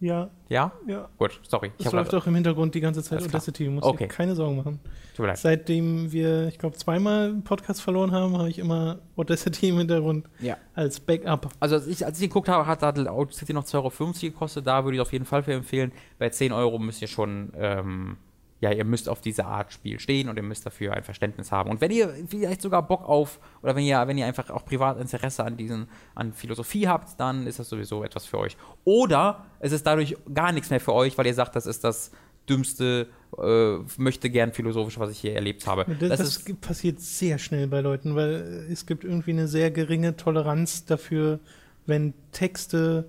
Ja. 0.00 0.30
Ja? 0.48 0.72
Ja. 0.86 1.08
Gut, 1.16 1.40
sorry. 1.48 1.72
Es 1.78 1.90
läuft 1.90 2.14
auch 2.14 2.26
im 2.26 2.34
Hintergrund 2.34 2.74
die 2.74 2.80
ganze 2.80 3.02
Zeit 3.02 3.22
Audacity. 3.22 3.64
Du 3.64 3.70
musst 3.70 3.86
okay. 3.86 4.04
dir 4.04 4.08
keine 4.08 4.34
Sorgen 4.34 4.56
machen. 4.56 4.80
Tut 5.14 5.24
mir 5.24 5.28
leid. 5.28 5.38
Seitdem 5.38 6.12
wir, 6.12 6.48
ich 6.48 6.58
glaube, 6.58 6.76
zweimal 6.76 7.30
einen 7.30 7.44
Podcast 7.44 7.80
verloren 7.80 8.12
haben, 8.12 8.36
habe 8.36 8.50
ich 8.50 8.58
immer 8.58 8.98
Audacity 9.16 9.70
im 9.70 9.78
Hintergrund 9.78 10.26
ja. 10.40 10.56
als 10.74 11.00
Backup. 11.00 11.48
Also 11.60 11.76
als 11.76 11.86
ich, 11.86 12.04
als 12.04 12.20
ich 12.20 12.28
geguckt 12.28 12.48
habe, 12.48 12.66
hat 12.66 12.82
Audacity 12.82 13.52
noch 13.52 13.64
2,50 13.64 13.76
Euro 13.76 14.12
gekostet. 14.20 14.66
Da 14.66 14.84
würde 14.84 14.96
ich 14.96 15.00
auf 15.00 15.12
jeden 15.12 15.24
Fall 15.24 15.42
für 15.42 15.54
empfehlen. 15.54 15.92
Bei 16.18 16.28
10 16.28 16.52
Euro 16.52 16.78
müsst 16.78 17.00
ihr 17.00 17.08
schon 17.08 17.52
ähm, 17.56 18.16
ja, 18.60 18.72
ihr 18.72 18.84
müsst 18.84 19.08
auf 19.08 19.20
diese 19.20 19.44
Art 19.44 19.72
Spiel 19.72 20.00
stehen 20.00 20.28
und 20.28 20.36
ihr 20.36 20.42
müsst 20.42 20.64
dafür 20.64 20.94
ein 20.94 21.04
Verständnis 21.04 21.52
haben. 21.52 21.70
Und 21.70 21.80
wenn 21.80 21.90
ihr 21.90 22.14
vielleicht 22.26 22.62
sogar 22.62 22.86
Bock 22.86 23.06
auf, 23.06 23.38
oder 23.62 23.76
wenn 23.76 23.84
ihr, 23.84 24.06
wenn 24.06 24.16
ihr 24.16 24.26
einfach 24.26 24.48
auch 24.50 24.64
privat 24.64 24.98
Interesse 24.98 25.44
an 25.44 25.56
diesen, 25.56 25.88
an 26.14 26.32
Philosophie 26.32 26.88
habt, 26.88 27.20
dann 27.20 27.46
ist 27.46 27.58
das 27.58 27.68
sowieso 27.68 28.02
etwas 28.02 28.24
für 28.24 28.38
euch. 28.38 28.56
Oder 28.84 29.44
es 29.60 29.72
ist 29.72 29.86
dadurch 29.86 30.16
gar 30.32 30.52
nichts 30.52 30.70
mehr 30.70 30.80
für 30.80 30.94
euch, 30.94 31.16
weil 31.18 31.26
ihr 31.26 31.34
sagt, 31.34 31.54
das 31.54 31.66
ist 31.66 31.84
das 31.84 32.12
dümmste, 32.48 33.08
äh, 33.38 33.76
möchte 33.98 34.30
gern 34.30 34.52
philosophisch, 34.52 34.98
was 34.98 35.10
ich 35.10 35.18
hier 35.18 35.34
erlebt 35.34 35.66
habe. 35.66 35.84
Das, 35.98 36.08
das, 36.18 36.44
das 36.44 36.56
passiert 36.60 37.00
sehr 37.00 37.38
schnell 37.38 37.66
bei 37.66 37.80
Leuten, 37.80 38.14
weil 38.14 38.66
es 38.70 38.86
gibt 38.86 39.04
irgendwie 39.04 39.32
eine 39.32 39.48
sehr 39.48 39.70
geringe 39.70 40.16
Toleranz 40.16 40.86
dafür, 40.86 41.40
wenn 41.84 42.14
Texte 42.32 43.06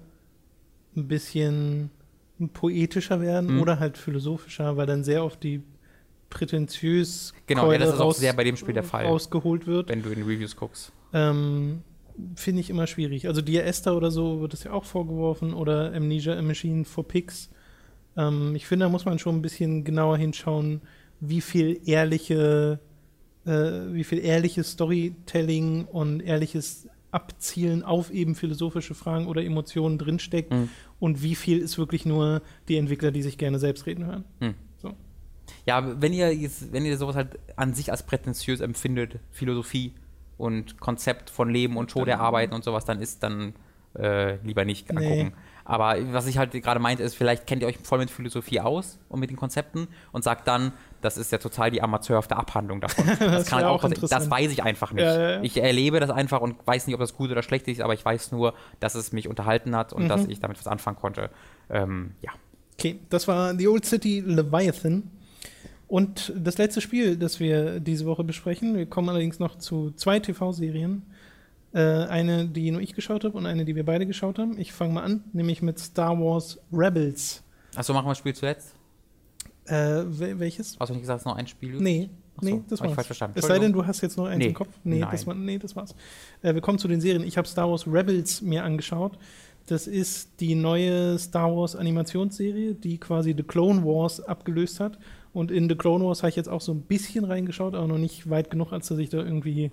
ein 0.95 1.07
bisschen 1.07 1.91
poetischer 2.53 3.21
werden 3.21 3.55
mhm. 3.55 3.61
oder 3.61 3.79
halt 3.79 3.97
philosophischer, 3.97 4.77
weil 4.77 4.85
dann 4.85 5.03
sehr 5.03 5.23
oft 5.23 5.43
die 5.43 5.63
prätentiös 6.29 7.33
genau, 7.45 7.71
ja, 7.71 7.77
das 7.77 7.93
ist 7.93 7.99
auch 7.99 8.13
sehr 8.13 8.33
bei 8.33 8.43
dem 8.43 8.57
Spiel 8.57 8.73
der 8.73 8.83
Fall, 8.83 9.05
rausgeholt 9.05 9.65
wird. 9.65 9.89
Wenn 9.89 10.03
du 10.03 10.09
in 10.09 10.23
Reviews 10.23 10.55
guckst. 10.55 10.91
Ähm, 11.13 11.81
Finde 12.35 12.61
ich 12.61 12.69
immer 12.69 12.87
schwierig. 12.87 13.27
Also 13.27 13.41
Dear 13.41 13.65
Esther 13.65 13.95
oder 13.95 14.11
so 14.11 14.41
wird 14.41 14.53
das 14.53 14.63
ja 14.63 14.71
auch 14.71 14.85
vorgeworfen 14.85 15.53
oder 15.53 15.93
Amnesia 15.93 16.35
A 16.35 16.41
Machine 16.41 16.83
for 16.83 17.07
Pigs. 17.07 17.49
Ähm, 18.17 18.55
ich 18.55 18.65
finde, 18.65 18.85
da 18.85 18.89
muss 18.89 19.05
man 19.05 19.19
schon 19.19 19.35
ein 19.35 19.41
bisschen 19.41 19.83
genauer 19.83 20.17
hinschauen, 20.17 20.81
wie 21.19 21.41
viel 21.41 21.79
ehrliche, 21.85 22.79
äh, 23.45 23.51
wie 23.51 24.03
viel 24.03 24.19
ehrliches 24.19 24.71
Storytelling 24.71 25.85
und 25.85 26.21
ehrliches 26.21 26.87
Abzielen 27.11 27.83
auf 27.83 28.11
eben 28.11 28.35
philosophische 28.35 28.93
Fragen 28.93 29.27
oder 29.27 29.43
Emotionen 29.43 29.97
drinsteckt 29.97 30.51
mhm. 30.51 30.69
und 30.99 31.23
wie 31.23 31.35
viel 31.35 31.59
ist 31.59 31.77
wirklich 31.77 32.05
nur 32.05 32.41
die 32.67 32.77
Entwickler, 32.77 33.11
die 33.11 33.23
sich 33.23 33.37
gerne 33.37 33.59
selbst 33.59 33.85
reden 33.85 34.05
hören. 34.05 34.23
Mhm. 34.39 34.55
So. 34.77 34.93
Ja, 35.65 36.01
wenn 36.01 36.13
ihr, 36.13 36.33
jetzt, 36.35 36.73
wenn 36.73 36.85
ihr 36.85 36.97
sowas 36.97 37.15
halt 37.15 37.39
an 37.55 37.73
sich 37.73 37.91
als 37.91 38.03
prätentiös 38.03 38.59
empfindet, 38.59 39.19
Philosophie 39.31 39.93
und 40.37 40.79
Konzept 40.79 41.29
von 41.29 41.49
Leben 41.49 41.77
und 41.77 41.89
Tod 41.89 42.07
erarbeiten 42.07 42.53
und 42.53 42.63
sowas, 42.63 42.85
dann 42.85 42.99
ist 42.99 43.23
dann 43.23 43.53
äh, 43.97 44.35
lieber 44.45 44.65
nicht 44.65 44.89
angucken. 44.89 45.09
Nee. 45.09 45.31
Aber 45.65 45.95
was 46.13 46.27
ich 46.27 46.37
halt 46.37 46.51
gerade 46.51 46.79
meinte, 46.79 47.03
ist, 47.03 47.15
vielleicht 47.15 47.45
kennt 47.45 47.61
ihr 47.61 47.67
euch 47.67 47.77
voll 47.77 47.99
mit 47.99 48.09
Philosophie 48.09 48.61
aus 48.61 48.99
und 49.09 49.19
mit 49.19 49.29
den 49.29 49.35
Konzepten 49.35 49.87
und 50.13 50.23
sagt 50.23 50.47
dann, 50.47 50.71
das 51.01 51.17
ist 51.17 51.31
ja 51.31 51.37
total 51.37 51.71
die 51.71 51.81
amateurhafte 51.81 52.35
Abhandlung 52.35 52.81
davon. 52.81 53.05
Das, 53.17 53.19
das 53.19 53.45
kann 53.47 53.63
auch, 53.63 53.87
das 53.89 54.29
weiß 54.29 54.51
ich 54.51 54.63
einfach 54.63 54.91
nicht. 54.91 55.03
Ja, 55.03 55.31
ja. 55.31 55.41
Ich 55.41 55.57
erlebe 55.57 55.99
das 55.99 56.09
einfach 56.09 56.41
und 56.41 56.55
weiß 56.65 56.87
nicht, 56.87 56.93
ob 56.93 56.99
das 56.99 57.15
gut 57.15 57.31
oder 57.31 57.43
schlecht 57.43 57.67
ist, 57.67 57.81
aber 57.81 57.93
ich 57.93 58.03
weiß 58.03 58.31
nur, 58.31 58.53
dass 58.79 58.95
es 58.95 59.11
mich 59.11 59.27
unterhalten 59.27 59.75
hat 59.75 59.93
und 59.93 60.03
mhm. 60.03 60.07
dass 60.07 60.27
ich 60.27 60.39
damit 60.39 60.57
was 60.59 60.67
anfangen 60.67 60.97
konnte. 60.97 61.29
Ähm, 61.69 62.11
ja. 62.21 62.31
Okay, 62.73 62.99
das 63.09 63.27
war 63.27 63.55
The 63.55 63.67
Old 63.67 63.85
City 63.85 64.23
Leviathan. 64.25 65.11
Und 65.87 66.33
das 66.35 66.57
letzte 66.57 66.81
Spiel, 66.81 67.15
das 67.17 67.39
wir 67.39 67.79
diese 67.79 68.05
Woche 68.05 68.23
besprechen, 68.23 68.75
wir 68.75 68.85
kommen 68.85 69.09
allerdings 69.09 69.39
noch 69.39 69.57
zu 69.57 69.91
zwei 69.91 70.19
TV-Serien. 70.19 71.03
Äh, 71.73 71.79
eine, 71.79 72.47
die 72.47 72.71
nur 72.71 72.81
ich 72.81 72.93
geschaut 72.93 73.23
habe 73.23 73.37
und 73.37 73.45
eine, 73.45 73.65
die 73.65 73.75
wir 73.75 73.85
beide 73.85 74.05
geschaut 74.05 74.39
haben. 74.39 74.59
Ich 74.59 74.73
fange 74.73 74.93
mal 74.93 75.03
an, 75.03 75.23
nämlich 75.33 75.61
mit 75.61 75.79
Star 75.79 76.17
Wars 76.19 76.59
Rebels. 76.71 77.43
Achso, 77.75 77.93
machen 77.93 78.05
wir 78.05 78.11
das 78.11 78.17
Spiel 78.17 78.33
zuletzt? 78.33 78.76
Äh, 79.67 80.03
welches? 80.39 80.77
Hast 80.79 80.89
du 80.89 80.93
nicht 80.93 81.01
gesagt, 81.01 81.17
es 81.17 81.21
ist 81.21 81.25
noch 81.25 81.35
ein 81.35 81.47
Spiel? 81.47 81.75
Nee. 81.79 82.09
Achso, 82.37 82.49
nee, 82.49 82.61
das 82.69 82.79
war's. 82.79 82.89
Ich 82.89 82.95
falsch 82.95 83.07
verstanden. 83.07 83.39
Es 83.39 83.47
sei 83.47 83.59
denn, 83.59 83.73
du 83.73 83.85
hast 83.85 84.01
jetzt 84.01 84.17
noch 84.17 84.25
eins 84.25 84.39
nee. 84.39 84.47
im 84.47 84.53
Kopf. 84.53 84.69
Nee, 84.83 84.99
Nein. 84.99 85.09
das, 85.11 85.25
war, 85.25 85.33
nee 85.33 85.57
das 85.57 85.75
war's. 85.75 85.95
Äh, 86.41 86.53
wir 86.53 86.61
kommen 86.61 86.77
zu 86.77 86.87
den 86.87 87.01
Serien. 87.01 87.23
Ich 87.23 87.37
habe 87.37 87.47
Star 87.47 87.69
Wars 87.69 87.87
Rebels 87.87 88.41
mir 88.41 88.63
angeschaut. 88.63 89.17
Das 89.65 89.85
ist 89.85 90.39
die 90.39 90.55
neue 90.55 91.17
Star 91.19 91.53
Wars 91.55 91.75
Animationsserie, 91.75 92.73
die 92.75 92.99
quasi 92.99 93.33
The 93.35 93.43
Clone 93.43 93.83
Wars 93.83 94.21
abgelöst 94.21 94.79
hat. 94.79 94.97
Und 95.33 95.51
in 95.51 95.67
The 95.67 95.75
Clone 95.75 96.05
Wars 96.05 96.23
habe 96.23 96.29
ich 96.29 96.35
jetzt 96.35 96.47
auch 96.47 96.61
so 96.61 96.71
ein 96.71 96.81
bisschen 96.81 97.25
reingeschaut, 97.25 97.75
aber 97.75 97.87
noch 97.87 97.97
nicht 97.97 98.29
weit 98.29 98.49
genug, 98.49 98.71
als 98.71 98.87
dass 98.87 98.97
ich 98.97 99.09
da 99.09 99.17
irgendwie 99.17 99.71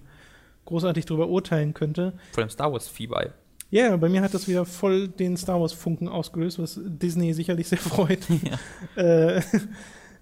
großartig 0.65 1.07
drüber 1.07 1.29
urteilen 1.29 1.75
könnte. 1.75 2.15
Vor 2.33 2.45
dem 2.45 2.51
Star 2.51 2.73
Wars-Vieh 2.73 3.07
bei. 3.07 3.33
Ja, 3.75 3.87
yeah, 3.89 3.97
bei 3.97 4.09
mir 4.09 4.23
hat 4.23 4.33
das 4.33 4.47
wieder 4.47 4.65
voll 4.65 5.09
den 5.09 5.37
Star 5.37 5.61
Wars-Funken 5.61 6.07
ausgelöst, 6.07 6.61
was 6.61 6.79
Disney 6.81 7.33
sicherlich 7.33 7.67
sehr 7.67 7.79
freut. 7.81 8.21
Ja. 8.31 9.03
äh, 9.03 9.43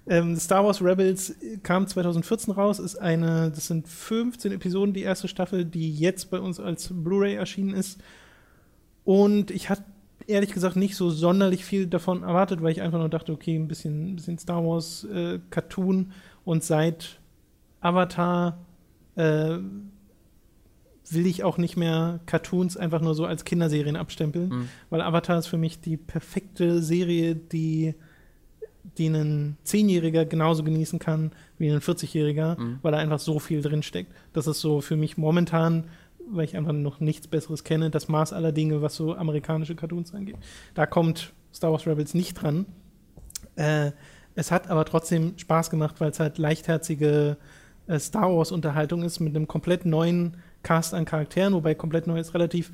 ähm, 0.06 0.36
Star 0.36 0.64
Wars 0.64 0.80
Rebels 0.80 1.34
kam 1.62 1.86
2014 1.86 2.54
raus, 2.54 2.78
ist 2.78 2.96
eine, 2.96 3.50
das 3.50 3.66
sind 3.66 3.86
15 3.86 4.52
Episoden, 4.52 4.94
die 4.94 5.02
erste 5.02 5.28
Staffel, 5.28 5.66
die 5.66 5.94
jetzt 5.94 6.30
bei 6.30 6.40
uns 6.40 6.60
als 6.60 6.88
Blu-ray 6.90 7.34
erschienen 7.34 7.74
ist. 7.74 8.00
Und 9.04 9.50
ich 9.50 9.68
hatte 9.68 9.84
ehrlich 10.26 10.54
gesagt 10.54 10.76
nicht 10.76 10.96
so 10.96 11.10
sonderlich 11.10 11.66
viel 11.66 11.86
davon 11.86 12.22
erwartet, 12.22 12.62
weil 12.62 12.72
ich 12.72 12.80
einfach 12.80 13.00
nur 13.00 13.10
dachte, 13.10 13.32
okay, 13.32 13.54
ein 13.54 13.68
bisschen, 13.68 14.12
ein 14.12 14.16
bisschen 14.16 14.38
Star 14.38 14.64
Wars 14.64 15.04
äh, 15.12 15.40
Cartoon 15.50 16.12
und 16.46 16.64
seit 16.64 17.20
Avatar 17.82 18.64
äh, 19.14 19.58
will 21.10 21.26
ich 21.26 21.44
auch 21.44 21.58
nicht 21.58 21.76
mehr 21.76 22.20
Cartoons 22.26 22.76
einfach 22.76 23.00
nur 23.00 23.14
so 23.14 23.24
als 23.26 23.44
Kinderserien 23.44 23.96
abstempeln, 23.96 24.48
mhm. 24.48 24.68
weil 24.90 25.00
Avatar 25.00 25.38
ist 25.38 25.46
für 25.46 25.58
mich 25.58 25.80
die 25.80 25.96
perfekte 25.96 26.82
Serie, 26.82 27.34
die, 27.34 27.94
die 28.98 29.08
ein 29.08 29.56
Zehnjähriger 29.64 30.24
genauso 30.24 30.62
genießen 30.62 30.98
kann 30.98 31.32
wie 31.58 31.70
ein 31.70 31.80
40-Jähriger, 31.80 32.58
mhm. 32.58 32.78
weil 32.82 32.92
da 32.92 32.98
einfach 32.98 33.18
so 33.18 33.38
viel 33.38 33.62
drinsteckt. 33.62 34.12
Das 34.32 34.46
ist 34.46 34.60
so 34.60 34.80
für 34.80 34.96
mich 34.96 35.16
momentan, 35.16 35.84
weil 36.30 36.44
ich 36.44 36.56
einfach 36.56 36.72
noch 36.72 37.00
nichts 37.00 37.26
Besseres 37.26 37.64
kenne, 37.64 37.90
das 37.90 38.08
Maß 38.08 38.32
aller 38.32 38.52
Dinge, 38.52 38.82
was 38.82 38.94
so 38.94 39.14
amerikanische 39.14 39.74
Cartoons 39.74 40.14
angeht. 40.14 40.36
Da 40.74 40.86
kommt 40.86 41.32
Star 41.52 41.72
Wars 41.72 41.86
Rebels 41.86 42.14
nicht 42.14 42.34
dran. 42.34 42.66
Äh, 43.56 43.92
es 44.34 44.50
hat 44.50 44.70
aber 44.70 44.84
trotzdem 44.84 45.34
Spaß 45.36 45.68
gemacht, 45.68 45.96
weil 46.00 46.10
es 46.10 46.20
halt 46.20 46.38
leichtherzige 46.38 47.36
äh, 47.86 47.98
Star 47.98 48.34
Wars-Unterhaltung 48.34 49.02
ist 49.02 49.20
mit 49.20 49.34
einem 49.34 49.48
komplett 49.48 49.84
neuen 49.86 50.36
Cast 50.62 50.94
an 50.94 51.04
Charakteren, 51.04 51.54
wobei 51.54 51.74
komplett 51.74 52.06
neu 52.06 52.18
ist 52.18 52.34
relativ. 52.34 52.72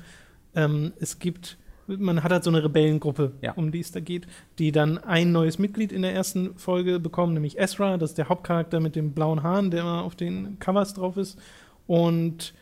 Ähm, 0.55 0.93
es 0.99 1.19
gibt, 1.19 1.57
man 1.87 2.23
hat 2.23 2.31
halt 2.31 2.43
so 2.43 2.49
eine 2.49 2.63
Rebellengruppe, 2.63 3.33
ja. 3.41 3.53
um 3.53 3.71
die 3.71 3.79
es 3.79 3.91
da 3.91 3.99
geht, 3.99 4.27
die 4.59 4.71
dann 4.71 4.97
ein 4.97 5.31
neues 5.31 5.59
Mitglied 5.59 5.91
in 5.91 6.01
der 6.03 6.13
ersten 6.13 6.55
Folge 6.57 6.99
bekommen, 6.99 7.33
nämlich 7.33 7.59
Ezra, 7.59 7.97
das 7.97 8.11
ist 8.11 8.17
der 8.17 8.29
Hauptcharakter 8.29 8.79
mit 8.79 8.95
dem 8.95 9.13
blauen 9.13 9.43
Haaren, 9.43 9.71
der 9.71 9.81
immer 9.81 10.03
auf 10.03 10.15
den 10.15 10.59
Covers 10.59 10.93
drauf 10.93 11.17
ist. 11.17 11.39
Und 11.87 12.53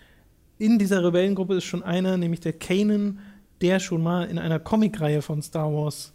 in 0.58 0.80
dieser 0.80 1.04
Rebellengruppe 1.04 1.56
ist 1.56 1.66
schon 1.66 1.84
einer, 1.84 2.18
nämlich 2.18 2.40
der 2.40 2.54
Kanan, 2.54 3.20
der 3.62 3.80
schon 3.80 4.02
mal 4.02 4.24
in 4.24 4.40
einer 4.40 4.60
Comicreihe 4.60 5.22
von 5.22 5.42
Star 5.42 5.72
Wars 5.74 6.14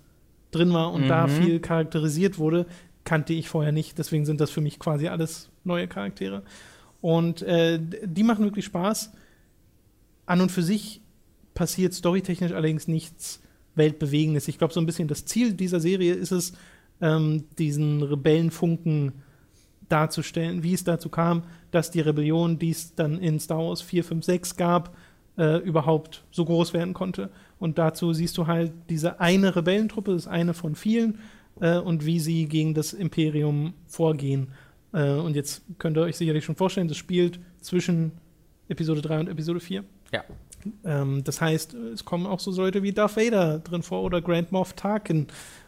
drin 0.51 0.73
war 0.73 0.93
und 0.93 1.05
mhm. 1.05 1.09
da 1.09 1.29
viel 1.29 1.61
charakterisiert 1.61 2.39
wurde, 2.39 2.67
kannte 3.05 3.33
ich 3.33 3.49
vorher 3.49 3.73
nicht. 3.73 3.99
Deswegen 3.99 4.25
sind 4.25 4.41
das 4.41 4.51
für 4.51 4.61
mich 4.61 4.79
quasi 4.79 5.09
alles 5.09 5.51
neue 5.65 5.89
Charaktere. 5.89 6.43
Und 7.01 7.43
äh, 7.43 7.81
die 8.05 8.23
machen 8.23 8.45
wirklich 8.45 8.65
Spaß. 8.65 9.13
An 10.27 10.41
und 10.41 10.53
für 10.53 10.63
sich 10.63 11.01
passiert 11.55 11.95
storytechnisch 11.95 12.53
allerdings 12.53 12.89
nichts 12.89 13.41
Weltbewegendes. 13.75 14.49
Ich 14.49 14.59
glaube, 14.59 14.73
so 14.73 14.81
ein 14.81 14.87
bisschen 14.87 15.09
das 15.09 15.25
Ziel 15.25 15.55
dieser 15.55 15.81
Serie 15.81 16.15
ist 16.15 16.33
es, 16.33 16.53
ähm, 17.01 17.45
diesen 17.59 18.03
Rebellenfunken 18.03 19.13
darzustellen, 19.89 20.63
wie 20.63 20.73
es 20.73 20.85
dazu 20.85 21.09
kam, 21.09 21.43
dass 21.71 21.91
die 21.91 22.01
Rebellion, 22.01 22.59
die 22.59 22.71
es 22.71 22.95
dann 22.95 23.19
in 23.19 23.41
Star 23.41 23.59
Wars 23.59 23.83
4, 23.83 24.05
5, 24.05 24.25
6 24.25 24.57
gab, 24.57 24.97
äh, 25.37 25.59
überhaupt 25.59 26.25
so 26.31 26.45
groß 26.45 26.73
werden 26.73 26.95
konnte. 26.95 27.31
Und 27.59 27.79
dazu 27.79 28.13
siehst 28.13 28.39
du 28.39 28.47
halt 28.47 28.73
diese 28.89 29.21
eine 29.21 29.55
Rebellentruppe, 29.55 30.13
das 30.13 30.23
ist 30.23 30.29
eine 30.29 30.55
von 30.55 30.75
vielen, 30.75 31.19
äh, 31.61 31.79
und 31.79 32.07
wie 32.07 32.21
sie 32.21 32.47
gegen 32.47 32.75
das 32.75 32.93
Imperium 32.93 33.75
vorgehen. 33.87 34.49
Äh, 34.93 35.13
und 35.13 35.37
jetzt 35.37 35.63
könnt 35.79 35.97
ihr 35.97 36.03
euch 36.03 36.17
sicherlich 36.17 36.45
schon 36.45 36.57
vorstellen, 36.57 36.89
das 36.89 36.97
spielt 36.97 37.41
zwischen 37.61 38.13
Episode 38.69 39.03
3 39.03 39.21
und 39.21 39.29
Episode 39.29 39.61
4. 39.61 39.85
Ja. 40.13 40.25
Ähm, 40.85 41.25
das 41.25 41.41
heißt, 41.41 41.75
es 41.75 42.05
kommen 42.05 42.27
auch 42.27 42.41
so 42.41 42.51
Leute 42.53 42.83
wie 42.83 42.93
Darth 42.93 43.17
Vader 43.17 43.59
drin 43.59 43.83
vor 43.83 44.03
oder 44.03 44.21
Grand 44.21 44.53
Moff 44.53 44.75
Tarkin 44.75 45.27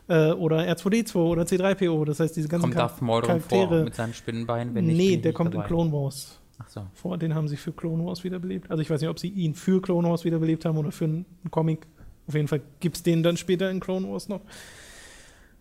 äh, 0.08 0.30
oder 0.30 0.60
R2D2 0.60 1.16
oder 1.16 1.42
C3PO. 1.42 2.04
Das 2.04 2.20
heißt, 2.20 2.36
diese 2.36 2.48
ganzen 2.48 2.70
kommt 2.70 2.76
Darth 2.76 3.02
Maul 3.02 3.22
drin 3.22 3.38
Charaktere. 3.38 3.68
vor 3.68 3.84
mit 3.84 3.94
seinen 3.94 4.14
Spinnenbeinen? 4.14 4.74
Wenn 4.74 4.86
nee, 4.86 5.16
der 5.16 5.32
kommt 5.32 5.54
dabei. 5.54 5.64
in 5.64 5.68
Clone 5.68 5.92
Wars 5.92 6.38
Ach 6.58 6.68
so. 6.68 6.86
vor. 6.94 7.18
Den 7.18 7.34
haben 7.34 7.48
sie 7.48 7.56
für 7.56 7.72
Clone 7.72 8.04
Wars 8.04 8.24
wiederbelebt. 8.24 8.70
Also 8.70 8.82
ich 8.82 8.90
weiß 8.90 9.00
nicht, 9.00 9.10
ob 9.10 9.18
sie 9.18 9.28
ihn 9.28 9.54
für 9.54 9.80
Clone 9.82 10.08
Wars 10.08 10.24
wiederbelebt 10.24 10.64
haben 10.64 10.78
oder 10.78 10.92
für 10.92 11.04
einen 11.04 11.26
Comic. 11.50 11.86
Auf 12.26 12.34
jeden 12.34 12.48
Fall 12.48 12.60
gibt 12.80 12.96
es 12.96 13.02
den 13.02 13.22
dann 13.22 13.36
später 13.36 13.70
in 13.70 13.80
Clone 13.80 14.08
Wars 14.08 14.28
noch. 14.28 14.40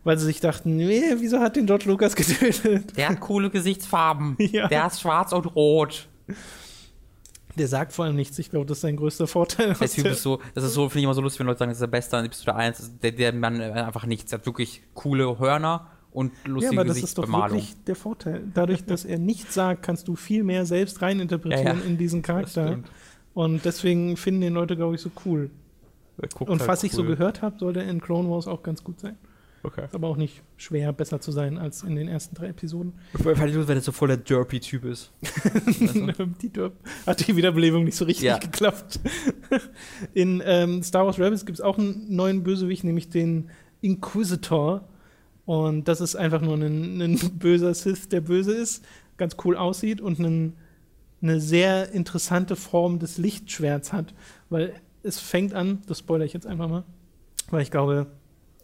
Weil 0.03 0.17
sie 0.17 0.25
sich 0.25 0.39
dachten, 0.39 0.75
nee, 0.75 1.01
wieso 1.17 1.39
hat 1.39 1.55
den 1.55 1.65
George 1.65 1.85
Lucas 1.87 2.15
getötet? 2.17 2.95
Der 2.97 3.09
hat 3.09 3.19
coole 3.19 3.49
Gesichtsfarben. 3.49 4.35
Ja. 4.51 4.67
Der 4.67 4.85
ist 4.87 5.01
schwarz 5.01 5.31
und 5.31 5.45
rot. 5.55 6.07
Der 7.57 7.67
sagt 7.67 7.93
vor 7.93 8.05
allem 8.05 8.15
nichts. 8.15 8.37
Ich 8.39 8.49
glaube, 8.49 8.65
das 8.65 8.77
ist 8.77 8.81
sein 8.81 8.97
größter 8.97 9.27
Vorteil. 9.27 9.73
Der 9.73 9.89
Typ 9.89 10.05
ist 10.07 10.21
so, 10.23 10.39
das 10.53 10.63
ist 10.63 10.73
so, 10.73 10.89
finde 10.89 10.99
ich 10.99 11.03
immer 11.05 11.13
so 11.13 11.21
lustig, 11.21 11.39
wenn 11.39 11.47
Leute 11.47 11.59
sagen, 11.59 11.69
das 11.69 11.77
ist 11.77 11.81
der 11.81 11.87
Beste 11.87 12.17
an 12.17 12.25
Episode 12.25 12.55
1. 12.55 12.99
Der, 13.01 13.11
der 13.11 13.33
Mann 13.33 13.61
äh, 13.61 13.71
einfach 13.71 14.05
nichts. 14.05 14.31
Der 14.31 14.39
hat 14.39 14.45
wirklich 14.45 14.81
coole 14.93 15.39
Hörner 15.39 15.87
und 16.11 16.33
ja, 16.43 16.51
lustige 16.51 16.79
aber 16.79 16.87
das 16.87 17.01
ist 17.01 17.17
doch 17.17 17.27
wirklich 17.27 17.75
der 17.85 17.95
Vorteil. 17.95 18.43
Dadurch, 18.53 18.85
dass 18.85 19.05
er 19.05 19.17
nichts 19.17 19.53
sagt, 19.53 19.83
kannst 19.83 20.07
du 20.07 20.15
viel 20.15 20.43
mehr 20.43 20.65
selbst 20.65 21.01
reininterpretieren 21.01 21.77
Ja, 21.77 21.83
ja. 21.83 21.89
in 21.89 21.97
diesen 21.97 22.21
Charakter. 22.21 22.79
Und 23.33 23.65
deswegen 23.65 24.17
finden 24.17 24.41
den 24.41 24.53
Leute, 24.53 24.75
glaube 24.75 24.95
ich, 24.95 25.01
so 25.01 25.09
cool. 25.25 25.49
Und 26.39 26.59
halt 26.59 26.67
was 26.67 26.83
ich 26.83 26.91
so 26.91 27.01
cool. 27.01 27.09
gehört 27.09 27.41
habe, 27.41 27.57
soll 27.57 27.73
der 27.73 27.87
in 27.87 27.99
Clone 27.99 28.29
Wars 28.29 28.47
auch 28.47 28.61
ganz 28.61 28.83
gut 28.83 28.99
sein. 28.99 29.17
Okay. 29.65 29.85
Ist 29.85 29.95
aber 29.95 30.09
auch 30.09 30.17
nicht 30.17 30.43
schwer, 30.57 30.91
besser 30.91 31.21
zu 31.21 31.31
sein 31.31 31.57
als 31.57 31.83
in 31.83 31.95
den 31.95 32.09
ersten 32.09 32.35
drei 32.35 32.47
Episoden. 32.47 32.93
Weil 33.13 33.37
wenn 33.39 33.65
der 33.67 33.81
so 33.81 33.93
voll 33.93 34.09
der 34.09 34.17
Derpy-Typ 34.17 34.83
ist. 34.83 35.11
die 36.41 36.51
Dörp 36.51 36.73
hat 37.07 37.25
die 37.25 37.35
Wiederbelebung 37.35 37.85
nicht 37.85 37.95
so 37.95 38.03
richtig 38.03 38.25
Ja. 38.25 38.37
geklappt. 38.39 38.99
In 40.13 40.43
ähm, 40.45 40.83
Star 40.83 41.05
Wars 41.05 41.17
Rebels 41.17 41.45
gibt 41.45 41.59
es 41.59 41.61
auch 41.63 41.77
einen 41.77 42.13
neuen 42.13 42.43
Bösewicht, 42.43 42.83
nämlich 42.83 43.09
den 43.09 43.49
Inquisitor. 43.79 44.87
Und 45.45 45.87
das 45.87 46.01
ist 46.01 46.15
einfach 46.17 46.41
nur 46.41 46.55
ein, 46.55 47.01
ein 47.01 47.17
böser 47.39 47.73
Sith, 47.73 48.09
der 48.09 48.21
böse 48.21 48.53
ist, 48.53 48.83
ganz 49.17 49.37
cool 49.45 49.55
aussieht 49.55 50.01
und 50.01 50.19
einen, 50.19 50.57
eine 51.21 51.39
sehr 51.39 51.91
interessante 51.93 52.57
Form 52.57 52.99
des 52.99 53.17
Lichtschwerts 53.17 53.93
hat. 53.93 54.13
Weil 54.49 54.73
es 55.03 55.19
fängt 55.19 55.53
an, 55.53 55.81
das 55.87 55.99
spoilere 55.99 56.25
ich 56.25 56.33
jetzt 56.33 56.47
einfach 56.47 56.67
mal, 56.67 56.83
weil 57.49 57.61
ich 57.61 57.71
glaube, 57.71 58.07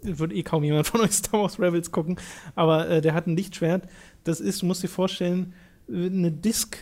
wird 0.01 0.33
eh 0.33 0.43
kaum 0.43 0.63
jemand 0.63 0.87
von 0.87 1.01
euch 1.01 1.11
Star 1.11 1.41
Wars 1.41 1.59
Rebels 1.59 1.91
gucken, 1.91 2.17
aber 2.55 2.89
äh, 2.89 3.01
der 3.01 3.13
hat 3.13 3.27
ein 3.27 3.35
Lichtschwert. 3.35 3.87
Das 4.23 4.39
ist, 4.39 4.61
du 4.61 4.65
musst 4.65 4.83
dir 4.83 4.87
vorstellen, 4.87 5.53
eine 5.87 6.31
Disk 6.31 6.77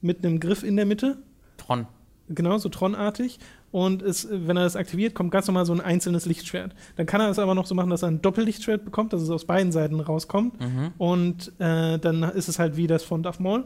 mit 0.00 0.24
einem 0.24 0.40
Griff 0.40 0.62
in 0.62 0.76
der 0.76 0.86
Mitte, 0.86 1.18
Tron. 1.56 1.86
genau 2.28 2.58
so 2.58 2.68
Tron-artig. 2.68 3.38
Und 3.72 4.02
es, 4.02 4.28
wenn 4.30 4.58
er 4.58 4.64
das 4.64 4.76
aktiviert, 4.76 5.14
kommt 5.14 5.30
ganz 5.30 5.46
normal 5.46 5.64
so 5.64 5.72
ein 5.72 5.80
einzelnes 5.80 6.26
Lichtschwert. 6.26 6.74
Dann 6.96 7.06
kann 7.06 7.22
er 7.22 7.30
es 7.30 7.38
aber 7.38 7.54
noch 7.54 7.64
so 7.64 7.74
machen, 7.74 7.88
dass 7.88 8.02
er 8.02 8.08
ein 8.08 8.20
Doppellichtschwert 8.20 8.84
bekommt, 8.84 9.14
dass 9.14 9.22
es 9.22 9.30
aus 9.30 9.46
beiden 9.46 9.72
Seiten 9.72 9.98
rauskommt. 9.98 10.60
Mhm. 10.60 10.92
Und 10.98 11.52
äh, 11.58 11.98
dann 11.98 12.22
ist 12.22 12.48
es 12.48 12.58
halt 12.58 12.76
wie 12.76 12.86
das 12.86 13.02
von 13.02 13.22
Darth 13.22 13.40
Maul. 13.40 13.64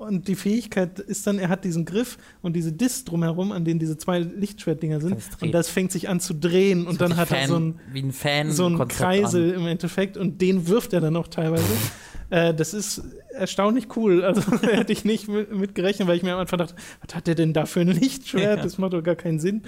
Und 0.00 0.28
die 0.28 0.34
Fähigkeit 0.34 0.98
ist 0.98 1.26
dann, 1.26 1.38
er 1.38 1.50
hat 1.50 1.62
diesen 1.62 1.84
Griff 1.84 2.16
und 2.40 2.54
diese 2.54 2.72
Disc 2.72 3.04
drumherum, 3.04 3.52
an 3.52 3.66
denen 3.66 3.78
diese 3.78 3.98
zwei 3.98 4.20
Lichtschwertdinger 4.20 4.98
sind. 4.98 5.16
Das. 5.18 5.42
Und 5.42 5.52
das 5.52 5.68
fängt 5.68 5.92
sich 5.92 6.08
an 6.08 6.20
zu 6.20 6.32
drehen. 6.32 6.86
Und 6.86 7.02
dann 7.02 7.18
hat 7.18 7.30
er 7.30 7.46
so 7.46 7.58
ein, 7.58 7.78
wie 7.92 8.00
ein 8.00 8.12
Fan 8.12 8.50
so 8.50 8.64
ein 8.64 8.78
Konzept 8.78 8.98
Kreisel 8.98 9.50
im 9.50 9.66
Endeffekt 9.66 10.16
und 10.16 10.40
den 10.40 10.68
wirft 10.68 10.94
er 10.94 11.02
dann 11.02 11.16
auch 11.16 11.28
teilweise. 11.28 11.66
äh, 12.30 12.54
das 12.54 12.72
ist 12.72 13.02
erstaunlich 13.34 13.94
cool. 13.94 14.24
Also 14.24 14.40
hätte 14.62 14.90
ich 14.90 15.04
nicht 15.04 15.28
mit, 15.28 15.54
mit 15.54 15.74
gerechnet, 15.74 16.08
weil 16.08 16.16
ich 16.16 16.22
mir 16.22 16.32
am 16.32 16.40
Anfang 16.40 16.60
dachte, 16.60 16.76
was 17.04 17.14
hat 17.14 17.26
der 17.26 17.34
denn 17.34 17.52
da 17.52 17.66
für 17.66 17.80
ein 17.80 17.88
Lichtschwert? 17.88 18.56
Ja. 18.56 18.62
Das 18.62 18.78
macht 18.78 18.94
doch 18.94 19.02
gar 19.02 19.16
keinen 19.16 19.38
Sinn. 19.38 19.64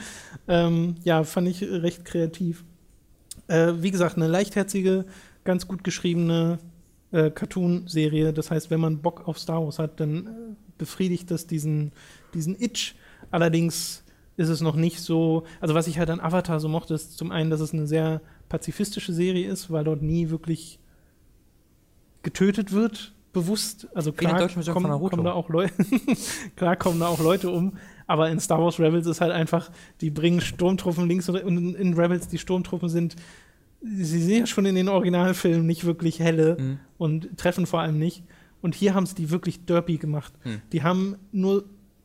Ähm, 0.48 0.94
ja, 1.04 1.24
fand 1.24 1.46
ich 1.46 1.62
recht 1.62 2.06
kreativ. 2.06 2.64
Äh, 3.48 3.74
wie 3.80 3.90
gesagt, 3.90 4.16
eine 4.16 4.28
leichtherzige, 4.28 5.04
ganz 5.44 5.68
gut 5.68 5.84
geschriebene 5.84 6.58
äh, 7.12 7.30
Cartoon-Serie. 7.30 8.32
Das 8.32 8.50
heißt, 8.50 8.70
wenn 8.70 8.80
man 8.80 8.98
Bock 8.98 9.28
auf 9.28 9.38
Star 9.38 9.62
Wars 9.62 9.78
hat, 9.78 10.00
dann 10.00 10.26
äh, 10.26 10.30
befriedigt 10.78 11.30
das 11.30 11.46
diesen, 11.46 11.92
diesen 12.34 12.60
Itch. 12.60 12.94
Allerdings 13.30 14.04
ist 14.36 14.48
es 14.48 14.60
noch 14.60 14.76
nicht 14.76 15.00
so, 15.00 15.44
also 15.60 15.74
was 15.74 15.86
ich 15.86 15.98
halt 15.98 16.10
an 16.10 16.20
Avatar 16.20 16.58
so 16.58 16.68
mochte, 16.68 16.94
ist 16.94 17.16
zum 17.16 17.30
einen, 17.30 17.50
dass 17.50 17.60
es 17.60 17.72
eine 17.72 17.86
sehr 17.86 18.20
pazifistische 18.48 19.12
Serie 19.12 19.48
ist, 19.48 19.70
weil 19.70 19.84
dort 19.84 20.02
nie 20.02 20.30
wirklich 20.30 20.78
getötet 22.22 22.72
wird, 22.72 23.12
bewusst. 23.32 23.88
Also 23.94 24.12
klar 24.12 24.48
kommen, 24.48 24.64
kommen 25.10 25.24
da 25.24 25.32
auch 25.32 25.48
Leute, 25.48 25.72
klar 26.56 26.76
kommen 26.76 27.00
da 27.00 27.08
auch 27.08 27.20
Leute 27.20 27.50
um, 27.50 27.76
aber 28.06 28.30
in 28.30 28.40
Star 28.40 28.62
Wars 28.62 28.78
Rebels 28.78 29.06
ist 29.06 29.20
halt 29.20 29.32
einfach, 29.32 29.70
die 30.00 30.10
bringen 30.10 30.40
Sturmtruppen 30.40 31.08
links 31.08 31.28
und, 31.28 31.42
und 31.42 31.56
in, 31.56 31.74
in 31.74 31.94
Rebels 31.94 32.28
die 32.28 32.38
Sturmtruppen 32.38 32.88
sind, 32.88 33.16
sie 33.82 34.22
sind 34.22 34.38
ja 34.38 34.46
schon 34.46 34.66
in 34.66 34.74
den 34.74 34.88
Originalfilmen 34.88 35.66
nicht 35.66 35.84
wirklich 35.84 36.20
helle 36.20 36.56
Mhm. 36.58 36.78
und 36.98 37.36
treffen 37.38 37.66
vor 37.66 37.80
allem 37.80 37.98
nicht. 37.98 38.22
Und 38.60 38.74
hier 38.76 38.94
haben 38.94 39.06
sie 39.06 39.14
die 39.16 39.30
wirklich 39.30 39.64
derpy 39.64 39.96
gemacht. 39.98 40.32
Hm. 40.42 40.60
Die 40.72 40.82
haben 40.84 41.16
nur 41.32 41.64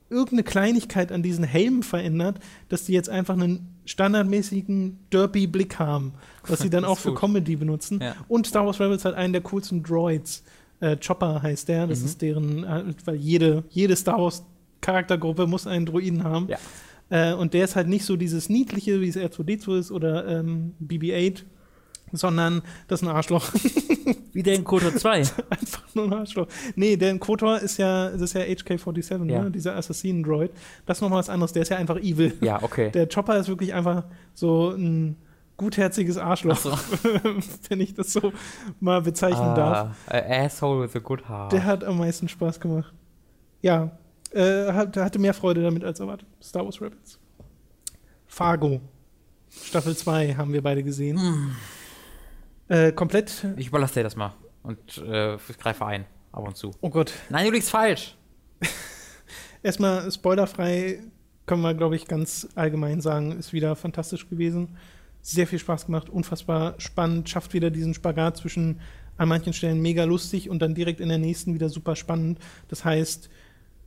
irgendeine 0.09 0.43
Kleinigkeit 0.43 1.11
an 1.11 1.21
diesen 1.21 1.43
Helmen 1.43 1.83
verändert, 1.83 2.39
dass 2.69 2.85
die 2.85 2.93
jetzt 2.93 3.09
einfach 3.09 3.35
einen 3.35 3.67
standardmäßigen 3.85 4.97
derpy 5.13 5.47
Blick 5.47 5.77
haben, 5.79 6.13
was 6.47 6.59
sie 6.61 6.69
dann 6.69 6.83
auch 6.85 6.97
für 6.97 7.09
gut. 7.09 7.19
Comedy 7.19 7.55
benutzen. 7.55 7.99
Ja. 8.01 8.15
Und 8.27 8.47
Star 8.47 8.65
Wars 8.65 8.79
Rebels 8.79 9.05
hat 9.05 9.13
einen 9.15 9.33
der 9.33 9.41
coolsten 9.43 9.83
Droids. 9.83 10.43
Äh, 10.79 10.97
Chopper 10.97 11.41
heißt 11.41 11.67
der. 11.67 11.87
Das 11.87 11.99
Mhm. 11.99 12.05
ist 12.05 12.21
deren, 12.21 12.63
äh, 12.63 12.83
weil 13.05 13.15
jede, 13.17 13.63
jede 13.69 13.95
Star 13.95 14.17
Wars 14.19 14.43
Charaktergruppe 14.81 15.45
muss 15.47 15.67
einen 15.67 15.85
Droiden 15.85 16.23
haben. 16.23 16.47
Ja. 16.49 16.57
Äh, 17.09 17.33
und 17.35 17.53
der 17.53 17.65
ist 17.65 17.75
halt 17.75 17.87
nicht 17.87 18.05
so 18.05 18.15
dieses 18.15 18.49
niedliche, 18.49 19.01
wie 19.01 19.07
es 19.09 19.15
R2D2 19.17 19.77
ist 19.79 19.91
oder 19.91 20.27
ähm, 20.27 20.73
BB-8, 20.83 21.43
sondern 22.11 22.61
das 22.87 23.01
ist 23.01 23.07
ein 23.07 23.13
Arschloch. 23.15 23.51
Wie 24.33 24.43
der 24.43 24.53
in 24.55 24.63
Kotor 24.63 24.95
2. 24.95 25.11
Einfach 25.49 25.83
nur 25.95 26.05
ein 26.05 26.13
Arschloch. 26.13 26.47
Nee, 26.75 26.95
der 26.95 27.17
Kotor 27.17 27.59
ist 27.59 27.77
ja, 27.77 28.09
das 28.11 28.21
ist 28.21 28.33
ja 28.33 28.41
HK-47, 28.41 29.25
Ja. 29.29 29.43
ne? 29.43 29.51
dieser 29.51 29.75
Assassinen-Droid. 29.75 30.51
Das 30.85 30.97
ist 30.97 31.01
nochmal 31.01 31.19
was 31.19 31.29
anderes, 31.29 31.53
der 31.53 31.63
ist 31.63 31.69
ja 31.69 31.77
einfach 31.77 31.97
evil. 31.97 32.37
ja, 32.41 32.61
okay. 32.61 32.91
Der 32.91 33.07
Chopper 33.07 33.37
ist 33.37 33.47
wirklich 33.47 33.73
einfach 33.73 34.03
so 34.33 34.69
ein 34.71 35.17
gutherziges 35.57 36.17
Arschloch, 36.17 36.57
so. 36.57 36.71
wenn 37.69 37.81
ich 37.81 37.95
das 37.95 38.13
so 38.13 38.31
mal 38.79 39.01
bezeichnen 39.01 39.55
darf. 39.55 39.95
Ah, 40.07 40.15
a 40.17 40.45
asshole 40.45 40.83
with 40.83 40.95
a 40.95 40.99
good 40.99 41.27
heart. 41.27 41.51
Der 41.51 41.63
hat 41.65 41.83
am 41.83 41.97
meisten 41.97 42.29
Spaß 42.29 42.59
gemacht. 42.59 42.93
Ja, 43.63 43.97
äh, 44.33 44.71
hat, 44.71 44.95
hatte 44.97 45.17
mehr 45.17 45.33
Freude 45.33 45.63
damit 45.63 45.83
als 45.83 45.99
erwartet. 45.99 46.27
Star 46.43 46.63
Wars 46.63 46.79
Rebels. 46.79 47.17
Fargo. 48.27 48.81
Staffel 49.49 49.97
2 49.97 50.35
haben 50.35 50.53
wir 50.53 50.61
beide 50.61 50.83
gesehen. 50.83 51.19
Hm. 51.19 51.51
Äh, 52.69 52.91
komplett. 52.91 53.45
ich 53.55 53.67
überlasse 53.67 53.95
dir 53.95 54.03
das 54.03 54.15
mal 54.15 54.33
und 54.63 54.97
äh, 54.97 55.37
greife 55.57 55.85
ein, 55.85 56.05
ab 56.31 56.45
und 56.45 56.57
zu. 56.57 56.71
Oh 56.81 56.89
Gott. 56.89 57.13
Nein, 57.29 57.45
du 57.45 57.51
liegst 57.51 57.69
falsch. 57.69 58.15
Erstmal 59.63 60.11
spoilerfrei 60.11 60.99
können 61.45 61.61
wir, 61.61 61.73
glaube 61.73 61.95
ich, 61.95 62.07
ganz 62.07 62.47
allgemein 62.55 62.99
sagen, 63.01 63.31
ist 63.31 63.53
wieder 63.53 63.75
fantastisch 63.75 64.29
gewesen. 64.29 64.77
Sehr 65.21 65.47
viel 65.47 65.59
Spaß 65.59 65.85
gemacht, 65.85 66.09
unfassbar 66.09 66.75
spannend, 66.77 67.29
schafft 67.29 67.53
wieder 67.53 67.71
diesen 67.71 67.93
Spagat 67.93 68.37
zwischen 68.37 68.81
an 69.17 69.29
manchen 69.29 69.53
Stellen 69.53 69.81
mega 69.81 70.03
lustig 70.03 70.49
und 70.49 70.61
dann 70.61 70.75
direkt 70.75 70.99
in 70.99 71.09
der 71.09 71.17
nächsten 71.17 71.53
wieder 71.53 71.69
super 71.69 71.95
spannend. 71.95 72.39
Das 72.67 72.85
heißt, 72.85 73.29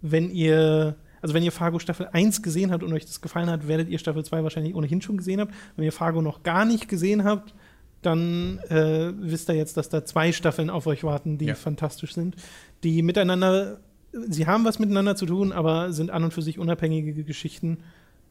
wenn 0.03 0.31
ihr, 0.31 0.97
also 1.23 1.35
wenn 1.35 1.43
ihr 1.43 1.53
Fargo 1.53 1.79
Staffel 1.79 2.09
1 2.13 2.43
gesehen 2.43 2.73
habt 2.73 2.83
und 2.83 2.93
euch 2.93 3.07
das 3.07 3.21
gefallen 3.21 3.51
hat, 3.51 3.69
werdet 3.69 3.89
ihr 3.89 3.99
Staffel 3.99 4.25
2 4.25 4.43
wahrscheinlich 4.43 4.75
ohnehin 4.75 5.03
schon 5.03 5.19
gesehen 5.19 5.41
haben. 5.41 5.51
Wenn 5.77 5.85
ihr 5.85 5.93
Fargo 5.93 6.23
noch 6.23 6.43
gar 6.43 6.65
nicht 6.65 6.89
gesehen 6.89 7.25
habt, 7.25 7.55
dann 8.03 8.59
äh, 8.69 9.13
wisst 9.19 9.49
ihr 9.49 9.55
jetzt, 9.57 9.77
dass 9.77 9.89
da 9.89 10.05
zwei 10.05 10.33
Staffeln 10.33 10.71
auf 10.71 10.87
euch 10.87 11.05
warten, 11.05 11.39
die 11.39 11.47
Ja. 11.47 11.55
fantastisch 11.55 12.15
sind, 12.15 12.37
die 12.83 13.03
miteinander, 13.03 13.81
sie 14.13 14.47
haben 14.47 14.65
was 14.65 14.79
miteinander 14.79 15.17
zu 15.17 15.27
tun, 15.27 15.53
aber 15.53 15.93
sind 15.93 16.11
an 16.11 16.25
und 16.25 16.33
für 16.33 16.43
sich 16.43 16.59
unabhängige 16.59 17.25
Geschichten. 17.25 17.79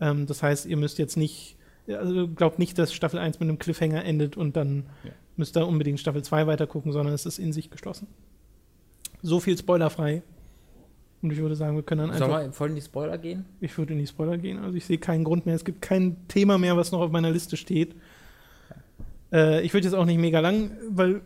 Ähm, 0.02 0.26
das 0.26 0.42
heißt, 0.44 0.66
ihr 0.66 0.78
müsst 0.78 0.98
jetzt 0.98 1.18
nicht, 1.18 1.56
also 1.88 2.28
glaubt 2.28 2.58
nicht, 2.60 2.78
dass 2.80 2.94
Staffel 2.94 3.20
1 3.20 3.40
mit 3.40 3.48
einem 3.50 3.60
Cliffhanger 3.60 4.04
endet 4.06 4.38
und 4.38 4.56
dann 4.58 4.86
Ja. 5.04 5.12
müsst 5.38 5.56
ihr 5.56 5.68
unbedingt 5.68 6.00
Staffel 6.00 6.24
2 6.24 6.48
weitergucken, 6.48 6.92
sondern 6.92 7.14
es 7.14 7.26
ist 7.26 7.38
in 7.40 7.54
sich 7.54 7.70
geschlossen. 7.70 8.08
So 9.22 9.40
viel 9.40 9.58
spoilerfrei. 9.58 10.24
Und 11.22 11.32
ich 11.34 11.40
würde 11.40 11.56
sagen, 11.56 11.76
wir 11.76 11.84
können 11.84 12.08
dann 12.08 12.18
Sollen 12.18 12.32
einfach, 12.32 12.46
wir 12.48 12.54
voll 12.54 12.70
in 12.70 12.76
die 12.76 12.82
Spoiler 12.82 13.18
gehen? 13.18 13.44
ich 13.60 13.78
würde 13.78 13.92
in 13.92 14.00
die 14.00 14.08
Spoiler 14.08 14.38
gehen. 14.38 14.58
Also 14.58 14.78
ich 14.78 14.86
sehe 14.86 14.98
keinen 14.98 15.26
Grund 15.26 15.46
mehr. 15.46 15.56
Es 15.56 15.66
gibt 15.66 15.82
kein 15.82 16.16
Thema 16.30 16.58
mehr, 16.58 16.78
was 16.78 16.94
noch 16.94 17.02
auf 17.02 17.12
meiner 17.12 17.30
Liste 17.30 17.58
steht. 17.58 17.94
Äh, 19.32 19.62
ich 19.62 19.74
würde 19.74 19.88
jetzt 19.88 19.94
auch 19.96 20.06
nicht 20.06 20.20
mega 20.20 20.40
lang, 20.40 20.72
weil 20.90 21.22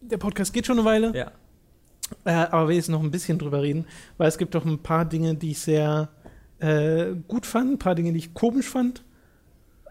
der 0.00 0.18
Podcast 0.18 0.52
geht 0.52 0.66
schon 0.66 0.78
eine 0.78 0.86
Weile. 0.86 1.16
Ja. 1.16 1.32
Äh, 2.24 2.30
aber 2.30 2.68
wir 2.68 2.76
jetzt 2.76 2.88
noch 2.88 3.02
ein 3.02 3.10
bisschen 3.10 3.38
drüber 3.38 3.62
reden, 3.62 3.86
weil 4.16 4.28
es 4.28 4.38
gibt 4.38 4.54
doch 4.54 4.64
ein 4.64 4.78
paar 4.78 5.04
Dinge, 5.04 5.34
die 5.34 5.50
ich 5.52 5.58
sehr 5.58 6.08
äh, 6.58 7.14
gut 7.26 7.46
fand, 7.46 7.72
ein 7.72 7.78
paar 7.78 7.94
Dinge, 7.94 8.12
die 8.12 8.18
ich 8.18 8.34
komisch 8.34 8.68
fand. 8.68 9.04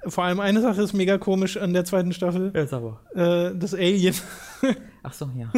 Vor 0.05 0.23
allem 0.23 0.39
eine 0.39 0.61
Sache 0.61 0.81
ist 0.81 0.93
mega 0.93 1.17
komisch 1.17 1.57
an 1.57 1.73
der 1.73 1.85
zweiten 1.85 2.13
Staffel. 2.13 2.51
Jetzt 2.55 2.73
aber. 2.73 3.01
Äh, 3.13 3.57
das 3.57 3.73
Alien. 3.73 4.15
Ach 5.03 5.13
so, 5.13 5.29
ja. 5.37 5.51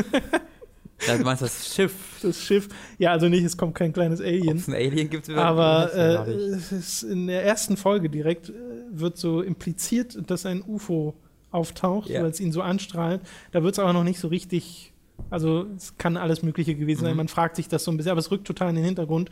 Ja, 1.08 1.18
du 1.18 1.24
meinst 1.24 1.42
das 1.42 1.74
Schiff. 1.74 2.20
Das 2.22 2.42
Schiff. 2.42 2.68
Ja, 2.98 3.12
also 3.12 3.30
nicht, 3.30 3.44
es 3.44 3.58
kommt 3.58 3.76
kein 3.76 3.94
kleines 3.94 4.20
Alien. 4.20 4.50
Ob 4.50 4.56
es 4.58 4.68
ein 4.68 4.74
Alien 4.74 5.10
gibt, 5.10 5.30
aber 5.30 5.94
äh, 5.94 7.12
in 7.12 7.28
der 7.28 7.46
ersten 7.46 7.78
Folge 7.78 8.10
direkt 8.10 8.50
äh, 8.50 8.54
wird 8.92 9.18
so 9.18 9.42
impliziert, 9.42 10.18
dass 10.30 10.46
ein 10.46 10.62
UFO 10.62 11.16
auftaucht, 11.52 12.10
ja. 12.10 12.22
weil 12.22 12.30
es 12.30 12.40
ihn 12.40 12.52
so 12.52 12.62
anstrahlt. 12.62 13.22
Da 13.52 13.64
wird 13.64 13.74
es 13.74 13.80
aber 13.80 13.94
noch 13.94 14.04
nicht 14.04 14.20
so 14.20 14.28
richtig, 14.28 14.94
also 15.30 15.66
es 15.76 15.98
kann 15.98 16.18
alles 16.18 16.44
Mögliche 16.44 16.76
gewesen 16.76 17.02
mhm. 17.02 17.06
sein. 17.08 17.18
Man 17.18 17.28
fragt 17.28 17.56
sich 17.56 17.68
das 17.68 17.84
so 17.84 17.92
ein 17.92 17.98
bisschen, 17.98 18.12
aber 18.12 18.20
es 18.20 18.32
rückt 18.32 18.46
total 18.46 18.70
in 18.70 18.76
den 18.76 18.86
Hintergrund 18.86 19.30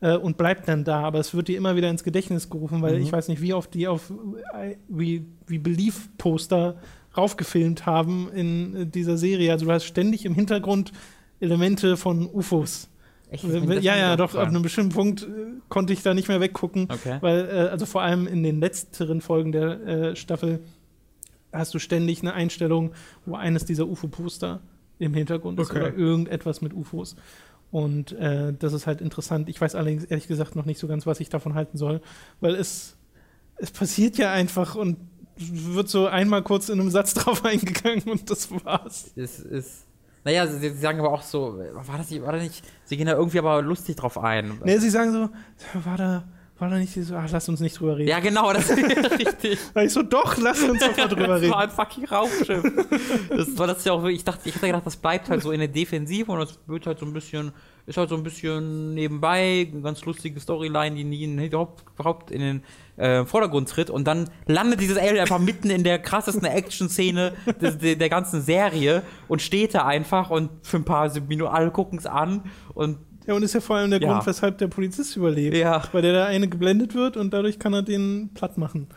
äh, 0.00 0.16
und 0.16 0.36
bleibt 0.36 0.68
dann 0.68 0.84
da. 0.84 1.02
Aber 1.02 1.18
es 1.18 1.34
wird 1.34 1.48
dir 1.48 1.56
immer 1.56 1.76
wieder 1.76 1.90
ins 1.90 2.04
Gedächtnis 2.04 2.50
gerufen, 2.50 2.82
weil 2.82 2.96
mhm. 2.96 3.02
ich 3.02 3.12
weiß 3.12 3.28
nicht, 3.28 3.40
wie 3.40 3.54
oft 3.54 3.72
die 3.74 3.88
auf 3.88 4.12
äh, 4.54 4.76
wie, 4.88 5.26
wie 5.46 5.58
Belief-Poster 5.58 6.76
raufgefilmt 7.16 7.86
haben 7.86 8.30
in 8.32 8.76
äh, 8.76 8.86
dieser 8.86 9.16
Serie. 9.16 9.52
Also 9.52 9.66
du 9.66 9.72
hast 9.72 9.84
ständig 9.84 10.24
im 10.24 10.34
Hintergrund 10.34 10.92
Elemente 11.40 11.96
von 11.96 12.28
UFOs. 12.32 12.88
Echt? 13.30 13.44
Ja, 13.44 13.96
ja, 13.96 14.16
doch, 14.16 14.34
ab 14.34 14.48
einem 14.48 14.62
bestimmten 14.62 14.94
Punkt 14.94 15.22
äh, 15.22 15.26
konnte 15.68 15.92
ich 15.92 16.02
da 16.02 16.14
nicht 16.14 16.28
mehr 16.28 16.40
weggucken. 16.40 16.88
Okay. 16.90 17.18
Weil, 17.20 17.48
äh, 17.48 17.68
also 17.68 17.86
vor 17.86 18.02
allem 18.02 18.26
in 18.26 18.42
den 18.42 18.60
letzteren 18.60 19.20
Folgen 19.20 19.50
der 19.50 19.86
äh, 19.86 20.16
Staffel 20.16 20.60
hast 21.54 21.72
du 21.74 21.78
ständig 21.78 22.20
eine 22.20 22.34
Einstellung, 22.34 22.92
wo 23.26 23.36
eines 23.36 23.64
dieser 23.64 23.86
UFO-Poster 23.86 24.60
im 24.98 25.14
Hintergrund 25.14 25.58
okay. 25.58 25.68
ist 25.68 25.76
oder 25.76 25.94
irgendetwas 25.94 26.60
mit 26.60 26.72
UFOs. 26.74 27.16
Und 27.70 28.12
äh, 28.12 28.52
das 28.52 28.72
ist 28.72 28.86
halt 28.86 29.00
interessant. 29.00 29.48
Ich 29.48 29.60
weiß 29.60 29.74
allerdings 29.74 30.04
ehrlich 30.04 30.28
gesagt 30.28 30.54
noch 30.54 30.64
nicht 30.64 30.78
so 30.78 30.86
ganz, 30.86 31.06
was 31.06 31.20
ich 31.20 31.28
davon 31.28 31.54
halten 31.54 31.76
soll, 31.76 32.00
weil 32.40 32.54
es, 32.54 32.96
es 33.56 33.70
passiert 33.70 34.16
ja 34.16 34.32
einfach 34.32 34.76
und 34.76 34.96
wird 35.36 35.88
so 35.88 36.06
einmal 36.06 36.42
kurz 36.42 36.68
in 36.68 36.80
einem 36.80 36.90
Satz 36.90 37.14
drauf 37.14 37.44
eingegangen 37.44 38.04
und 38.04 38.30
das 38.30 38.50
war's. 38.64 39.10
Es 39.16 39.40
ist. 39.40 39.86
Naja, 40.22 40.46
sie, 40.46 40.58
sie 40.58 40.78
sagen 40.78 41.00
aber 41.00 41.12
auch 41.12 41.22
so, 41.22 41.58
war 41.58 41.98
das 41.98 42.10
nicht, 42.10 42.22
war 42.22 42.32
das 42.32 42.42
nicht, 42.42 42.64
sie 42.84 42.96
gehen 42.96 43.06
da 43.06 43.12
irgendwie 43.12 43.40
aber 43.40 43.60
lustig 43.60 43.96
drauf 43.96 44.16
ein. 44.16 44.58
Nee, 44.64 44.78
sie 44.78 44.88
sagen 44.88 45.12
so, 45.12 45.28
war 45.84 45.98
da, 45.98 46.24
war 46.58 46.70
da 46.70 46.76
nicht 46.76 46.92
so, 46.92 47.16
ach, 47.16 47.28
lass 47.32 47.48
uns 47.48 47.58
nicht 47.58 47.78
drüber 47.78 47.96
reden. 47.96 48.08
Ja, 48.08 48.20
genau, 48.20 48.52
das 48.52 48.70
ist 48.70 49.18
richtig. 49.18 49.58
Weil 49.72 49.86
ich 49.86 49.92
so, 49.92 50.02
doch, 50.02 50.36
lass 50.38 50.62
uns 50.62 50.78
doch 50.78 50.96
mal 50.96 51.08
drüber 51.08 51.40
reden. 51.40 51.44
Das 51.44 51.50
war 51.50 51.60
ein 51.60 51.70
fucking 51.70 52.04
Raumschiff. 52.04 52.62
das 53.28 53.58
war 53.58 53.66
das 53.66 53.84
ja 53.84 53.92
auch, 53.92 54.04
ich 54.04 54.22
dachte, 54.22 54.48
ich 54.48 54.54
hatte 54.54 54.66
gedacht, 54.66 54.86
das 54.86 54.96
bleibt 54.96 55.28
halt 55.28 55.42
so 55.42 55.50
in 55.50 55.58
der 55.58 55.68
Defensive 55.68 56.30
und 56.30 56.38
das 56.38 56.58
wird 56.66 56.86
halt 56.86 57.00
so 57.00 57.06
ein 57.06 57.12
bisschen, 57.12 57.52
ist 57.86 57.96
halt 57.96 58.08
so 58.08 58.14
ein 58.14 58.22
bisschen 58.22 58.94
nebenbei, 58.94 59.68
eine 59.70 59.82
ganz 59.82 60.04
lustige 60.04 60.38
Storyline, 60.38 60.94
die 60.94 61.04
nie 61.04 61.24
in, 61.24 61.38
überhaupt 61.38 62.30
in 62.30 62.40
den 62.40 62.62
äh, 62.96 63.24
Vordergrund 63.24 63.68
tritt 63.68 63.90
und 63.90 64.04
dann 64.04 64.30
landet 64.46 64.80
dieses 64.80 64.96
Alien 64.96 65.18
einfach 65.18 65.40
mitten 65.40 65.70
in 65.70 65.82
der 65.82 65.98
krassesten 65.98 66.44
Action-Szene 66.46 67.32
der, 67.60 67.96
der, 67.96 68.08
ganzen 68.08 68.40
Serie 68.40 69.02
und 69.26 69.42
steht 69.42 69.74
da 69.74 69.84
einfach 69.86 70.30
und 70.30 70.50
für 70.62 70.76
ein 70.76 70.84
paar 70.84 71.12
Minuten 71.28 71.52
alle 71.52 71.72
gucken 71.72 71.98
es 71.98 72.06
an 72.06 72.44
und 72.74 72.98
ja, 73.26 73.34
und 73.34 73.42
ist 73.42 73.54
ja 73.54 73.60
vor 73.60 73.76
allem 73.76 73.90
der 73.90 74.00
ja. 74.00 74.12
Grund, 74.12 74.26
weshalb 74.26 74.58
der 74.58 74.68
Polizist 74.68 75.16
überlebt. 75.16 75.56
Ja. 75.56 75.82
Weil 75.92 76.02
der 76.02 76.12
da 76.12 76.24
eine 76.26 76.48
geblendet 76.48 76.94
wird 76.94 77.16
und 77.16 77.32
dadurch 77.32 77.58
kann 77.58 77.72
er 77.72 77.82
den 77.82 78.30
platt 78.34 78.58
machen. 78.58 78.88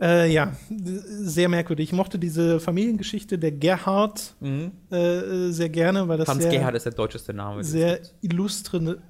Äh, 0.00 0.32
ja, 0.32 0.52
sehr 0.68 1.48
merkwürdig. 1.48 1.90
Ich 1.90 1.92
mochte 1.92 2.18
diese 2.18 2.58
Familiengeschichte 2.58 3.38
der 3.38 3.52
Gerhard 3.52 4.34
mhm. 4.40 4.72
äh, 4.90 5.50
sehr 5.50 5.68
gerne, 5.68 6.08
weil 6.08 6.18
das 6.18 6.28
Hans 6.28 6.42
sehr, 6.42 6.50
Gerhard 6.50 6.74
ist 6.74 6.86
der 6.86 6.92
deutscheste 6.92 7.32
Name. 7.32 7.62
Sehr 7.62 8.00
illustre 8.20 9.00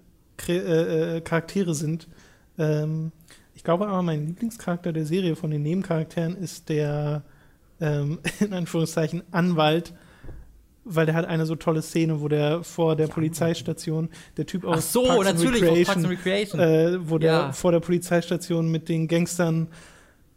äh, 0.49 1.21
Charaktere 1.23 1.75
sind. 1.75 2.09
Ähm, 2.59 3.13
ich 3.55 3.65
glaube 3.65 3.89
aber, 3.89 4.03
mein 4.03 4.27
Lieblingscharakter 4.27 4.93
der 4.93 5.07
Serie 5.07 5.35
von 5.35 5.51
den 5.51 5.63
Nebencharakteren 5.63 6.37
ist 6.37 6.69
der, 6.69 7.23
ähm, 7.81 8.19
in 8.41 8.53
Anführungszeichen, 8.53 9.23
Anwalt, 9.31 9.95
weil 10.85 11.07
der 11.07 11.15
hat 11.15 11.27
eine 11.27 11.47
so 11.47 11.55
tolle 11.57 11.83
Szene, 11.83 12.21
wo 12.21 12.29
der 12.29 12.65
vor 12.65 12.97
der 12.97 13.07
ja, 13.07 13.13
Polizeistation, 13.13 14.09
der 14.37 14.47
Typ 14.47 14.65
aus 14.65 14.79
Ach 14.79 14.83
so, 14.83 15.03
Parks 15.05 15.25
natürlich, 15.27 15.63
Recreation, 15.63 16.07
Recreation. 16.07 16.61
Äh, 16.61 17.09
wo 17.09 17.15
ja. 17.15 17.19
der 17.19 17.53
vor 17.53 17.73
der 17.73 17.81
Polizeistation 17.81 18.71
mit 18.71 18.89
den 18.89 19.09
Gangstern 19.09 19.69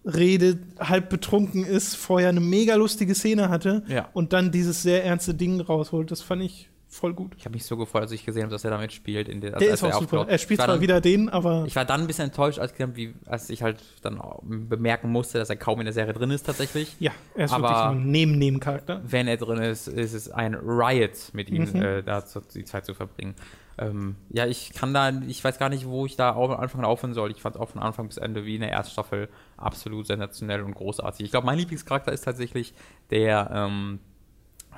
redet, 0.06 0.60
halb 0.80 1.10
betrunken 1.10 1.66
ist, 1.66 1.96
vorher 1.96 2.30
eine 2.30 2.40
mega 2.40 2.76
lustige 2.76 3.16
Szene 3.16 3.50
hatte 3.50 3.84
ja. 3.88 4.10
und 4.14 4.34
dann 4.34 4.52
dieses 4.52 4.84
sehr 4.84 5.04
ernste 5.04 5.34
Ding 5.34 5.60
rausholt. 5.62 6.12
Das 6.12 6.22
fand 6.22 6.44
ich 6.44 6.70
voll 6.96 7.14
gut. 7.14 7.34
Ich 7.38 7.46
habe 7.46 7.54
mich 7.54 7.66
so 7.66 7.78
gefreut, 7.78 8.04
als 8.04 8.12
ich 8.12 8.26
gesehen 8.26 8.44
habe, 8.44 8.52
dass 8.52 8.64
er 8.64 8.72
damit 8.72 8.92
spielt. 8.94 9.30
In 9.30 9.42
der, 9.42 9.52
der 9.52 9.74
ist 9.74 9.84
auch 9.84 9.90
er 9.90 10.00
super. 10.00 10.26
Er 10.28 10.38
spielt 10.38 10.60
zwar 10.60 10.68
dann, 10.68 10.82
wieder 10.82 11.02
den, 11.02 11.30
aber. 11.30 11.66
Ich 11.68 11.76
war 11.76 11.86
dann 11.86 12.02
ein 12.02 12.08
bisschen 12.08 12.26
enttäuscht, 12.26 12.60
als, 12.60 12.74
wie, 12.94 13.14
als 13.26 13.50
ich 13.50 13.62
halt 13.62 13.84
dann 14.02 14.22
bemerken 14.42 15.12
musste, 15.12 15.38
dass 15.38 15.50
er 15.50 15.56
kaum 15.56 15.80
in 15.80 15.86
der 15.86 15.94
Serie 15.94 16.14
drin 16.14 16.32
ist 16.32 16.46
tatsächlich. 16.46 16.96
Ja, 17.00 17.12
er 17.36 17.46
ist 17.46 17.54
aber 17.54 17.70
wirklich 17.70 17.86
ein 17.86 18.12
Neben-Nebencharakter. 18.12 19.02
Wenn 19.06 19.28
er 19.28 19.38
drin 19.38 19.60
ist, 19.60 19.88
ist 19.88 20.14
es 20.14 20.30
ein 20.30 20.56
Riot, 20.56 21.34
mit 21.34 21.50
ihm 21.50 21.70
mhm. 21.72 21.82
äh, 21.82 22.04
da 22.04 22.24
die 22.54 22.64
Zeit 22.64 22.86
zu 22.86 22.94
verbringen. 22.94 23.36
Ähm, 23.78 24.16
ja, 24.30 24.46
ich 24.46 24.72
kann 24.74 24.94
da, 24.94 25.10
ich 25.28 25.44
weiß 25.44 25.60
gar 25.60 25.70
nicht, 25.70 25.86
wo 25.86 26.06
ich 26.06 26.16
da 26.16 26.32
am 26.36 26.52
Anfang 26.52 26.84
aufhören 26.86 27.14
soll. 27.14 27.32
Ich 27.32 27.42
fand 27.42 27.58
auch 27.58 27.70
von 27.70 27.82
Anfang 27.82 28.08
bis 28.08 28.18
Ende 28.18 28.46
wie 28.46 28.56
in 28.56 28.62
der 28.62 28.72
ersten 28.72 28.94
Staffel 28.94 29.30
absolut 29.58 30.08
sensationell 30.08 30.62
und 30.62 30.76
großartig. 30.76 31.26
Ich 31.26 31.32
glaube, 31.32 31.46
mein 31.46 31.58
Lieblingscharakter 31.58 32.14
ist 32.14 32.24
tatsächlich 32.24 32.74
der, 33.10 33.50
ähm, 33.54 34.00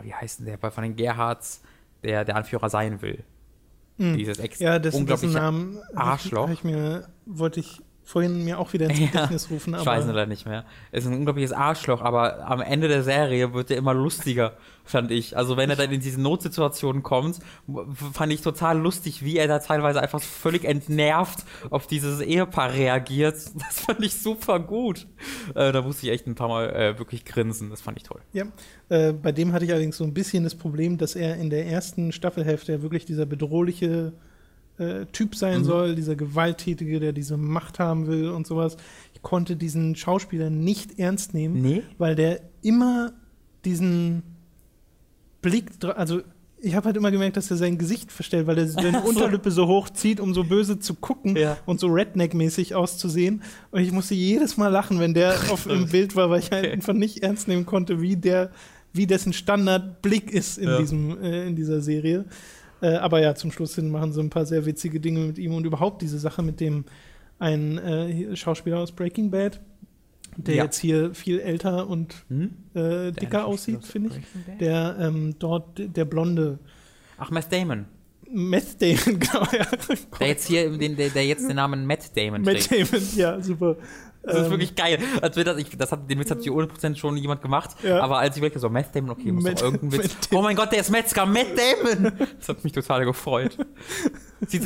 wie 0.02 0.14
heißt 0.14 0.40
denn 0.40 0.48
der, 0.48 0.58
bei 0.58 0.72
von 0.72 0.84
den 0.84 0.96
Gerhards, 0.96 1.62
der 2.04 2.26
der 2.26 2.36
Anführer 2.36 2.70
sein 2.70 3.02
will. 3.02 3.24
Mhm. 3.98 4.18
Dieses 4.18 4.40
ex 4.40 4.60
ja, 4.60 4.80
das, 4.80 4.96
unglaubliche 4.96 5.34
Namen 5.34 5.80
Arschloch. 5.96 6.50
Ich 6.50 6.64
mir, 6.64 7.08
wollte 7.26 7.60
ich 7.60 7.82
vorhin 8.08 8.46
mir 8.46 8.58
auch 8.58 8.72
wieder 8.72 8.90
ins 8.90 9.00
Gedächtnis 9.00 9.48
ja, 9.50 9.54
rufen. 9.54 9.76
ich 9.78 9.86
weiß 9.86 10.06
leider 10.08 10.28
nicht 10.28 10.46
mehr. 10.46 10.64
Es 10.94 11.04
ist 11.04 11.12
ein 11.12 11.18
unglaubliches 11.18 11.52
Arschloch, 11.52 12.02
aber 12.02 12.48
am 12.48 12.62
Ende 12.62 12.88
der 12.88 13.04
Serie 13.04 13.54
wird 13.54 13.70
er 13.70 13.76
immer 13.76 13.94
lustiger, 13.94 14.54
fand 14.86 15.12
ich. 15.12 15.36
Also 15.36 15.58
wenn 15.58 15.70
er 15.70 15.76
dann 15.76 15.92
in 15.92 16.00
diese 16.00 16.22
Notsituationen 16.22 17.04
kommt, 17.04 17.40
fand 18.14 18.32
ich 18.32 18.42
total 18.42 18.80
lustig, 18.80 19.26
wie 19.26 19.36
er 19.36 19.50
da 19.50 19.60
teilweise 19.60 20.02
einfach 20.02 20.22
völlig 20.22 20.64
entnervt 20.64 21.44
auf 21.70 21.86
dieses 21.86 22.22
Ehepaar 22.22 22.74
reagiert. 22.74 23.36
Das 23.68 23.82
fand 23.82 24.02
ich 24.02 24.14
super 24.14 24.62
gut. 24.62 25.06
Äh, 25.54 25.74
da 25.74 25.82
musste 25.82 26.06
ich 26.06 26.14
echt 26.14 26.28
ein 26.28 26.36
paar 26.36 26.48
Mal 26.48 26.70
äh, 26.70 26.98
wirklich 27.00 27.26
grinsen. 27.26 27.70
Das 27.70 27.82
fand 27.82 27.98
ich 27.98 28.04
toll. 28.04 28.22
Ja, 28.32 28.46
äh, 28.88 29.12
bei 29.12 29.34
dem 29.34 29.52
hatte 29.52 29.66
ich 29.66 29.72
allerdings 29.72 29.98
so 29.98 30.06
ein 30.06 30.14
bisschen 30.14 30.46
das 30.46 30.56
Problem, 30.56 30.98
dass 30.98 31.16
er 31.16 31.36
in 31.36 31.50
der 31.50 31.68
ersten 31.68 32.14
Staffelhälfte 32.14 32.82
wirklich 32.82 33.04
dieser 33.04 33.26
bedrohliche 33.26 34.14
äh, 34.78 35.06
Typ 35.08 35.36
sein 35.36 35.60
mhm. 35.60 35.66
soll, 35.66 35.96
dieser 35.96 36.16
Gewalttätige, 36.16 37.00
der 37.00 37.14
diese 37.14 37.38
Macht 37.38 37.80
haben 37.80 38.08
will 38.08 38.30
und 38.30 38.48
sowas. 38.48 38.78
Ich 39.14 39.22
konnte 39.22 39.56
diesen 39.56 39.96
Schauspieler 39.96 40.50
nicht 40.50 41.00
ernst 41.00 41.34
nehmen, 41.34 41.62
nee? 41.62 41.84
weil 41.98 42.16
der 42.16 42.42
immer 42.62 43.14
diesen 43.66 44.24
Blick, 45.42 45.72
also 45.96 46.22
ich 46.60 46.76
habe 46.76 46.86
halt 46.88 46.98
immer 46.98 47.12
gemerkt, 47.12 47.38
dass 47.38 47.52
er 47.52 47.58
sein 47.58 47.78
Gesicht 47.78 48.12
verstellt, 48.12 48.48
weil 48.48 48.58
er 48.58 48.68
seine 48.68 49.02
Unterlippe 49.02 49.52
so 49.52 49.68
hoch 49.68 49.90
zieht, 49.90 50.20
um 50.20 50.34
so 50.34 50.44
böse 50.44 50.80
zu 50.80 50.96
gucken 50.96 51.36
ja. 51.36 51.58
und 51.66 51.80
so 51.80 51.88
Redneck-mäßig 51.88 52.76
auszusehen. 52.76 53.44
Und 53.72 53.82
ich 53.82 53.92
musste 53.92 54.16
jedes 54.16 54.58
Mal 54.58 54.70
lachen, 54.70 55.00
wenn 55.00 55.14
der 55.14 55.36
auf 55.52 55.66
dem 55.66 55.88
Bild 55.90 56.16
war, 56.16 56.30
weil 56.30 56.40
ich 56.40 56.52
halt 56.52 56.66
okay. 56.66 56.74
einfach 56.74 56.94
nicht 56.94 57.24
ernst 57.24 57.48
nehmen 57.48 57.66
konnte, 57.66 58.02
wie 58.02 58.16
der, 58.16 58.52
wie 58.94 59.08
dessen 59.08 59.34
Standardblick 59.34 60.32
ist 60.32 60.58
in 60.58 60.68
ja. 60.68 60.78
diesem, 60.78 61.22
äh, 61.22 61.48
in 61.48 61.56
dieser 61.56 61.82
Serie. 61.82 62.26
Äh, 62.82 62.96
aber 62.96 63.22
ja, 63.22 63.36
zum 63.36 63.52
Schluss 63.52 63.76
hin 63.76 63.90
machen 63.90 64.14
sie 64.14 64.22
ein 64.22 64.30
paar 64.30 64.46
sehr 64.46 64.66
witzige 64.66 65.00
Dinge 65.00 65.22
mit 65.22 65.38
ihm 65.38 65.54
und 65.54 65.66
überhaupt 65.66 66.02
diese 66.02 66.20
Sache 66.20 66.44
mit 66.44 66.60
dem 66.60 66.86
ein 67.40 67.78
äh, 67.78 68.36
Schauspieler 68.36 68.80
aus 68.80 68.92
Breaking 68.92 69.30
Bad, 69.32 69.60
der 70.36 70.56
ja. 70.56 70.64
jetzt 70.66 70.78
hier 70.78 71.14
viel 71.14 71.40
älter 71.40 71.88
und 71.88 72.26
hm? 72.30 72.52
äh, 72.74 73.12
dicker 73.12 73.46
aussieht, 73.46 73.86
finde 73.86 74.12
ich. 74.18 74.58
Der 74.60 74.98
ähm, 75.00 75.36
dort, 75.40 75.66
der 75.78 76.06
Blonde. 76.06 76.60
Ach, 77.18 77.32
Matt 77.32 77.52
Damon. 77.52 77.86
Matt 78.30 78.82
Damon, 78.82 78.98
genau, 79.20 79.48
ja. 79.52 79.66
Der 80.20 80.28
jetzt 80.28 80.48
hier, 80.48 80.78
den, 80.78 80.96
der, 80.96 81.10
der 81.10 81.26
jetzt 81.26 81.48
den 81.48 81.56
Namen 81.56 81.86
Matt 81.86 82.16
Damon 82.16 82.42
Matt 82.42 82.68
trägt. 82.68 82.92
Damon, 82.92 83.08
ja, 83.16 83.42
super. 83.42 83.78
Das 84.28 84.36
ist 84.36 84.46
ähm, 84.46 84.52
wirklich 84.52 84.76
geil. 84.76 85.00
Als 85.22 85.36
wir 85.38 85.44
das, 85.44 85.58
ich, 85.58 85.70
das 85.78 85.92
hat, 85.92 86.10
den 86.10 86.20
Witz 86.20 86.30
hat 86.30 86.42
sich 86.42 86.52
100% 86.52 86.96
schon 86.96 87.18
jemand 87.18 87.42
gemacht. 87.42 87.72
Ja. 87.84 88.02
Aber 88.02 88.20
als 88.20 88.36
ich 88.36 88.42
wirklich 88.42 88.62
so, 88.62 88.70
Matt 88.70 88.96
Damon, 88.96 89.12
okay, 89.12 89.32
muss 89.32 89.44
Matt, 89.44 89.62
irgendein 89.62 89.92
Witz. 89.94 90.18
Oh 90.34 90.42
mein 90.42 90.56
Gott, 90.56 90.72
der 90.72 90.82
ist 90.82 90.92
Metzger, 90.92 91.26
Matt 91.26 91.48
Damon! 91.56 92.14
Das 92.38 92.50
hat 92.50 92.64
mich 92.64 92.74
total 92.74 93.06
gefreut. 93.06 93.58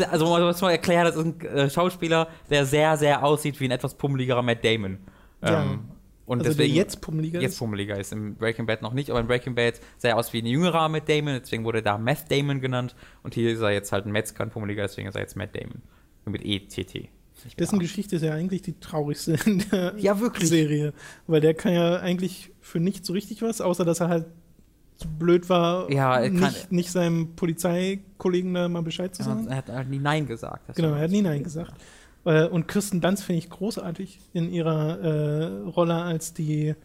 also, 0.09 0.25
man 0.25 0.43
muss 0.43 0.61
mal 0.61 0.71
erklären, 0.71 1.05
das 1.05 1.15
ist 1.15 1.25
ein 1.25 1.41
äh, 1.41 1.69
Schauspieler, 1.69 2.27
der 2.49 2.65
sehr, 2.65 2.97
sehr 2.97 3.23
aussieht 3.23 3.59
wie 3.59 3.65
ein 3.65 3.71
etwas 3.71 3.93
pummeligerer 3.93 4.41
Matt 4.41 4.65
Damon. 4.65 4.97
Ja. 5.43 5.63
Ähm, 5.63 5.79
und 6.25 6.39
also 6.39 6.51
deswegen, 6.51 6.73
der 6.73 6.83
jetzt 6.83 7.01
pummeliger 7.01 7.39
ist? 7.39 7.43
Jetzt 7.43 7.59
pummeliger 7.59 7.99
ist. 7.99 8.13
Im 8.13 8.35
Breaking 8.35 8.65
Bad 8.65 8.81
noch 8.81 8.93
nicht, 8.93 9.09
aber 9.09 9.19
in 9.19 9.27
Breaking 9.27 9.53
Bad 9.53 9.81
sah 9.97 10.09
er 10.09 10.17
aus 10.17 10.31
wie 10.33 10.41
ein 10.41 10.45
jüngerer 10.45 10.87
Matt 10.87 11.09
Damon, 11.09 11.39
deswegen 11.41 11.65
wurde 11.65 11.79
er 11.79 11.83
da 11.83 11.97
Matt 11.97 12.31
Damon 12.31 12.61
genannt. 12.61 12.95
Und 13.21 13.33
hier 13.33 13.51
ist 13.51 13.59
er 13.59 13.71
jetzt 13.71 13.91
halt 13.91 14.05
ein 14.05 14.11
Metzger, 14.11 14.43
ein 14.43 14.49
pummeliger, 14.49 14.83
deswegen 14.83 15.09
ist 15.09 15.15
er 15.15 15.21
jetzt 15.21 15.35
Matt 15.35 15.55
Damon. 15.55 15.81
Mit 16.25 16.45
E-T-T. 16.45 17.09
Dessen 17.57 17.79
Geschichte 17.79 18.15
ist 18.15 18.21
ja 18.21 18.33
eigentlich 18.33 18.61
die 18.61 18.79
traurigste 18.79 19.37
in 19.45 19.63
der 19.71 19.93
ja. 19.97 20.15
Serie. 20.39 20.93
Weil 21.27 21.41
der 21.41 21.53
kann 21.53 21.73
ja 21.73 21.97
eigentlich 21.97 22.51
für 22.61 22.79
nichts 22.79 23.07
so 23.07 23.13
richtig 23.13 23.41
was, 23.41 23.61
außer 23.61 23.85
dass 23.85 23.99
er 23.99 24.09
halt 24.09 24.25
so 24.95 25.07
blöd 25.09 25.49
war, 25.49 25.91
ja, 25.91 26.29
nicht, 26.29 26.71
nicht, 26.71 26.91
seinem 26.91 27.35
Polizeikollegen 27.35 28.53
da 28.53 28.69
mal 28.69 28.83
Bescheid 28.83 29.15
zu 29.15 29.23
sagen. 29.23 29.47
er 29.47 29.57
hat 29.57 29.69
halt 29.69 29.89
nie 29.89 29.97
Nein 29.97 30.27
gesagt. 30.27 30.75
Genau, 30.75 30.93
er 30.93 31.01
hat 31.01 31.11
nie 31.11 31.23
Nein 31.23 31.43
gesagt. 31.43 31.73
Äh, 32.23 32.45
und 32.47 32.67
Kirsten 32.67 33.01
Dunst 33.01 33.23
finde 33.23 33.39
ich 33.39 33.49
großartig 33.49 34.19
in 34.33 34.51
ihrer 34.51 34.99
äh, 34.99 35.69
Rolle 35.69 35.95
als 35.95 36.33
die 36.33 36.75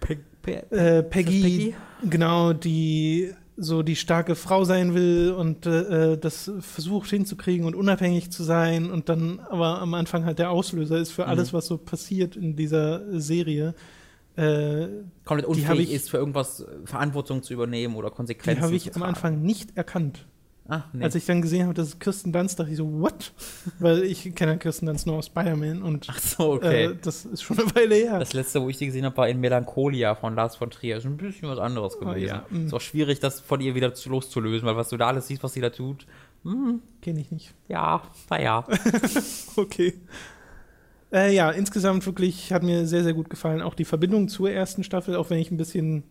Pe 0.00 0.18
Pe 0.42 0.70
äh, 0.70 1.02
Peggy, 1.02 1.42
Peggy, 1.42 1.74
genau, 2.08 2.52
die 2.52 3.32
so 3.58 3.82
die 3.82 3.96
starke 3.96 4.36
Frau 4.36 4.64
sein 4.64 4.94
will 4.94 5.34
und 5.36 5.66
äh, 5.66 6.16
das 6.16 6.50
versucht 6.60 7.10
hinzukriegen 7.10 7.66
und 7.66 7.74
unabhängig 7.74 8.30
zu 8.30 8.44
sein 8.44 8.90
und 8.90 9.08
dann 9.08 9.40
aber 9.40 9.80
am 9.80 9.94
Anfang 9.94 10.24
halt 10.24 10.38
der 10.38 10.50
Auslöser 10.50 10.98
ist 10.98 11.10
für 11.10 11.24
mhm. 11.24 11.30
alles, 11.30 11.52
was 11.52 11.66
so 11.66 11.76
passiert 11.76 12.36
in 12.36 12.54
dieser 12.54 13.20
Serie. 13.20 13.74
Äh, 14.36 14.86
Komplett 15.24 15.46
unfähig 15.46 15.88
ich, 15.88 15.92
ist, 15.92 16.10
für 16.10 16.18
irgendwas 16.18 16.64
Verantwortung 16.84 17.42
zu 17.42 17.52
übernehmen 17.52 17.96
oder 17.96 18.10
Konsequenzen 18.10 18.60
Die 18.60 18.64
habe 18.64 18.76
ich 18.76 18.94
am 18.94 19.02
Anfang 19.02 19.42
nicht 19.42 19.76
erkannt. 19.76 20.26
Ah, 20.70 20.82
nee. 20.92 21.02
Als 21.02 21.14
ich 21.14 21.24
dann 21.24 21.40
gesehen 21.40 21.64
habe, 21.64 21.72
dass 21.72 21.88
es 21.88 21.98
Kirsten 21.98 22.30
Dunst, 22.30 22.60
dachte 22.60 22.70
ich 22.70 22.76
so, 22.76 23.00
what? 23.00 23.32
Weil 23.78 24.02
ich 24.02 24.34
kenne 24.34 24.58
Kirsten 24.58 24.84
Dunst 24.84 25.06
nur 25.06 25.16
aus 25.16 25.26
Spider-Man 25.26 25.82
und 25.82 26.06
Ach 26.10 26.18
so, 26.18 26.52
okay. 26.52 26.84
Äh, 26.84 26.96
das 27.00 27.24
ist 27.24 27.42
schon 27.42 27.58
eine 27.58 27.74
Weile 27.74 27.94
her. 27.94 28.18
Das 28.18 28.34
letzte, 28.34 28.60
wo 28.60 28.68
ich 28.68 28.76
die 28.76 28.84
gesehen 28.84 29.06
habe, 29.06 29.16
war 29.16 29.28
in 29.28 29.40
Melancholia 29.40 30.14
von 30.14 30.34
Lars 30.34 30.56
von 30.56 30.68
Trier. 30.68 30.98
Ist 30.98 31.06
ein 31.06 31.16
bisschen 31.16 31.48
was 31.48 31.58
anderes 31.58 31.96
oh, 31.96 32.00
gewesen. 32.00 32.40
Oh, 32.50 32.54
ja. 32.54 32.64
Ist 32.64 32.74
auch 32.74 32.82
schwierig, 32.82 33.18
das 33.18 33.40
von 33.40 33.62
ihr 33.62 33.74
wieder 33.74 33.92
loszulösen, 34.04 34.68
weil 34.68 34.76
was 34.76 34.90
du 34.90 34.98
da 34.98 35.06
alles 35.08 35.26
siehst, 35.26 35.42
was 35.42 35.54
sie 35.54 35.62
da 35.62 35.70
tut, 35.70 36.06
hm. 36.44 36.82
kenne 37.00 37.20
ich 37.20 37.30
nicht. 37.30 37.54
Ja, 37.68 38.02
naja. 38.28 38.66
okay. 39.56 39.94
Äh, 41.10 41.34
ja, 41.34 41.50
insgesamt 41.50 42.04
wirklich 42.04 42.52
hat 42.52 42.62
mir 42.62 42.86
sehr, 42.86 43.04
sehr 43.04 43.14
gut 43.14 43.30
gefallen. 43.30 43.62
Auch 43.62 43.74
die 43.74 43.86
Verbindung 43.86 44.28
zur 44.28 44.50
ersten 44.50 44.84
Staffel, 44.84 45.16
auch 45.16 45.30
wenn 45.30 45.38
ich 45.38 45.50
ein 45.50 45.56
bisschen. 45.56 46.04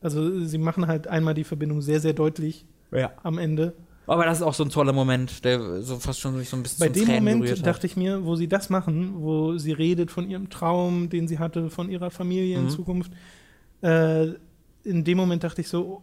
Also, 0.00 0.44
sie 0.44 0.58
machen 0.58 0.88
halt 0.88 1.06
einmal 1.06 1.34
die 1.34 1.44
Verbindung 1.44 1.80
sehr, 1.80 2.00
sehr 2.00 2.12
deutlich 2.12 2.66
ja. 2.90 3.12
am 3.22 3.38
Ende. 3.38 3.74
Aber 4.06 4.24
das 4.24 4.38
ist 4.38 4.42
auch 4.42 4.54
so 4.54 4.64
ein 4.64 4.70
toller 4.70 4.92
Moment, 4.92 5.44
der 5.44 5.82
so 5.82 5.98
fast 5.98 6.20
schon 6.20 6.36
sich 6.38 6.48
so 6.48 6.56
ein 6.56 6.62
bisschen 6.62 6.86
Bei 6.86 6.92
dem 6.92 7.06
Tränen 7.06 7.38
Moment 7.38 7.66
dachte 7.66 7.86
ich 7.86 7.96
mir, 7.96 8.24
wo 8.24 8.36
sie 8.36 8.48
das 8.48 8.70
machen, 8.70 9.14
wo 9.16 9.56
sie 9.56 9.72
redet 9.72 10.10
von 10.10 10.28
ihrem 10.28 10.50
Traum, 10.50 11.08
den 11.08 11.26
sie 11.28 11.38
hatte, 11.38 11.70
von 11.70 11.90
ihrer 11.90 12.10
Familie 12.10 12.58
mhm. 12.58 12.64
in 12.64 12.70
Zukunft, 12.70 13.12
äh, 13.82 14.26
in 14.84 15.04
dem 15.04 15.16
Moment 15.16 15.44
dachte 15.44 15.62
ich 15.62 15.68
so, 15.68 16.02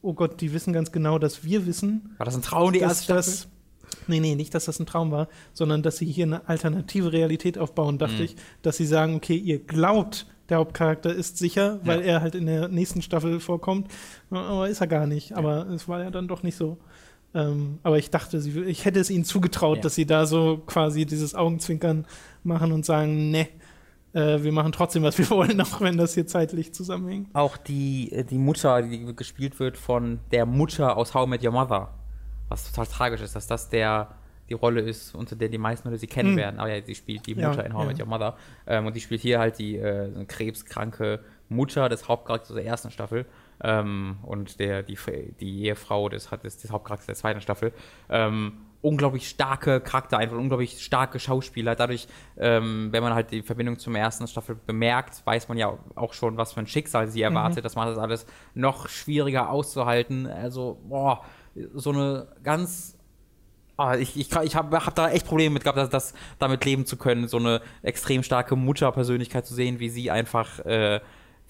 oh 0.00 0.12
Gott, 0.14 0.40
die 0.40 0.52
wissen 0.52 0.72
ganz 0.72 0.92
genau, 0.92 1.18
dass 1.18 1.44
wir 1.44 1.66
wissen. 1.66 2.14
War 2.18 2.26
das 2.26 2.36
ein 2.36 2.42
Traum, 2.42 2.72
die 2.72 2.80
erste 2.80 3.14
das, 3.14 3.48
Nee, 4.06 4.20
nee, 4.20 4.34
nicht, 4.34 4.54
dass 4.54 4.64
das 4.64 4.80
ein 4.80 4.86
Traum 4.86 5.10
war, 5.10 5.28
sondern 5.52 5.82
dass 5.82 5.98
sie 5.98 6.06
hier 6.06 6.24
eine 6.24 6.48
alternative 6.48 7.12
Realität 7.12 7.58
aufbauen, 7.58 7.98
dachte 7.98 8.16
mhm. 8.16 8.22
ich, 8.22 8.36
dass 8.62 8.76
sie 8.76 8.86
sagen, 8.86 9.14
okay, 9.14 9.36
ihr 9.36 9.58
glaubt, 9.58 10.26
der 10.48 10.58
Hauptcharakter 10.58 11.14
ist 11.14 11.38
sicher, 11.38 11.80
weil 11.84 12.00
ja. 12.00 12.06
er 12.06 12.20
halt 12.20 12.34
in 12.34 12.46
der 12.46 12.68
nächsten 12.68 13.00
Staffel 13.00 13.40
vorkommt, 13.40 13.88
aber 14.30 14.68
ist 14.68 14.80
er 14.80 14.86
gar 14.86 15.06
nicht. 15.06 15.30
Ja. 15.30 15.36
Aber 15.36 15.68
es 15.68 15.88
war 15.88 16.02
ja 16.02 16.10
dann 16.10 16.28
doch 16.28 16.42
nicht 16.42 16.56
so. 16.56 16.78
Ähm, 17.34 17.78
aber 17.82 17.98
ich 17.98 18.10
dachte, 18.10 18.40
sie, 18.40 18.60
ich 18.62 18.84
hätte 18.84 19.00
es 19.00 19.10
ihnen 19.10 19.24
zugetraut, 19.24 19.78
ja. 19.78 19.82
dass 19.82 19.94
sie 19.94 20.06
da 20.06 20.26
so 20.26 20.62
quasi 20.66 21.06
dieses 21.06 21.34
Augenzwinkern 21.34 22.06
machen 22.44 22.72
und 22.72 22.84
sagen, 22.84 23.30
ne, 23.30 23.48
äh, 24.12 24.42
wir 24.42 24.52
machen 24.52 24.72
trotzdem, 24.72 25.02
was 25.02 25.18
wir 25.18 25.28
wollen, 25.30 25.60
auch 25.60 25.80
wenn 25.80 25.96
das 25.96 26.14
hier 26.14 26.26
zeitlich 26.26 26.74
zusammenhängt. 26.74 27.28
Auch 27.34 27.56
die, 27.56 28.12
äh, 28.12 28.24
die 28.24 28.38
Mutter, 28.38 28.82
die 28.82 29.14
gespielt 29.16 29.58
wird 29.60 29.76
von 29.76 30.20
der 30.30 30.46
Mutter 30.46 30.96
aus 30.96 31.14
How 31.14 31.26
I 31.26 31.30
Met 31.30 31.44
Your 31.44 31.52
Mother, 31.52 31.94
was 32.48 32.70
total 32.70 32.86
tragisch 32.86 33.20
ist, 33.22 33.34
dass 33.34 33.46
das 33.46 33.68
der 33.68 34.14
die 34.48 34.54
Rolle 34.54 34.82
ist, 34.82 35.14
unter 35.14 35.34
der 35.34 35.48
die 35.48 35.56
meisten 35.56 35.88
Leute 35.88 35.98
sie 35.98 36.06
kennen 36.06 36.32
mhm. 36.32 36.36
werden. 36.36 36.60
Aber 36.60 36.68
ja, 36.68 36.84
sie 36.84 36.94
spielt 36.94 37.26
die 37.26 37.34
Mutter 37.34 37.58
ja, 37.58 37.62
in 37.62 37.74
How 37.74 37.84
I 37.84 37.86
Met 37.88 38.00
Your 38.00 38.06
Mother. 38.06 38.36
Ähm, 38.66 38.86
und 38.86 38.94
die 38.94 39.00
spielt 39.00 39.22
hier 39.22 39.38
halt 39.38 39.58
die 39.58 39.76
äh, 39.76 40.24
krebskranke 40.26 41.20
Mutter 41.48 41.88
des 41.88 42.08
Hauptcharakters 42.08 42.54
der 42.54 42.66
ersten 42.66 42.90
Staffel. 42.90 43.24
Ähm, 43.62 44.18
und 44.22 44.58
der, 44.58 44.82
die, 44.82 44.98
die 45.40 45.64
Ehefrau 45.64 46.08
des, 46.08 46.28
des, 46.42 46.58
des 46.58 46.70
Hauptcharakters 46.70 47.06
der 47.06 47.14
zweiten 47.14 47.40
Staffel. 47.40 47.72
Ähm, 48.08 48.52
unglaublich 48.82 49.28
starke 49.28 49.80
Charakter, 49.80 50.18
einfach 50.18 50.36
unglaublich 50.36 50.82
starke 50.82 51.20
Schauspieler. 51.20 51.76
Dadurch, 51.76 52.08
ähm, 52.36 52.88
wenn 52.90 53.02
man 53.02 53.14
halt 53.14 53.30
die 53.30 53.42
Verbindung 53.42 53.78
zum 53.78 53.94
ersten 53.94 54.26
Staffel 54.26 54.56
bemerkt, 54.66 55.24
weiß 55.24 55.48
man 55.48 55.56
ja 55.56 55.78
auch 55.94 56.12
schon, 56.12 56.36
was 56.36 56.52
für 56.52 56.60
ein 56.60 56.66
Schicksal 56.66 57.06
sie 57.08 57.22
erwartet. 57.22 57.58
Mhm. 57.58 57.62
Das 57.62 57.76
macht 57.76 57.88
das 57.88 57.98
alles 57.98 58.26
noch 58.54 58.88
schwieriger 58.88 59.50
auszuhalten. 59.50 60.26
Also, 60.26 60.80
boah, 60.88 61.24
so 61.74 61.90
eine 61.90 62.28
ganz 62.42 62.98
Oh, 63.78 63.90
ich 63.98 64.18
ich, 64.18 64.30
ich 64.30 64.54
habe 64.54 64.84
hab 64.84 64.94
da 64.94 65.08
echt 65.08 65.26
Probleme 65.26 65.54
mit 65.54 65.64
gehabt, 65.64 65.78
das, 65.78 65.88
das, 65.88 66.14
damit 66.38 66.62
leben 66.66 66.84
zu 66.84 66.98
können, 66.98 67.26
so 67.26 67.38
eine 67.38 67.62
extrem 67.80 68.22
starke 68.22 68.54
Mutterpersönlichkeit 68.54 69.46
zu 69.46 69.54
sehen, 69.54 69.80
wie 69.80 69.88
sie 69.88 70.10
einfach 70.10 70.58
äh, 70.66 71.00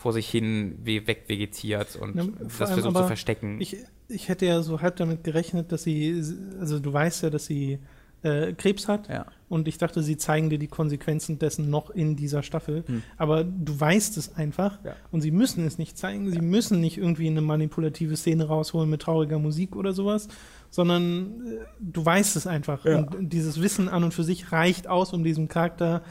vor 0.02 0.12
sich 0.12 0.28
hin 0.28 0.78
wegvegetiert 0.82 1.94
und 1.94 2.16
ja, 2.16 2.24
das 2.40 2.72
versucht 2.72 2.96
zu 2.96 3.06
verstecken. 3.06 3.60
Ich, 3.60 3.76
ich 4.08 4.28
hätte 4.28 4.46
ja 4.46 4.60
so 4.62 4.80
halb 4.80 4.96
damit 4.96 5.22
gerechnet, 5.22 5.70
dass 5.70 5.84
sie, 5.84 6.20
also 6.58 6.80
du 6.80 6.92
weißt 6.92 7.22
ja, 7.22 7.30
dass 7.30 7.46
sie 7.46 7.78
äh, 8.24 8.52
Krebs 8.52 8.88
hat 8.88 9.08
ja. 9.08 9.26
und 9.48 9.68
ich 9.68 9.78
dachte, 9.78 10.02
sie 10.02 10.16
zeigen 10.16 10.50
dir 10.50 10.58
die 10.58 10.66
Konsequenzen 10.66 11.38
dessen 11.38 11.70
noch 11.70 11.88
in 11.90 12.16
dieser 12.16 12.42
Staffel. 12.42 12.82
Hm. 12.84 13.04
Aber 13.16 13.44
du 13.44 13.78
weißt 13.78 14.16
es 14.16 14.34
einfach 14.34 14.84
ja. 14.84 14.96
und 15.12 15.20
sie 15.20 15.30
müssen 15.30 15.64
es 15.64 15.78
nicht 15.78 15.96
zeigen. 15.96 16.28
Sie 16.30 16.36
ja. 16.36 16.42
müssen 16.42 16.80
nicht 16.80 16.98
irgendwie 16.98 17.28
eine 17.28 17.40
manipulative 17.40 18.16
Szene 18.16 18.48
rausholen 18.48 18.90
mit 18.90 19.02
trauriger 19.02 19.38
Musik 19.38 19.76
oder 19.76 19.92
sowas, 19.92 20.26
sondern 20.70 21.46
äh, 21.46 21.58
du 21.78 22.04
weißt 22.04 22.34
es 22.34 22.48
einfach. 22.48 22.84
Und 22.84 23.32
dieses 23.32 23.62
Wissen 23.62 23.88
an 23.88 24.02
und 24.02 24.14
für 24.14 24.24
sich 24.24 24.50
reicht 24.50 24.88
aus, 24.88 25.12
um 25.12 25.22
diesem 25.22 25.46
Charakter 25.46 26.02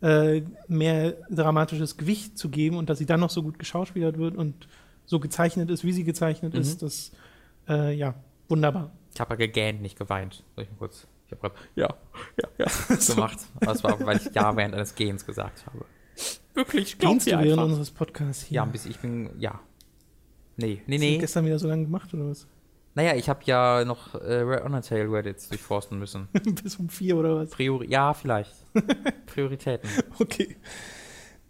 äh, 0.00 0.42
mehr 0.68 1.12
dramatisches 1.30 1.96
Gewicht 1.96 2.38
zu 2.38 2.48
geben 2.48 2.76
und 2.76 2.88
dass 2.88 2.98
sie 2.98 3.06
dann 3.06 3.20
noch 3.20 3.30
so 3.30 3.42
gut 3.42 3.58
geschauspielert 3.58 4.18
wird 4.18 4.36
und 4.36 4.68
so 5.06 5.20
gezeichnet 5.20 5.70
ist, 5.70 5.84
wie 5.84 5.92
sie 5.92 6.04
gezeichnet 6.04 6.54
mhm. 6.54 6.60
ist, 6.60 6.82
das 6.82 7.12
äh, 7.68 7.94
ja 7.94 8.14
wunderbar. 8.48 8.92
Ich 9.14 9.20
habe 9.20 9.34
ja 9.34 9.36
gegähnt, 9.36 9.82
nicht 9.82 9.98
geweint. 9.98 10.44
Soll 10.54 10.64
ich 10.64 10.70
mal 10.70 10.76
kurz? 10.76 11.06
Ich 11.26 11.32
habe 11.32 11.48
gerade 11.48 11.54
ja, 11.74 11.94
ja, 12.40 12.48
ja 12.58 12.96
gemacht. 13.14 13.38
Aber 13.56 13.66
das 13.66 13.84
war, 13.84 14.06
weil 14.06 14.18
ich 14.18 14.34
ja 14.34 14.56
während 14.56 14.74
eines 14.74 14.94
Gehens 14.94 15.26
gesagt 15.26 15.66
habe. 15.66 15.84
Wirklich, 16.54 16.98
Gehst 16.98 17.26
du 17.26 17.30
während 17.30 17.62
unseres 17.62 17.90
Podcasts 17.90 18.44
hier? 18.44 18.56
Ja, 18.56 18.62
ein 18.64 18.72
bisschen. 18.72 18.90
Ich 18.90 18.98
bin 18.98 19.30
ja. 19.38 19.60
Nee, 20.56 20.82
nee, 20.86 20.98
nee. 20.98 21.06
Hast 21.06 21.14
du 21.14 21.20
gestern 21.20 21.46
wieder 21.46 21.58
so 21.58 21.68
lange 21.68 21.84
gemacht 21.84 22.12
oder 22.14 22.30
was? 22.30 22.46
Naja, 22.98 23.14
ich 23.14 23.28
habe 23.28 23.38
ja 23.44 23.84
noch 23.84 24.16
äh, 24.16 24.40
Red 24.40 24.64
Undertale 24.64 25.08
Reddits 25.08 25.48
durchforsten 25.48 26.00
müssen. 26.00 26.26
Bis 26.64 26.74
um 26.80 26.88
vier 26.88 27.16
oder 27.16 27.36
was? 27.36 27.50
Priori 27.50 27.88
ja, 27.88 28.12
vielleicht. 28.12 28.52
Prioritäten. 29.26 29.88
Okay. 30.18 30.56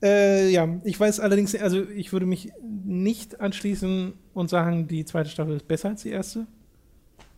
Äh, 0.02 0.50
ja, 0.50 0.68
ich 0.84 1.00
weiß 1.00 1.20
allerdings, 1.20 1.54
also 1.54 1.82
ich 1.84 2.12
würde 2.12 2.26
mich 2.26 2.52
nicht 2.60 3.40
anschließen 3.40 4.12
und 4.34 4.50
sagen, 4.50 4.88
die 4.88 5.06
zweite 5.06 5.30
Staffel 5.30 5.56
ist 5.56 5.66
besser 5.66 5.88
als 5.88 6.02
die 6.02 6.10
erste. 6.10 6.46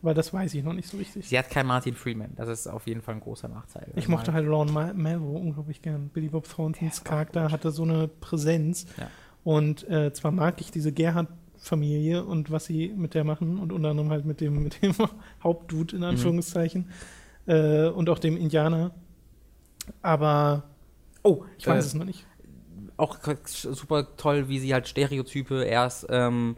Weil 0.01 0.13
das 0.13 0.33
weiß 0.33 0.55
ich 0.55 0.63
noch 0.65 0.73
nicht 0.73 0.89
so 0.89 0.97
richtig. 0.97 1.29
Sie 1.29 1.39
hat 1.39 1.49
keinen 1.49 1.67
Martin 1.67 1.95
Freeman. 1.95 2.31
Das 2.35 2.49
ist 2.49 2.67
auf 2.67 2.87
jeden 2.87 3.01
Fall 3.01 3.15
ein 3.15 3.21
großer 3.21 3.47
Nachteil. 3.47 3.93
Ich 3.95 4.09
mochte 4.09 4.33
halt 4.33 4.45
Ron 4.45 4.73
Melvo 4.93 5.37
unglaublich 5.37 5.81
gern. 5.81 6.09
Billy 6.09 6.27
Bob 6.27 6.49
Thorntons 6.49 7.05
Charakter 7.05 7.49
hatte 7.49 7.71
so 7.71 7.83
eine 7.83 8.09
Präsenz. 8.09 8.87
Ja. 8.97 9.09
Und 9.45 9.87
äh, 9.89 10.11
zwar 10.11 10.31
mag 10.31 10.59
ich 10.59 10.69
diese 10.69 10.91
Gerhard 10.91 11.29
Familie 11.61 12.25
und 12.25 12.49
was 12.49 12.65
sie 12.65 12.89
mit 12.89 13.13
der 13.13 13.23
machen 13.23 13.59
und 13.59 13.71
unter 13.71 13.91
anderem 13.91 14.09
halt 14.09 14.25
mit 14.25 14.41
dem, 14.41 14.63
mit 14.63 14.81
dem 14.81 14.95
Hauptdude 15.43 15.95
in 15.95 16.01
mhm. 16.01 16.09
Anführungszeichen 16.09 16.89
mhm. 17.45 17.53
äh, 17.53 17.87
und 17.87 18.09
auch 18.09 18.19
dem 18.19 18.35
Indianer. 18.35 18.91
Aber 20.01 20.63
oh, 21.23 21.45
ich 21.57 21.67
weiß 21.67 21.85
äh, 21.85 21.87
es 21.87 21.93
noch 21.93 22.05
nicht. 22.05 22.25
Auch 22.97 23.19
super 23.45 24.15
toll, 24.17 24.49
wie 24.49 24.59
sie 24.59 24.73
halt 24.73 24.87
Stereotype 24.87 25.63
erst 25.63 26.07
ähm, 26.09 26.57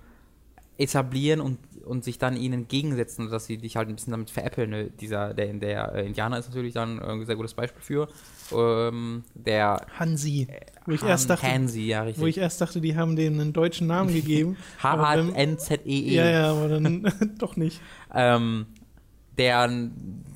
etablieren 0.77 1.39
und, 1.41 1.59
und 1.85 2.03
sich 2.03 2.17
dann 2.17 2.35
ihnen 2.35 2.61
entgegensetzen, 2.61 3.29
dass 3.29 3.45
sie 3.45 3.57
dich 3.57 3.75
halt 3.75 3.89
ein 3.89 3.95
bisschen 3.95 4.11
damit 4.11 4.29
veräppeln. 4.29 4.69
Ne? 4.69 4.89
Dieser, 4.89 5.33
der, 5.33 5.53
der 5.53 5.93
äh, 5.93 6.05
Indianer 6.05 6.39
ist 6.39 6.49
natürlich 6.49 6.73
dann 6.73 6.99
ein 6.99 7.25
sehr 7.25 7.35
gutes 7.35 7.53
Beispiel 7.53 7.81
für. 7.81 8.07
Ähm, 8.51 9.23
der 9.35 9.85
Hansi. 9.99 10.47
Wo 10.85 10.93
ich 10.93 11.01
Han, 11.01 11.09
erst 11.09 11.29
dachte, 11.29 11.47
Hansi, 11.47 11.81
ja, 11.81 12.03
richtig. 12.03 12.23
Wo 12.23 12.27
ich 12.27 12.37
erst 12.37 12.59
dachte, 12.59 12.81
die 12.81 12.95
haben 12.95 13.15
dem 13.15 13.39
einen 13.39 13.53
deutschen 13.53 13.87
Namen 13.87 14.13
gegeben. 14.13 14.57
H-A-N-Z-E-E. 14.81 16.09
-E. 16.09 16.13
Ja, 16.13 16.29
ja, 16.29 16.51
aber 16.51 16.67
dann 16.67 17.11
doch 17.37 17.55
nicht. 17.55 17.79
Ähm, 18.13 18.65
der 19.37 19.67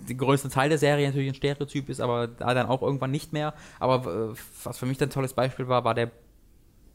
der 0.07 0.15
größte 0.15 0.49
Teil 0.49 0.69
der 0.69 0.77
Serie 0.77 1.07
natürlich 1.07 1.29
ein 1.29 1.35
Stereotyp 1.35 1.89
ist, 1.89 1.99
aber 1.99 2.27
da 2.27 2.53
dann 2.53 2.67
auch 2.67 2.81
irgendwann 2.81 3.11
nicht 3.11 3.33
mehr. 3.33 3.53
Aber 3.79 4.31
äh, 4.31 4.35
was 4.63 4.77
für 4.77 4.85
mich 4.85 5.01
ein 5.01 5.09
tolles 5.09 5.33
Beispiel 5.33 5.67
war, 5.67 5.83
war 5.83 5.93
der 5.93 6.11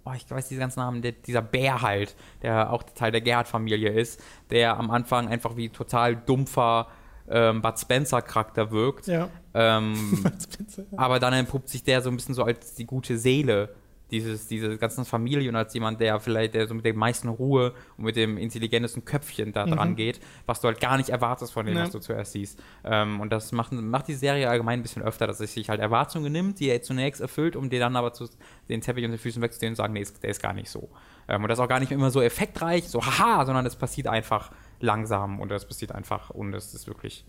oh, 0.05 0.13
ich 0.17 0.31
weiß 0.31 0.49
diese 0.49 0.61
ganzen 0.61 0.81
Namen, 0.81 1.03
der, 1.03 1.13
dieser 1.13 1.43
Bär 1.43 1.83
halt, 1.83 2.17
der 2.43 2.73
auch 2.73 2.83
Teil 2.83 3.13
der 3.13 3.21
Gerhard-Familie 3.21 3.91
ist, 3.91 4.23
der 4.51 4.77
am 4.77 4.91
Anfang 4.91 5.29
einfach 5.29 5.57
wie 5.57 5.69
total 5.69 6.17
dumpfer 6.17 6.89
ähm, 7.29 7.63
Bud 7.63 7.79
Spencer-Charakter 7.79 8.71
wirkt. 8.71 9.07
Ja. 9.07 9.29
Ähm, 9.55 10.25
Spencer, 10.41 10.85
ja. 10.91 10.99
Aber 10.99 11.19
dann 11.19 11.33
entpuppt 11.33 11.69
sich 11.69 11.85
der 11.85 12.03
so 12.03 12.11
ein 12.11 12.17
bisschen 12.17 12.35
so 12.35 12.45
als 12.45 12.75
die 12.75 12.87
gute 12.87 13.19
Seele 13.19 13.75
dieses, 14.13 14.47
diese 14.47 14.77
ganzen 14.77 15.05
Familie 15.05 15.49
und 15.49 15.57
als 15.57 15.73
jemand, 15.75 16.01
der 16.01 16.21
vielleicht 16.21 16.55
der 16.55 16.69
so 16.69 16.75
mit 16.75 16.85
der 16.85 16.95
meisten 16.95 17.29
Ruhe 17.29 17.73
und 17.97 18.05
mit 18.05 18.15
dem 18.15 18.37
intelligentesten 18.37 19.05
Köpfchen 19.05 19.53
da 19.53 19.65
dran 19.65 19.91
mhm. 19.91 19.97
geht, 19.97 20.21
was 20.47 20.61
du 20.61 20.69
halt 20.69 20.81
gar 20.81 20.99
nicht 20.99 21.09
erwartest 21.09 21.53
von 21.53 21.67
dem, 21.67 21.77
ja. 21.77 21.83
was 21.83 21.91
du 21.91 21.99
zuerst 21.99 22.33
siehst. 22.33 22.63
Ähm, 22.85 23.21
und 23.21 23.33
das 23.33 23.51
macht, 23.53 23.73
macht 23.73 24.07
die 24.09 24.15
Serie 24.15 24.49
allgemein 24.49 24.81
ein 24.81 24.83
bisschen 24.83 25.03
öfter, 25.03 25.27
dass 25.27 25.41
es 25.41 25.55
sich 25.55 25.69
halt 25.71 25.81
Erwartungen 25.81 26.31
nimmt, 26.31 26.61
die 26.61 26.69
er 26.69 26.83
zunächst 26.83 27.23
erfüllt, 27.23 27.57
um 27.57 27.71
dir 27.71 27.81
dann 27.81 27.97
aber 27.97 28.13
zu, 28.13 28.29
den 28.69 28.83
Teppich 28.83 29.05
unter 29.05 29.17
den 29.17 29.21
Füßen 29.21 29.43
wegzustehen 29.43 29.73
und 29.73 29.77
sagen, 29.77 29.95
nee, 29.95 30.07
der 30.23 30.31
ist 30.31 30.43
gar 30.43 30.53
nicht 30.53 30.69
so. 30.69 30.91
Ähm, 31.27 31.43
und 31.43 31.49
das 31.49 31.59
ist 31.59 31.65
auch 31.65 31.69
gar 31.69 31.81
nicht 31.81 31.91
immer 31.91 32.11
so 32.11 32.21
effektreich, 32.21 32.89
so 32.89 33.05
haha, 33.05 33.47
sondern 33.47 33.65
es 33.65 33.77
passiert 33.77 34.07
einfach 34.07 34.53
langsam 34.79 35.41
und 35.41 35.51
es 35.51 35.65
passiert 35.65 35.93
einfach 35.93 36.31
und 36.31 36.53
es 36.55 36.75
ist 36.75 36.87
wirklich 36.87 37.25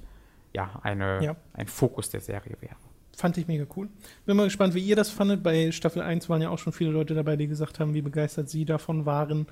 ja, 0.51 0.79
eine, 0.83 1.23
ja. 1.23 1.35
ein 1.53 1.67
Fokus 1.67 2.09
der 2.09 2.21
Serie 2.21 2.57
wäre 2.59 2.75
fand 3.15 3.37
ich 3.37 3.47
mega 3.47 3.65
cool. 3.75 3.89
Bin 4.25 4.37
mal 4.37 4.45
gespannt, 4.45 4.73
wie 4.73 4.79
ihr 4.79 4.95
das 4.95 5.09
fandet. 5.09 5.43
Bei 5.43 5.71
Staffel 5.71 6.01
1 6.01 6.29
waren 6.29 6.41
ja 6.41 6.49
auch 6.49 6.59
schon 6.59 6.73
viele 6.73 6.91
Leute 6.91 7.13
dabei, 7.13 7.35
die 7.35 7.47
gesagt 7.47 7.79
haben, 7.79 7.93
wie 7.93 8.01
begeistert 8.01 8.49
sie 8.49 8.65
davon 8.65 9.05
waren. 9.05 9.47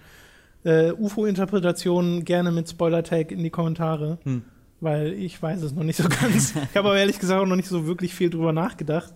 Äh, 0.64 0.92
UFO-Interpretationen 0.92 2.26
gerne 2.26 2.52
mit 2.52 2.70
Spoiler-Tag 2.70 3.32
in 3.32 3.44
die 3.44 3.50
Kommentare, 3.50 4.20
hm. 4.24 4.44
weil 4.80 5.14
ich 5.14 5.42
weiß 5.42 5.62
es 5.64 5.74
noch 5.74 5.84
nicht 5.84 5.98
so 5.98 6.08
ganz. 6.08 6.54
ich 6.72 6.78
habe 6.78 6.90
aber 6.90 6.98
ehrlich 6.98 7.20
gesagt 7.20 7.42
auch 7.42 7.48
noch 7.48 7.56
nicht 7.56 7.70
so 7.70 7.86
wirklich 7.88 8.14
viel 8.14 8.30
drüber 8.30 8.54
nachgedacht. 8.54 9.14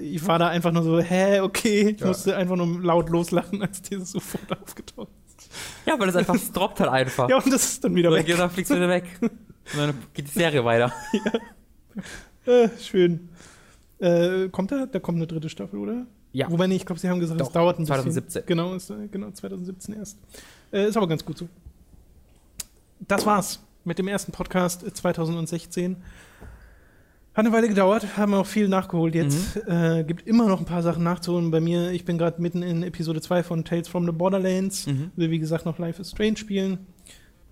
Ich 0.00 0.26
war 0.26 0.38
da 0.38 0.48
einfach 0.48 0.72
nur 0.72 0.82
so, 0.82 1.00
hä, 1.00 1.40
okay. 1.40 1.94
Ich 1.94 2.00
ja. 2.00 2.06
musste 2.06 2.36
einfach 2.36 2.56
nur 2.56 2.82
laut 2.82 3.08
loslachen, 3.08 3.62
als 3.62 3.80
dieses 3.82 4.14
UFO 4.14 4.38
da 4.48 4.56
aufgetaucht 4.56 5.08
ist. 5.26 5.50
Ja, 5.86 5.98
weil 5.98 6.08
es 6.08 6.16
einfach, 6.16 6.34
es 6.34 6.52
droppt 6.52 6.80
halt 6.80 6.90
einfach. 6.90 7.28
Ja, 7.28 7.38
und 7.38 7.52
das 7.52 7.64
ist 7.64 7.84
dann 7.84 7.94
wieder 7.94 8.10
und 8.10 8.16
weg. 8.16 8.28
Und 8.28 8.38
dann 8.38 8.50
fliegst 8.50 8.70
du 8.70 8.76
wieder 8.76 8.88
weg. 8.88 9.04
Und 9.20 9.30
dann 9.76 9.94
geht 10.12 10.26
die 10.26 10.32
Serie 10.32 10.64
weiter. 10.64 10.92
ja. 11.12 12.02
Äh, 12.46 12.68
schön. 12.80 13.28
Äh, 13.98 14.48
kommt 14.48 14.72
da? 14.72 14.86
Da 14.86 14.98
kommt 14.98 15.16
eine 15.16 15.26
dritte 15.26 15.48
Staffel, 15.48 15.78
oder? 15.78 16.06
Ja. 16.32 16.50
Wobei 16.50 16.66
nicht, 16.66 16.78
ich 16.78 16.86
glaube, 16.86 17.00
sie 17.00 17.08
haben 17.08 17.20
gesagt, 17.20 17.40
Doch, 17.40 17.48
es 17.48 17.52
dauert 17.52 17.78
ein 17.78 17.86
2017. 17.86 18.24
bisschen. 18.24 18.46
Genau, 18.46 18.74
ist, 18.74 18.92
genau 19.10 19.30
2017 19.30 19.94
erst. 19.94 20.18
Äh, 20.72 20.88
ist 20.88 20.96
aber 20.96 21.06
ganz 21.06 21.24
gut 21.24 21.38
so. 21.38 21.48
Das 23.06 23.26
war's 23.26 23.60
mit 23.84 23.98
dem 23.98 24.08
ersten 24.08 24.32
Podcast 24.32 24.84
2016. 24.96 25.96
Hat 27.34 27.46
eine 27.46 27.54
Weile 27.54 27.68
gedauert, 27.68 28.16
haben 28.16 28.34
auch 28.34 28.46
viel 28.46 28.68
nachgeholt 28.68 29.14
jetzt. 29.14 29.56
Mhm. 29.56 29.72
Äh, 29.72 30.04
gibt 30.04 30.26
immer 30.26 30.48
noch 30.48 30.58
ein 30.58 30.66
paar 30.66 30.82
Sachen 30.82 31.02
nachzuholen 31.02 31.50
bei 31.50 31.60
mir. 31.60 31.90
Ich 31.92 32.04
bin 32.04 32.18
gerade 32.18 32.40
mitten 32.42 32.62
in 32.62 32.82
Episode 32.82 33.20
2 33.20 33.42
von 33.42 33.64
Tales 33.64 33.88
from 33.88 34.04
the 34.04 34.12
Borderlands. 34.12 34.86
Mhm. 34.86 35.10
Will, 35.16 35.30
wie 35.30 35.38
gesagt, 35.38 35.64
noch 35.64 35.78
Life 35.78 36.00
is 36.00 36.10
Strange 36.10 36.36
spielen. 36.36 36.78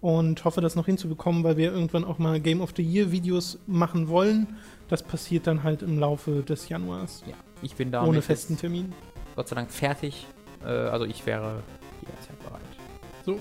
Und 0.03 0.45
hoffe, 0.45 0.61
das 0.61 0.77
noch 0.77 0.87
hinzubekommen, 0.87 1.45
weil 1.45 1.57
wir 1.57 1.73
irgendwann 1.73 2.05
auch 2.05 2.19
mal 2.19 2.41
Game 2.41 2.61
of 2.61 2.73
the 2.77 2.83
Year 2.83 3.11
Videos 3.11 3.59
machen 3.67 4.09
wollen. 4.09 4.49
Das 4.91 5.05
passiert 5.05 5.47
dann 5.47 5.63
halt 5.63 5.83
im 5.83 5.99
Laufe 6.01 6.43
des 6.43 6.69
Januars. 6.69 7.23
Ja, 7.27 7.35
ich 7.63 7.77
bin 7.77 7.93
da. 7.93 8.05
Ohne 8.05 8.23
festen 8.23 8.59
Termin. 8.59 8.93
Gott 9.37 9.49
sei 9.49 9.55
Dank 9.55 9.71
fertig. 9.71 10.27
Äh, 10.65 10.67
also 10.67 11.05
ich 11.05 11.25
wäre 11.25 11.63
jederzeit 12.01 12.39
bereit. 12.41 12.61
So. 13.25 13.39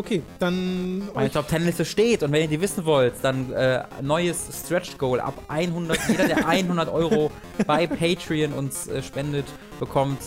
Okay, 0.00 0.22
dann. 0.38 1.02
Meine 1.14 1.30
Top 1.30 1.46
10 1.50 1.66
Liste 1.66 1.84
steht 1.84 2.22
und 2.22 2.32
wenn 2.32 2.40
ihr 2.40 2.48
die 2.48 2.62
wissen 2.62 2.86
wollt, 2.86 3.12
dann 3.20 3.52
äh, 3.52 3.82
neues 4.00 4.48
Stretch 4.64 4.96
Goal 4.96 5.20
ab 5.20 5.34
100. 5.48 5.98
jeder, 6.08 6.26
der 6.26 6.48
100 6.48 6.88
Euro 6.92 7.30
bei 7.66 7.86
Patreon 7.86 8.54
uns 8.54 8.86
äh, 8.86 9.02
spendet, 9.02 9.44
bekommt 9.78 10.20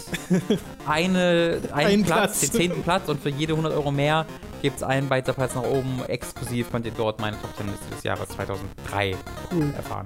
eine, 0.86 1.60
einen 1.74 2.04
Platz, 2.04 2.40
Platz, 2.40 2.40
den 2.42 2.52
zehnten 2.52 2.84
Platz 2.84 3.10
und 3.10 3.20
für 3.20 3.30
jede 3.30 3.54
100 3.54 3.74
Euro 3.74 3.92
mehr 3.92 4.28
gibt 4.62 4.78
es 4.78 4.84
einen 4.84 5.10
Beitragsplatz 5.10 5.56
nach 5.56 5.64
oben. 5.64 6.04
Exklusiv 6.08 6.70
könnt 6.70 6.86
ihr 6.86 6.94
dort 6.96 7.20
meine 7.20 7.36
Top 7.42 7.58
10 7.58 7.66
Liste 7.66 7.96
des 7.96 8.04
Jahres 8.04 8.30
2003 8.30 9.16
cool. 9.52 9.74
erfahren. 9.76 10.06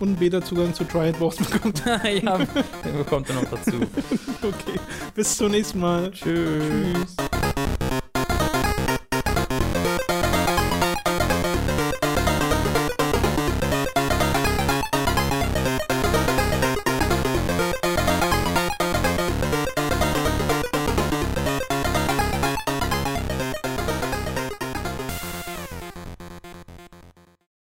Und 0.00 0.20
Beta-Zugang 0.20 0.74
zu 0.74 0.84
Try 0.84 1.08
It 1.08 1.18
Wars 1.18 1.36
bekommt. 1.36 1.82
ja, 1.86 1.98
den 2.04 2.98
bekommt 2.98 3.26
ihr 3.30 3.36
noch 3.36 3.46
dazu. 3.46 3.76
okay, 4.42 4.78
bis 5.14 5.34
zum 5.34 5.50
nächsten 5.50 5.80
Mal. 5.80 6.10
Tschüss. 6.10 7.16
Tschüss. 7.16 7.27